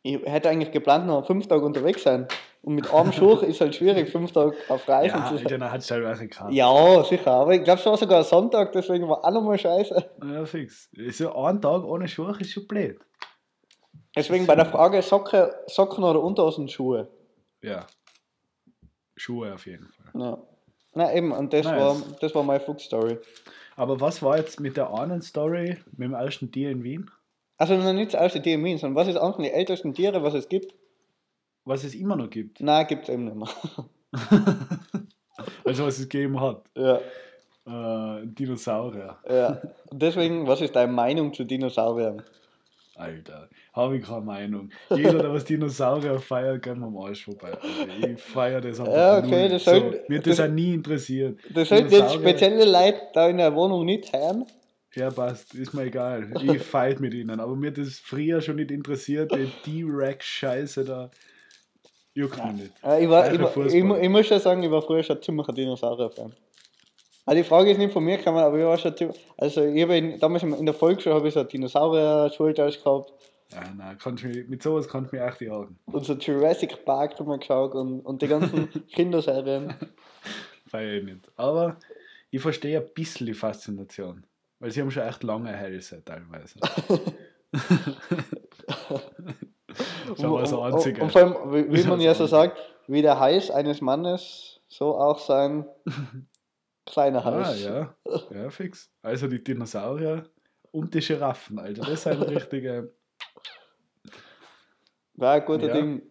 ich 0.05 0.21
hätte 0.23 0.49
eigentlich 0.49 0.71
geplant, 0.71 1.07
noch 1.07 1.25
fünf 1.25 1.47
Tage 1.47 1.65
unterwegs 1.65 2.03
sein. 2.03 2.27
Und 2.61 2.75
mit 2.75 2.91
einem 2.93 3.11
Schuh 3.11 3.37
ist 3.39 3.59
halt 3.61 3.73
schwierig, 3.75 4.09
fünf 4.09 4.31
Tage 4.31 4.55
auf 4.69 4.87
Reisen 4.87 5.17
Ja, 5.19 5.27
zu 5.29 5.37
sein. 5.37 5.47
dann 5.47 5.71
hat 5.71 5.81
es 5.81 5.87
teilweise 5.87 6.27
gehabt. 6.27 6.53
Ja, 6.53 7.03
sicher, 7.03 7.31
aber 7.31 7.53
ich 7.55 7.63
glaube, 7.63 7.79
es 7.79 7.85
war 7.85 7.97
sogar 7.97 8.23
Sonntag, 8.23 8.71
deswegen 8.71 9.07
war 9.07 9.23
auch 9.25 9.31
nochmal 9.31 9.57
scheiße. 9.57 10.11
Ja, 10.23 10.45
fix. 10.45 10.89
So 11.11 11.33
ein 11.35 11.59
Tag 11.61 11.83
ohne 11.83 12.07
Schuhe 12.07 12.35
ist 12.39 12.51
schon 12.51 12.67
blöd. 12.67 12.99
Deswegen 14.15 14.45
bei 14.45 14.55
der 14.55 14.65
Frage 14.67 15.01
Socke, 15.01 15.53
Socken 15.67 16.03
oder 16.03 16.21
Unterhosen 16.21 16.69
Schuhe. 16.69 17.09
Ja. 17.61 17.85
Schuhe 19.15 19.53
auf 19.53 19.65
jeden 19.65 19.87
Fall. 19.89 20.21
Ja. 20.21 20.37
Na 20.93 21.13
eben, 21.13 21.31
und 21.31 21.51
das, 21.51 21.65
Nice. 21.65 21.79
war, 21.81 21.97
das 22.21 22.33
war 22.35 22.43
meine 22.43 22.59
Fuchs-Story. 22.61 23.17
Aber 23.75 23.99
was 23.99 24.21
war 24.23 24.37
jetzt 24.37 24.59
mit 24.59 24.77
der 24.77 24.93
einen 24.93 25.21
Story, 25.21 25.77
mit 25.97 26.07
dem 26.07 26.13
ersten 26.13 26.51
Tier 26.51 26.69
in 26.69 26.83
Wien? 26.83 27.11
Also 27.57 27.75
noch 27.77 27.93
nicht 27.93 28.13
das 28.13 28.21
erste 28.21 28.41
Tier 28.41 28.55
in 28.55 28.63
Wien, 28.65 28.77
sondern 28.77 28.95
was 28.95 29.07
ist 29.07 29.17
eines 29.17 29.37
die 29.37 29.51
ältesten 29.51 29.93
Tiere, 29.93 30.21
was 30.23 30.33
es 30.33 30.49
gibt? 30.49 30.73
Was 31.63 31.83
es 31.83 31.95
immer 31.95 32.15
noch 32.15 32.29
gibt. 32.29 32.59
Nein, 32.61 32.85
gibt 32.87 33.03
es 33.03 33.09
eben 33.09 33.25
nicht 33.25 33.35
mehr. 33.35 33.49
Also 35.65 35.85
was 35.85 35.99
es 35.99 36.07
gegeben 36.07 36.39
hat. 36.39 36.61
ja, 36.75 36.99
Äh, 37.67 38.25
Dinosaurier. 38.27 39.17
ja. 39.27 39.61
Und 39.89 40.01
deswegen, 40.01 40.47
was 40.47 40.61
ist 40.61 40.75
deine 40.75 40.91
Meinung 40.91 41.33
zu 41.33 41.43
Dinosauriern? 41.43 42.21
Alter, 42.95 43.49
habe 43.73 43.97
ich 43.97 44.05
keine 44.05 44.21
Meinung. 44.21 44.69
Jeder, 44.95 45.13
der 45.23 45.33
was 45.33 45.43
Dinosaurier 45.43 46.19
feiert, 46.19 46.61
geht 46.63 46.77
mir 46.77 46.85
am 46.85 46.95
Arsch 46.97 47.25
vorbei. 47.25 47.51
Alter. 47.51 48.07
Ich 48.09 48.21
feiere 48.21 48.61
das 48.61 48.79
einfach 48.79 48.93
Ja, 48.93 49.17
okay, 49.17 49.49
das 49.49 49.65
so, 49.65 49.71
soll- 49.71 50.03
Mir 50.07 50.19
hat 50.19 50.27
das 50.27 50.37
das- 50.37 50.47
auch 50.47 50.51
nie 50.53 50.73
interessiert. 50.75 51.39
Das 51.53 51.67
sollten 51.69 51.91
jetzt 51.91 52.13
spezielle 52.13 52.63
Leute 52.71 53.01
da 53.13 53.27
in 53.27 53.37
der 53.39 53.53
Wohnung 53.55 53.83
nicht 53.85 54.13
hören. 54.13 54.45
Ja, 54.95 55.09
passt, 55.11 55.53
ist 55.55 55.73
mir 55.73 55.83
egal. 55.83 56.31
Ich 56.41 56.61
fight 56.63 56.99
mit 56.99 57.13
ihnen. 57.13 57.39
Aber 57.39 57.55
mir 57.55 57.71
hat 57.71 57.77
das 57.77 57.99
früher 57.99 58.41
schon 58.41 58.55
nicht 58.55 58.71
interessiert, 58.71 59.31
die 59.33 59.49
D-Rex-Scheiße 59.65 60.85
da. 60.85 61.11
Juckt 62.13 62.43
mich 62.45 62.53
nicht. 62.53 62.73
Äh, 62.83 63.03
ich, 63.03 63.09
war, 63.09 63.31
ich, 63.31 63.39
war, 63.39 63.65
ich, 63.65 63.83
mu- 63.83 63.95
ich 63.97 64.07
muss 64.09 64.25
schon 64.27 64.39
sagen, 64.39 64.63
ich 64.63 64.71
war 64.71 64.81
früher 64.81 65.03
schon 65.03 65.21
ziemlich 65.21 65.47
ein 65.49 65.55
Dinosaurier-Fan. 65.55 66.33
Also 67.25 67.41
die 67.41 67.47
Frage 67.47 67.71
ist 67.71 67.77
nicht 67.77 67.91
von 67.91 68.03
mir 68.05 68.17
gekommen, 68.17 68.37
aber 68.37 68.57
ich 68.57 68.63
war 68.65 68.77
schon 68.77 68.95
ziemlich, 68.95 69.19
also 69.37 69.63
ich 69.65 69.81
habe 69.81 69.97
in, 69.97 70.19
damals 70.19 70.43
in 70.43 70.65
der 70.65 70.75
Volksschule 70.75 71.15
habe 71.15 71.27
ich 71.27 71.33
so 71.33 71.43
Dinosaurier-Schultausch 71.43 72.81
gehabt 72.83 73.11
Ja, 73.51 73.63
nein, 73.75 73.97
kannst 74.01 74.23
mich, 74.23 74.47
mit 74.47 74.61
sowas 74.63 74.87
kannst 74.87 75.11
du 75.11 75.17
mich 75.17 75.25
echt 75.25 75.41
jagen. 75.41 75.77
und 75.87 76.05
so 76.05 76.13
Jurassic 76.13 76.85
Park 76.85 77.17
drüber 77.17 77.37
geschaut 77.39 77.73
und, 77.73 78.01
und 78.01 78.21
die 78.21 78.27
ganzen 78.27 78.69
Kinderserien. 78.93 79.73
Feier 80.67 80.93
ich 80.93 81.03
nicht. 81.03 81.27
Aber 81.35 81.77
ich 82.29 82.41
verstehe 82.41 82.79
ein 82.79 82.87
bisschen 82.93 83.25
die 83.27 83.33
Faszination. 83.33 84.23
Weil 84.59 84.71
sie 84.71 84.81
haben 84.81 84.91
schon 84.91 85.03
echt 85.03 85.23
lange 85.23 85.51
Hälse 85.51 86.03
teilweise. 86.03 86.59
das 90.07 90.19
und, 90.19 90.25
und, 90.25 90.73
Einzige. 90.73 91.01
und 91.01 91.11
vor 91.11 91.21
allem, 91.21 91.71
wie, 91.73 91.83
man 91.83 91.99
ja 91.99 92.13
so 92.13 92.25
sagt, 92.25 92.57
wie 92.87 93.01
der 93.01 93.19
Hals 93.19 93.51
eines 93.51 93.81
Mannes, 93.81 94.61
so 94.67 94.95
auch 94.97 95.19
sein 95.19 95.65
kleiner 96.85 97.19
Ah, 97.25 97.45
Hals. 97.45 97.63
ja. 97.63 97.95
Ja, 98.31 98.49
fix. 98.49 98.89
Also 99.01 99.27
die 99.27 99.43
Dinosaurier 99.43 100.29
und 100.71 100.93
die 100.93 100.99
Giraffen, 100.99 101.59
Alter. 101.59 101.83
Das 101.85 102.03
sind 102.03 102.21
richtige. 102.29 102.93
War 105.15 105.33
ein 105.35 105.45
guter 105.45 105.67
Ja. 105.67 105.73
Ding. 105.73 106.01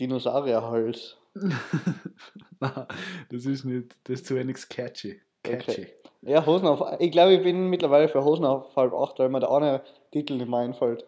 Dinosaurierhals. 0.00 1.16
Nein, 1.34 2.86
das 3.30 3.46
ist 3.46 3.64
nicht. 3.64 3.96
Das 4.04 4.20
ist 4.20 4.26
zu 4.26 4.34
wenig 4.34 4.68
catchy. 4.68 5.20
Catchy. 5.42 5.70
Okay. 5.70 5.94
Ja, 6.22 6.46
Hosen 6.46 6.66
auf. 6.68 6.82
Ich 7.00 7.10
glaube, 7.10 7.34
ich 7.34 7.42
bin 7.42 7.68
mittlerweile 7.68 8.08
für 8.08 8.24
Hosen 8.24 8.44
auf 8.44 8.74
halb 8.76 8.94
acht, 8.94 9.18
weil 9.18 9.28
mir 9.28 9.40
der 9.40 9.50
eine 9.50 9.82
Titel 10.12 10.34
nicht 10.34 10.48
mehr 10.48 10.60
einfällt. 10.60 11.04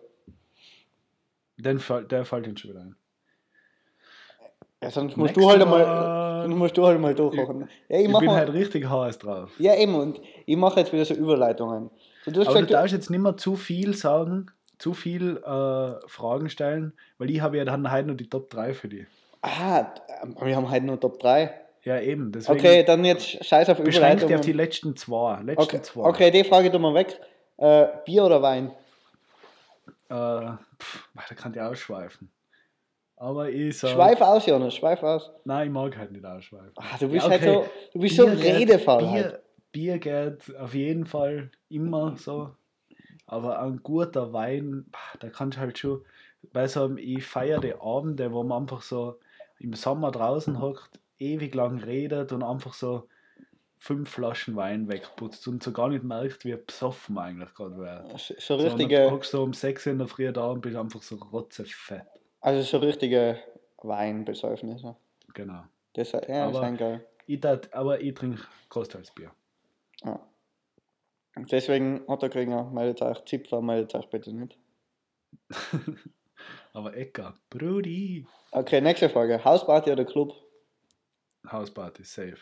Den 1.56 1.80
der 2.10 2.24
fällt 2.24 2.48
uns 2.48 2.60
schon 2.60 2.70
wieder 2.70 2.80
ein. 2.80 2.96
Ja, 4.82 4.90
sonst 4.90 5.16
musst 5.16 5.36
Nächste 5.36 5.40
du 5.40 5.48
halt 5.48 5.62
einmal, 5.62 5.86
Mal. 5.86 6.42
sonst 6.42 6.56
musst 6.56 6.76
du 6.76 6.86
halt 6.86 7.00
mal 7.00 7.14
durchkochen. 7.14 7.68
Ja, 7.88 7.98
ich 7.98 8.06
Ich 8.06 8.12
bin 8.18 8.26
mal, 8.26 8.36
halt 8.36 8.52
richtig 8.52 8.88
heiß 8.90 9.18
drauf. 9.18 9.50
ja, 9.58 9.74
eben, 9.76 9.94
und 9.94 10.20
ich 10.44 10.56
mache 10.56 10.80
jetzt 10.80 10.92
wieder 10.92 11.04
so 11.04 11.14
Überleitungen. 11.14 11.90
So, 12.24 12.30
du 12.32 12.40
Aber 12.40 12.50
du 12.50 12.54
gesagt, 12.54 12.70
darfst 12.72 12.92
jetzt 12.92 13.08
nicht 13.08 13.20
mehr 13.20 13.36
zu 13.36 13.56
viel 13.56 13.94
sagen, 13.94 14.50
zu 14.78 14.92
viel 14.92 15.38
äh, 15.38 16.08
Fragen 16.08 16.50
stellen, 16.50 16.92
weil 17.18 17.30
ich 17.30 17.40
habe 17.40 17.56
ja 17.56 17.64
dann 17.64 17.90
heute 17.90 18.08
noch 18.08 18.16
die 18.16 18.28
Top 18.28 18.50
3 18.50 18.74
für 18.74 18.88
die. 18.88 19.06
Ah, 19.40 19.86
wir 20.42 20.56
haben 20.56 20.70
heute 20.70 20.84
nur 20.84 20.98
Top 21.00 21.18
3. 21.20 21.54
Ja, 21.84 22.00
eben. 22.00 22.32
Deswegen 22.32 22.58
Okay, 22.58 22.82
dann 22.84 23.04
jetzt 23.04 23.44
scheiß 23.44 23.68
auf 23.68 23.78
Überleitung. 23.78 24.32
auf 24.34 24.40
die 24.40 24.52
letzten 24.52 24.96
zwei. 24.96 25.40
Letzten 25.42 25.62
Okay, 25.62 25.82
zwei. 25.82 26.00
okay, 26.08 26.30
die 26.30 26.44
Frage 26.44 26.70
tun 26.72 26.82
wir 26.82 26.94
weg. 26.94 27.20
Äh, 27.58 27.86
Bier 28.04 28.24
oder 28.24 28.40
Wein? 28.42 28.70
Äh, 30.08 30.52
pff, 30.78 31.08
da 31.28 31.34
kann 31.34 31.52
ich 31.54 31.60
ausschweifen. 31.60 32.30
Aber 33.16 33.48
ich 33.48 33.78
sag, 33.78 33.90
Schweif 33.90 34.20
aus, 34.20 34.44
Jonas, 34.46 34.74
schweif 34.74 35.02
aus. 35.02 35.30
Nein, 35.44 35.68
ich 35.68 35.72
mag 35.72 35.96
halt 35.96 36.12
nicht 36.12 36.24
ausschweifen. 36.24 36.72
Ah, 36.76 36.96
du 36.98 37.08
bist 37.08 37.24
Ja, 37.24 37.30
halt 37.30 37.42
okay. 37.42 37.52
so, 37.54 37.66
du 37.92 37.98
bist 38.00 38.16
so 38.16 38.26
Bier 38.26 38.36
geht- 38.36 38.54
redefaul. 38.56 39.10
halt. 39.10 39.40
Bier, 39.72 39.98
Bier 39.98 39.98
geht 39.98 40.56
auf 40.56 40.74
jeden 40.74 41.06
Fall 41.06 41.50
immer 41.68 42.16
so. 42.16 42.50
Aber 43.26 43.60
ein 43.62 43.80
guter 43.82 44.32
Wein, 44.32 44.86
da 45.20 45.28
kannst 45.30 45.56
du 45.56 45.60
halt 45.62 45.78
schon, 45.78 46.04
bei 46.52 46.66
so 46.66 46.84
einem, 46.84 46.98
ich 46.98 47.24
feiere 47.24 47.60
die 47.60 47.74
Abende, 47.74 48.32
wo 48.32 48.42
man 48.42 48.62
einfach 48.62 48.82
so 48.82 49.18
im 49.58 49.72
Sommer 49.74 50.10
draußen 50.10 50.60
hockt, 50.60 51.00
ewig 51.32 51.54
lang 51.54 51.78
redet 51.78 52.32
und 52.32 52.42
einfach 52.42 52.74
so 52.74 53.08
fünf 53.78 54.08
Flaschen 54.10 54.56
Wein 54.56 54.88
wegputzt 54.88 55.46
und 55.48 55.62
so 55.62 55.72
gar 55.72 55.88
nicht 55.88 56.04
merkt, 56.04 56.44
wie 56.44 56.54
besoffen 56.56 57.14
man 57.16 57.24
eigentlich 57.26 57.54
gerade 57.54 57.78
wäre. 57.78 58.08
So, 58.18 58.34
so 58.38 58.58
So, 58.58 59.38
du 59.38 59.42
um 59.42 59.52
6 59.52 59.86
Uhr 59.86 59.92
in 59.92 59.98
der 59.98 60.08
Früh 60.08 60.32
da 60.32 60.46
und 60.50 60.60
bist 60.62 60.76
einfach 60.76 61.02
so 61.02 61.16
rotzefett. 61.16 62.06
also 62.40 62.62
so 62.62 62.78
richtige 62.78 63.38
Weinbesäufnisse. 63.82 64.96
Genau. 65.34 65.64
Das, 65.94 66.12
ja, 66.12 66.18
ist 66.20 66.30
Aber- 66.30 66.62
ein 66.62 66.76
geil. 66.76 67.06
Ich 67.26 67.40
tat, 67.40 67.72
aber 67.72 68.00
ich 68.00 68.14
trinke 68.14 68.42
großteils 68.68 69.10
Bier. 69.12 69.30
Ja. 70.04 70.20
Und 71.36 71.50
Deswegen, 71.50 72.02
Otterkringer, 72.06 72.64
meldet 72.70 73.00
euch, 73.02 73.24
Zipfer, 73.24 73.60
meldet 73.62 73.94
euch 73.94 74.08
bitte 74.10 74.32
nicht. 74.32 74.58
aber 76.72 76.96
Ecker, 76.96 77.34
Brudi. 77.50 78.26
Okay, 78.52 78.80
nächste 78.80 79.08
Frage. 79.08 79.42
Hausparty 79.44 79.90
oder 79.92 80.04
Club? 80.04 80.34
Hausparty, 81.50 82.04
safe. 82.04 82.36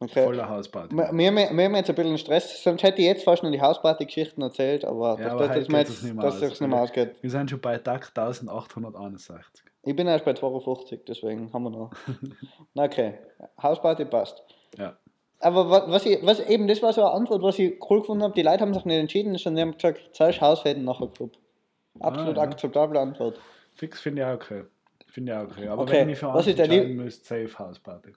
Okay. 0.00 0.24
Voller 0.24 0.48
Hausparty. 0.48 0.94
Wir, 0.94 1.12
wir, 1.12 1.32
wir 1.34 1.64
haben 1.64 1.74
jetzt 1.76 1.88
ein 1.88 1.94
bisschen 1.94 2.18
Stress, 2.18 2.62
sonst 2.62 2.82
hätte 2.82 3.00
ich 3.00 3.06
jetzt 3.06 3.24
fast 3.24 3.42
noch 3.42 3.50
die 3.50 3.60
Hausparty-Geschichten 3.60 4.42
erzählt, 4.42 4.84
aber, 4.84 5.18
Ja, 5.18 5.24
dass, 5.24 5.32
aber 5.32 5.56
nicht 5.56 5.70
mehr 5.70 5.84
dass 5.84 6.34
aus. 6.34 6.40
das 6.40 6.60
nicht 6.60 6.68
mehr 6.68 6.80
ausgeht. 6.80 7.14
Wir 7.22 7.30
sind 7.30 7.48
schon 7.50 7.60
bei 7.60 7.78
Tag 7.78 8.08
1861. 8.08 9.64
Ich 9.84 9.94
bin 9.96 10.06
erst 10.06 10.24
bei 10.24 10.34
52, 10.34 11.00
deswegen 11.06 11.52
haben 11.52 11.62
wir 11.64 11.70
noch. 11.70 11.90
Okay, 12.74 13.14
Hausparty 13.62 14.04
passt. 14.06 14.42
Ja. 14.78 14.96
Aber 15.40 15.68
was, 15.70 15.88
was, 15.88 16.06
ich, 16.06 16.24
was 16.24 16.40
eben, 16.40 16.66
das 16.68 16.82
war 16.82 16.92
so 16.92 17.02
eine 17.02 17.12
Antwort, 17.12 17.42
was 17.42 17.58
ich 17.58 17.78
cool 17.90 18.00
gefunden 18.00 18.22
habe. 18.24 18.34
Die 18.34 18.42
Leute 18.42 18.60
haben 18.60 18.72
sich 18.74 18.84
nicht 18.84 18.96
entschieden, 18.98 19.36
sondern 19.36 19.56
die 19.56 19.72
haben 19.72 19.78
gesagt, 19.78 20.14
zuerst 20.16 20.40
Hausfäden, 20.40 20.84
nachher 20.84 21.08
Club. 21.08 21.32
Absolut 22.00 22.36
Ah, 22.38 22.42
ja. 22.44 22.48
akzeptable 22.50 22.98
Antwort. 22.98 23.38
Fix 23.74 24.00
finde 24.00 24.22
ich 24.22 24.26
auch 24.28 24.34
okay. 24.34 24.64
Finde 25.08 25.32
ich 25.32 25.38
auch 25.38 25.44
okay. 25.44 25.68
Aber 25.68 25.82
Okay, 25.82 25.92
wenn 26.00 26.08
ich 26.08 26.18
für 26.18 26.32
was 26.32 26.46
ist 26.46 26.58
der 26.58 26.68
müsste, 26.88 27.46
safe 27.46 27.58
Hausparty. 27.58 28.12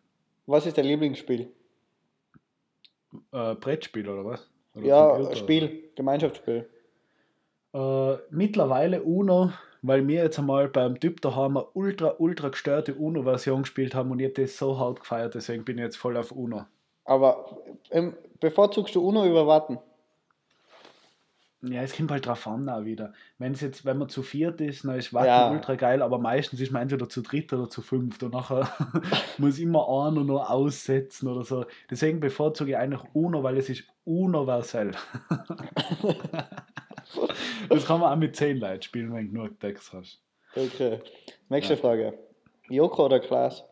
Was 0.47 0.65
ist 0.65 0.77
dein 0.77 0.85
Lieblingsspiel? 0.85 1.51
Äh, 3.33 3.55
Brettspiel 3.55 4.07
oder 4.07 4.25
was? 4.25 4.49
Oder 4.75 4.85
ja, 4.85 5.09
Computer, 5.09 5.35
Spiel, 5.35 5.89
Gemeinschaftsspiel. 5.95 6.69
Äh, 7.73 8.15
mittlerweile 8.29 9.03
Uno, 9.03 9.51
weil 9.81 10.07
wir 10.07 10.23
jetzt 10.23 10.39
einmal 10.39 10.69
beim 10.69 10.99
Typ 10.99 11.21
daheim 11.21 11.57
eine 11.57 11.67
ultra, 11.73 12.15
ultra 12.17 12.49
gestörte 12.49 12.95
Uno-Version 12.95 13.63
gespielt 13.63 13.93
haben 13.93 14.09
und 14.09 14.19
ich 14.19 14.25
habe 14.25 14.41
das 14.41 14.57
so 14.57 14.79
hart 14.79 15.01
gefeiert, 15.01 15.35
deswegen 15.35 15.65
bin 15.65 15.77
ich 15.77 15.83
jetzt 15.83 15.97
voll 15.97 16.15
auf 16.15 16.31
Uno. 16.31 16.65
Aber 17.03 17.59
ähm, 17.91 18.15
bevorzugst 18.39 18.95
du 18.95 19.05
UNO 19.05 19.25
über 19.25 19.47
Warten? 19.47 19.79
Ja, 21.71 21.81
es 21.81 21.95
kommt 21.95 22.11
halt 22.11 22.25
drauf 22.25 22.47
an 22.47 22.69
auch 22.69 22.85
wieder. 22.85 23.13
Wenn's 23.37 23.61
jetzt, 23.61 23.85
wenn 23.85 23.97
man 23.97 24.09
zu 24.09 24.23
viert 24.23 24.61
ist, 24.61 24.85
dann 24.85 24.97
ist 24.97 25.13
Wacken 25.13 25.27
Ja. 25.27 25.51
ultra 25.51 25.75
geil, 25.75 26.01
aber 26.01 26.17
meistens 26.19 26.59
ist 26.61 26.71
man 26.71 26.83
entweder 26.83 27.09
zu 27.09 27.21
dritt 27.21 27.51
oder 27.53 27.69
zu 27.69 27.81
fünft 27.81 28.23
und 28.23 28.33
nachher 28.33 28.69
muss 29.37 29.59
immer 29.59 29.87
einer 29.87 30.23
noch 30.23 30.49
aussetzen 30.49 31.27
oder 31.27 31.43
so. 31.43 31.65
Deswegen 31.89 32.19
bevorzuge 32.19 32.71
ich 32.71 32.77
eigentlich 32.77 33.01
Uno, 33.13 33.43
weil 33.43 33.57
es 33.57 33.69
ist 33.69 33.83
universell. 34.05 34.91
das 37.69 37.85
kann 37.85 37.99
man 37.99 38.13
auch 38.13 38.17
mit 38.17 38.35
zehn 38.35 38.57
Leuten 38.57 38.81
spielen, 38.81 39.13
wenn 39.13 39.27
du 39.27 39.31
genug 39.33 39.59
Text 39.59 39.93
hast. 39.93 40.21
Okay. 40.55 40.99
Nächste 41.49 41.73
Ja. 41.75 41.79
Frage. 41.79 42.17
Joko 42.69 43.05
oder 43.05 43.19
Klaas? 43.19 43.63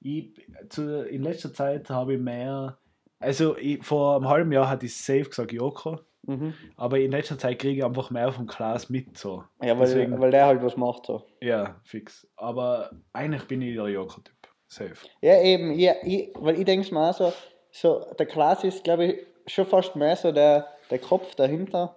Ich, 0.00 0.32
zu, 0.68 1.06
in 1.06 1.22
letzter 1.22 1.52
Zeit 1.52 1.88
habe 1.90 2.14
ich 2.14 2.20
mehr. 2.20 2.78
Also 3.22 3.56
ich, 3.56 3.82
vor 3.84 4.16
einem 4.16 4.28
halben 4.28 4.52
Jahr 4.52 4.68
hatte 4.68 4.86
ich 4.86 4.96
safe 4.96 5.24
gesagt 5.24 5.52
Joko, 5.52 5.98
Mhm. 6.24 6.54
aber 6.76 7.00
in 7.00 7.10
letzter 7.10 7.36
Zeit 7.38 7.58
kriege 7.58 7.78
ich 7.78 7.84
einfach 7.84 8.10
mehr 8.10 8.30
vom 8.32 8.46
Klaas 8.46 8.88
mit. 8.90 9.18
So. 9.18 9.44
Ja, 9.62 9.76
weil, 9.78 9.86
Deswegen- 9.86 10.20
weil 10.20 10.30
der 10.30 10.46
halt 10.46 10.62
was 10.62 10.76
macht 10.76 11.06
so. 11.06 11.24
Ja, 11.40 11.80
fix. 11.84 12.28
Aber 12.36 12.90
eigentlich 13.12 13.46
bin 13.48 13.60
ich 13.62 13.74
der 13.74 13.88
Joko-Typ. 13.88 14.34
Safe. 14.68 14.94
Ja, 15.20 15.40
eben, 15.42 15.72
ja, 15.78 15.94
ich, 16.02 16.30
weil 16.34 16.58
ich 16.58 16.64
denke 16.64 16.94
mir 16.94 17.10
auch 17.10 17.14
so, 17.14 17.32
so, 17.72 18.06
der 18.18 18.26
Klaas 18.26 18.64
ist, 18.64 18.84
glaube 18.84 19.04
ich, 19.04 19.26
schon 19.52 19.66
fast 19.66 19.96
mehr 19.96 20.14
so 20.16 20.30
der, 20.32 20.66
der 20.90 20.98
Kopf 20.98 21.34
dahinter. 21.34 21.96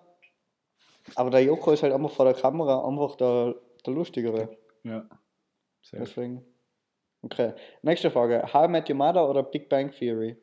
Aber 1.15 1.29
der 1.29 1.43
Joko 1.43 1.71
ist 1.71 1.83
halt 1.83 1.93
einfach 1.93 2.11
vor 2.11 2.25
der 2.25 2.33
Kamera 2.33 2.85
einfach 2.87 3.15
der, 3.15 3.55
der 3.85 3.93
Lustigere. 3.93 4.57
Ja. 4.83 5.05
Safe. 5.83 6.03
Deswegen. 6.03 6.43
Okay. 7.21 7.53
Nächste 7.83 8.09
Frage. 8.11 8.41
How 8.51 8.65
I 8.65 8.71
Met 8.71 8.89
Your 8.89 8.95
Mother 8.97 9.29
oder 9.29 9.43
Big 9.43 9.69
Bang 9.69 9.91
Theory? 9.91 10.35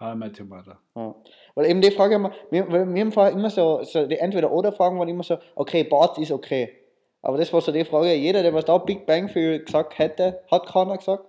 Your 0.00 0.46
Mother. 0.46 0.78
Ja. 0.96 1.14
Weil 1.54 1.66
eben 1.70 1.80
die 1.80 1.90
Frage, 1.90 2.16
haben 2.16 2.32
wir, 2.50 2.68
wir, 2.68 2.80
haben 2.80 3.12
vorher 3.12 3.32
immer 3.32 3.50
so, 3.50 3.82
so 3.82 4.06
die 4.06 4.18
Entweder-Oder-Fragen 4.18 4.98
waren 4.98 5.08
immer 5.08 5.22
so, 5.22 5.38
okay, 5.54 5.84
Bart 5.84 6.18
ist 6.18 6.32
okay. 6.32 6.76
Aber 7.22 7.38
das 7.38 7.52
war 7.52 7.60
so 7.60 7.72
die 7.72 7.84
Frage, 7.84 8.12
jeder, 8.14 8.42
der 8.42 8.52
was 8.52 8.64
da 8.64 8.76
Big 8.78 9.06
Bang 9.06 9.28
Theory 9.28 9.60
gesagt 9.60 9.98
hätte, 9.98 10.42
hat 10.50 10.66
keiner 10.66 10.98
gesagt. 10.98 11.24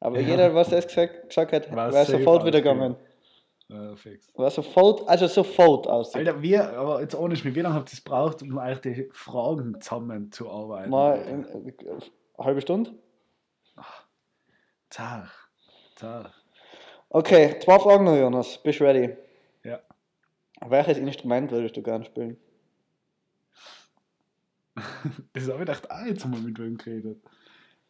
Aber 0.00 0.20
Ja. 0.20 0.28
jeder, 0.28 0.54
was 0.54 0.68
das 0.68 0.86
gesagt, 0.86 1.28
gesagt 1.28 1.52
hat, 1.52 1.74
wäre 1.74 2.04
sofort 2.04 2.44
wieder 2.44 2.60
gegangen. 2.60 2.96
Ja, 3.68 3.96
fix. 3.96 4.28
War 4.36 4.50
sofort, 4.50 5.08
also 5.08 5.26
sofort 5.26 5.86
aus. 5.88 6.14
Alter, 6.14 6.42
wir, 6.42 6.76
aber 6.78 7.00
jetzt 7.00 7.14
ohne 7.14 7.34
Schmied, 7.34 7.54
wie 7.54 7.60
lange 7.60 7.74
habt 7.74 7.88
ihr 7.88 7.94
es 7.94 8.02
braucht, 8.02 8.42
um 8.42 8.58
eigentlich 8.58 8.80
die 8.96 9.08
Fragen 9.12 9.80
zusammen 9.80 10.30
zu 10.30 10.50
arbeiten? 10.50 10.90
Mal 10.90 11.16
in, 11.22 11.44
in, 11.44 11.74
eine 11.78 12.46
halbe 12.46 12.60
Stunde. 12.60 12.92
Zach. 14.90 15.48
Zach. 15.96 16.43
Okay, 17.14 17.60
zwei 17.60 17.78
Fragen 17.78 18.02
noch, 18.06 18.16
Jonas. 18.16 18.58
Bist 18.58 18.80
du 18.80 18.84
ready? 18.84 19.16
Ja. 19.62 19.78
Welches 20.66 20.98
Instrument 20.98 21.48
würdest 21.52 21.76
du 21.76 21.82
gerne 21.82 22.04
spielen? 22.04 22.36
Das 25.32 25.44
habe 25.44 25.52
ich 25.52 25.58
gedacht, 25.60 25.88
ah, 25.92 26.06
jetzt 26.06 26.24
haben 26.24 26.32
wir 26.32 26.40
mit 26.40 26.58
wem 26.58 26.76
geredet. 26.76 27.18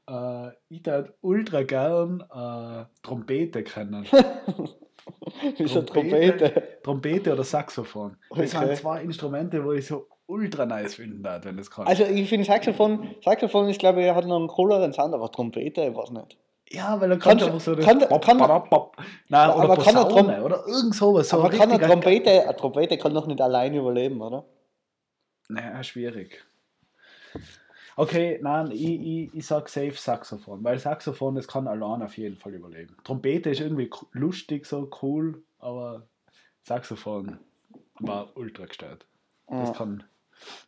Äh, 0.07 0.49
ich 0.69 0.85
würde 0.85 1.15
ultra 1.23 1.63
gern 1.63 2.21
äh, 2.21 2.85
Trompete 3.03 3.63
kennen. 3.63 4.07
Wieso 5.57 5.81
Trompete? 5.81 6.37
Trompete? 6.37 6.79
Trompete 6.83 7.33
oder 7.33 7.45
Saxophon. 7.45 8.19
Das 8.29 8.55
Okay. 8.55 8.67
sind 8.67 8.77
zwei 8.77 9.03
Instrumente, 9.03 9.65
wo 9.65 9.73
ich 9.73 9.87
so 9.87 10.07
ultra 10.27 10.67
nice 10.67 10.97
finden 10.97 11.25
würde, 11.25 11.47
wenn 11.47 11.57
das 11.57 11.71
kann. 11.71 11.87
Also 11.87 12.05
ich 12.05 12.29
finde 12.29 12.45
Saxophon, 12.45 13.15
Saxophon 13.25 13.71
ist 13.71 13.79
glaube 13.79 14.03
ich, 14.03 14.11
hat 14.11 14.27
noch 14.27 14.37
einen 14.37 14.49
cooleren 14.49 14.93
Sound, 14.93 15.15
aber 15.15 15.33
Trompete, 15.33 15.81
ich 15.87 15.97
weiß 15.97 16.11
nicht. 16.11 16.37
Ja, 16.71 17.01
weil 17.01 17.11
er 17.13 17.19
Kann- 17.19 17.39
kann 17.39 17.47
einfach 17.49 17.61
so 17.61 17.75
das 17.75 17.85
kann- 17.85 17.99
Bop, 18.09 18.25
kann- 18.25 18.39
badab, 18.39 18.71
bop. 18.71 18.97
Nein, 19.29 19.51
Aber 19.51 19.65
oder 19.75 19.83
kann 19.83 19.97
er 19.97 20.05
Posaune 20.05 20.33
Trom- 20.35 20.45
oder 20.45 20.67
irgend 20.67 20.95
sowas. 20.95 21.29
So 21.29 21.39
aber 21.39 21.51
kann 21.51 21.63
eine 21.63 21.73
richtiger- 21.73 21.89
Trompete, 21.89 22.43
eine 22.43 22.57
Trompete 22.57 22.99
kann 22.99 23.15
doch 23.15 23.27
nicht 23.27 23.41
alleine 23.41 23.79
überleben, 23.79 24.21
oder? 24.21 24.45
Naja, 25.49 25.83
schwierig. 25.83 26.43
Okay, 27.97 28.41
nein, 28.43 28.71
ich, 28.73 28.83
ich, 28.83 29.35
ich 29.35 29.47
sag 29.47 29.69
safe 29.69 29.93
Saxophon, 29.93 30.65
weil 30.65 30.79
Saxophon, 30.79 31.37
das 31.37 31.47
kann 31.47 31.69
allein 31.69 32.03
auf 32.03 32.17
jeden 32.19 32.37
Fall 32.37 32.55
überleben. 32.55 32.97
Trompete 33.05 33.51
ist 33.51 33.61
irgendwie 33.61 33.89
lustig, 34.13 34.67
so 34.67 34.91
cool, 35.03 35.45
aber 35.61 36.03
Saxophon 36.65 37.39
war 38.01 38.37
ultra 38.37 38.67
gestört. 38.67 39.07
Das 39.47 39.69
Ja. 39.69 39.75
kann, 39.75 40.03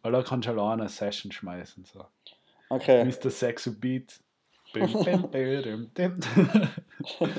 weil 0.03 0.13
da 0.13 0.23
kannst 0.23 0.47
du 0.47 0.53
allein 0.53 0.81
eine 0.81 0.89
Session 0.89 1.33
schmeißen. 1.33 1.85
So. 1.85 2.05
Okay. 2.69 3.05
Mr. 3.05 3.31
Sexo 3.31 3.73
Beat. 3.73 4.21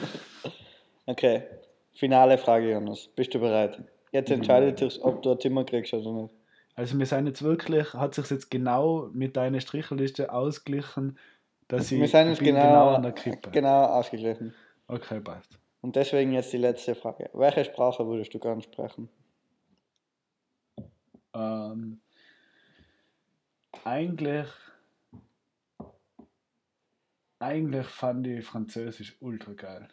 Okay. 1.09 1.43
Finale 1.93 2.38
Frage, 2.38 2.71
Jonas. 2.71 3.07
Bist 3.15 3.33
du 3.33 3.39
bereit? 3.39 3.81
Jetzt 4.11 4.29
entscheidet 4.29 4.79
sich, 4.79 5.03
ob 5.03 5.21
du 5.23 5.31
ein 5.31 5.39
Zimmer 5.39 5.63
kriegst 5.63 5.93
oder 5.93 6.11
nicht. 6.11 6.33
Also 6.75 6.99
wir 6.99 7.05
sind 7.05 7.25
jetzt 7.25 7.41
wirklich, 7.41 7.93
hat 7.93 8.13
sich 8.13 8.29
jetzt 8.29 8.51
genau 8.51 9.09
mit 9.13 9.35
deiner 9.35 9.59
Strichliste 9.59 10.31
ausgeglichen, 10.31 11.17
dass 11.67 11.91
ich 11.91 11.99
Wir 11.99 12.07
sind 12.07 12.29
jetzt 12.29 12.39
bin 12.39 12.53
genau, 12.53 12.89
an 12.89 13.01
der 13.01 13.13
Kippe. 13.13 13.49
genau 13.51 13.85
ausgeglichen. 13.85 14.53
Okay, 14.88 15.19
passt. 15.21 15.57
Und 15.81 15.95
deswegen 15.95 16.33
jetzt 16.33 16.53
die 16.53 16.57
letzte 16.57 16.93
Frage. 16.93 17.29
Welche 17.33 17.65
Sprache 17.65 18.05
würdest 18.05 18.33
du 18.33 18.39
gerne 18.39 18.61
sprechen? 18.61 19.09
Ähm, 21.33 21.99
eigentlich, 23.83 24.47
eigentlich 27.39 27.88
fand 27.88 28.27
ich 28.27 28.45
Französisch 28.45 29.15
ultra 29.19 29.53
geil. 29.53 29.88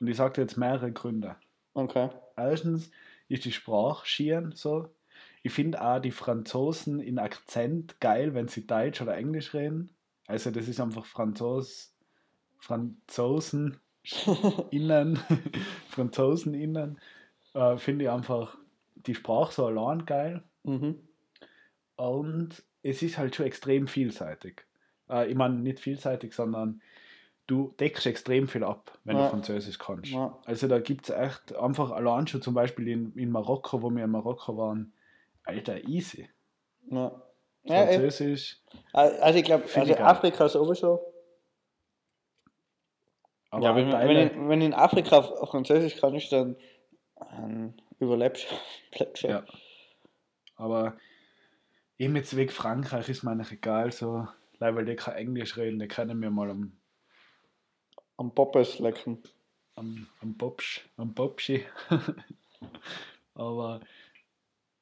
Und 0.00 0.08
ich 0.08 0.16
sagte 0.16 0.40
jetzt 0.40 0.56
mehrere 0.56 0.92
Gründe. 0.92 1.36
Okay. 1.74 2.10
Erstens, 2.36 2.90
ist 3.28 3.44
die 3.44 3.52
Sprache 3.52 4.06
schieren 4.06 4.52
so. 4.52 4.94
Ich 5.42 5.52
finde 5.52 5.82
auch 5.82 6.00
die 6.00 6.10
Franzosen 6.10 7.00
in 7.00 7.18
Akzent 7.18 8.00
geil, 8.00 8.34
wenn 8.34 8.48
sie 8.48 8.66
Deutsch 8.66 9.00
oder 9.00 9.16
Englisch 9.16 9.54
reden. 9.54 9.90
Also 10.26 10.50
das 10.50 10.68
ist 10.68 10.80
einfach 10.80 11.04
Franzos, 11.04 11.94
Franzosen 12.58 13.78
innen, 14.70 15.18
Franzosen 15.88 16.54
innen. 16.54 16.98
Äh, 17.54 17.76
finde 17.78 18.06
ich 18.06 18.10
einfach 18.10 18.56
die 18.94 19.14
Sprache 19.14 19.52
so 19.52 19.66
allein 19.66 20.06
geil. 20.06 20.42
Mhm. 20.64 21.00
Und 21.96 22.62
es 22.82 23.02
ist 23.02 23.18
halt 23.18 23.36
schon 23.36 23.46
extrem 23.46 23.86
vielseitig. 23.86 24.64
Äh, 25.10 25.28
ich 25.30 25.34
meine 25.36 25.54
nicht 25.56 25.80
vielseitig, 25.80 26.34
sondern 26.34 26.80
du 27.46 27.74
deckst 27.80 28.06
extrem 28.06 28.46
viel 28.48 28.62
ab, 28.64 28.98
wenn 29.04 29.16
Ja. 29.16 29.24
du 29.24 29.30
Französisch 29.30 29.78
kannst. 29.78 30.10
Ja. 30.10 30.38
Also 30.44 30.68
da 30.68 30.78
gibt 30.80 31.08
es 31.08 31.16
echt 31.16 31.54
einfach 31.56 31.90
allein 31.90 32.26
schon 32.26 32.42
zum 32.42 32.54
Beispiel 32.54 32.88
in, 32.88 33.12
in 33.16 33.30
Marokko, 33.30 33.80
wo 33.82 33.90
wir 33.90 34.04
in 34.04 34.10
Marokko 34.10 34.56
waren, 34.56 34.92
Alter, 35.44 35.82
easy. 35.88 36.28
Ja. 36.90 37.06
Eben. 37.64 37.74
Französisch, 37.74 38.58
also 38.92 39.38
ich 39.38 39.44
glaube, 39.44 39.64
also. 39.74 39.94
Afrika 39.96 40.48
sowieso. 40.48 41.00
aber 43.50 43.62
ja, 43.64 43.76
wenn, 43.76 43.90
Teile- 43.90 44.08
wenn, 44.08 44.16
in, 44.42 44.48
wenn 44.48 44.60
in 44.62 44.74
Afrika 44.74 45.22
Französisch 45.22 45.96
kannst, 46.00 46.32
dann 46.32 46.56
ähm, 47.36 47.74
überlebst 47.98 48.46
du. 49.22 49.28
Ja. 49.28 49.44
Aber 50.56 50.96
eben 51.98 52.16
jetzt 52.16 52.36
wegen 52.36 52.50
Frankreich 52.50 53.08
ist 53.08 53.22
mir 53.22 53.32
eigentlich 53.32 53.52
egal, 53.52 53.92
so, 53.92 54.26
leider, 54.58 54.76
weil 54.76 54.84
die 54.84 54.96
kein 54.96 55.14
Englisch 55.14 55.56
reden, 55.56 55.78
die 55.78 55.88
können 55.88 56.18
mir 56.18 56.30
mal 56.30 56.50
am, 56.50 56.72
Am 58.16 58.34
Poppes 58.34 58.78
lecken. 58.80 59.22
am, 59.76 60.06
am 60.20 60.34
Bobsch, 60.36 60.88
am 60.96 61.14
Bobschi. 61.14 61.64
Aber 63.34 63.80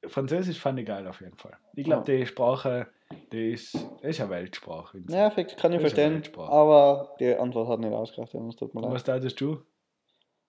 Französisch 0.06 0.58
fand 0.58 0.78
ich 0.78 0.86
geil 0.86 1.06
auf 1.06 1.20
jeden 1.20 1.36
Fall. 1.36 1.56
Ich 1.74 1.84
glaube, 1.84 2.10
die 2.10 2.24
Sprache, 2.26 2.86
die 3.32 3.52
ist, 3.52 3.74
die 3.74 4.06
ist 4.06 4.20
eine 4.20 4.30
Weltsprache. 4.30 5.02
Ja, 5.10 5.30
fix, 5.30 5.54
kann 5.56 5.72
ich 5.72 5.82
Das 5.82 5.92
verstehen. 5.92 6.22
Aber 6.38 7.14
die 7.20 7.34
Antwort 7.34 7.68
hat 7.68 7.80
nicht 7.80 7.92
ausgereicht, 7.92 8.32
ja, 8.32 8.40
es 8.48 8.56
tut 8.56 8.74
mir 8.74 8.80
Und 8.82 8.92
was 8.92 9.04
leid. 9.04 9.16
dachtest 9.16 9.40
du? 9.40 9.62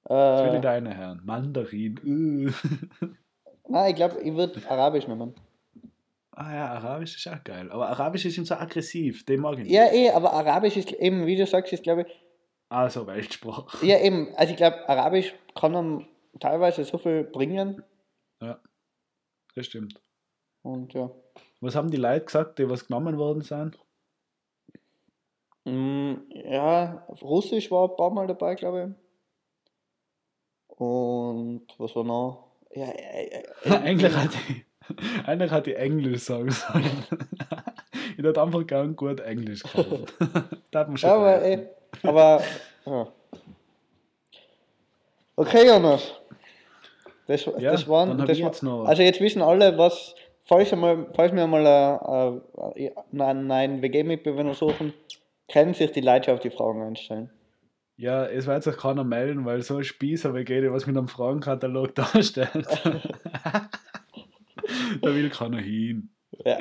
Was 0.04 0.42
will 0.44 0.50
ich 0.52 0.56
Äh, 0.60 0.62
deine 0.62 0.94
Herren? 0.94 1.22
Mandarin. 1.26 2.54
Nein, 3.68 3.90
ich 3.90 3.96
glaube, 3.96 4.22
ich 4.22 4.34
würde 4.34 4.62
Arabisch 4.70 5.08
nehmen. 5.08 5.36
Ah 6.38 6.54
ja, 6.56 6.68
Arabisch 6.74 7.16
ist 7.16 7.28
auch 7.28 7.44
geil. 7.44 7.72
Aber 7.72 7.90
Arabisch 7.90 8.26
ist 8.26 8.38
ihm 8.38 8.46
so 8.46 8.56
aggressiv, 8.56 9.26
den 9.26 9.42
mag 9.42 9.54
ich 9.54 9.66
nicht. 9.66 9.72
Ja, 9.72 9.92
eh, 9.92 10.10
aber 10.12 10.34
Arabisch 10.34 10.78
ist 10.78 10.92
eben, 10.94 11.26
wie 11.26 11.36
du 11.36 11.46
sagst, 11.46 11.74
ist 11.74 11.84
glaube 11.84 12.04
ich, 12.04 12.08
Also 12.70 13.08
Weltsprache. 13.08 13.86
ja 13.86 14.00
eben, 14.00 14.34
also 14.36 14.52
ich 14.52 14.58
glaube, 14.58 14.88
Arabisch 14.88 15.34
kann 15.56 15.76
einem 15.76 16.08
teilweise 16.40 16.84
so 16.84 16.98
viel 16.98 17.24
bringen. 17.24 17.84
Ja, 18.42 18.60
das 19.56 19.66
stimmt. 19.66 20.00
Und 20.62 20.94
ja. 20.94 21.10
Was 21.62 21.76
haben 21.76 21.90
die 21.90 21.98
Leute 21.98 22.26
gesagt, 22.26 22.60
die 22.60 22.70
was 22.70 22.86
genommen 22.88 23.18
worden 23.18 23.42
sind? 23.42 23.80
Mm, 25.66 26.14
ja, 26.30 27.06
Russisch 27.22 27.72
war 27.72 27.90
ein 27.90 27.96
paar 27.98 28.12
Mal 28.12 28.28
dabei, 28.28 28.56
glaube 28.56 28.96
ich. 28.96 30.78
Und 30.78 31.66
was 31.80 31.96
war 31.96 32.04
noch? 32.04 32.52
Ja, 32.74 32.86
äh, 32.86 33.44
äh, 33.64 33.70
eigentlich, 33.72 34.16
hat 34.16 34.32
die, 34.50 34.64
eigentlich 35.26 35.52
hat 35.52 35.66
die 35.66 35.76
Englisch 35.76 36.22
sagen 36.22 36.52
sollen. 36.52 36.86
ich 38.18 38.24
hätte 38.24 38.42
einfach 38.42 38.66
gern 38.66 38.96
gut 38.96 39.20
Englisch 39.20 39.64
können. 39.64 40.06
das 40.72 40.80
hat 40.82 40.88
man 40.88 40.98
schon 40.98 41.10
aber, 41.10 41.40
verraten. 41.40 41.68
eh, 42.04 42.08
aber 42.08 42.42
ja. 42.86 43.08
Okay, 45.36 45.68
Jonas. 45.68 46.14
Das, 47.28 47.46
Ja, 47.58 47.72
das 47.72 47.88
waren. 47.88 48.18
das 48.18 48.28
war- 48.30 48.36
jetzt 48.36 48.64
noch- 48.64 48.86
Also 48.86 49.04
jetzt 49.04 49.20
wissen 49.20 49.42
alle, 49.42 49.78
was, 49.78 50.16
falls, 50.46 50.72
einmal, 50.74 51.08
falls 51.14 51.34
wir 51.34 51.46
mal 51.46 52.42
äh, 52.76 52.86
äh, 52.86 52.92
einen 53.20 53.48
neuen 53.48 53.82
WG-Mitbewohner 53.82 54.54
suchen, 54.54 54.94
können 55.52 55.74
sich 55.74 55.92
die 55.92 56.02
Leute 56.02 56.34
auf 56.34 56.40
die 56.40 56.50
Fragen 56.50 56.82
einstellen. 56.82 57.30
Ja, 57.98 58.26
es 58.26 58.46
wird 58.48 58.64
sich 58.64 58.78
keiner 58.78 59.04
melden, 59.04 59.46
weil 59.46 59.62
so 59.64 59.78
ein 59.78 59.84
Spießer 59.84 60.32
geht, 60.44 60.72
was 60.72 60.86
mit 60.88 60.96
einem 60.98 61.08
Fragenkatalog 61.08 61.96
darstellt. 61.96 62.68
da 65.02 65.14
will 65.14 65.30
keiner 65.30 65.60
hin. 65.60 66.10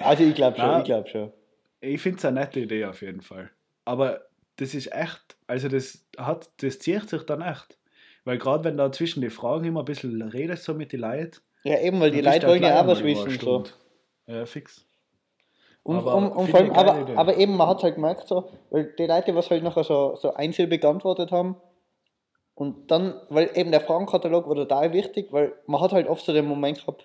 Also 0.02 0.24
ich 0.24 0.34
glaube 0.34 0.58
schon, 0.58 0.78
ich 0.78 0.84
glaube 0.84 1.08
schon. 1.08 1.32
Ich 1.80 2.00
finde 2.00 2.18
es 2.18 2.24
eine 2.24 2.40
nette 2.40 2.60
Idee 2.60 2.84
auf 2.86 3.02
jeden 3.02 3.20
Fall. 3.20 3.50
Aber 3.84 4.22
das 4.56 4.74
ist 4.74 4.92
echt, 4.92 5.36
also 5.46 5.68
das 5.68 6.06
hat, 6.18 6.50
das 6.62 6.78
zieht 6.78 7.08
sich 7.08 7.22
dann 7.24 7.42
echt. 7.42 7.78
Weil 8.24 8.38
gerade 8.38 8.64
wenn 8.64 8.76
da 8.76 8.90
zwischen 8.90 9.20
die 9.20 9.30
Fragen 9.30 9.64
immer 9.64 9.82
ein 9.82 9.84
bisschen 9.84 10.20
redest 10.22 10.64
so 10.64 10.74
mit 10.74 10.92
den 10.92 11.00
Leuten, 11.00 11.38
Ja, 11.62 11.78
eben, 11.80 12.00
weil 12.00 12.10
die 12.10 12.22
Leute 12.22 12.48
wollen 12.48 12.62
ja 12.62 12.80
auch 12.80 12.86
was 12.86 13.02
wissen. 13.04 13.30
So. 13.38 13.64
Ja, 14.26 14.46
fix. 14.46 14.84
Und, 15.84 15.98
Aber 15.98 16.16
und 16.16 16.46
finde 16.46 16.50
vor 16.50 16.60
allem, 16.60 16.70
aber, 16.72 17.00
Idee. 17.02 17.14
aber 17.14 17.36
eben, 17.36 17.56
man 17.56 17.68
hat 17.68 17.84
halt 17.84 17.94
gemerkt, 17.94 18.26
so, 18.26 18.50
weil 18.70 18.92
die 18.98 19.06
Leute, 19.06 19.36
was 19.36 19.50
halt 19.50 19.62
nachher 19.62 19.84
so, 19.84 20.16
so 20.16 20.34
einsilbig 20.34 20.80
geantwortet 20.80 21.30
haben, 21.30 21.56
und 22.56 22.90
dann, 22.90 23.20
weil 23.28 23.50
eben 23.54 23.70
der 23.70 23.82
Fragenkatalog 23.82 24.48
war 24.48 24.56
total 24.56 24.92
wichtig, 24.92 25.30
weil 25.30 25.54
man 25.66 25.80
hat 25.80 25.92
halt 25.92 26.08
oft 26.08 26.24
so 26.24 26.32
den 26.32 26.46
Moment 26.46 26.80
gehabt, 26.80 27.04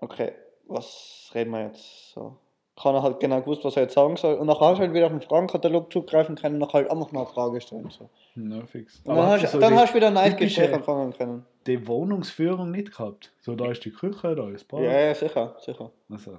okay, 0.00 0.32
was 0.66 1.30
reden 1.34 1.50
wir 1.52 1.66
jetzt? 1.66 2.12
So. 2.12 2.36
Keiner 2.80 3.02
hat 3.02 3.20
genau 3.20 3.40
gewusst, 3.40 3.62
was 3.64 3.76
er 3.76 3.82
jetzt 3.82 3.94
sagen 3.94 4.16
soll. 4.16 4.34
Und 4.36 4.46
nachher 4.46 4.66
hast 4.68 4.78
du 4.78 4.82
halt 4.82 4.94
wieder 4.94 5.06
auf 5.06 5.12
den 5.12 5.20
Fragenkatalog 5.20 5.92
zugreifen 5.92 6.34
können 6.36 6.54
und 6.54 6.60
nachher 6.60 6.80
halt 6.80 6.90
einfach 6.90 7.12
mal 7.12 7.20
eine 7.20 7.28
Frage 7.28 7.60
stellen. 7.60 7.90
So. 7.90 8.08
Ja, 8.36 8.64
fix. 8.66 9.00
Und 9.04 9.16
dann, 9.16 9.26
hast, 9.26 9.52
so 9.52 9.58
dann 9.58 9.74
hast 9.74 9.90
du 9.90 9.96
wieder 9.96 10.06
ein 10.06 10.14
neues 10.14 10.36
Gespräch 10.36 10.72
anfangen 10.72 11.12
können. 11.12 11.44
die 11.66 11.86
Wohnungsführung 11.86 12.70
nicht 12.70 12.92
gehabt. 12.92 13.32
So, 13.40 13.54
da 13.54 13.70
ist 13.70 13.84
die 13.84 13.90
Küche, 13.90 14.34
da 14.34 14.48
ist 14.48 14.66
Bad. 14.68 14.80
Ja, 14.82 14.92
ja, 14.98 15.14
sicher, 15.14 15.56
sicher. 15.60 15.90
Also. 16.08 16.38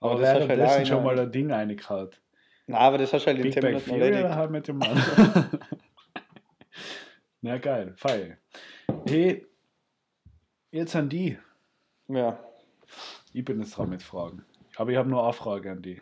Aber 0.00 0.12
Aber 0.12 0.20
das 0.20 0.28
halt 0.30 0.48
währenddessen 0.48 0.82
auch 0.82 0.86
schon 0.86 0.98
in 0.98 1.04
mal 1.04 1.18
ein 1.18 1.32
Ding 1.32 1.50
reingehauen. 1.52 2.10
Nein, 2.68 2.80
aber 2.80 2.98
das 2.98 3.12
hast 3.12 3.24
du 3.24 3.26
halt 3.26 3.38
in 3.38 3.42
Big 3.44 3.52
10 3.54 3.62
Bang 3.62 3.72
Minuten 3.72 3.90
erledigt. 4.00 4.34
halt 4.34 4.50
mit 4.50 4.68
dem 4.68 4.78
Mann? 4.78 5.02
Na 7.42 7.58
geil, 7.58 7.92
feier. 7.96 8.38
Hey, 9.06 9.46
jetzt 10.70 10.96
an 10.96 11.08
die. 11.08 11.38
Ja. 12.08 12.38
Ich 13.32 13.44
bin 13.44 13.60
jetzt 13.60 13.76
dran 13.76 13.90
mit 13.90 14.02
Fragen. 14.02 14.44
Aber 14.76 14.90
ich 14.90 14.96
habe 14.96 15.08
nur 15.08 15.24
eine 15.24 15.32
Frage 15.32 15.72
an 15.72 15.82
die. 15.82 16.00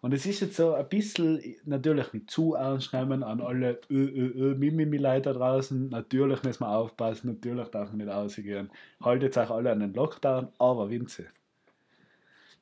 Und 0.00 0.14
es 0.14 0.26
ist 0.26 0.40
jetzt 0.40 0.56
so 0.56 0.74
ein 0.74 0.88
bisschen, 0.88 1.42
natürlich 1.64 2.12
nicht 2.12 2.30
zu 2.30 2.54
ernst 2.54 2.92
nehmen 2.92 3.24
an 3.24 3.40
alle 3.40 3.80
ö, 3.90 3.96
ö, 3.96 4.52
ö, 4.52 4.54
Mimimi-Leute 4.54 5.32
da 5.32 5.32
draußen. 5.32 5.88
Natürlich 5.88 6.42
müssen 6.44 6.60
wir 6.60 6.70
aufpassen, 6.70 7.28
natürlich 7.28 7.68
darf 7.68 7.88
man 7.88 7.98
nicht 7.98 8.08
rausgehen. 8.08 8.70
Haltet 9.02 9.36
euch 9.36 9.50
alle 9.50 9.72
an 9.72 9.80
den 9.80 9.94
Lockdown, 9.94 10.48
aber 10.58 10.90
Vinze. 10.90 11.26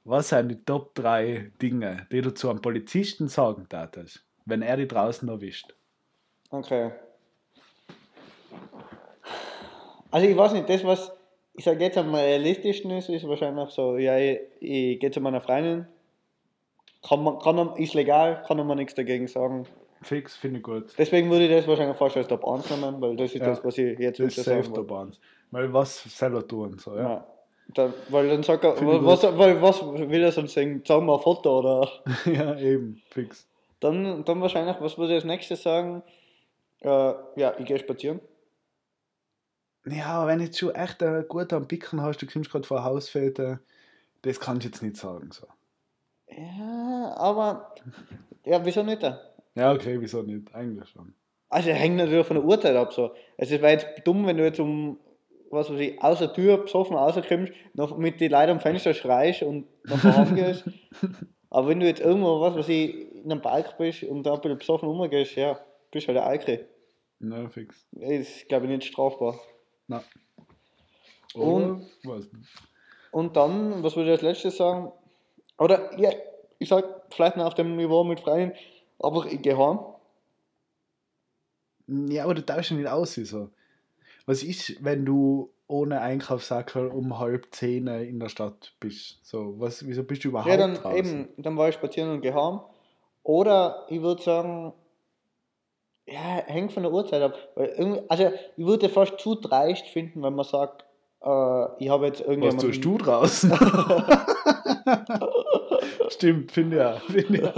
Was 0.05 0.31
sind 0.31 0.48
die 0.48 0.65
Top 0.65 0.94
3 0.94 1.52
Dinge, 1.61 2.06
die 2.11 2.23
du 2.23 2.32
zu 2.32 2.48
einem 2.48 2.62
Polizisten 2.62 3.28
sagen 3.28 3.66
darfst, 3.69 4.24
wenn 4.47 4.62
er 4.62 4.77
die 4.78 4.89
draußen 4.89 5.28
erwischt? 5.28 5.74
Okay. 6.51 6.93
Also 10.11 10.27
ich 10.27 10.36
weiß 10.36 10.52
nicht, 10.52 10.69
das 10.69 10.85
was 10.85 11.12
ich 11.57 11.65
sage 11.65 11.83
jetzt 11.85 11.99
am 11.99 12.15
realistischsten 12.15 12.91
ist, 12.93 13.09
ist 13.09 13.27
wahrscheinlich 13.27 13.70
so, 13.70 13.97
ja, 13.97 14.19
ich, 14.19 14.41
ich 14.61 15.01
gehe 15.01 15.11
zu 15.11 15.20
meiner 15.20 15.41
Freundin, 15.41 15.87
kann 17.07 17.23
man, 17.23 17.39
kann 17.39 17.77
ist 17.77 17.95
legal, 17.95 18.43
kann 18.47 18.65
man 18.66 18.77
nichts 18.78 18.95
dagegen 18.95 19.27
sagen. 19.27 19.66
Fix, 20.03 20.37
finde 20.37 20.59
ich 20.59 20.62
gut. 20.62 20.93
Deswegen 20.99 21.31
würde 21.31 21.47
ich 21.47 21.51
das 21.51 21.66
wahrscheinlich 21.66 21.97
fast 21.97 22.16
als 22.16 22.28
Top 22.28 22.47
1 22.47 22.70
nehmen, 22.70 23.01
weil 23.01 23.16
das 23.16 23.35
ist 23.35 23.41
Ja. 23.41 23.47
das, 23.47 23.65
was 23.65 23.78
ich 23.78 23.99
jetzt 23.99 24.20
Das 24.20 24.37
ist 24.37 24.45
safe 24.45 24.62
sagen 24.62 24.77
will. 24.77 24.85
Bahn. 24.85 25.12
Weil 25.51 25.73
was 25.73 26.03
soll 26.05 26.35
er 26.35 26.47
tun? 26.47 26.78
So, 26.78 26.95
ja. 26.97 27.03
Ja. 27.03 27.27
Dann, 27.74 27.95
weil 28.11 28.28
dann 28.28 28.43
sagt 28.43 28.62
er, 28.65 28.74
was, 29.05 29.23
weil, 29.39 29.61
was 29.61 29.83
will 29.83 30.23
er 30.23 30.31
sonst 30.31 30.55
sagen, 30.55 30.83
sagen 30.87 31.07
wir 31.07 31.15
ein 31.15 31.20
Foto 31.20 31.59
oder 31.59 31.89
ja, 32.27 32.57
eben, 32.59 33.03
fix. 33.11 33.49
dann, 33.81 34.24
dann 34.24 34.41
wahrscheinlich, 34.41 34.77
was 34.81 34.97
würde 34.99 35.12
ich 35.15 35.16
als 35.16 35.24
nächstes 35.24 35.62
sagen? 35.62 36.03
Äh, 36.81 36.89
ja, 36.89 37.55
ich 37.59 37.65
gehe 37.65 37.78
spazieren. 37.78 38.20
Ja, 39.89 40.07
aber 40.07 40.29
wenn 40.29 40.39
du 40.39 40.45
jetzt 40.45 40.59
schon 40.59 40.75
echt 40.75 41.01
äh, 41.03 41.25
gut 41.29 41.53
am 41.53 41.69
Picken 41.69 42.03
hast, 42.03 42.21
du 42.21 42.27
kommst 42.27 42.51
gerade 42.51 42.67
vor 42.67 42.83
Hausväter, 42.83 43.61
das 44.23 44.41
kannst 44.41 44.65
du 44.65 44.69
jetzt 44.69 44.83
nicht 44.83 44.97
sagen. 44.97 45.31
So. 45.31 45.47
Ja, 46.29 47.15
aber 47.17 47.75
ja, 48.45 48.65
wieso 48.65 48.83
nicht? 48.83 49.03
Ja, 49.55 49.73
okay, 49.73 50.01
wieso 50.01 50.23
nicht? 50.23 50.53
Eigentlich 50.55 50.89
schon. 50.89 51.15
Also 51.49 51.71
hängt 51.71 51.97
natürlich 51.97 52.27
von 52.27 52.37
der 52.37 52.45
Uhrzeit 52.45 52.75
ab. 52.75 52.93
So. 52.93 53.13
Es 53.37 53.51
wäre 53.51 53.71
jetzt 53.71 53.87
dumm, 54.05 54.27
wenn 54.27 54.37
du 54.37 54.45
jetzt 54.45 54.59
um, 54.59 54.99
was 55.51 55.71
weiß 55.71 55.79
ich, 55.79 56.03
aus 56.03 56.19
der 56.19 56.33
Tür 56.33 56.59
besoffen 56.59 56.97
rauskommst, 56.97 57.53
noch 57.75 57.97
mit 57.97 58.21
den 58.21 58.33
Leuten 58.33 58.51
am 58.51 58.61
Fenster 58.61 58.93
schreist 58.93 59.43
und 59.43 59.67
nach 59.85 59.99
vorne 59.99 60.35
gehst. 60.35 60.65
Aber 61.51 61.69
wenn 61.69 61.79
du 61.79 61.87
jetzt 61.87 62.01
irgendwo, 62.01 62.41
was 62.41 62.57
weiß 62.57 62.69
ich, 62.69 63.15
in 63.15 63.31
einem 63.31 63.41
Park 63.41 63.79
bist 63.79 64.03
und 64.03 64.25
da 64.25 64.35
ein 64.35 64.41
bisschen 64.41 64.59
besoffen 64.59 64.89
umgehst, 64.89 65.37
ja, 65.37 65.59
bist 65.93 66.09
halt 66.09 66.19
ein 66.19 66.25
Alki. 66.25 66.59
Ja, 67.21 67.49
fix. 67.49 67.87
Ist, 67.93 68.49
glaube 68.49 68.67
ich, 68.67 68.73
nicht 68.73 68.85
strafbar. 68.85 69.39
Na. 69.89 70.03
Und- 71.35 71.87
was? 72.05 72.29
Und 73.13 73.37
dann, 73.37 73.83
was 73.83 73.97
würde 73.97 74.11
ich 74.11 74.13
als 74.17 74.23
letztes 74.23 74.57
sagen? 74.57 74.93
Oder, 75.59 75.99
ja, 75.99 76.11
ich 76.59 76.69
sag 76.69 76.85
vielleicht 77.11 77.37
noch 77.37 77.47
auf 77.47 77.55
dem 77.55 77.77
Niveau 77.77 78.05
mit 78.05 78.21
Freien, 78.21 78.53
aber 78.99 79.27
ich 79.27 79.41
gehe 79.43 79.57
heim. 79.57 79.79
Ja, 81.87 82.25
aber 82.25 82.35
du 82.35 82.43
ja 82.71 82.77
nicht 82.77 82.89
aussehen 82.89 83.25
so. 83.25 83.51
Was 84.27 84.43
ist, 84.43 84.83
wenn 84.85 85.05
du 85.07 85.53
ohne 85.69 86.01
Einkaufssackel 86.01 86.89
um 86.89 87.19
halb 87.19 87.55
zehn 87.55 87.87
in 87.87 88.19
der 88.19 88.29
Stadt 88.29 88.75
bist? 88.81 89.25
So, 89.25 89.59
was, 89.59 89.87
wieso 89.87 90.03
bist 90.03 90.25
du 90.25 90.29
überhaupt 90.29 90.51
Ja, 90.51 90.57
dann 90.57 90.75
draußen? 90.75 90.97
eben, 90.99 91.29
dann 91.37 91.57
war 91.57 91.69
ich 91.69 91.77
spazieren 91.77 92.11
und 92.11 92.21
geheim. 92.23 92.61
Oder 93.23 93.87
ich 93.89 94.03
würde 94.03 94.23
sagen, 94.23 94.73
ja, 96.07 96.43
hängt 96.47 96.73
von 96.73 96.85
der 96.85 96.93
Uhrzeit 96.93 97.23
ab. 97.23 97.35
Also 98.09 98.33
ich 98.57 98.65
würde 98.65 98.89
fast 98.89 99.19
zu 99.19 99.35
dreist 99.35 99.87
finden, 99.87 100.23
wenn 100.23 100.35
man 100.35 100.45
sagt, 100.45 100.85
äh, 101.23 101.85
ich 101.85 101.89
habe 101.89 102.07
jetzt 102.07 102.20
Was 102.20 102.28
irgendjemanden. 102.28 102.66
tust 102.69 102.85
du 102.85 102.99
draußen? 102.99 103.53
Stimmt, 106.09 106.53
finde 106.53 106.77
ja. 106.77 106.97
Find 107.01 107.31
ja. 107.31 107.53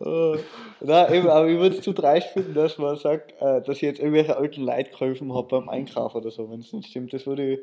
Äh, 0.00 0.38
Nein, 0.82 1.14
eben, 1.14 1.28
aber 1.28 1.48
ich 1.48 1.58
würde 1.58 1.76
es 1.76 1.82
zu 1.82 1.92
dreist 1.92 2.28
finden, 2.28 2.54
dass 2.54 2.78
man 2.78 2.96
sagt, 2.96 3.32
äh, 3.40 3.62
dass 3.62 3.76
ich 3.76 3.82
jetzt 3.82 4.00
irgendwelche 4.00 4.36
alten 4.36 4.62
Leute 4.62 4.90
geholfen 4.90 5.32
habe 5.34 5.48
beim 5.48 5.68
Einkauf 5.68 6.14
oder 6.14 6.30
so, 6.30 6.50
wenn 6.50 6.60
es 6.60 6.72
nicht 6.72 6.88
stimmt. 6.90 7.12
Das 7.12 7.26
würde 7.26 7.54
ich. 7.54 7.60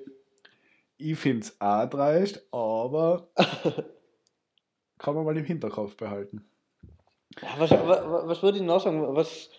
Ich 1.00 1.18
finde 1.18 1.42
es 1.42 1.56
auch 1.60 1.88
dreist, 1.88 2.48
aber 2.52 3.28
kann 4.98 5.14
man 5.14 5.26
mal 5.26 5.38
im 5.38 5.46
Hinterkopf 5.46 5.96
behalten. 5.96 6.44
Ja, 7.42 7.50
was, 7.60 7.72
was, 7.72 8.28
was 8.28 8.44
würde 8.44 8.58
ich 8.58 8.64
noch 8.64 8.80
sagen? 8.82 9.16
Was. 9.16 9.50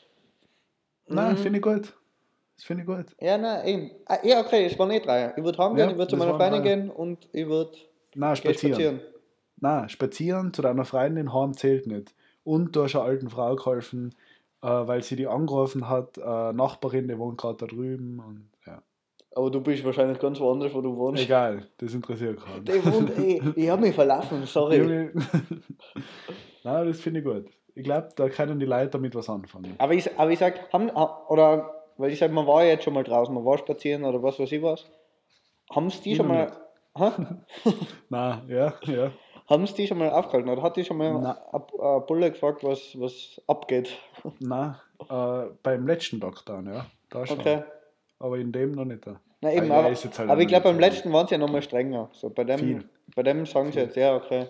Nein, 1.07 1.33
Mhm. 1.33 1.37
finde 1.39 1.59
ich 1.59 1.63
gut. 1.63 1.95
Das 2.57 2.65
finde 2.65 2.83
ich 2.83 2.87
gut. 2.89 3.07
Ja, 3.21 3.39
nein, 3.39 3.67
eben. 3.67 3.91
Ah, 4.07 4.19
ja, 4.25 4.41
okay, 4.41 4.67
es 4.67 4.79
waren 4.79 4.91
eh 4.91 5.01
drei. 5.01 5.33
Ich 5.37 5.45
würde 5.45 5.59
heimgehen, 5.59 5.87
Ja, 5.87 5.93
ich 5.93 5.99
würde 5.99 6.11
zu 6.11 6.17
meiner 6.17 6.37
Freundin 6.37 6.63
drei. 6.63 6.69
gehen 6.75 6.91
und 6.91 7.29
ich 7.33 7.47
würde 7.47 7.73
Nein, 8.15 8.35
spazieren. 8.37 8.75
spazieren. 8.75 9.01
Nein, 9.61 9.89
spazieren 9.89 10.53
zu 10.53 10.63
deiner 10.63 10.85
Freundin 10.85 11.33
heim 11.33 11.55
zählt 11.57 11.87
nicht. 11.87 12.15
Und 12.45 12.75
du 12.75 12.83
hast 12.83 12.95
einer 12.97 13.05
alten 13.05 13.29
Frau 13.31 13.55
geholfen, 13.55 14.15
äh, 14.63 14.67
weil 14.69 15.03
sie 15.03 15.15
die 15.17 15.27
angerufen 15.29 15.89
hat. 15.89 16.19
Äh, 16.19 16.53
Nachbarin, 16.53 17.07
die 17.09 17.19
wohnt 17.19 17.39
gerade 17.39 17.59
da 17.59 17.67
drüben. 17.67 18.19
Und, 18.21 18.49
ja. 18.67 18.83
Aber 19.37 19.51
du 19.51 19.61
bist 19.61 19.85
wahrscheinlich 19.85 20.19
ganz 20.19 20.41
woanders, 20.41 20.75
wo 20.75 20.81
du 20.81 20.97
wohnst. 20.97 21.23
Egal, 21.23 21.67
das 21.79 21.95
interessiert 21.95 22.41
keinen. 22.45 22.67
Wohnt 22.85 23.19
eh. 23.19 23.41
Ich 23.55 23.69
habe 23.71 23.83
mich 23.83 23.95
verlaufen, 23.95 24.45
sorry. 24.47 25.11
Nein, 26.65 26.87
das 26.87 27.01
finde 27.01 27.21
ich 27.21 27.27
gut. 27.27 27.47
Ich 27.79 27.85
glaube, 27.85 28.09
da 28.17 28.29
können 28.29 28.59
die 28.59 28.67
Leute 28.67 28.89
damit 28.91 29.15
was 29.15 29.29
anfangen. 29.31 29.75
Aber 29.79 29.93
ich, 29.95 30.19
aber 30.19 30.31
ich 30.33 30.39
sag, 30.41 30.73
haben, 30.73 30.93
ha- 30.95 31.25
oder, 31.29 31.85
weil 31.97 32.11
ich 32.11 32.19
sag, 32.19 32.33
man 32.33 32.45
war 32.47 32.65
ja 32.65 32.71
jetzt 32.71 32.83
schon 32.85 32.93
mal 32.95 33.05
draußen, 33.05 33.33
man 33.33 33.45
war 33.45 33.57
spazieren 33.57 34.05
oder 34.05 34.21
was 34.21 34.39
weiß 34.41 34.51
ich 34.51 34.61
was. 34.63 34.85
Haben 35.73 35.87
es 35.87 36.01
die 36.01 36.11
Ich 36.13 36.17
schon 36.17 36.27
noch 36.27 36.35
mal. 36.35 37.39
Nein, 38.09 38.43
ja, 38.49 38.75
ja. 38.83 39.13
Haben 39.49 39.63
es 39.63 39.75
die 39.75 39.87
schon 39.87 39.99
mal 39.99 40.11
aufgehalten? 40.11 40.51
Oder 40.51 40.63
hat 40.63 40.77
die 40.77 40.85
schon 40.85 40.97
mal 40.99 41.21
Na. 41.21 41.39
ein 41.53 42.07
Bulle 42.07 42.31
gefragt, 42.33 42.65
was, 42.65 42.99
was 43.01 43.41
abgeht? 43.47 43.97
Nein, 44.41 44.75
äh, 45.09 45.45
beim 45.63 45.87
letzten 45.87 46.19
Lockdown, 46.19 46.67
ja. 46.67 46.87
Da 47.11 47.27
schon. 47.27 47.39
Okay. 47.39 47.63
Aber 48.19 48.39
in 48.39 48.51
dem 48.51 48.73
noch 48.73 48.85
nicht. 48.87 49.07
Da. 49.07 49.21
Na 49.41 49.53
eben, 49.53 49.67
Ah, 49.71 49.75
ja, 49.75 49.79
aber, 49.87 49.95
halt 49.95 50.21
aber 50.21 50.41
ich 50.41 50.49
glaube, 50.49 50.65
beim 50.65 50.81
letzten 50.81 51.13
waren 51.13 51.29
sie 51.29 51.35
ja 51.37 51.39
nochmal 51.39 51.63
strenger. 51.63 52.11
So, 52.13 52.29
bei, 52.29 52.43
dem, 52.43 52.59
Viel. 52.59 52.85
bei 53.15 53.23
dem 53.23 53.47
sagen 53.47 53.69
sie 53.69 53.75
Viel. 53.75 53.83
jetzt, 53.85 53.97
ja, 53.97 54.17
okay. 54.17 54.47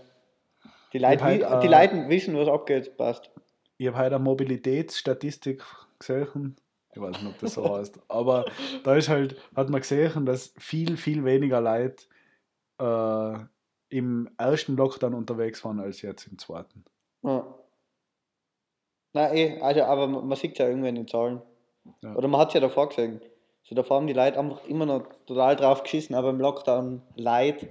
Die 0.93 0.99
Leute, 0.99 1.23
halt, 1.25 1.41
wi- 1.43 1.61
die 1.61 1.67
äh, 1.67 1.71
Leute 1.71 2.09
wissen, 2.09 2.37
was 2.37 2.49
abgeht, 2.49 2.97
passt. 2.97 3.31
Ich 3.77 3.87
habe 3.87 3.99
heute 3.99 4.17
eine 4.17 4.25
Mobilitätsstatistik 4.25 5.63
gesehen. 5.99 6.57
Ich 6.95 7.01
weiß 7.01 7.21
nicht, 7.23 7.27
ob 7.33 7.39
das 7.39 7.55
so 7.55 7.75
heißt. 7.77 8.01
Aber 8.09 8.45
da 8.85 8.97
ist 8.97 9.09
halt, 9.09 9.37
hat 9.55 9.69
man 9.69 9.81
gesehen, 9.81 10.25
dass 10.27 10.53
viel, 10.59 10.97
viel 10.97 11.25
weniger 11.25 11.61
Leute 11.61 12.05
äh, 12.81 13.39
im 13.91 14.31
ersten 14.39 14.77
Lockdown 14.77 15.15
unterwegs 15.15 15.65
waren 15.65 15.81
als 15.81 16.03
jetzt 16.03 16.27
im 16.27 16.39
zweiten. 16.39 16.85
Ja. 17.23 17.55
Nein, 19.15 19.37
eh, 19.37 19.61
also, 19.61 19.83
aber 19.85 20.07
man 20.07 20.37
sieht 20.37 20.59
ja 20.59 20.69
irgendwie 20.69 20.89
in 20.89 20.95
den 20.97 21.09
Zahlen. 21.09 21.41
Ja. 22.03 22.15
Oder 22.15 22.29
man 22.29 22.41
hat 22.41 22.49
es 22.49 22.55
ja 22.55 22.61
davor 22.61 22.89
gesehen. 22.89 23.21
So, 23.63 23.75
davor 23.75 23.99
haben 23.99 24.07
die 24.07 24.13
Leute 24.13 24.39
einfach 24.39 24.65
immer 24.67 24.87
noch 24.87 25.07
total 25.27 25.57
drauf 25.57 25.83
geschissen, 25.83 26.15
aber 26.15 26.31
im 26.31 26.41
Lockdown 26.41 27.03
leid, 27.17 27.69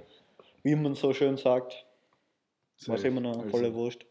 wie 0.62 0.74
man 0.76 0.94
so 0.94 1.12
schön 1.12 1.36
sagt, 1.36 1.86
war 2.86 2.96
es 2.96 3.04
immer 3.04 3.20
noch 3.20 3.36
Also, 3.38 3.48
volle 3.50 3.74
Wurscht. 3.74 4.06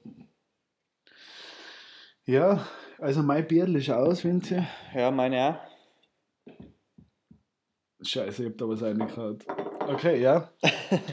Ja, 2.26 2.68
also 2.98 3.24
mein 3.24 3.48
Bier 3.48 3.68
ist 3.70 3.90
aus, 3.90 4.24
Vinzi. 4.24 4.62
Ja, 4.94 5.12
meine 5.12 5.50
auch. 5.50 6.56
Scheiße, 8.06 8.44
ich 8.44 8.50
hab 8.50 8.58
da 8.58 8.68
was 8.68 8.82
reingehört. 8.82 9.46
Okay, 9.88 10.22
ja. 10.22 10.52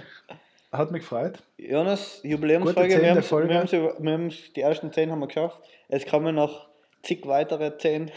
Hat 0.73 0.91
mich 0.91 1.03
gefreut. 1.03 1.39
Jonas, 1.57 2.21
Jubiläumsfolge, 2.25 2.89
Gute 2.89 3.03
wir 3.03 3.11
haben 3.13 3.23
Folge. 3.23 3.49
wir 3.49 3.79
über- 3.79 4.03
wir 4.03 4.13
haben's- 4.13 4.53
die 4.55 4.61
ersten 4.61 4.93
zehn 4.93 5.11
haben 5.11 5.21
wir 5.21 5.29
geschafft. 5.29 5.61
Es 5.89 6.05
kommen 6.05 6.35
noch 6.35 6.69
zig 7.03 7.25
weitere 7.27 7.79
zehn. 7.79 8.11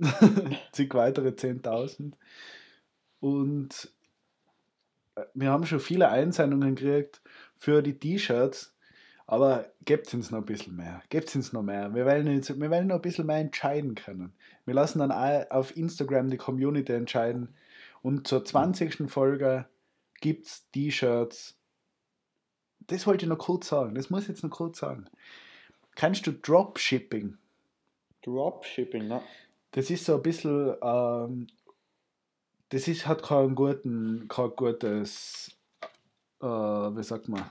zig 0.72 0.92
weitere 0.94 1.28
10.000. 1.28 2.12
Und 3.20 3.92
äh, 5.14 5.22
wir 5.34 5.50
haben 5.50 5.66
schon 5.66 5.80
viele 5.80 6.08
Einsendungen 6.08 6.74
gekriegt 6.74 7.20
für 7.58 7.82
die 7.82 7.98
T-Shirts, 7.98 8.74
aber 9.26 9.70
gebt 9.84 10.12
uns 10.14 10.30
noch 10.30 10.38
ein 10.38 10.46
bisschen 10.46 10.76
mehr. 10.76 11.02
Gebt 11.10 11.34
uns 11.36 11.52
noch 11.52 11.62
mehr. 11.62 11.94
Wir 11.94 12.06
wollen, 12.06 12.26
jetzt, 12.28 12.58
wir 12.58 12.70
wollen 12.70 12.86
noch 12.86 12.96
ein 12.96 13.02
bisschen 13.02 13.26
mehr 13.26 13.36
entscheiden 13.36 13.94
können. 13.94 14.32
Wir 14.64 14.74
lassen 14.74 15.00
dann 15.00 15.12
auch 15.12 15.50
auf 15.50 15.76
Instagram 15.76 16.30
die 16.30 16.38
Community 16.38 16.92
entscheiden. 16.92 17.54
Und 18.00 18.26
zur 18.26 18.44
20. 18.44 19.10
Folge 19.10 19.66
gibt 20.20 20.46
es 20.46 20.70
T-Shirts. 20.70 21.58
Das 22.86 23.06
wollte 23.06 23.26
ich 23.26 23.28
noch 23.28 23.38
kurz 23.38 23.68
sagen. 23.68 23.94
Das 23.94 24.08
muss 24.08 24.22
ich 24.22 24.28
jetzt 24.28 24.42
noch 24.42 24.50
kurz 24.50 24.78
sagen. 24.78 25.06
Kannst 25.94 26.26
du 26.26 26.32
Dropshipping? 26.32 27.36
Dropshipping, 28.22 29.08
ne? 29.08 29.20
Das 29.72 29.90
ist 29.90 30.04
so 30.04 30.14
ein 30.14 30.22
bisschen, 30.22 30.74
ähm, 30.80 31.48
das 32.70 32.88
ist, 32.88 33.06
hat 33.06 33.22
kein, 33.22 33.54
guten, 33.54 34.26
kein 34.28 34.50
gutes, 34.56 35.57
äh, 36.40 36.46
wie 36.46 37.02
sagt 37.02 37.28
man, 37.28 37.44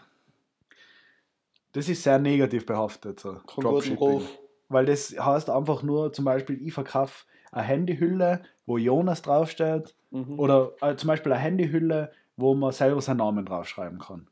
das 1.73 1.89
ist 1.89 2.03
sehr 2.03 2.19
negativ 2.19 2.65
behaftet, 2.65 3.19
so 3.19 3.39
Dropshipping. 3.59 4.21
Weil 4.69 4.85
das 4.85 5.15
heißt 5.17 5.49
einfach 5.49 5.83
nur, 5.83 6.11
zum 6.11 6.25
Beispiel, 6.25 6.61
ich 6.61 6.73
verkaufe 6.73 7.25
eine 7.51 7.63
Handyhülle, 7.63 8.41
wo 8.65 8.77
Jonas 8.77 9.21
draufsteht, 9.21 9.95
Mhm. 10.11 10.39
oder 10.39 10.71
äh, 10.81 10.95
zum 10.95 11.07
Beispiel 11.07 11.31
eine 11.33 11.41
Handyhülle, 11.41 12.11
wo 12.37 12.53
man 12.55 12.71
selber 12.71 13.01
seinen 13.01 13.17
Namen 13.17 13.45
draufschreiben 13.45 13.99
kann. 13.99 14.27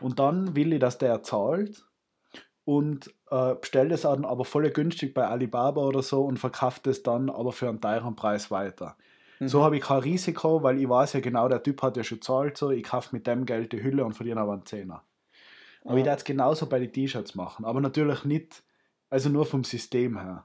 Und 0.00 0.18
dann 0.18 0.56
will 0.56 0.72
ich, 0.72 0.80
dass 0.80 0.98
der 0.98 1.22
zahlt 1.22 1.86
und 2.64 3.14
äh, 3.30 3.54
bestelle 3.54 3.90
das 3.90 4.02
dann 4.02 4.24
aber 4.24 4.44
voll 4.44 4.68
günstig 4.70 5.14
bei 5.14 5.26
Alibaba 5.26 5.82
oder 5.82 6.02
so 6.02 6.24
und 6.24 6.38
verkauft 6.38 6.86
es 6.86 7.02
dann 7.02 7.30
aber 7.30 7.52
für 7.52 7.68
einen 7.68 7.80
teuren 7.80 8.16
Preis 8.16 8.50
weiter. 8.50 8.96
Mhm. 9.40 9.48
So 9.48 9.62
habe 9.64 9.76
ich 9.76 9.82
kein 9.82 10.00
Risiko, 10.00 10.62
weil 10.62 10.78
ich 10.80 10.88
weiß 10.88 11.14
ja 11.14 11.20
genau, 11.20 11.48
der 11.48 11.62
Typ 11.62 11.82
hat 11.82 11.96
ja 11.96 12.04
schon 12.04 12.22
zahlt, 12.22 12.56
so 12.56 12.70
ich 12.70 12.84
kaufe 12.84 13.10
mit 13.12 13.26
dem 13.26 13.46
Geld 13.46 13.72
die 13.72 13.82
Hülle 13.82 14.04
und 14.04 14.14
verdiene 14.14 14.40
aber 14.40 14.52
einen 14.52 14.66
Zehner. 14.66 15.02
Aber 15.84 15.94
ich 15.94 16.00
Ja. 16.00 16.06
werde 16.06 16.18
es 16.18 16.24
genauso 16.24 16.66
bei 16.66 16.78
den 16.78 16.92
T-Shirts 16.92 17.34
machen, 17.34 17.64
aber 17.64 17.80
natürlich 17.80 18.24
nicht, 18.24 18.62
also 19.10 19.28
nur 19.28 19.44
vom 19.46 19.64
System 19.64 20.18
her. 20.18 20.44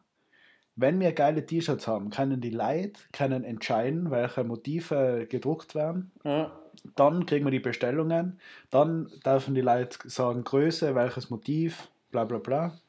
Wenn 0.76 1.00
wir 1.00 1.12
geile 1.12 1.46
T-Shirts 1.46 1.88
haben, 1.88 2.10
können 2.10 2.40
die 2.40 2.52
Leute 2.52 3.00
können 3.12 3.44
entscheiden, 3.44 4.12
welche 4.12 4.44
Motive 4.46 5.28
gedruckt 5.30 5.76
werden. 5.76 6.12
Ja. 6.24 6.52
Dann 6.96 7.26
kriegen 7.26 7.46
wir 7.46 7.52
die 7.52 7.60
Bestellungen. 7.60 8.40
Dann 8.70 9.12
dürfen 9.26 9.56
die 9.56 9.62
Leute 9.62 9.98
sagen, 10.08 10.46
Größe, 10.46 10.96
welches 10.96 11.30
Motiv, 11.30 11.90
bla 12.12 12.24
bla 12.24 12.38
bla. 12.38 12.80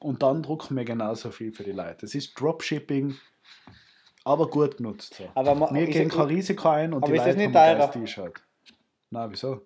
Und 0.00 0.22
dann 0.24 0.42
drucken 0.42 0.76
wir 0.76 0.84
genauso 0.84 1.30
viel 1.30 1.52
für 1.52 1.62
die 1.62 1.70
Leute. 1.72 1.98
Das 2.00 2.14
ist 2.16 2.38
Dropshipping, 2.40 3.14
aber 4.26 4.48
gut 4.50 4.78
genutzt. 4.78 5.14
So. 5.14 5.24
Aber 5.34 5.54
ma- 5.54 5.70
Wir 5.72 5.86
gehen 5.86 6.08
kein 6.08 6.26
Risiko 6.26 6.68
ein 6.68 6.92
und 6.92 7.06
die 7.06 7.12
ist 7.12 7.18
das 7.26 7.36
Leute 7.36 7.48
nicht 7.48 7.54
haben? 7.56 7.92
T-Shirt. 7.92 8.34
Na, 9.10 9.30
wieso? 9.30 9.62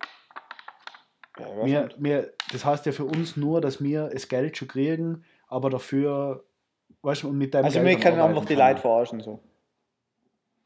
Ja, 1.38 1.64
Wir, 1.66 1.82
nicht. 1.84 1.96
wir, 2.02 2.32
das 2.52 2.64
heißt 2.64 2.84
ja 2.86 2.92
für 2.92 3.04
uns 3.06 3.36
nur, 3.36 3.60
dass 3.60 3.82
wir 3.82 4.08
das 4.10 4.28
Geld 4.28 4.56
schon 4.58 4.68
kriegen, 4.68 5.24
aber 5.48 5.70
dafür, 5.70 6.44
weißt 7.02 7.22
du, 7.22 7.28
und 7.28 7.38
mit 7.38 7.54
dem 7.54 7.64
Also 7.64 7.80
Geld 7.80 7.88
wir 7.98 7.98
können 8.04 8.20
einfach 8.20 8.44
die. 8.44 8.54
Leute 8.54 8.80
verarschen. 8.80 9.20
So. 9.20 9.40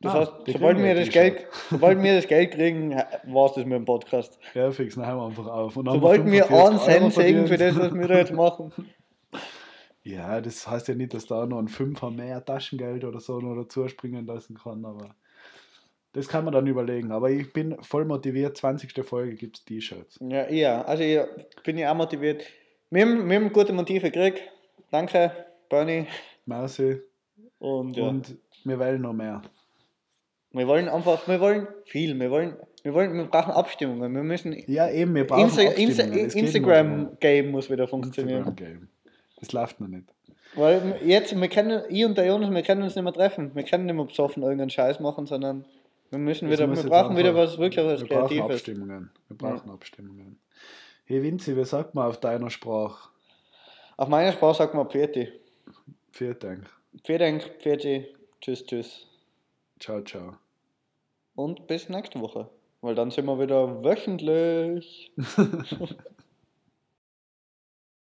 Das 0.00 0.12
Ah, 0.14 0.18
heißt, 0.20 0.32
sobald 0.48 0.78
wir, 0.78 0.94
das. 0.96 1.08
Geld, 1.10 1.46
sobald 1.70 2.02
wir 2.02 2.16
das 2.16 2.26
Geld 2.26 2.50
kriegen, 2.52 2.90
war 3.24 3.46
es 3.46 3.52
das 3.54 3.64
mit 3.64 3.72
dem 3.74 3.84
Podcast. 3.84 4.38
Ja, 4.54 4.70
fix, 4.72 4.96
dann 4.96 5.06
hören 5.06 5.18
wir 5.18 5.26
einfach 5.26 5.46
auf. 5.46 5.76
Haben 5.76 5.86
Sobald 5.88 6.26
wir 6.26 6.44
45 6.44 6.48
einen 6.48 6.78
Cent 6.80 7.12
sehen 7.14 7.46
für 7.46 7.56
das, 7.56 7.78
was 7.78 7.94
wir 7.94 8.08
da 8.08 8.18
jetzt 8.18 8.32
machen. 8.32 8.72
Ja, 10.04 10.40
das 10.42 10.68
heißt 10.68 10.88
ja 10.88 10.94
nicht, 10.94 11.14
dass 11.14 11.26
da 11.26 11.46
noch 11.46 11.58
ein 11.58 11.68
Fünfer 11.68 12.10
mehr 12.10 12.44
Taschengeld 12.44 13.04
oder 13.04 13.20
so 13.20 13.40
noch 13.40 13.54
dazu 13.60 13.88
springen 13.88 14.26
lassen 14.26 14.54
kann, 14.62 14.84
aber 14.84 15.14
das 16.12 16.28
kann 16.28 16.44
man 16.44 16.52
dann 16.52 16.66
überlegen. 16.66 17.10
Aber 17.10 17.30
ich 17.30 17.52
bin 17.54 17.76
voll 17.82 18.04
motiviert, 18.04 18.56
20. 18.56 18.92
Folge 19.04 19.34
gibt 19.34 19.58
es 19.58 19.64
T-Shirts. 19.64 20.18
Ja, 20.20 20.48
ja, 20.50 20.82
also 20.82 21.02
ich 21.02 21.20
bin 21.64 21.78
ja 21.78 21.90
auch 21.90 21.96
motiviert. 21.96 22.44
Wir 22.90 23.02
haben, 23.02 23.28
wir 23.28 23.36
haben 23.36 23.52
gute 23.52 23.72
Motive 23.72 24.10
gekriegt. 24.10 24.42
Danke, 24.90 25.32
Bernie. 25.70 26.06
Merci. 26.46 27.00
Und 27.58 27.96
ja, 27.96 28.06
Und 28.08 28.36
wir 28.64 28.78
wollen 28.78 29.00
noch 29.00 29.14
mehr. 29.14 29.40
wir 30.52 30.66
wollen 30.68 30.88
einfach, 30.88 31.26
wir 31.26 31.40
wollen 31.40 31.66
viel. 31.86 32.18
Wir 32.20 32.30
wollen, 32.30 32.56
wir 32.82 32.92
wollen, 32.92 33.14
wir 33.14 33.24
brauchen 33.24 33.52
Abstimmungen. 33.52 34.14
Wir 34.14 34.22
müssen 34.22 34.54
Ja, 34.66 34.90
eben, 34.90 35.14
wir 35.14 35.26
brauchen 35.26 35.44
Insta 35.44 35.62
Insta 35.62 36.02
Abstimmungen. 36.04 36.26
Es 36.26 36.34
geht 36.34 36.42
nur 36.42 36.44
Instagram 36.44 37.18
Game 37.20 37.50
muss 37.50 37.70
wieder 37.70 37.88
funktionieren. 37.88 38.40
Instagram-Game. 38.46 38.88
Das 39.44 39.52
läuft 39.52 39.78
noch 39.78 39.88
nicht. 39.88 40.06
Weil 40.54 41.00
jetzt, 41.04 41.38
wir 41.38 41.48
können, 41.48 41.82
ich 41.90 42.04
und 42.04 42.16
der 42.16 42.26
Jonas, 42.26 42.50
wir 42.50 42.62
können 42.62 42.82
uns 42.82 42.94
nicht 42.94 43.04
mehr 43.04 43.12
treffen. 43.12 43.54
Wir 43.54 43.62
können 43.62 43.84
nicht 43.84 43.94
mehr 43.94 44.04
besoffen 44.04 44.42
irgendeinen 44.42 44.70
Scheiß 44.70 45.00
machen, 45.00 45.26
sondern 45.26 45.66
wir 46.10 46.18
müssen 46.18 46.50
wieder, 46.50 46.66
wir 46.74 46.82
brauchen 46.82 47.16
wieder 47.16 47.34
was 47.34 47.58
wirklich 47.58 47.84
was 47.84 48.00
Wir 48.00 48.08
brauchen 48.08 48.28
Kreatives. 48.28 48.56
Abstimmungen. 48.56 49.10
Wir 49.28 49.36
brauchen 49.36 49.70
Abstimmungen. 49.70 50.38
Hey 51.04 51.22
Vinzi, 51.22 51.54
wie 51.56 51.64
sagt 51.64 51.94
man 51.94 52.08
auf 52.08 52.20
deiner 52.20 52.48
Sprache? 52.48 53.10
Auf 53.98 54.08
meiner 54.08 54.32
Sprache 54.32 54.56
sagt 54.56 54.74
man 54.74 54.88
Pfirti. 54.88 55.28
Vielen 56.12 56.38
Dank, 56.38 57.50
Pfirti. 57.58 58.06
Tschüss, 58.40 58.64
tschüss. 58.64 59.06
Ciao, 59.78 60.00
ciao. 60.02 60.36
Und 61.34 61.66
bis 61.66 61.90
nächste 61.90 62.20
Woche. 62.20 62.48
Weil 62.80 62.94
dann 62.94 63.10
sind 63.10 63.26
wir 63.26 63.38
wieder 63.38 63.84
wöchentlich. 63.84 65.12